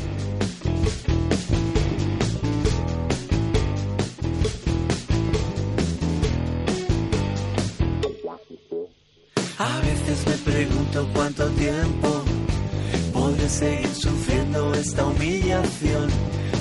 A 9.58 9.80
veces 9.80 10.26
me 10.26 10.52
pregunto 10.52 11.08
cuánto 11.14 11.46
tiempo 11.50 12.11
seguir 13.52 13.94
sufriendo 13.94 14.72
esta 14.74 15.04
humillación. 15.04 16.08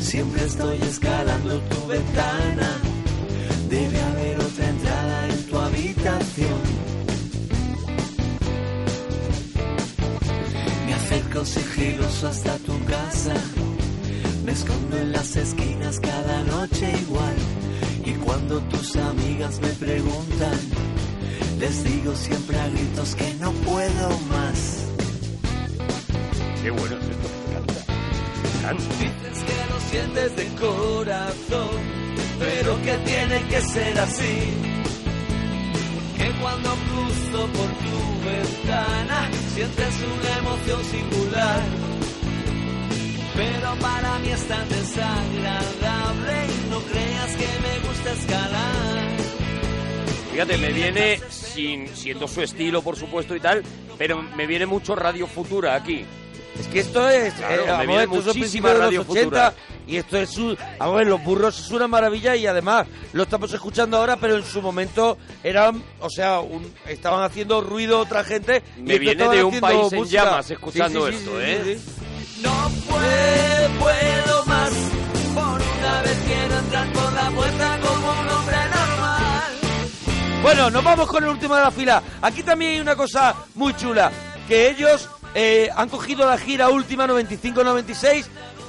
Siempre 0.02 0.46
estoy 0.46 0.78
escalando 0.82 1.60
tu 1.62 1.88
ventana. 1.88 2.70
Debe 3.70 4.02
haber 4.02 4.40
otra 4.40 4.68
entrada 4.68 5.28
en 5.30 5.44
tu 5.48 5.58
habitación. 5.58 6.62
Me 10.86 10.94
acerco 10.94 11.46
sigiloso 11.46 12.28
hasta 12.28 12.58
tu 12.58 12.78
casa. 12.86 13.36
Me 14.44 14.52
escondo 14.52 14.98
en 14.98 15.14
las 15.14 15.36
esquinas 15.38 16.00
cada 16.00 16.44
noche 16.44 16.92
igual. 17.08 17.36
Y 18.04 18.12
cuando 18.26 18.60
tus 18.64 18.98
amigas 18.98 19.62
me 19.62 19.70
preguntan, 19.70 20.60
les 21.58 21.84
digo 21.86 22.14
siempre 22.16 22.60
a 22.60 22.68
gritos 22.68 23.16
que 23.16 23.34
no 23.36 23.52
puedo 23.54 24.10
más. 24.30 24.81
Qué 26.62 26.70
bueno 26.70 26.96
es 26.96 27.04
esto, 27.10 27.30
me 27.30 27.52
encanta. 27.52 27.74
Me 28.44 28.60
encanta. 28.60 28.96
Dices 29.00 29.44
que 29.44 29.74
lo 29.74 29.80
sientes 29.90 30.36
de 30.36 30.48
corazón, 30.60 31.70
pero 32.40 32.82
que 32.84 32.98
tiene 32.98 33.44
que 33.50 33.62
ser 33.62 34.00
así. 34.00 34.54
Que 36.18 36.32
cuando 36.40 36.70
cruzo 36.70 37.48
por 37.48 37.68
tu 37.68 38.26
ventana 38.26 39.30
sientes 39.56 39.96
una 40.06 40.38
emoción 40.38 40.84
singular. 40.86 41.62
Pero 43.36 43.76
para 43.80 44.20
mí 44.20 44.30
es 44.30 44.48
tan 44.48 44.70
desagradable 44.70 46.46
y 46.46 46.70
no 46.70 46.80
creas 46.80 47.36
que 47.38 47.48
me 47.64 47.88
gusta 47.88 48.12
escalar. 48.12 49.12
Fíjate, 50.32 50.58
me 50.58 50.72
viene, 50.72 51.20
sin, 51.30 51.88
siendo 51.88 52.28
su 52.28 52.42
estilo, 52.42 52.82
por 52.82 52.96
supuesto, 52.98 53.36
y 53.36 53.40
tal, 53.40 53.64
pero 53.98 54.22
me 54.22 54.46
viene 54.48 54.66
mucho 54.66 54.96
Radio 54.96 55.28
Futura 55.28 55.76
aquí. 55.76 56.06
Es 56.62 56.68
que 56.68 56.80
esto 56.80 57.10
es, 57.10 57.34
Claro, 57.34 57.54
eh, 57.54 57.66
vamos 57.68 57.82
a 57.82 57.92
ver, 57.98 58.04
esto 58.04 58.32
es 58.32 58.52
de 58.54 58.62
los 58.62 58.98
80 58.98 59.04
Futura. 59.04 59.54
y 59.88 59.96
esto 59.98 60.18
es 60.18 60.30
su, 60.30 60.56
vamos 60.78 60.94
a 60.96 60.98
ver, 61.00 61.08
los 61.08 61.24
burros 61.24 61.60
es 61.60 61.72
una 61.72 61.88
maravilla 61.88 62.36
y 62.36 62.46
además 62.46 62.86
lo 63.14 63.24
estamos 63.24 63.52
escuchando 63.52 63.98
ahora, 63.98 64.18
pero 64.18 64.38
en 64.38 64.46
su 64.46 64.62
momento 64.62 65.18
eran, 65.44 65.84
o 66.00 66.10
sea, 66.10 66.40
un- 66.40 66.72
estaban 66.88 67.24
haciendo 67.24 67.62
ruido 67.62 67.98
otra 68.00 68.24
gente. 68.24 68.62
y 68.78 68.82
Me 68.82 68.94
estos 68.94 69.00
viene 69.00 69.28
de 69.30 69.44
un 69.44 69.60
país 69.60 69.92
en 69.92 70.06
llamas 70.06 70.52
escuchando 70.52 71.08
Sí, 71.08 71.14
sí, 71.14 71.18
sí, 71.18 71.24
esto, 71.24 71.40
sí, 71.40 71.46
¿eh? 71.46 71.62
sí, 71.66 71.80
sí. 71.80 72.42
No 72.44 72.72
puedo, 72.88 73.80
puedo 73.80 74.46
más. 74.46 74.70
Por 75.34 75.44
una 75.44 76.02
vez 76.04 76.18
quiero 76.28 76.60
entrar 76.60 76.94
por 76.94 77.14
la 77.14 77.30
puerta 77.32 77.80
como 77.82 78.12
un 78.22 78.30
hombre 78.30 78.56
normal. 78.56 80.42
Bueno, 80.44 80.70
nos 80.70 80.84
vamos 80.84 81.08
con 81.08 81.24
el 81.24 81.30
último 81.32 81.56
de 81.56 81.62
la 81.62 81.72
fila. 81.72 82.04
Aquí 82.22 82.44
también 82.44 82.72
hay 82.74 82.80
una 82.82 82.96
cosa 82.96 83.36
muy 83.56 83.76
chula, 83.76 84.12
que 84.48 84.70
ellos 84.70 85.10
eh, 85.34 85.70
han 85.76 85.90
cogido 85.90 86.26
la 86.26 86.38
gira 86.38 86.70
última 86.70 87.08
95-96, 87.08 88.26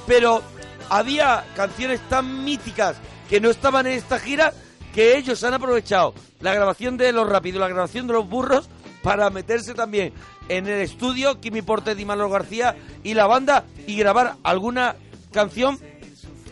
pero 0.07 0.41
había 0.89 1.45
canciones 1.55 1.99
tan 2.09 2.43
míticas 2.43 2.95
que 3.29 3.41
no 3.41 3.49
estaban 3.49 3.87
en 3.87 3.93
esta 3.93 4.19
gira 4.19 4.53
que 4.93 5.17
ellos 5.17 5.43
han 5.43 5.53
aprovechado 5.53 6.13
la 6.39 6.53
grabación 6.53 6.97
de 6.97 7.11
Los 7.11 7.27
Rápidos, 7.27 7.59
la 7.59 7.67
grabación 7.67 8.07
de 8.07 8.13
Los 8.13 8.29
Burros, 8.29 8.69
para 9.01 9.29
meterse 9.29 9.73
también 9.73 10.13
en 10.47 10.67
el 10.67 10.81
estudio, 10.81 11.39
Kimi 11.41 11.61
Portes 11.61 11.99
y 11.99 12.05
Manolo 12.05 12.29
García 12.29 12.75
y 13.03 13.13
la 13.13 13.27
banda, 13.27 13.65
y 13.87 13.97
grabar 13.97 14.35
alguna 14.43 14.95
canción 15.31 15.77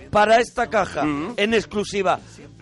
para 0.09 0.39
esta 0.39 0.69
caja 0.69 1.03
en 1.03 1.53
exclusiva. 1.53 2.19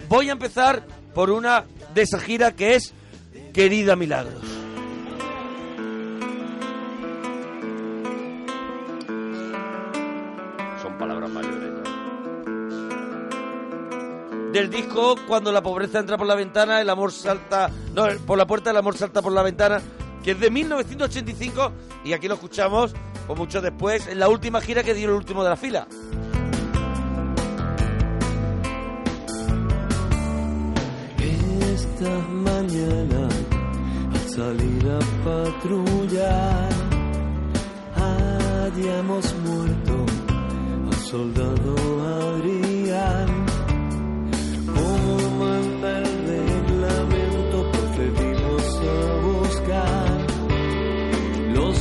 Voy 0.07 0.29
a 0.29 0.33
empezar 0.33 0.85
por 1.15 1.31
una 1.31 1.65
de 1.93 2.03
esa 2.03 2.19
gira 2.19 2.55
que 2.55 2.75
es 2.75 2.93
Querida 3.53 3.95
Milagros. 3.95 4.58
Del 14.51 14.69
disco 14.69 15.15
Cuando 15.27 15.51
la 15.51 15.61
pobreza 15.61 15.99
entra 15.99 16.17
por 16.17 16.25
la 16.25 16.35
ventana, 16.35 16.81
el 16.81 16.89
amor 16.89 17.11
salta... 17.11 17.69
No, 17.93 18.07
por 18.25 18.37
la 18.37 18.47
puerta, 18.47 18.71
el 18.71 18.77
amor 18.77 18.97
salta 18.97 19.21
por 19.21 19.31
la 19.31 19.43
ventana, 19.43 19.81
que 20.23 20.31
es 20.31 20.39
de 20.39 20.49
1985 20.49 21.71
y 22.03 22.13
aquí 22.13 22.27
lo 22.27 22.35
escuchamos, 22.35 22.93
o 23.27 23.35
mucho 23.35 23.61
después, 23.61 24.07
en 24.07 24.19
la 24.19 24.29
última 24.29 24.61
gira 24.61 24.83
que 24.83 24.93
dio 24.93 25.09
el 25.09 25.15
último 25.15 25.43
de 25.43 25.49
la 25.49 25.55
fila. 25.55 25.87
Esta 31.73 32.17
mañana 32.29 33.29
al 34.13 34.29
salir 34.29 34.87
a 34.89 34.99
patrullar 35.25 36.69
hayamos 37.95 39.35
muerto 39.43 40.05
al 40.87 40.97
soldado 41.05 41.75
Adrián. 42.01 42.68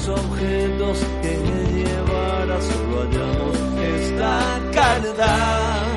Objetos 0.09 0.99
que 1.23 1.37
llevara 1.75 2.61
solo 2.61 3.03
hallamos 3.03 3.57
esta 3.81 4.61
carta. 4.73 5.88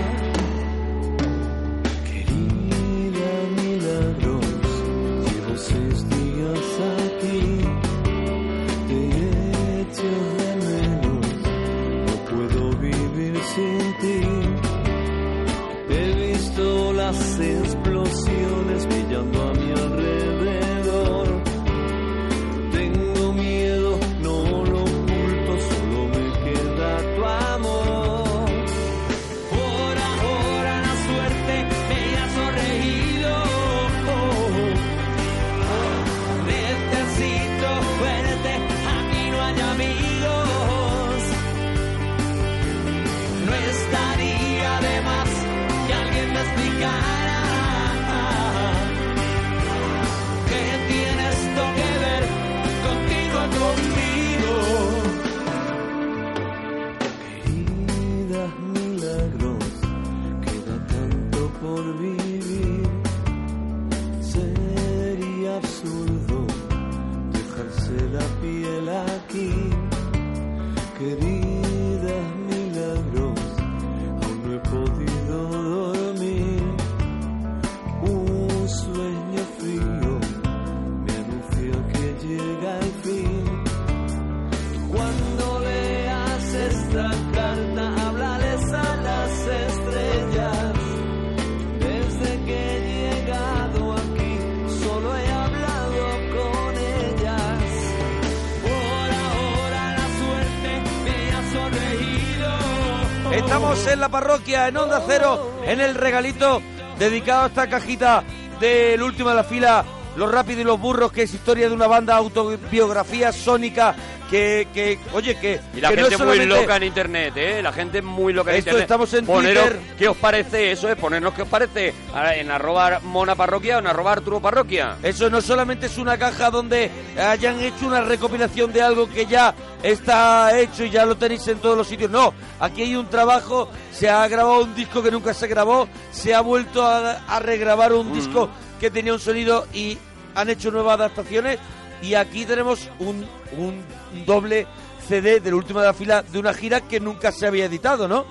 La 104.01 104.09
parroquia, 104.09 104.67
en 104.67 104.77
Onda 104.77 105.03
Cero, 105.07 105.51
en 105.63 105.79
el 105.79 105.93
regalito 105.93 106.59
dedicado 106.97 107.43
a 107.43 107.47
esta 107.47 107.69
cajita 107.69 108.23
del 108.59 109.01
último 109.03 109.29
de 109.29 109.35
la 109.35 109.43
fila, 109.43 109.85
Los 110.15 110.31
Rápidos 110.31 110.61
y 110.61 110.63
los 110.63 110.79
Burros, 110.79 111.11
que 111.11 111.21
es 111.21 111.33
historia 111.35 111.69
de 111.69 111.75
una 111.75 111.85
banda 111.85 112.17
autobiografía 112.17 113.31
sónica 113.31 113.95
que, 114.31 114.67
que 114.73 114.97
oye, 115.13 115.35
que... 115.35 115.59
Y 115.75 115.81
la 115.81 115.89
que 115.89 115.95
no 115.97 116.01
gente 116.03 116.15
es 116.15 116.19
muy 116.21 116.37
solamente- 116.37 116.61
loca 116.61 116.75
en 116.77 116.83
internet, 116.83 117.33
¿eh? 117.35 117.61
La 117.61 117.71
gente 117.73 118.01
muy 118.01 118.31
loca 118.33 118.51
en 118.51 118.57
Esto 118.57 118.69
internet. 118.69 118.83
estamos 118.83 119.13
en 119.13 119.25
Poneros 119.25 119.63
Twitter. 119.69 119.81
qué 119.97 120.07
os 120.07 120.17
parece, 120.17 120.71
eso 120.71 120.87
es, 120.89 120.95
ponernos 120.95 121.33
qué 121.33 121.41
os 121.43 121.47
parece 121.49 121.93
Ahora, 122.13 122.35
en 122.35 122.49
arroba 122.49 122.99
mona 123.03 123.35
parroquia 123.35 123.75
o 123.75 123.79
en 123.79 123.87
arroba 123.87 124.13
arturo 124.13 124.39
parroquia. 124.39 124.95
Eso 125.03 125.29
no 125.29 125.41
solamente 125.41 125.87
es 125.87 125.97
una 125.97 126.17
caja 126.17 126.49
donde 126.49 126.89
hayan 127.19 127.59
hecho 127.59 127.85
una 127.85 128.01
recopilación 128.01 128.71
de 128.71 128.81
algo 128.81 129.09
que 129.09 129.25
ya 129.25 129.53
está 129.83 130.57
hecho 130.57 130.85
y 130.85 130.89
ya 130.89 131.05
lo 131.05 131.17
tenéis 131.17 131.45
en 131.49 131.59
todos 131.59 131.77
los 131.77 131.87
sitios. 131.87 132.09
No, 132.09 132.33
aquí 132.59 132.83
hay 132.83 132.95
un 132.95 133.07
trabajo, 133.09 133.69
se 133.91 134.09
ha 134.09 134.25
grabado 134.29 134.63
un 134.63 134.73
disco 134.73 135.03
que 135.03 135.11
nunca 135.11 135.33
se 135.33 135.47
grabó, 135.47 135.89
se 136.11 136.33
ha 136.33 136.41
vuelto 136.41 136.85
a, 136.85 137.19
a 137.27 137.39
regrabar 137.39 137.91
un 137.93 138.13
disco 138.13 138.49
que 138.79 138.89
tenía 138.89 139.13
un 139.13 139.19
sonido 139.19 139.67
y 139.73 139.97
han 140.35 140.49
hecho 140.49 140.71
nuevas 140.71 140.95
adaptaciones. 140.95 141.59
Y 142.01 142.15
aquí 142.15 142.45
tenemos 142.45 142.89
un, 142.99 143.25
un 143.57 143.83
doble 144.25 144.67
CD 145.07 145.39
del 145.39 145.53
último 145.53 145.79
de 145.79 145.87
la 145.87 145.93
fila 145.93 146.23
de 146.23 146.39
una 146.39 146.53
gira 146.53 146.81
que 146.81 146.99
nunca 146.99 147.31
se 147.31 147.47
había 147.47 147.65
editado, 147.65 148.07
¿no? 148.07 148.25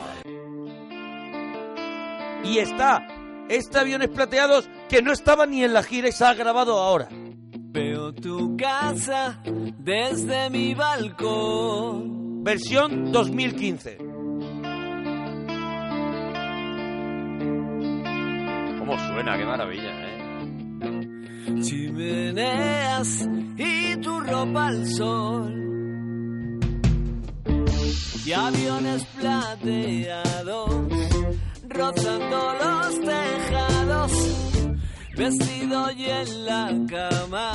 Y 2.44 2.58
está 2.58 3.06
este 3.48 3.78
aviones 3.78 4.08
plateados 4.08 4.68
que 4.88 5.02
no 5.02 5.12
estaba 5.12 5.44
ni 5.46 5.64
en 5.64 5.72
la 5.72 5.82
gira 5.82 6.08
y 6.08 6.12
se 6.12 6.24
ha 6.24 6.34
grabado 6.34 6.78
ahora. 6.78 7.08
Veo 7.72 8.12
tu 8.12 8.56
casa 8.56 9.42
desde 9.44 10.50
mi 10.50 10.74
balcón. 10.74 12.42
Versión 12.42 13.12
2015. 13.12 13.98
¿Cómo 18.78 18.98
suena? 18.98 19.36
Qué 19.36 19.44
maravilla, 19.44 20.06
¿eh? 20.06 20.09
Chimeneas 21.62 23.28
y 23.56 23.96
tu 23.96 24.20
ropa 24.20 24.66
al 24.66 24.86
sol. 24.86 25.54
Y 28.24 28.32
aviones 28.32 29.04
plateados 29.18 30.70
rozando 31.68 32.54
los 32.62 33.00
tejados. 33.00 34.12
Vestido 35.16 35.90
y 35.92 36.04
en 36.04 36.46
la 36.46 36.70
cama 36.88 37.52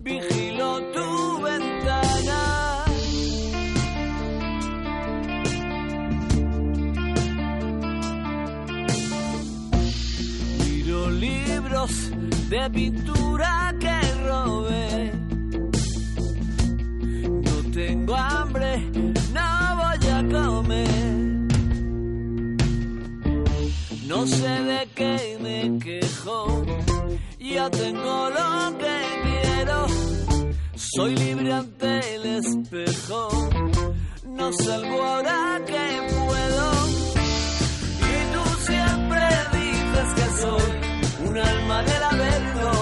vigilo 0.00 0.80
tu 0.92 1.42
ventana. 1.42 2.84
Libros 11.20 12.12
de 12.48 12.70
pintura 12.70 13.74
que 13.78 14.00
robé. 14.26 15.12
No 17.46 17.70
tengo 17.72 18.14
hambre, 18.14 18.78
no 19.34 19.76
voy 19.76 20.08
a 20.16 20.20
comer. 20.32 20.88
No 24.06 24.26
sé 24.26 24.48
de 24.48 24.88
qué 24.94 25.38
me 25.42 25.78
quejo, 25.78 26.64
ya 27.38 27.70
tengo 27.70 28.30
lo 28.30 28.78
que 28.78 28.96
quiero. 29.24 29.86
Soy 30.74 31.16
libre 31.16 31.52
ante 31.52 32.14
el 32.14 32.24
espejo, 32.38 33.28
no 34.24 34.52
salgo 34.52 35.02
ahora 35.02 35.60
que 35.66 35.86
puedo. 36.16 36.72
Y 38.10 38.32
tú 38.32 38.42
siempre 38.66 39.20
dices 39.52 40.14
que 40.16 40.40
soy 40.40 40.87
un 41.38 41.46
alma 41.46 41.82
del 41.82 42.02
averno. 42.02 42.72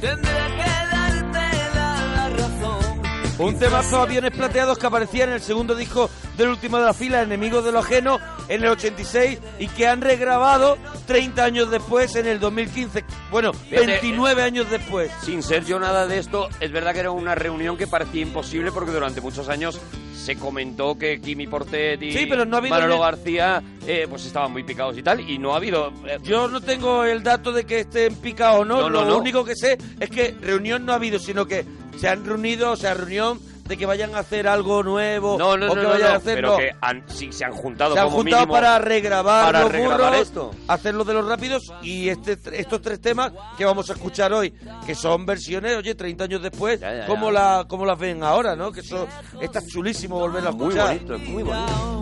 Tendré 0.00 0.32
que 0.32 0.70
darte 0.90 1.74
la, 1.74 2.06
la 2.14 2.28
razón. 2.30 3.02
Un 3.38 3.58
temazo 3.58 4.00
aviones 4.02 4.30
plateados 4.32 4.78
que 4.78 4.86
aparecía 4.86 5.24
en 5.24 5.32
el 5.32 5.40
segundo 5.40 5.74
disco 5.74 6.10
del 6.36 6.48
último 6.48 6.78
de 6.78 6.84
la 6.84 6.94
fila, 6.94 7.22
Enemigos 7.22 7.64
de 7.64 7.72
lo 7.72 7.80
Ajeno, 7.80 8.18
en 8.48 8.62
el 8.62 8.70
86 8.70 9.38
y 9.58 9.68
que 9.68 9.86
han 9.86 10.00
regrabado 10.00 10.76
30 11.06 11.44
años 11.44 11.70
después, 11.70 12.14
en 12.16 12.26
el 12.26 12.40
2015. 12.40 13.04
Bueno, 13.30 13.52
Fíjate, 13.52 13.86
29 13.86 14.42
años 14.42 14.70
después. 14.70 15.10
Sin 15.22 15.42
ser 15.42 15.64
yo 15.64 15.78
nada 15.78 16.06
de 16.06 16.18
esto, 16.18 16.48
es 16.60 16.72
verdad 16.72 16.92
que 16.92 17.00
era 17.00 17.10
una 17.10 17.34
reunión 17.34 17.76
que 17.76 17.86
parecía 17.86 18.22
imposible 18.22 18.72
porque 18.72 18.92
durante 18.92 19.20
muchos 19.20 19.48
años 19.48 19.80
se 20.24 20.36
comentó 20.36 20.96
que 20.96 21.20
Kimi 21.20 21.46
Portet 21.46 22.02
y 22.02 22.12
Sí, 22.12 22.26
pero 22.26 22.46
no 22.46 22.56
ha 22.56 22.60
Manolo 22.62 22.94
ni- 22.94 23.00
García 23.00 23.62
eh, 23.86 24.06
pues 24.08 24.24
estaban 24.24 24.52
muy 24.52 24.62
picados 24.64 24.96
y 24.96 25.02
tal, 25.02 25.20
y 25.20 25.36
no 25.38 25.52
ha 25.52 25.56
habido... 25.56 25.92
eh, 26.06 26.18
Yo 26.22 26.48
no 26.48 26.60
tengo 26.62 27.04
el 27.04 27.22
dato 27.22 27.52
de 27.52 27.64
que 27.64 27.80
estén 27.80 28.14
picados 28.16 28.60
o 28.60 28.64
no, 28.64 28.80
No, 28.82 28.88
no, 28.90 29.02
lo 29.02 29.08
no. 29.10 29.18
único 29.18 29.44
que 29.44 29.54
sé 29.54 29.76
es 30.00 30.08
que 30.08 30.34
reunión 30.40 30.86
no 30.86 30.92
ha 30.92 30.96
habido, 30.96 31.18
sino 31.18 31.46
que 31.46 31.64
se 31.98 32.08
han 32.08 32.24
reunido, 32.24 32.72
o 32.72 32.76
sea, 32.76 32.94
reunión 32.94 33.38
de 33.64 33.76
que 33.78 33.86
vayan 33.86 34.14
a 34.14 34.18
hacer 34.18 34.46
algo 34.46 34.82
nuevo 34.82 35.38
no, 35.38 35.56
no, 35.56 35.66
o 35.66 35.68
no, 35.68 35.74
que 35.74 35.82
no, 35.82 35.88
vayan 35.88 36.08
no, 36.08 36.14
a 36.14 36.16
hacer 36.16 36.34
pero 36.34 36.50
no. 36.50 36.56
que 36.58 36.70
han- 36.80 37.02
sí, 37.08 37.32
se 37.32 37.44
han 37.46 37.52
juntado 37.52 37.94
se 37.94 38.00
han 38.00 38.04
como 38.06 38.18
juntado 38.18 38.42
mínimo 38.42 38.52
para 38.54 38.78
regrabar 38.78 39.44
para 39.46 39.60
los 39.62 39.72
regrabar 39.72 39.98
burros, 40.10 40.16
esto. 40.20 40.50
hacer 40.68 40.94
los 40.94 41.06
de 41.06 41.14
los 41.14 41.26
rápidos 41.26 41.72
y 41.82 42.08
este 42.10 42.36
estos 42.52 42.82
tres 42.82 43.00
temas 43.00 43.32
que 43.56 43.64
vamos 43.64 43.88
a 43.88 43.94
escuchar 43.94 44.32
hoy, 44.34 44.52
que 44.86 44.94
son 44.94 45.24
versiones, 45.24 45.76
oye, 45.76 45.94
30 45.94 46.24
años 46.24 46.42
después, 46.42 46.78
ya, 46.80 47.06
como 47.06 47.26
ya. 47.32 47.40
la 47.58 47.64
como 47.68 47.86
las 47.86 47.98
ven 47.98 48.22
ahora, 48.22 48.54
¿no? 48.54 48.70
Que 48.70 48.80
eso 48.80 49.08
está 49.40 49.60
chulísimo 49.66 50.18
volverlo 50.18 50.50
a 50.50 50.52
Muy 50.52 50.64
escuchar. 50.68 50.86
bonito, 50.88 51.14
es 51.14 51.28
muy 51.28 51.42
bonito. 51.42 51.94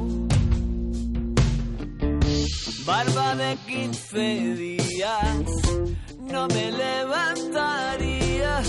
Barba 2.85 3.35
de 3.37 3.57
15 3.67 4.19
días, 4.57 5.45
no 6.21 6.49
me 6.49 6.73
levantaría. 6.73 8.61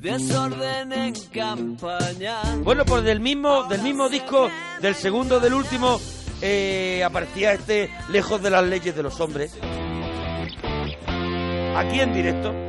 Desorden 0.00 0.92
en 0.92 1.14
campaña. 1.32 2.40
Bueno, 2.62 2.84
pues 2.84 3.02
del 3.02 3.18
mismo, 3.18 3.64
del 3.64 3.82
mismo 3.82 4.08
disco, 4.08 4.48
del 4.80 4.94
segundo, 4.94 5.40
del 5.40 5.54
último, 5.54 6.00
eh, 6.40 7.02
aparecía 7.04 7.52
este 7.52 7.90
Lejos 8.08 8.40
de 8.40 8.50
las 8.50 8.64
leyes 8.64 8.94
de 8.94 9.02
los 9.02 9.20
hombres. 9.20 9.58
Aquí 11.76 12.00
en 12.00 12.12
directo. 12.12 12.67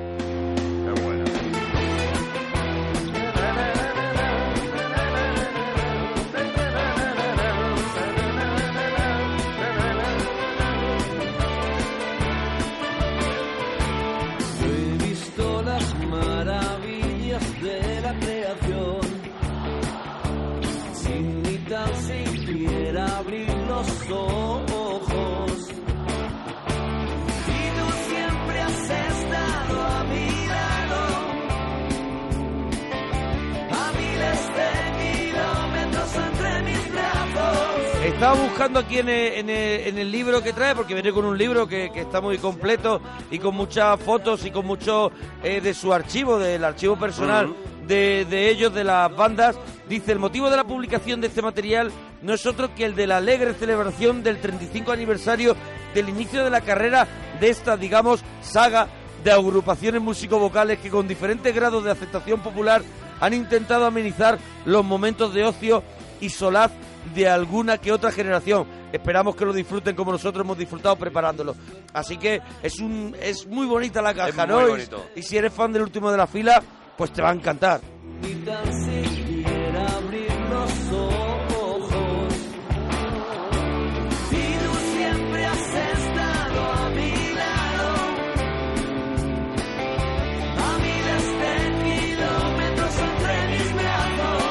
Estaba 38.06 38.34
buscando 38.34 38.80
aquí 38.80 38.98
en 38.99 39.10
el, 39.10 39.34
en 39.34 39.49
el- 39.49 39.88
en 39.88 39.98
el 39.98 40.11
libro 40.11 40.41
que 40.44 40.52
trae, 40.53 40.76
porque 40.76 40.94
viene 40.94 41.11
con 41.14 41.26
un 41.26 41.38
libro 41.38 41.68
que, 41.68 41.91
que 41.94 42.02
está 42.02 42.19
muy 42.22 42.38
completo 42.38 43.02
y 43.31 43.40
con 43.40 43.56
muchas 43.56 43.99
fotos 44.02 44.45
y 44.45 44.52
con 44.52 44.65
mucho 44.65 45.11
eh, 45.44 45.61
de 45.61 45.73
su 45.73 45.94
archivo, 45.94 46.38
del 46.40 46.64
archivo 46.65 46.98
personal. 46.98 47.53
De, 47.89 48.23
de 48.29 48.49
ellos, 48.49 48.73
de 48.73 48.85
las 48.85 49.13
bandas. 49.13 49.57
Dice, 49.89 50.13
el 50.13 50.19
motivo 50.19 50.49
de 50.49 50.55
la 50.55 50.63
publicación 50.63 51.19
de 51.19 51.27
este 51.27 51.41
material 51.41 51.91
no 52.21 52.33
es 52.33 52.45
otro 52.45 52.73
que 52.73 52.85
el 52.85 52.95
de 52.95 53.07
la 53.07 53.17
alegre 53.17 53.53
celebración 53.53 54.23
del 54.23 54.39
35 54.39 54.91
aniversario 54.93 55.55
del 55.93 56.07
inicio 56.07 56.43
de 56.45 56.49
la 56.51 56.61
carrera 56.61 57.07
de 57.41 57.49
esta, 57.49 57.75
digamos, 57.75 58.21
saga 58.41 58.87
de 59.23 59.31
agrupaciones 59.31 60.01
músico-vocales 60.01 60.79
que 60.79 60.89
con 60.89 61.07
diferentes 61.07 61.53
grados 61.53 61.83
de 61.83 61.91
aceptación 61.91 62.39
popular 62.41 62.81
han 63.19 63.33
intentado 63.33 63.85
amenizar 63.85 64.37
los 64.65 64.85
momentos 64.85 65.33
de 65.33 65.43
ocio 65.43 65.83
y 66.21 66.29
solaz 66.29 66.71
de 67.15 67.27
alguna 67.27 67.77
que 67.79 67.91
otra 67.91 68.11
generación. 68.11 68.65
Esperamos 68.93 69.35
que 69.35 69.45
lo 69.45 69.53
disfruten 69.53 69.95
como 69.95 70.11
nosotros 70.11 70.43
hemos 70.45 70.57
disfrutado 70.57 70.95
preparándolo. 70.95 71.55
Así 71.93 72.17
que 72.17 72.41
es 72.63 72.79
un 72.79 73.15
es 73.21 73.45
muy 73.47 73.65
bonita 73.65 74.01
la 74.01 74.13
caja, 74.13 74.29
Es 74.29 74.47
¿no? 74.47 74.55
muy 74.59 74.63
Y- 74.65 74.69
bonito. 74.69 75.05
Y, 75.15 75.21
si 75.23 75.37
eres 75.37 75.51
fan 75.53 75.73
del 75.73 75.81
último 75.83 76.11
de 76.11 76.17
la 76.17 76.27
fila, 76.27 76.61
pues 76.99 77.11
te 77.13 77.21
va 77.21 77.30
a 77.30 77.34
encantar. 77.34 77.80
ni 78.21 78.34
tan 78.43 78.84
siquiera 78.84 79.88
abrir 79.88 80.34
los 80.49 80.91
ojos. 80.91 82.34
Y 84.31 84.57
tú 84.63 84.73
siempre 84.91 85.45
has 85.45 85.67
estado 85.95 86.59
a 86.61 86.89
mi 86.89 87.13
lado, 87.39 87.89
a 90.59 90.69
miles 90.84 91.26
de 91.39 91.55
kilómetros 91.85 92.93
entre 93.07 93.34
mis 93.47 93.69
brazos. 93.76 94.43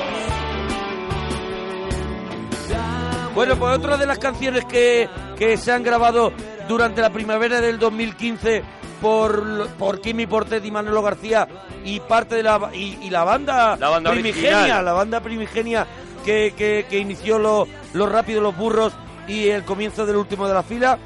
Bueno, 3.35 3.53
pues 3.59 3.77
otra 3.77 3.99
de 3.99 4.07
las 4.07 4.19
canciones 4.19 4.65
que, 4.65 5.07
que 5.37 5.59
se 5.59 5.71
han 5.71 5.83
grabado 5.83 6.33
durante 6.67 7.03
la 7.03 7.11
primavera 7.11 7.61
del 7.61 7.79
2015 7.79 8.78
por, 9.01 9.69
por 9.79 10.01
Kimi 10.01 10.27
Portet 10.27 10.65
y 10.65 10.71
Manolo 10.71 11.03
García 11.03 11.47
y 11.85 12.01
parte 12.01 12.35
de 12.37 12.43
la 12.43 12.71
y, 12.75 12.99
y 13.03 13.11
la 13.11 13.25
banda, 13.25 13.77
La 13.77 13.89
banda 13.91 14.11
primigenia, 14.11 14.57
original. 14.59 14.85
la 14.85 14.93
banda 14.93 15.21
primigenia 15.21 15.87
que, 16.25 16.53
que, 16.57 16.87
que 16.89 16.99
inició 16.99 17.39
los 17.39 17.69
los 17.95 18.11
rápidos, 18.11 18.43
los 18.43 18.57
burros 18.57 18.93
y 19.27 19.49
el 19.49 19.65
comienzo 19.65 20.05
del 20.07 20.17
último 20.17 20.47
de 20.49 20.55
la 20.55 20.63
fila. 20.63 20.99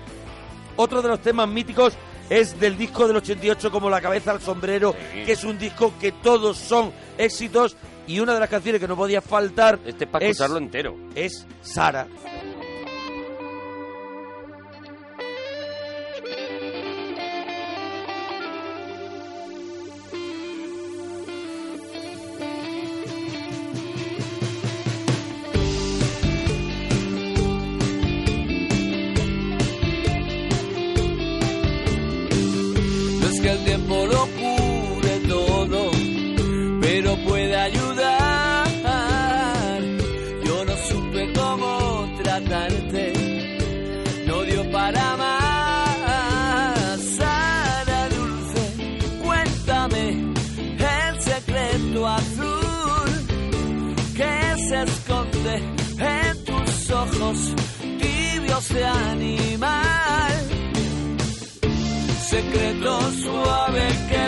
Otro 0.76 1.02
de 1.02 1.08
los 1.08 1.20
temas 1.20 1.48
míticos 1.48 1.94
es 2.30 2.58
del 2.58 2.78
disco 2.78 3.06
del 3.06 3.16
88 3.18 3.70
como 3.70 3.90
La 3.90 4.00
cabeza 4.00 4.30
al 4.30 4.40
sombrero, 4.40 4.94
que 5.12 5.32
es 5.32 5.44
un 5.44 5.58
disco 5.58 5.92
que 6.00 6.12
todos 6.12 6.56
son 6.56 6.92
éxitos 7.18 7.76
y 8.06 8.20
una 8.20 8.32
de 8.34 8.40
las 8.40 8.48
canciones 8.48 8.80
que 8.80 8.88
no 8.88 8.96
podía 8.96 9.20
faltar 9.20 9.78
Este 9.84 10.04
es 10.04 10.10
para 10.10 10.24
es- 10.24 10.30
escucharlo 10.32 10.58
entero. 10.58 10.96
es 11.14 11.46
Sara. 11.60 12.06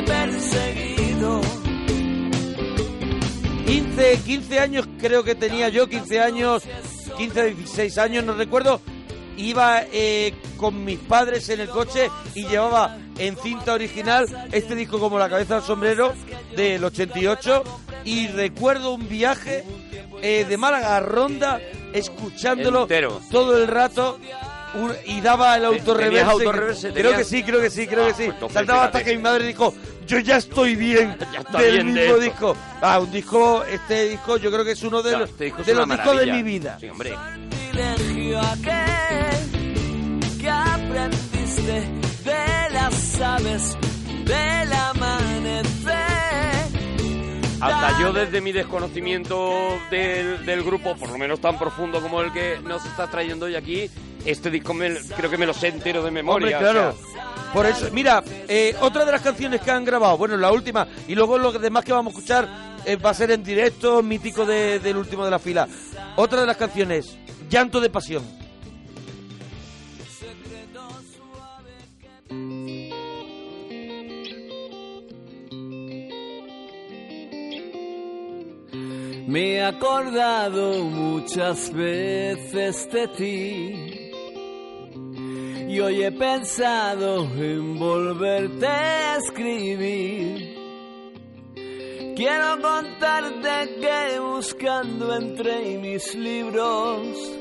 Perseguido. 0.07 1.41
15, 3.67 4.19
15 4.25 4.59
años 4.61 4.89
creo 5.01 5.25
que 5.25 5.35
tenía 5.35 5.69
yo, 5.69 5.89
15 5.89 6.21
años, 6.21 6.63
15, 7.17 7.55
16 7.55 7.99
años, 7.99 8.25
no 8.25 8.35
recuerdo. 8.35 8.81
Iba 9.37 9.83
eh, 9.93 10.33
con 10.57 10.85
mis 10.85 10.99
padres 10.99 11.49
en 11.49 11.61
el 11.61 11.69
coche 11.69 12.09
y 12.35 12.47
llevaba 12.47 12.99
en 13.19 13.37
cinta 13.37 13.73
original 13.73 14.49
este 14.53 14.77
disco 14.77 15.01
como 15.01 15.19
La 15.19 15.29
cabeza 15.29 15.57
al 15.57 15.63
sombrero 15.63 16.15
del 16.57 16.85
88 16.85 17.65
y 18.05 18.29
recuerdo 18.29 18.95
un 18.95 19.09
viaje 19.09 19.65
eh, 20.23 20.45
de 20.49 20.57
Málaga 20.57 20.97
a 20.97 21.01
Ronda 21.01 21.61
escuchándolo 21.93 22.83
Entero. 22.83 23.21
todo 23.31 23.57
el 23.57 23.67
rato 23.67 24.19
y 25.07 25.21
daba 25.21 25.57
el 25.57 25.65
autorreverse. 25.67 26.09
¿Tenías 26.11 26.29
autorreverse? 26.29 26.93
Creo 26.93 26.95
que 26.95 27.09
¿Tenías? 27.11 27.29
sí, 27.29 27.43
creo 27.43 27.61
que 27.61 27.71
sí, 27.71 27.87
creo 27.87 28.05
Ah, 28.07 28.13
que 28.13 28.25
sí. 28.25 28.33
pues 28.41 28.53
Saltaba 28.53 28.85
hasta 28.85 29.05
que 29.05 29.17
mi 29.17 29.23
madre 29.23 29.47
dijo, 29.47 29.75
yo 30.07 30.19
ya 30.19 30.37
estoy 30.37 30.75
bien 30.77 31.17
está 31.39 31.59
del 31.59 31.73
bien 31.73 31.87
de 31.95 32.01
mismo 32.03 32.17
esto. 32.17 32.21
disco. 32.21 32.57
Ah, 32.83 32.99
un 33.01 33.11
disco, 33.11 33.65
este 33.65 34.09
disco 34.11 34.37
yo 34.39 34.51
creo 34.51 34.65
que 34.65 34.73
es 34.73 34.83
uno 34.83 35.03
de 35.03 35.13
los, 35.19 35.31
este 35.31 35.45
disco 35.45 35.63
de 35.63 35.75
los 35.75 35.89
discos 35.89 36.19
de 36.21 36.27
mi 36.33 36.43
vida. 36.43 36.77
Sí, 36.81 36.89
hombre. 36.89 37.15
que 40.41 40.49
aprendiste 40.51 41.73
de 42.25 42.71
las 42.73 43.21
aves 43.21 43.77
del 44.25 44.73
amanecer. 44.73 45.95
Hasta 47.61 47.99
yo 48.01 48.13
desde 48.13 48.41
mi 48.43 48.53
desconocimiento 48.53 49.79
del, 49.91 50.45
del 50.45 50.63
grupo, 50.63 50.97
por 50.97 51.09
lo 51.09 51.17
menos 51.17 51.41
tan 51.41 51.59
profundo 51.59 52.03
como 52.03 52.21
el 52.21 52.31
que 52.33 52.59
nos 52.63 52.85
está 52.85 53.07
trayendo 53.07 53.47
hoy 53.47 53.55
aquí, 53.55 53.89
este 54.25 54.51
disco 54.51 54.75
me- 54.75 54.95
creo 55.17 55.31
que 55.31 55.39
me 55.39 55.47
lo 55.47 55.55
sé 55.55 55.69
entero 55.69 56.03
de 56.03 56.11
memoria. 56.11 56.59
Hombre, 56.59 56.73
claro. 56.73 56.91
o 56.99 57.13
sea, 57.13 57.25
Por 57.53 57.67
eso, 57.67 57.89
mira, 57.93 58.23
eh, 58.49 58.75
otra 58.81 59.05
de 59.05 59.13
las 59.13 59.21
canciones 59.23 59.61
que 59.61 59.71
han 59.71 59.85
grabado, 59.85 60.17
bueno, 60.19 60.37
la 60.37 60.51
última, 60.51 60.87
y 61.07 61.15
luego 61.15 61.39
lo 61.39 61.53
demás 61.53 61.85
que 61.85 61.93
vamos 61.93 62.13
a 62.13 62.17
escuchar 62.19 62.49
eh, 62.85 62.97
va 62.97 63.11
a 63.11 63.15
ser 63.15 63.31
en 63.31 63.43
directo, 63.45 64.03
mítico 64.03 64.45
de- 64.45 64.79
del 64.81 64.97
último 64.97 65.25
de 65.25 65.31
la 65.31 65.39
fila. 65.39 65.69
Otra 66.17 66.41
de 66.41 66.47
las 66.47 66.57
canciones, 66.57 67.17
Llanto 67.49 67.81
de 67.81 67.91
Pasión. 67.91 68.23
Me 79.27 79.55
he 79.57 79.63
acordado 79.65 80.85
muchas 80.85 81.73
veces 81.73 82.89
de 82.93 83.09
ti 83.09 84.04
y 85.69 85.81
hoy 85.81 86.03
he 86.03 86.13
pensado 86.13 87.25
en 87.37 87.79
volverte 87.79 88.67
a 88.67 89.17
escribir. 89.17 90.55
Quiero 92.17 92.61
contarte 92.61 93.81
que 93.81 94.21
buscando 94.21 95.17
entre 95.17 95.79
mis 95.79 96.15
libros 96.15 97.35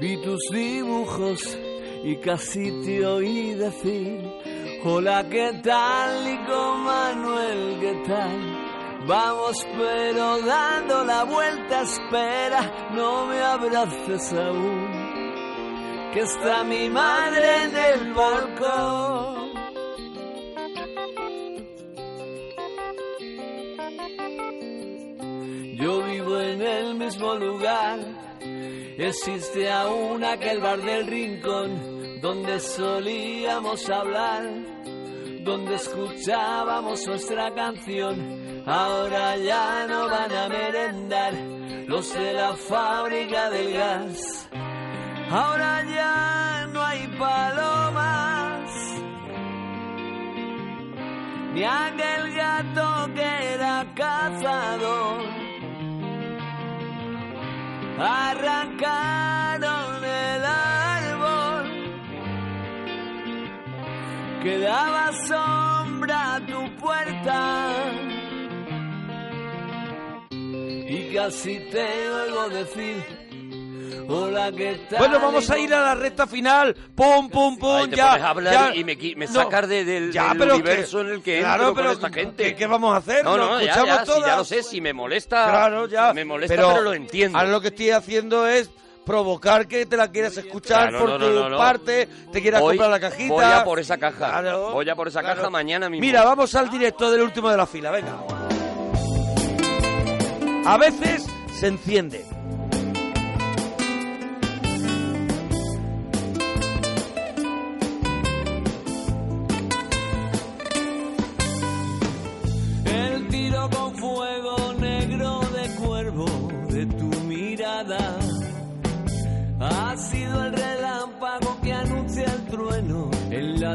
vi 0.00 0.16
tus 0.22 0.40
dibujos 0.50 1.58
y 2.02 2.16
casi 2.16 2.70
te 2.82 3.06
oí 3.06 3.54
decir 3.54 4.20
Hola, 4.84 5.24
¿qué 5.30 5.60
tal? 5.62 6.24
Nico 6.24 6.76
Manuel, 6.78 7.78
¿qué 7.80 8.02
tal? 8.04 9.06
Vamos 9.06 9.64
pero 9.78 10.42
dando 10.42 11.04
la 11.04 11.22
vuelta, 11.22 11.82
espera, 11.82 12.90
no 12.92 13.26
me 13.26 13.40
abraces 13.40 14.32
aún, 14.32 14.91
que 16.12 16.20
está 16.20 16.62
mi 16.64 16.90
madre 16.90 17.64
en 17.64 17.76
el 17.76 18.12
balcón. 18.12 19.52
Yo 25.76 26.02
vivo 26.02 26.38
en 26.38 26.62
el 26.62 26.94
mismo 26.96 27.34
lugar, 27.34 27.98
existe 28.98 29.70
aún 29.70 30.22
aquel 30.22 30.60
bar 30.60 30.80
del 30.82 31.06
rincón 31.06 32.20
donde 32.20 32.60
solíamos 32.60 33.88
hablar, 33.90 34.44
donde 35.40 35.74
escuchábamos 35.74 37.06
nuestra 37.06 37.52
canción. 37.54 38.62
Ahora 38.64 39.36
ya 39.38 39.86
no 39.88 40.08
van 40.08 40.32
a 40.32 40.48
merendar 40.48 41.34
los 41.88 42.14
de 42.14 42.32
la 42.34 42.54
fábrica 42.54 43.50
del 43.50 43.72
gas. 43.72 44.48
Ahora 45.32 45.82
ya 45.84 46.66
no 46.74 46.84
hay 46.84 47.06
palomas, 47.18 48.70
ni 51.54 51.64
aquel 51.64 52.34
gato 52.34 53.14
que 53.14 53.54
era 53.54 53.86
cazador. 53.94 55.22
Arrancaron 57.98 60.04
el 60.04 60.44
árbol 60.44 61.64
que 64.42 64.58
daba 64.58 65.12
sombra 65.14 66.34
a 66.34 66.40
tu 66.40 66.76
puerta. 66.76 67.70
Y 70.30 71.14
casi 71.14 71.58
te 71.70 72.10
oigo 72.10 72.50
decir, 72.50 73.21
hola, 74.12 74.52
¿qué 74.52 74.80
tal? 74.90 74.98
Bueno, 74.98 75.20
vamos 75.20 75.48
a 75.50 75.58
ir 75.58 75.72
a 75.74 75.80
la 75.80 75.94
recta 75.94 76.26
final. 76.26 76.74
Pum, 76.94 77.28
pum, 77.30 77.56
pum, 77.58 77.76
Ay, 77.82 77.88
te 77.88 77.96
ya. 77.96 78.10
pones 78.10 78.22
a 78.24 78.28
hablar 78.30 78.52
ya. 78.72 78.76
y 78.76 78.84
me, 78.84 78.98
qui- 78.98 79.16
me 79.16 79.26
No, 79.26 79.32
sacas 79.32 79.68
de- 79.68 79.84
del, 79.84 80.12
ya, 80.12 80.28
del 80.30 80.38
pero 80.38 80.54
universo 80.54 80.98
que- 80.98 81.04
en 81.04 81.10
el 81.14 81.22
que 81.22 81.38
claro, 81.40 81.68
entro 81.68 81.74
pero 81.74 81.86
con 81.88 81.94
esta 82.06 82.20
gente. 82.20 82.44
¿qué, 82.44 82.54
qué 82.54 82.66
vamos 82.66 82.94
a 82.94 82.96
hacer? 82.98 83.24
No, 83.24 83.36
¿Lo 83.36 83.46
no, 83.46 83.60
ya, 83.60 83.72
escuchamos 83.72 83.96
ya, 83.96 84.04
todas? 84.04 84.26
ya 84.26 84.36
lo 84.36 84.44
sé, 84.44 84.62
si 84.62 84.80
me 84.80 84.92
molesta, 84.92 85.44
Claro, 85.50 85.86
ya. 85.88 86.12
me 86.12 86.24
molesta, 86.24 86.54
pero, 86.54 86.80
lo 86.80 86.92
entiendo. 86.94 87.38
Ahora 87.38 87.50
lo 87.50 87.60
que 87.60 87.68
estoy 87.68 87.90
haciendo 87.90 88.46
es 88.46 88.70
provocar 89.04 89.66
que 89.66 89.84
te 89.86 89.96
la 89.96 90.12
quieras 90.12 90.36
escuchar 90.36 90.90
Claro, 90.90 90.98
por 91.00 91.08
no, 91.08 91.18
tu 91.18 91.32
no, 91.32 91.40
no, 91.40 91.48
no. 91.50 91.58
parte, 91.58 92.08
te 92.32 92.40
quieras 92.40 92.60
comprar 92.60 92.88
la 92.90 93.00
cajita. 93.00 93.32
Voy 93.34 93.44
a 93.44 93.64
por 93.64 93.80
esa 93.80 93.98
caja. 93.98 94.28
Claro, 94.40 94.70
voy 94.72 94.88
a 94.88 94.94
por 94.94 95.08
esa 95.08 95.20
claro. 95.20 95.36
caja 95.38 95.50
mañana 95.50 95.90
mismo. 95.90 96.06
Mira, 96.06 96.24
vamos 96.24 96.54
al 96.54 96.70
directo 96.70 97.10
del 97.10 97.22
último 97.22 97.48
de 97.50 97.56
la 97.56 97.66
fila, 97.66 97.90
venga. 97.90 98.18
A 100.64 100.76
veces 100.78 101.26
se 101.58 101.66
enciende. 101.66 102.24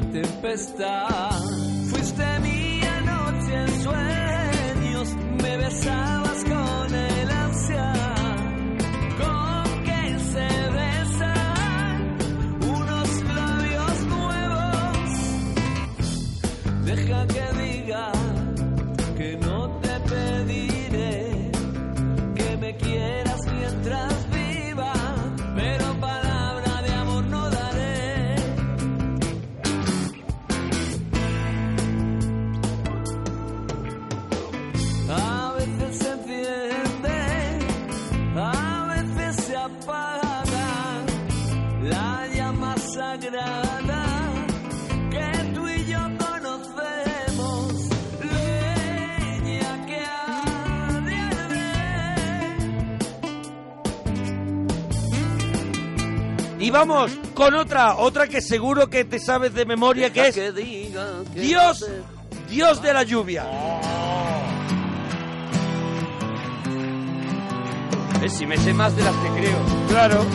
La. 0.02 1.30
Fuiste 1.90 2.40
mía 2.42 3.02
noche 3.02 3.54
en 3.54 3.84
sueños, 3.84 5.16
me 5.42 5.58
besabas 5.58 6.17
Y 56.68 56.70
vamos 56.70 57.10
con 57.34 57.56
otra, 57.56 57.96
otra 57.96 58.28
que 58.28 58.42
seguro 58.42 58.90
que 58.90 59.06
te 59.06 59.20
sabes 59.20 59.54
de 59.54 59.66
memoria, 59.66 60.12
que 60.12 60.28
es 60.28 60.36
que 60.36 60.52
diga 60.52 61.24
que 61.34 61.40
Dios, 61.40 61.86
Dios 62.50 62.82
de 62.82 62.94
la 62.94 63.04
lluvia. 63.04 63.46
Eh, 68.22 68.30
Si 68.30 68.46
me 68.46 68.58
sé 68.58 68.74
más 68.74 68.94
de 68.98 69.02
las 69.02 69.16
que 69.16 69.30
creo. 69.40 69.58
Claro. 69.88 70.26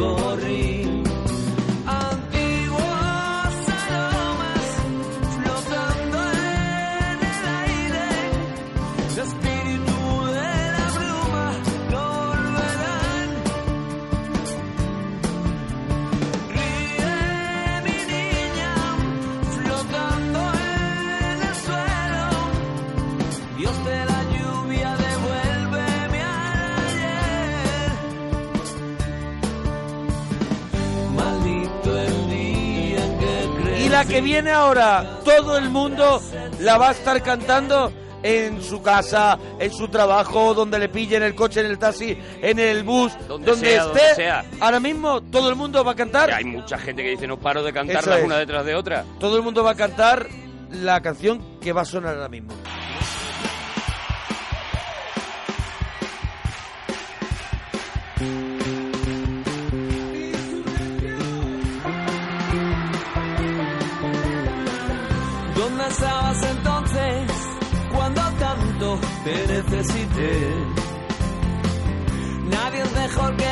boy. 0.00 0.29
Que 34.20 34.24
viene 34.26 34.50
ahora, 34.50 35.20
todo 35.24 35.56
el 35.56 35.70
mundo 35.70 36.20
la 36.60 36.76
va 36.76 36.90
a 36.90 36.92
estar 36.92 37.22
cantando 37.22 37.92
en 38.22 38.62
su 38.62 38.82
casa, 38.82 39.38
en 39.58 39.72
su 39.72 39.88
trabajo, 39.88 40.52
donde 40.52 40.78
le 40.78 40.88
pillen 40.90 41.22
el 41.22 41.34
coche, 41.34 41.60
en 41.60 41.66
el 41.66 41.78
taxi, 41.78 42.18
en 42.42 42.58
el 42.58 42.82
bus, 42.82 43.12
donde, 43.26 43.54
sea, 43.54 43.86
esté. 43.86 43.98
donde 43.98 44.14
sea. 44.14 44.44
Ahora 44.60 44.78
mismo 44.78 45.22
todo 45.22 45.48
el 45.48 45.56
mundo 45.56 45.82
va 45.82 45.92
a 45.92 45.96
cantar. 45.96 46.28
Que 46.28 46.34
hay 46.34 46.44
mucha 46.44 46.76
gente 46.78 47.02
que 47.02 47.10
dice 47.10 47.26
no 47.26 47.38
paro 47.38 47.62
de 47.62 47.72
cantarlas 47.72 48.18
es. 48.18 48.24
una 48.24 48.36
detrás 48.36 48.64
de 48.66 48.74
otra. 48.74 49.04
Todo 49.18 49.36
el 49.36 49.42
mundo 49.42 49.64
va 49.64 49.70
a 49.70 49.76
cantar 49.76 50.28
la 50.70 51.00
canción 51.00 51.42
que 51.60 51.72
va 51.72 51.82
a 51.82 51.86
sonar 51.86 52.14
ahora 52.14 52.28
mismo. 52.28 52.52
Mejor 73.10 73.36
que 73.36 73.49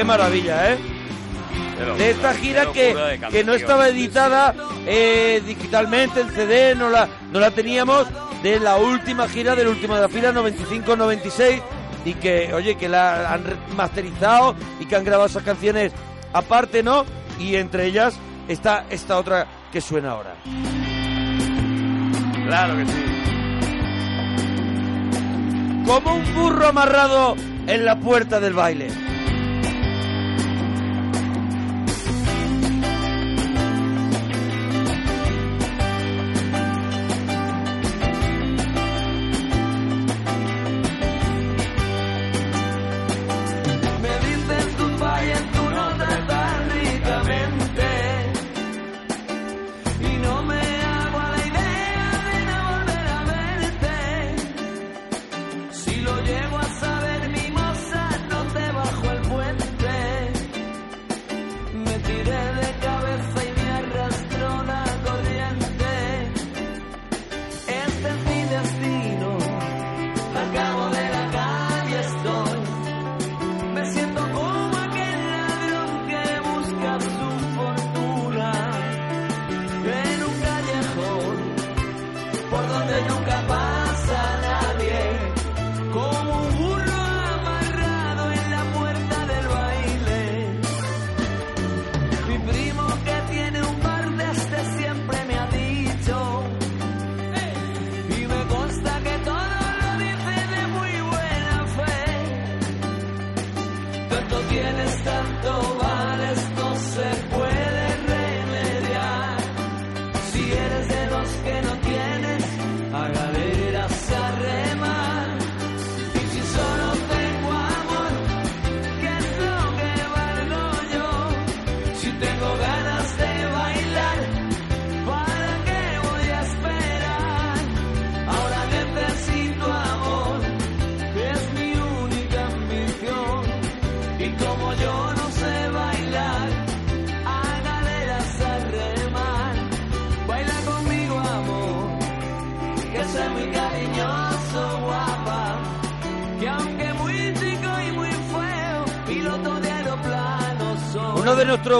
Qué 0.00 0.04
maravilla, 0.06 0.72
¿eh? 0.72 0.78
De 1.98 2.10
esta 2.12 2.32
gira 2.32 2.72
que, 2.72 3.20
que 3.30 3.44
no 3.44 3.52
estaba 3.52 3.86
editada 3.86 4.54
eh, 4.86 5.42
digitalmente 5.44 6.22
en 6.22 6.30
CD, 6.30 6.74
no 6.74 6.88
la, 6.88 7.06
no 7.30 7.38
la 7.38 7.50
teníamos 7.50 8.06
de 8.42 8.58
la 8.60 8.78
última 8.78 9.28
gira 9.28 9.54
del 9.54 9.68
último 9.68 9.96
de 9.96 10.00
la 10.00 10.08
fila 10.08 10.32
95-96 10.32 11.60
y 12.06 12.14
que, 12.14 12.54
oye, 12.54 12.78
que 12.78 12.88
la 12.88 13.30
han 13.30 13.42
masterizado 13.76 14.56
y 14.80 14.86
que 14.86 14.96
han 14.96 15.04
grabado 15.04 15.28
esas 15.28 15.42
canciones 15.42 15.92
aparte, 16.32 16.82
¿no? 16.82 17.04
Y 17.38 17.56
entre 17.56 17.84
ellas 17.84 18.18
está 18.48 18.86
esta 18.88 19.18
otra 19.18 19.48
que 19.70 19.82
suena 19.82 20.12
ahora. 20.12 20.34
Claro 22.46 22.74
que 22.74 22.86
sí. 22.86 23.04
Como 25.84 26.14
un 26.14 26.34
burro 26.34 26.68
amarrado 26.68 27.36
en 27.66 27.84
la 27.84 28.00
puerta 28.00 28.40
del 28.40 28.54
baile. 28.54 29.09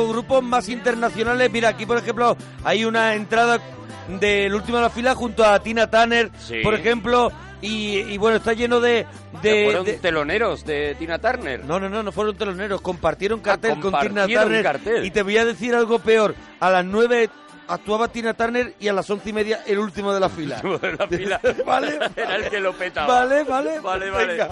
Grupos 0.09 0.43
más 0.43 0.69
internacionales, 0.69 1.51
mira, 1.51 1.71
aquí 1.71 1.87
por 1.87 1.99
ejemplo 1.99 2.37
hay 2.65 2.85
una 2.85 3.15
entrada 3.15 3.61
del 4.09 4.55
último 4.55 4.79
de 4.79 4.83
la 4.85 4.91
fila 4.91 5.15
junto 5.15 5.45
a 5.45 5.59
Tina 5.61 5.89
Turner, 5.91 6.31
Sí. 6.39 6.61
por 6.63 6.75
ejemplo, 6.75 7.31
y, 7.63 7.99
y 7.99 8.19
bueno, 8.19 8.39
está 8.39 8.53
lleno 8.55 8.81
de... 8.81 9.07
Fueron 9.43 9.85
de- 9.85 9.93
teloneros 9.99 10.65
de 10.65 10.95
Tina 10.99 11.19
Turner. 11.19 11.65
No, 11.65 11.79
no, 11.79 11.89
no, 11.89 12.03
no 12.03 12.11
fueron 12.11 12.37
teloneros, 12.37 12.81
compartieron 12.81 13.41
cartel 13.41 13.79
con 13.81 13.93
Tina 14.01 14.27
Turner. 14.27 14.63
cartel. 14.63 15.05
Y 15.05 15.11
te 15.11 15.23
voy 15.23 15.37
a 15.37 15.45
decir 15.45 15.75
algo 15.75 15.99
peor, 15.99 16.35
a 16.59 16.71
las 16.71 16.85
9 16.85 17.29
actuaba 17.69 18.09
Tina 18.09 18.35
Turner 18.35 18.75
y 18.81 18.89
a 18.89 18.93
las 18.93 19.09
once 19.11 19.29
y 19.29 19.33
media 19.33 19.61
el 19.67 19.79
último 19.79 20.13
de 20.13 20.19
la 20.21 20.29
fila. 20.29 20.61
de 20.83 20.93
la 20.99 21.07
fila. 21.07 21.41
Vale. 21.67 21.99
Era 22.17 22.37
el 22.37 22.49
que 22.51 22.59
lo 22.61 22.73
petaba. 22.73 23.21
Vale, 23.27 23.45
vale, 23.45 23.79
Vale, 23.81 24.11
vale. 24.11 24.27
venga. 24.27 24.49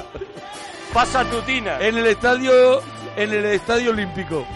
Pasa 0.93 1.25
tu 1.25 1.41
Tina. 1.43 1.79
En 1.81 1.99
el 1.99 2.07
estadio, 2.07 2.81
en 3.17 3.33
el 3.33 3.45
estadio 3.47 3.91
olímpico. 3.91 4.47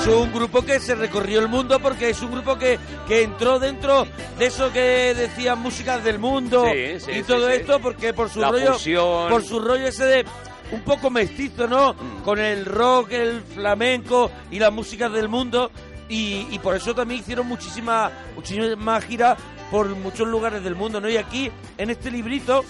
Es 0.00 0.06
un 0.06 0.32
grupo 0.32 0.62
que 0.62 0.80
se 0.80 0.94
recorrió 0.94 1.40
el 1.40 1.48
mundo 1.48 1.78
porque 1.78 2.10
es 2.10 2.20
un 2.22 2.32
grupo 2.32 2.56
que, 2.58 2.78
que 3.06 3.22
entró 3.22 3.58
dentro 3.58 4.06
de 4.38 4.46
eso 4.46 4.72
que 4.72 5.14
decían 5.14 5.58
músicas 5.60 6.02
del 6.02 6.18
mundo 6.18 6.64
Sí, 6.72 7.00
sí, 7.00 7.10
y 7.18 7.22
todo 7.22 7.46
sí. 7.48 7.54
esto 7.56 7.78
porque 7.80 8.12
por 8.14 8.30
su 8.30 8.40
La 8.40 8.50
rollo 8.50 8.72
fusión. 8.72 9.28
por 9.28 9.44
su 9.44 9.60
rollo 9.60 9.86
ese 9.86 10.04
de 10.06 10.24
un 10.72 10.80
poco 10.82 11.10
mestizo, 11.10 11.66
¿no? 11.68 11.92
Mm. 11.94 12.22
Con 12.22 12.38
el 12.38 12.64
rock, 12.64 13.12
el 13.12 13.42
flamenco 13.42 14.30
y 14.50 14.58
las 14.58 14.72
músicas 14.72 15.12
del 15.12 15.28
mundo 15.28 15.70
y, 16.08 16.46
y 16.50 16.58
por 16.60 16.74
eso 16.76 16.94
también 16.94 17.20
hicieron 17.20 17.46
muchísimas 17.46 18.10
muchísimas 18.34 19.04
giras 19.04 19.38
por 19.70 19.86
muchos 19.90 20.26
lugares 20.26 20.64
del 20.64 20.74
mundo, 20.76 21.00
¿no? 21.00 21.08
Y 21.10 21.16
aquí 21.18 21.50
en 21.76 21.90
este 21.90 22.10
librito 22.10 22.64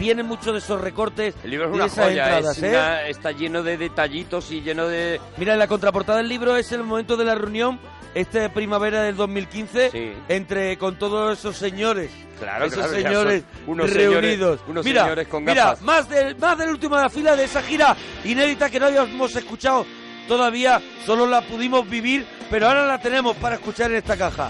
vienen 0.00 0.26
muchos 0.26 0.52
de 0.54 0.58
esos 0.58 0.80
recortes 0.80 1.34
El 1.44 1.50
libro 1.50 1.68
es 1.68 1.74
una 1.74 1.84
esas 1.86 2.06
joya, 2.06 2.24
entradas, 2.36 2.56
es 2.56 2.62
¿eh? 2.64 2.68
una- 2.70 3.06
está 3.06 3.30
lleno 3.30 3.62
de 3.62 3.76
detallitos 3.76 4.50
y 4.50 4.62
lleno 4.62 4.88
de... 4.88 5.20
Mira, 5.36 5.52
en 5.52 5.58
la 5.60 5.68
contraportada 5.68 6.18
del 6.18 6.28
libro 6.28 6.56
es 6.56 6.72
el 6.72 6.82
momento 6.82 7.16
de 7.16 7.24
la 7.26 7.34
reunión, 7.36 7.78
esta 8.14 8.48
primavera 8.52 9.02
del 9.02 9.14
2015, 9.14 10.14
entre 10.28 10.76
con 10.78 10.98
todos 10.98 11.38
esos 11.38 11.56
señores. 11.56 12.10
Claro, 12.40 12.64
esos 12.64 12.78
claro, 12.78 12.92
señores 12.94 13.44
unos 13.66 13.92
reunidos. 13.92 14.22
señores- 14.24 14.60
unos 14.66 14.84
mira, 14.84 15.02
señores 15.02 15.28
con 15.28 15.44
mira, 15.44 15.64
gafas. 15.64 15.82
más 15.82 16.08
del, 16.08 16.36
más 16.36 16.56
del 16.58 16.70
último 16.70 16.96
de 16.96 17.02
la 17.02 17.10
fila 17.10 17.36
de 17.36 17.44
esa 17.44 17.62
gira 17.62 17.94
inédita 18.24 18.70
que 18.70 18.80
no 18.80 18.86
habíamos 18.86 19.36
escuchado 19.36 19.84
todavía, 20.26 20.80
solo 21.04 21.26
la 21.26 21.42
pudimos 21.42 21.88
vivir, 21.88 22.26
pero 22.50 22.68
ahora 22.68 22.86
la 22.86 22.98
tenemos 23.00 23.36
para 23.36 23.56
escuchar 23.56 23.90
en 23.90 23.98
esta 23.98 24.16
caja. 24.16 24.48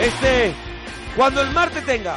Este, 0.00 0.52
cuando 1.16 1.42
el 1.42 1.50
mar 1.50 1.70
te 1.70 1.82
tenga. 1.82 2.16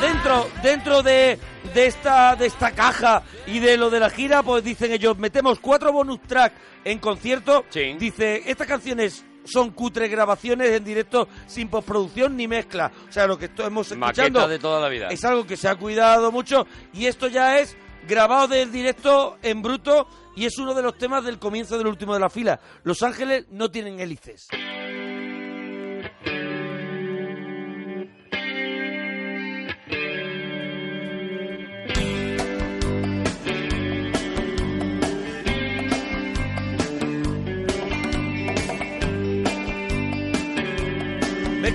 dentro, 0.00 0.48
dentro 0.62 1.02
de, 1.02 1.38
de 1.74 1.86
esta, 1.86 2.36
de 2.36 2.46
esta 2.46 2.72
caja 2.72 3.22
y 3.46 3.58
de 3.58 3.76
lo 3.76 3.90
de 3.90 4.00
la 4.00 4.10
gira, 4.10 4.42
pues 4.42 4.64
dicen 4.64 4.92
ellos, 4.92 5.18
metemos 5.18 5.60
cuatro 5.60 5.92
bonus 5.92 6.20
track 6.22 6.52
en 6.84 6.98
concierto. 6.98 7.64
Dice, 7.98 8.42
estas 8.46 8.66
canciones 8.66 9.24
son 9.44 9.70
cutre 9.70 10.08
grabaciones 10.08 10.70
en 10.70 10.84
directo 10.84 11.28
sin 11.46 11.68
postproducción 11.68 12.36
ni 12.36 12.48
mezcla. 12.48 12.90
O 13.08 13.12
sea, 13.12 13.26
lo 13.26 13.38
que 13.38 13.46
esto 13.46 13.66
hemos 13.66 13.90
escuchando 13.90 14.46
de 14.48 14.58
toda 14.58 14.80
la 14.80 14.88
vida. 14.88 15.08
es 15.08 15.24
algo 15.24 15.46
que 15.46 15.56
se 15.56 15.68
ha 15.68 15.76
cuidado 15.76 16.30
mucho 16.32 16.66
y 16.92 17.06
esto 17.06 17.28
ya 17.28 17.58
es 17.58 17.76
grabado 18.08 18.48
del 18.48 18.72
directo 18.72 19.38
en 19.42 19.62
bruto 19.62 20.08
y 20.36 20.46
es 20.46 20.58
uno 20.58 20.74
de 20.74 20.82
los 20.82 20.96
temas 20.96 21.24
del 21.24 21.38
comienzo 21.38 21.76
del 21.76 21.86
último 21.86 22.14
de 22.14 22.20
la 22.20 22.30
fila. 22.30 22.60
Los 22.84 23.02
Ángeles 23.02 23.46
no 23.50 23.70
tienen 23.70 24.00
hélices. 24.00 24.48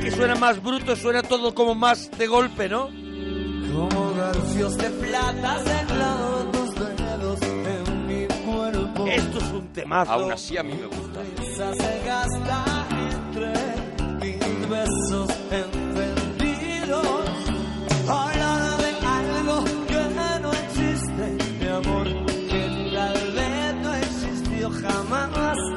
Que 0.06 0.12
suena 0.12 0.36
más 0.36 0.62
bruto? 0.62 0.96
Suena 0.96 1.24
todo 1.24 1.56
como 1.56 1.74
más 1.74 2.12
de 2.12 2.28
golpe, 2.28 2.70
¿no? 2.70 2.90
Como 3.74 4.14
garfios 4.14 4.78
de 4.78 4.90
plata 4.92 5.58
se 5.66 5.86
tus 6.52 6.76
dedos 6.76 7.42
en 7.42 8.08
mi 8.08 8.28
cuerpo. 8.46 9.08
Esto 9.08 9.38
es 9.40 9.52
un 9.52 9.68
temazo. 9.74 10.12
Aún 10.12 10.32
así 10.32 10.58
a 10.58 10.64
mí 10.64 10.74
me 10.74 10.86
gusta. 10.86 11.22
Se 11.56 12.06
gasta 12.06 12.88
entre 13.10 13.54
mis 14.22 14.70
besos 14.70 15.30
encendidos. 15.50 17.08
Hablar 18.08 18.78
de 18.78 18.92
algo 19.08 19.64
que 19.88 20.40
no 20.42 20.52
existe, 20.52 21.38
mi 21.60 21.68
amor, 21.68 22.08
que 22.28 22.92
tal 22.94 23.32
vez 23.34 23.76
no 23.82 23.96
existió 23.96 24.70
jamás. 24.70 25.75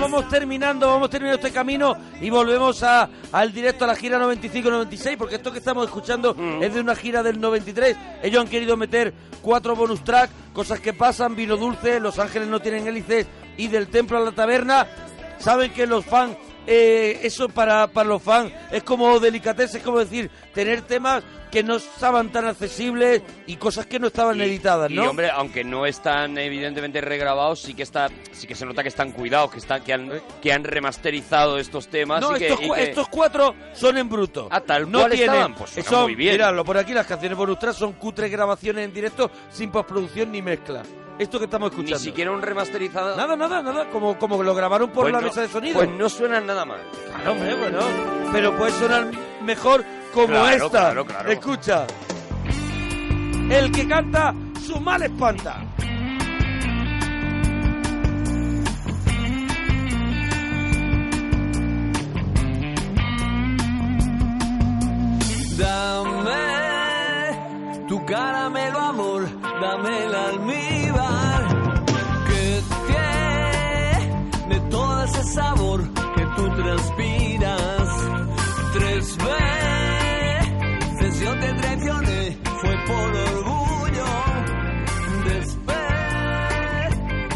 Vamos 0.00 0.28
terminando, 0.28 0.86
vamos 0.88 1.10
terminando 1.10 1.36
este 1.36 1.54
camino 1.54 1.94
y 2.20 2.30
volvemos 2.30 2.82
a, 2.82 3.08
al 3.32 3.52
directo 3.52 3.84
a 3.84 3.88
la 3.88 3.94
gira 3.94 4.18
95-96, 4.18 5.16
porque 5.18 5.34
esto 5.34 5.52
que 5.52 5.58
estamos 5.58 5.84
escuchando 5.86 6.34
es 6.60 6.72
de 6.72 6.80
una 6.80 6.96
gira 6.96 7.22
del 7.22 7.38
93. 7.38 7.96
Ellos 8.22 8.42
han 8.42 8.48
querido 8.48 8.76
meter 8.76 9.12
cuatro 9.42 9.76
bonus 9.76 10.02
track, 10.02 10.30
cosas 10.54 10.80
que 10.80 10.94
pasan, 10.94 11.36
vino 11.36 11.56
dulce, 11.56 12.00
Los 12.00 12.18
Ángeles 12.18 12.48
no 12.48 12.60
tienen 12.60 12.86
hélices 12.86 13.26
y 13.58 13.68
del 13.68 13.88
templo 13.88 14.16
a 14.16 14.20
la 14.20 14.32
taberna. 14.32 14.86
Saben 15.38 15.70
que 15.72 15.86
los 15.86 16.04
fans, 16.04 16.36
eh, 16.72 17.18
eso 17.24 17.48
para, 17.48 17.88
para 17.88 18.08
los 18.08 18.22
fans 18.22 18.52
es 18.70 18.84
como 18.84 19.18
delicatez, 19.18 19.74
es 19.74 19.82
como 19.82 19.98
decir, 19.98 20.30
tener 20.54 20.82
temas 20.82 21.24
que 21.50 21.64
no 21.64 21.74
estaban 21.76 22.30
tan 22.30 22.46
accesibles 22.46 23.22
y 23.48 23.56
cosas 23.56 23.86
que 23.86 23.98
no 23.98 24.06
estaban 24.06 24.40
editadas, 24.40 24.88
Y 24.88 24.94
¿no? 24.94 25.10
hombre, 25.10 25.30
aunque 25.30 25.64
no 25.64 25.84
están 25.84 26.38
evidentemente 26.38 27.00
regrabados, 27.00 27.60
sí 27.60 27.74
que 27.74 27.82
está, 27.82 28.08
sí 28.30 28.46
que 28.46 28.54
se 28.54 28.64
nota 28.64 28.82
que 28.84 28.88
están 28.88 29.10
cuidados, 29.10 29.50
que 29.50 29.58
están, 29.58 29.82
que 29.82 29.92
han, 29.92 30.12
que 30.40 30.52
han 30.52 30.62
remasterizado 30.62 31.58
estos 31.58 31.88
temas. 31.88 32.20
No, 32.20 32.36
y 32.36 32.38
que, 32.38 32.46
estos, 32.46 32.62
y 32.64 32.68
cu- 32.68 32.74
que- 32.74 32.82
estos 32.84 33.08
cuatro 33.08 33.54
son 33.74 33.98
en 33.98 34.08
bruto. 34.08 34.46
Ah, 34.48 34.60
tal 34.60 34.88
no 34.88 35.00
cual 35.00 35.10
tienen, 35.10 35.28
estaban, 35.34 35.54
pues 35.56 35.70
suena 35.70 35.88
son, 35.90 36.02
muy 36.04 36.14
bien. 36.14 36.34
Míralo 36.34 36.64
por 36.64 36.78
aquí, 36.78 36.92
las 36.94 37.06
canciones 37.08 37.36
bonus 37.36 37.58
son 37.74 37.94
cutres 37.94 38.30
grabaciones 38.30 38.84
en 38.84 38.94
directo 38.94 39.28
sin 39.50 39.72
postproducción 39.72 40.30
ni 40.30 40.42
mezcla. 40.42 40.84
Esto 41.20 41.38
que 41.38 41.44
estamos 41.44 41.70
escuchando. 41.70 41.98
Ni 41.98 42.04
siquiera 42.04 42.30
un 42.30 42.40
remasterizado. 42.40 43.14
Nada, 43.14 43.36
nada, 43.36 43.62
nada. 43.62 43.90
Como, 43.90 44.18
como 44.18 44.42
lo 44.42 44.54
grabaron 44.54 44.88
por 44.90 45.02
Pues 45.02 45.12
la 45.12 45.20
no- 45.20 45.26
mesa 45.26 45.42
de 45.42 45.48
sonido. 45.48 45.74
Pues 45.74 45.90
no 45.90 46.08
suenan 46.08 46.46
nada 46.46 46.64
mal. 46.64 46.80
Claro, 47.14 47.32
hombre, 47.32 47.54
bueno. 47.56 47.78
Pero 48.32 48.56
puede 48.56 48.72
sonar 48.72 49.10
mejor 49.42 49.84
como 50.14 50.28
Claro, 50.28 50.66
esta. 50.66 50.68
claro, 50.70 51.04
claro. 51.04 51.30
Escucha. 51.30 51.86
El 53.50 53.70
que 53.70 53.86
canta, 53.86 54.34
su 54.66 54.80
mal 54.80 55.02
espanta. 55.02 55.62
Dame 66.50 67.86
tu 67.88 68.04
caramelo 68.06 68.78
amor, 68.78 69.22
dame 69.60 70.04
el 70.04 70.14
almíbar. 70.14 70.69
Ese 75.10 75.24
sabor 75.34 75.80
que 75.92 76.24
tú 76.36 76.48
transpiras. 76.54 77.88
Tres 78.72 79.16
veces 80.38 81.20
yo 81.20 81.38
te 81.38 81.52
traicioné, 81.54 82.38
fue 82.60 82.76
por 82.86 83.16
orgullo. 83.34 84.06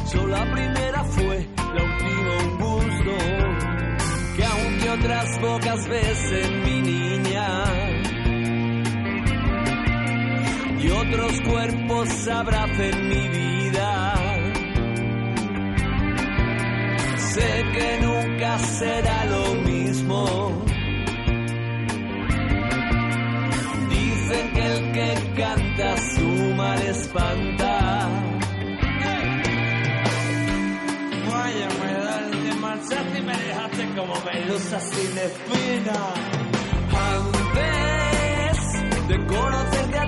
Despecho, 0.05 0.21
la 0.29 0.45
primera 0.53 1.05
fue 1.05 1.49
la 1.75 1.83
última 1.83 2.33
un 2.45 2.59
gusto. 2.59 3.15
Que 4.37 4.45
aunque 4.45 4.91
otras 4.91 5.39
pocas 5.41 5.89
veces 5.89 6.51
mi 6.65 6.81
niña 6.83 7.65
y 10.79 10.91
otros 10.91 11.41
cuerpos 11.43 12.29
abracen 12.29 13.09
mi 13.09 13.29
vida. 13.29 14.24
Sé 17.35 17.65
que 17.75 17.99
nunca 18.01 18.59
será 18.61 19.25
lo 19.25 19.55
mismo. 19.69 20.25
Dicen 23.91 24.53
que 24.55 24.67
el 24.67 24.93
que 24.93 25.33
canta 25.43 25.97
su 26.15 26.29
mal 26.55 26.81
espanta. 26.83 28.09
Vaya, 31.29 31.69
me 31.81 32.51
te 32.51 32.55
marchaste 32.61 33.19
y 33.19 33.23
me 33.23 33.37
dejaste 33.37 33.89
como 33.97 34.15
medusa 34.31 34.79
sin 34.79 35.19
espina. 35.19 35.99
Antes 37.17 38.59
de 39.09 39.27
conocerte 39.27 40.04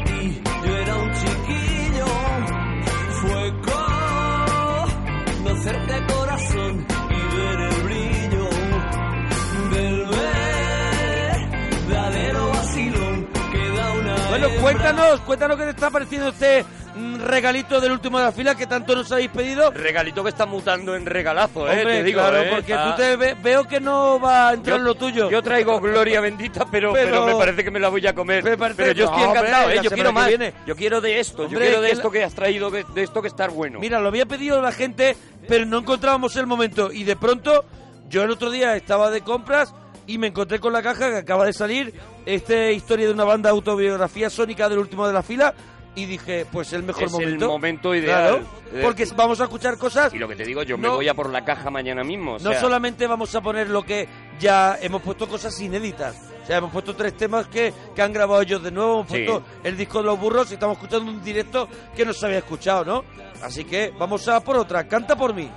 Bueno, 14.39 14.61
cuéntanos, 14.61 15.21
cuéntanos 15.21 15.57
qué 15.57 15.65
te 15.65 15.71
está 15.71 15.89
pareciendo 15.91 16.29
este 16.29 16.63
mm, 16.95 17.21
regalito 17.23 17.81
del 17.81 17.93
último 17.93 18.19
de 18.19 18.25
la 18.25 18.33
fila 18.33 18.55
que 18.55 18.67
tanto 18.67 18.95
nos 18.95 19.11
habéis 19.11 19.31
pedido. 19.31 19.71
Regalito 19.71 20.23
que 20.23 20.29
está 20.29 20.45
mutando 20.45 20.95
en 20.95 21.07
regalazo, 21.07 21.67
eh, 21.67 21.71
Hombre, 21.79 21.85
te 21.85 22.03
digo, 22.03 22.21
claro, 22.21 22.43
eh, 22.43 22.49
porque 22.51 22.73
está- 22.73 22.91
tú 22.97 23.01
te 23.03 23.17
ve- 23.17 23.35
veo 23.43 23.65
que 23.65 23.81
no 23.81 24.21
va 24.21 24.51
a 24.51 24.53
entrar 24.53 24.77
Yo- 24.77 24.85
lo 24.85 24.95
tuyo. 24.95 25.31
Yo 25.31 25.43
traigo 25.43 25.81
gloria 25.81 26.21
bendita, 26.21 26.67
pero, 26.71 26.93
Pero- 26.93 27.23
pero, 27.23 27.27
me 27.27 27.35
parece 27.37 27.65
que 27.65 27.71
me 27.71 27.81
la 27.81 27.89
voy 27.89 28.07
a 28.07 28.15
comer. 28.15 28.45
Pero 28.45 28.93
yo 28.93 29.07
estoy 29.07 29.23
No, 29.23 29.31
encantado, 29.31 29.71
¿eh? 29.71 29.81
Yo 29.83 29.91
quiero 29.91 30.13
más. 30.13 30.29
viene. 30.29 30.53
Yo 30.67 30.77
quiero 30.77 31.01
de 31.01 31.19
esto, 31.19 31.45
Hombre, 31.45 31.53
yo 31.55 31.59
quiero 31.65 31.81
de 31.81 31.91
esto 31.93 32.11
que 32.11 32.23
has 32.23 32.35
traído, 32.35 32.71
de 32.71 32.85
esto 33.03 33.23
que 33.23 33.29
está 33.29 33.49
bueno. 33.49 33.79
Mira, 33.81 34.01
lo 34.01 34.09
había 34.09 34.27
pedido 34.27 34.61
la 34.61 34.73
gente, 34.73 35.17
pero 35.49 35.65
no 35.65 35.79
encontrábamos 35.79 36.37
el 36.37 36.47
momento. 36.47 36.93
Y 36.93 37.05
de 37.05 37.17
pronto, 37.17 37.65
yo 38.11 38.23
el 38.23 38.31
otro 38.31 38.51
día 38.51 38.77
estaba 38.77 39.11
de 39.11 39.23
compras 39.23 39.75
y 40.07 40.19
me 40.19 40.29
encontré 40.29 40.59
con 40.61 40.73
la 40.73 40.83
caja 40.83 41.11
que 41.11 41.17
acaba 41.17 41.45
de 41.47 41.53
salir, 41.53 41.93
esta 42.25 42.71
historia 42.71 43.07
de 43.07 43.13
una 43.13 43.25
banda 43.25 43.51
autobiografía 43.51 44.31
sónica 44.31 44.69
del 44.69 44.79
último 44.79 45.07
de 45.07 45.13
la 45.13 45.23
fila. 45.23 45.55
Y 45.95 46.05
dije, 46.05 46.45
pues 46.53 46.75
el 46.75 46.83
mejor 46.83 47.05
Es 47.05 47.15
el 47.15 47.21
momento. 47.21 47.49
momento 47.49 47.95
ideal. 47.95 48.45
Claro, 48.71 48.83
porque 48.83 49.07
vamos 49.17 49.41
a 49.41 49.45
escuchar 49.45 49.79
cosas. 49.79 50.13
Y 50.13 50.19
lo 50.19 50.29
que 50.29 50.37
te 50.37 50.45
digo, 50.45 50.63
yo 50.63 50.77
me 50.77 50.89
No- 50.89 50.97
voy 50.97 51.09
a 51.09 51.15
por 51.15 51.31
la 51.31 51.43
caja 51.43 51.71
mañana 51.71 52.05
mismo. 52.05 52.33
o 52.33 52.39
No 52.39 52.51
sea, 52.51 52.61
solamente 52.61 53.07
vamos 53.07 53.35
a 53.35 53.41
poner 53.41 53.71
lo 53.71 53.83
que 53.83 54.07
ya 54.39 54.77
hemos 54.83 55.01
puesto 55.01 55.27
cosas 55.27 55.59
inéditas. 55.59 56.15
O 56.43 56.47
sea, 56.47 56.59
hemos 56.59 56.71
puesto 56.71 56.95
tres 56.95 57.17
temas 57.17 57.47
que, 57.49 57.73
que 57.95 58.03
han 58.03 58.13
grabado 58.13 58.43
ellos 58.43 58.63
de 58.63 58.71
nuevo. 58.73 58.97
Hemos 59.01 59.07
Sí. 59.11 59.25
puesto 59.25 59.43
el 59.65 59.75
disco 59.75 60.01
de 60.01 60.05
los 60.05 60.21
burros 60.21 60.51
y 60.51 60.55
estamos 60.55 60.77
escuchando 60.77 61.11
un 61.11 61.25
directo 61.25 61.67
que 61.97 62.05
no 62.05 62.13
se 62.13 62.27
había 62.27 62.39
escuchado, 62.39 62.85
¿no? 62.85 63.05
Así 63.43 63.65
que 63.65 63.91
vamos 63.99 64.29
a 64.29 64.41
por 64.41 64.59
otra. 64.59 64.87
Canta 64.87 65.17
por 65.17 65.33
mí. 65.33 65.51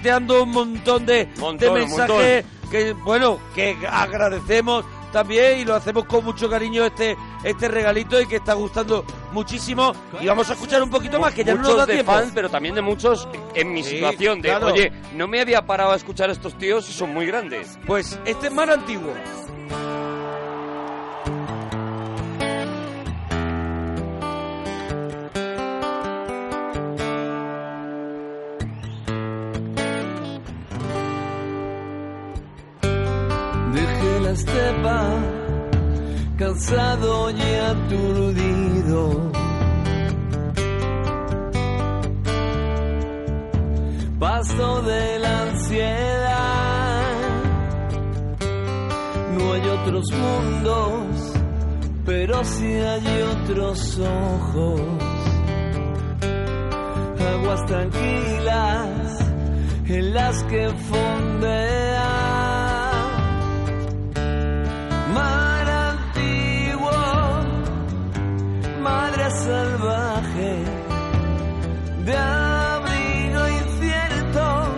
Retuiteando 0.00 0.42
un 0.42 0.50
montón 0.50 1.06
de, 1.06 1.28
Montón, 1.38 1.74
de 1.74 1.80
mensajes 1.80 2.44
que, 2.70 2.92
bueno, 2.92 3.38
que 3.54 3.76
agradecemos 3.88 4.84
también 5.12 5.58
y 5.58 5.64
lo 5.64 5.74
hacemos 5.74 6.04
con 6.04 6.24
mucho 6.24 6.48
cariño 6.48 6.84
este 6.84 7.16
este 7.42 7.66
regalito 7.66 8.20
y 8.20 8.26
que 8.26 8.36
está 8.36 8.54
gustando 8.54 9.04
muchísimo. 9.32 9.92
Y 10.20 10.26
vamos 10.26 10.48
a 10.50 10.52
escuchar 10.52 10.82
un 10.82 10.90
poquito 10.90 11.18
más, 11.18 11.34
que 11.34 11.42
ya 11.42 11.54
no 11.54 11.58
nos 11.62 11.66
muchos 11.70 11.78
da 11.78 11.86
de 11.86 11.94
tiempo. 11.94 12.12
fans, 12.12 12.32
pero 12.34 12.48
también 12.48 12.74
de 12.76 12.82
muchos 12.82 13.28
en 13.54 13.72
mi 13.72 13.82
Sí, 13.82 13.96
situación. 13.96 14.40
De, 14.40 14.48
claro. 14.50 14.68
oye, 14.68 14.92
no 15.14 15.26
me 15.26 15.40
había 15.40 15.66
parado 15.66 15.92
a 15.92 15.96
escuchar 15.96 16.28
a 16.30 16.32
estos 16.32 16.56
tíos 16.56 16.88
y 16.88 16.92
son 16.92 17.12
muy 17.12 17.26
grandes. 17.26 17.78
Pues 17.86 18.20
este 18.24 18.46
es 18.48 18.52
más 18.52 18.68
antiguo. 18.68 19.12
Hay 53.50 53.58
otros 53.58 53.98
ojos. 53.98 54.80
Aguas 57.34 57.66
tranquilas 57.66 59.20
en 59.86 60.14
las 60.14 60.42
que 60.44 60.68
fondea. 60.68 62.12
Mar 65.14 65.70
antiguo, 65.70 66.90
madre 68.82 69.30
salvaje, 69.30 70.64
de 72.04 72.16
abrigo 72.16 73.48
incierto, 73.48 74.74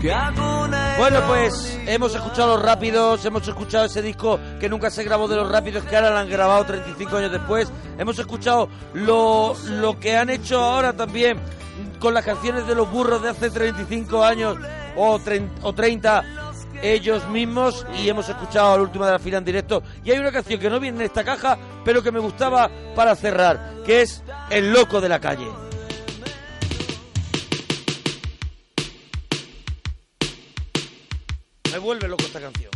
que 0.00 0.12
hago 0.12 0.64
una 0.64 0.94
Bueno, 0.98 1.20
pues 1.28 1.63
hemos 1.86 2.14
escuchado 2.14 2.56
los 2.56 2.64
rápidos, 2.64 3.24
hemos 3.24 3.46
escuchado 3.46 3.84
ese 3.84 4.02
disco 4.02 4.38
que 4.60 4.68
nunca 4.68 4.90
se 4.90 5.04
grabó 5.04 5.28
de 5.28 5.36
los 5.36 5.50
rápidos, 5.50 5.84
que 5.84 5.96
ahora 5.96 6.10
lo 6.10 6.18
han 6.18 6.28
grabado 6.28 6.64
35 6.64 7.16
años 7.16 7.32
después. 7.32 7.70
Hemos 7.98 8.18
escuchado 8.18 8.68
lo, 8.94 9.54
lo 9.68 9.98
que 9.98 10.16
han 10.16 10.30
hecho 10.30 10.60
ahora 10.60 10.92
también 10.92 11.38
con 11.98 12.14
las 12.14 12.24
canciones 12.24 12.66
de 12.66 12.74
los 12.74 12.90
burros 12.90 13.22
de 13.22 13.30
hace 13.30 13.50
35 13.50 14.24
años 14.24 14.56
o, 14.96 15.18
o 15.62 15.72
30 15.72 16.24
ellos 16.82 17.26
mismos 17.28 17.86
y 17.98 18.08
hemos 18.08 18.28
escuchado 18.28 18.76
la 18.76 18.82
última 18.82 19.06
de 19.06 19.12
la 19.12 19.18
fila 19.18 19.38
en 19.38 19.44
directo. 19.44 19.82
Y 20.04 20.10
hay 20.10 20.18
una 20.18 20.32
canción 20.32 20.60
que 20.60 20.68
no 20.68 20.80
viene 20.80 20.98
en 20.98 21.04
esta 21.06 21.24
caja, 21.24 21.58
pero 21.84 22.02
que 22.02 22.12
me 22.12 22.20
gustaba 22.20 22.70
para 22.94 23.16
cerrar, 23.16 23.76
que 23.86 24.02
es 24.02 24.22
El 24.50 24.72
Loco 24.72 25.00
de 25.00 25.08
la 25.08 25.20
Calle. 25.20 25.63
Me 31.74 31.80
vuelve 31.80 32.06
loco 32.06 32.22
esta 32.22 32.40
canción. 32.40 32.70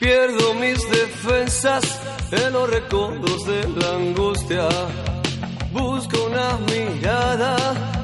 Pierdo 0.00 0.54
mis 0.54 0.90
defensas 0.90 2.00
en 2.32 2.52
los 2.54 2.68
recodos 2.70 3.46
de 3.46 3.68
la 3.68 3.94
angustia. 3.94 4.68
Busco 5.70 6.24
una 6.24 6.58
mirada 6.72 7.56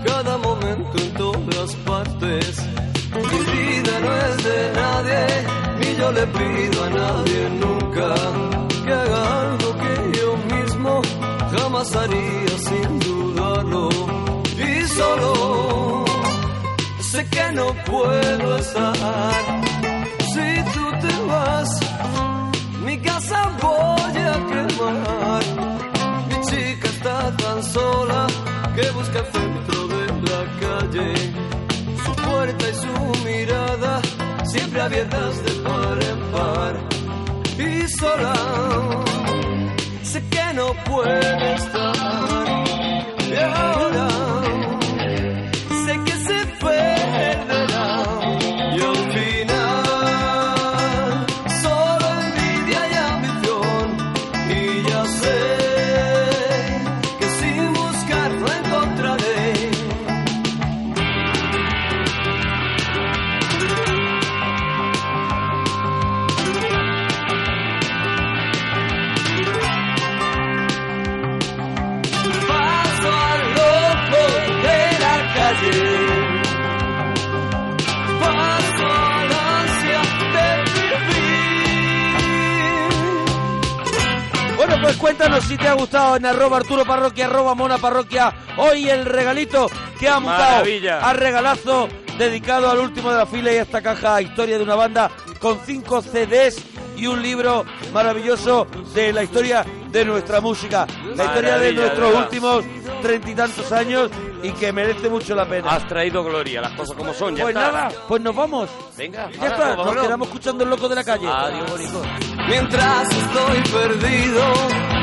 cada 0.06 0.38
momento 0.38 0.98
en 0.98 1.14
todas 1.14 1.74
partes. 1.84 2.62
Mi 3.16 3.38
vida 3.52 3.98
no 3.98 4.16
es 4.16 4.44
de 4.44 4.72
nadie, 4.76 5.26
ni 5.80 5.96
yo 5.96 6.12
le 6.12 6.26
pido 6.28 6.84
a 6.84 6.90
nadie 6.90 7.50
nunca 7.50 8.71
jamás 11.82 11.96
haría 11.96 12.58
sin 12.58 12.98
dudarlo. 13.00 13.88
Y 14.56 14.86
solo 14.86 16.04
sé 17.00 17.26
que 17.26 17.52
no 17.52 17.74
puedo 17.84 18.56
estar 18.56 18.94
si 20.32 20.62
tú 20.74 20.84
te 21.00 21.26
vas. 21.26 21.80
Mi 22.84 22.98
casa 22.98 23.50
voy 23.60 24.16
a 24.32 24.36
quemar. 24.50 25.42
Mi 26.28 26.46
chica 26.46 26.88
está 26.88 27.36
tan 27.36 27.62
sola 27.62 28.26
que 28.76 28.90
busca 28.90 29.24
centro 29.32 29.88
de 29.88 30.06
la 30.28 30.42
calle. 30.62 31.14
Su 32.04 32.12
puerta 32.14 32.64
y 32.68 32.74
su 32.74 33.24
mirada 33.24 34.00
siempre 34.44 34.80
abiertas 34.80 35.44
de 35.44 35.52
par 35.62 35.98
en 36.10 36.20
par. 36.32 36.74
Y 37.58 37.88
sola 37.88 39.11
sé 40.12 40.22
que 40.28 40.52
no 40.54 40.74
puede 40.84 41.54
estar. 41.54 42.64
Y 43.30 43.34
ahora 43.34 44.08
Si 85.48 85.56
te 85.56 85.68
ha 85.68 85.74
gustado 85.74 86.16
en 86.16 86.26
arroba 86.26 86.56
Arturo 86.56 86.84
Parroquia, 86.84 87.26
arroba 87.26 87.54
Mona 87.54 87.78
Parroquia. 87.78 88.34
Hoy 88.56 88.90
el 88.90 89.04
regalito 89.04 89.70
que 89.98 90.08
ha 90.08 90.18
montado 90.18 90.64
a 91.00 91.12
regalazo 91.12 91.88
dedicado 92.18 92.68
al 92.68 92.78
último 92.80 93.10
de 93.12 93.18
la 93.18 93.26
fila 93.26 93.52
y 93.52 93.56
a 93.56 93.62
esta 93.62 93.80
caja 93.80 94.20
Historia 94.20 94.58
de 94.58 94.64
una 94.64 94.74
banda 94.74 95.10
con 95.38 95.60
cinco 95.64 96.02
CDs 96.02 96.60
y 96.96 97.06
un 97.06 97.22
libro 97.22 97.64
maravilloso 97.92 98.66
de 98.94 99.12
la 99.12 99.22
historia 99.22 99.64
de 99.90 100.04
nuestra 100.04 100.40
música. 100.40 100.88
La 101.14 101.24
historia 101.26 101.56
de 101.58 101.72
nuestros 101.72 102.08
verdad. 102.08 102.24
últimos 102.24 102.64
treinta 103.00 103.30
y 103.30 103.34
tantos 103.34 103.70
años 103.70 104.10
y 104.42 104.50
que 104.52 104.72
merece 104.72 105.08
mucho 105.08 105.34
la 105.34 105.44
pena. 105.46 105.70
Has 105.70 105.86
traído 105.86 106.22
gloria, 106.24 106.60
las 106.60 106.72
cosas 106.72 106.96
como 106.96 107.12
son, 107.14 107.36
ya 107.36 107.44
pues 107.44 107.54
está. 107.56 107.70
nada, 107.72 107.88
pues 108.08 108.20
nos 108.22 108.34
vamos. 108.34 108.68
Venga, 108.96 109.30
Ya 109.30 109.36
ahora, 109.40 109.48
está, 109.54 109.66
nos 109.68 109.76
vámonos. 109.78 110.04
quedamos 110.04 110.28
escuchando 110.28 110.64
el 110.64 110.70
loco 110.70 110.88
de 110.88 110.94
la 110.96 111.04
calle. 111.04 111.28
Adiós, 111.28 111.70
bonito. 111.70 112.02
Mientras 112.48 113.08
estoy 113.10 113.62
perdido, 113.72 114.44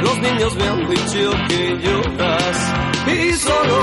los 0.01 0.19
niños 0.19 0.55
me 0.55 0.63
han 0.67 0.89
dicho 0.89 1.31
que 1.47 1.77
lloras 1.77 2.73
y 3.07 3.33
solo 3.33 3.81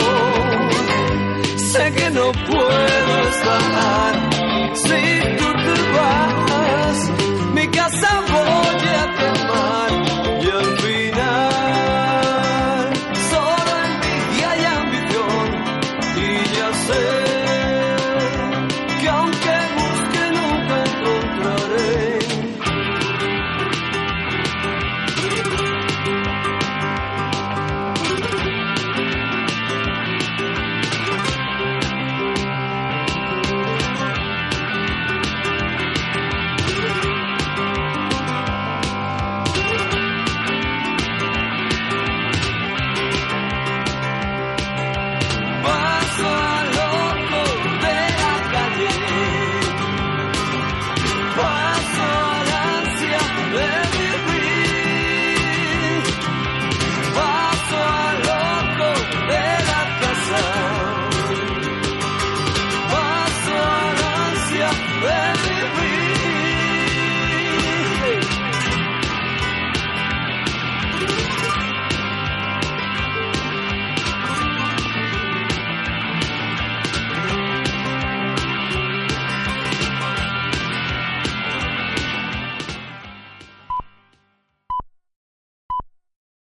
sé 1.73 1.93
que 1.93 2.11
no 2.11 2.33
puedo 2.33 3.21
estar 3.29 4.31
si 4.75 5.37
tú 5.39 5.53
te 5.53 5.93
vas. 5.97 7.11
Mi 7.55 7.67
casa 7.69 8.23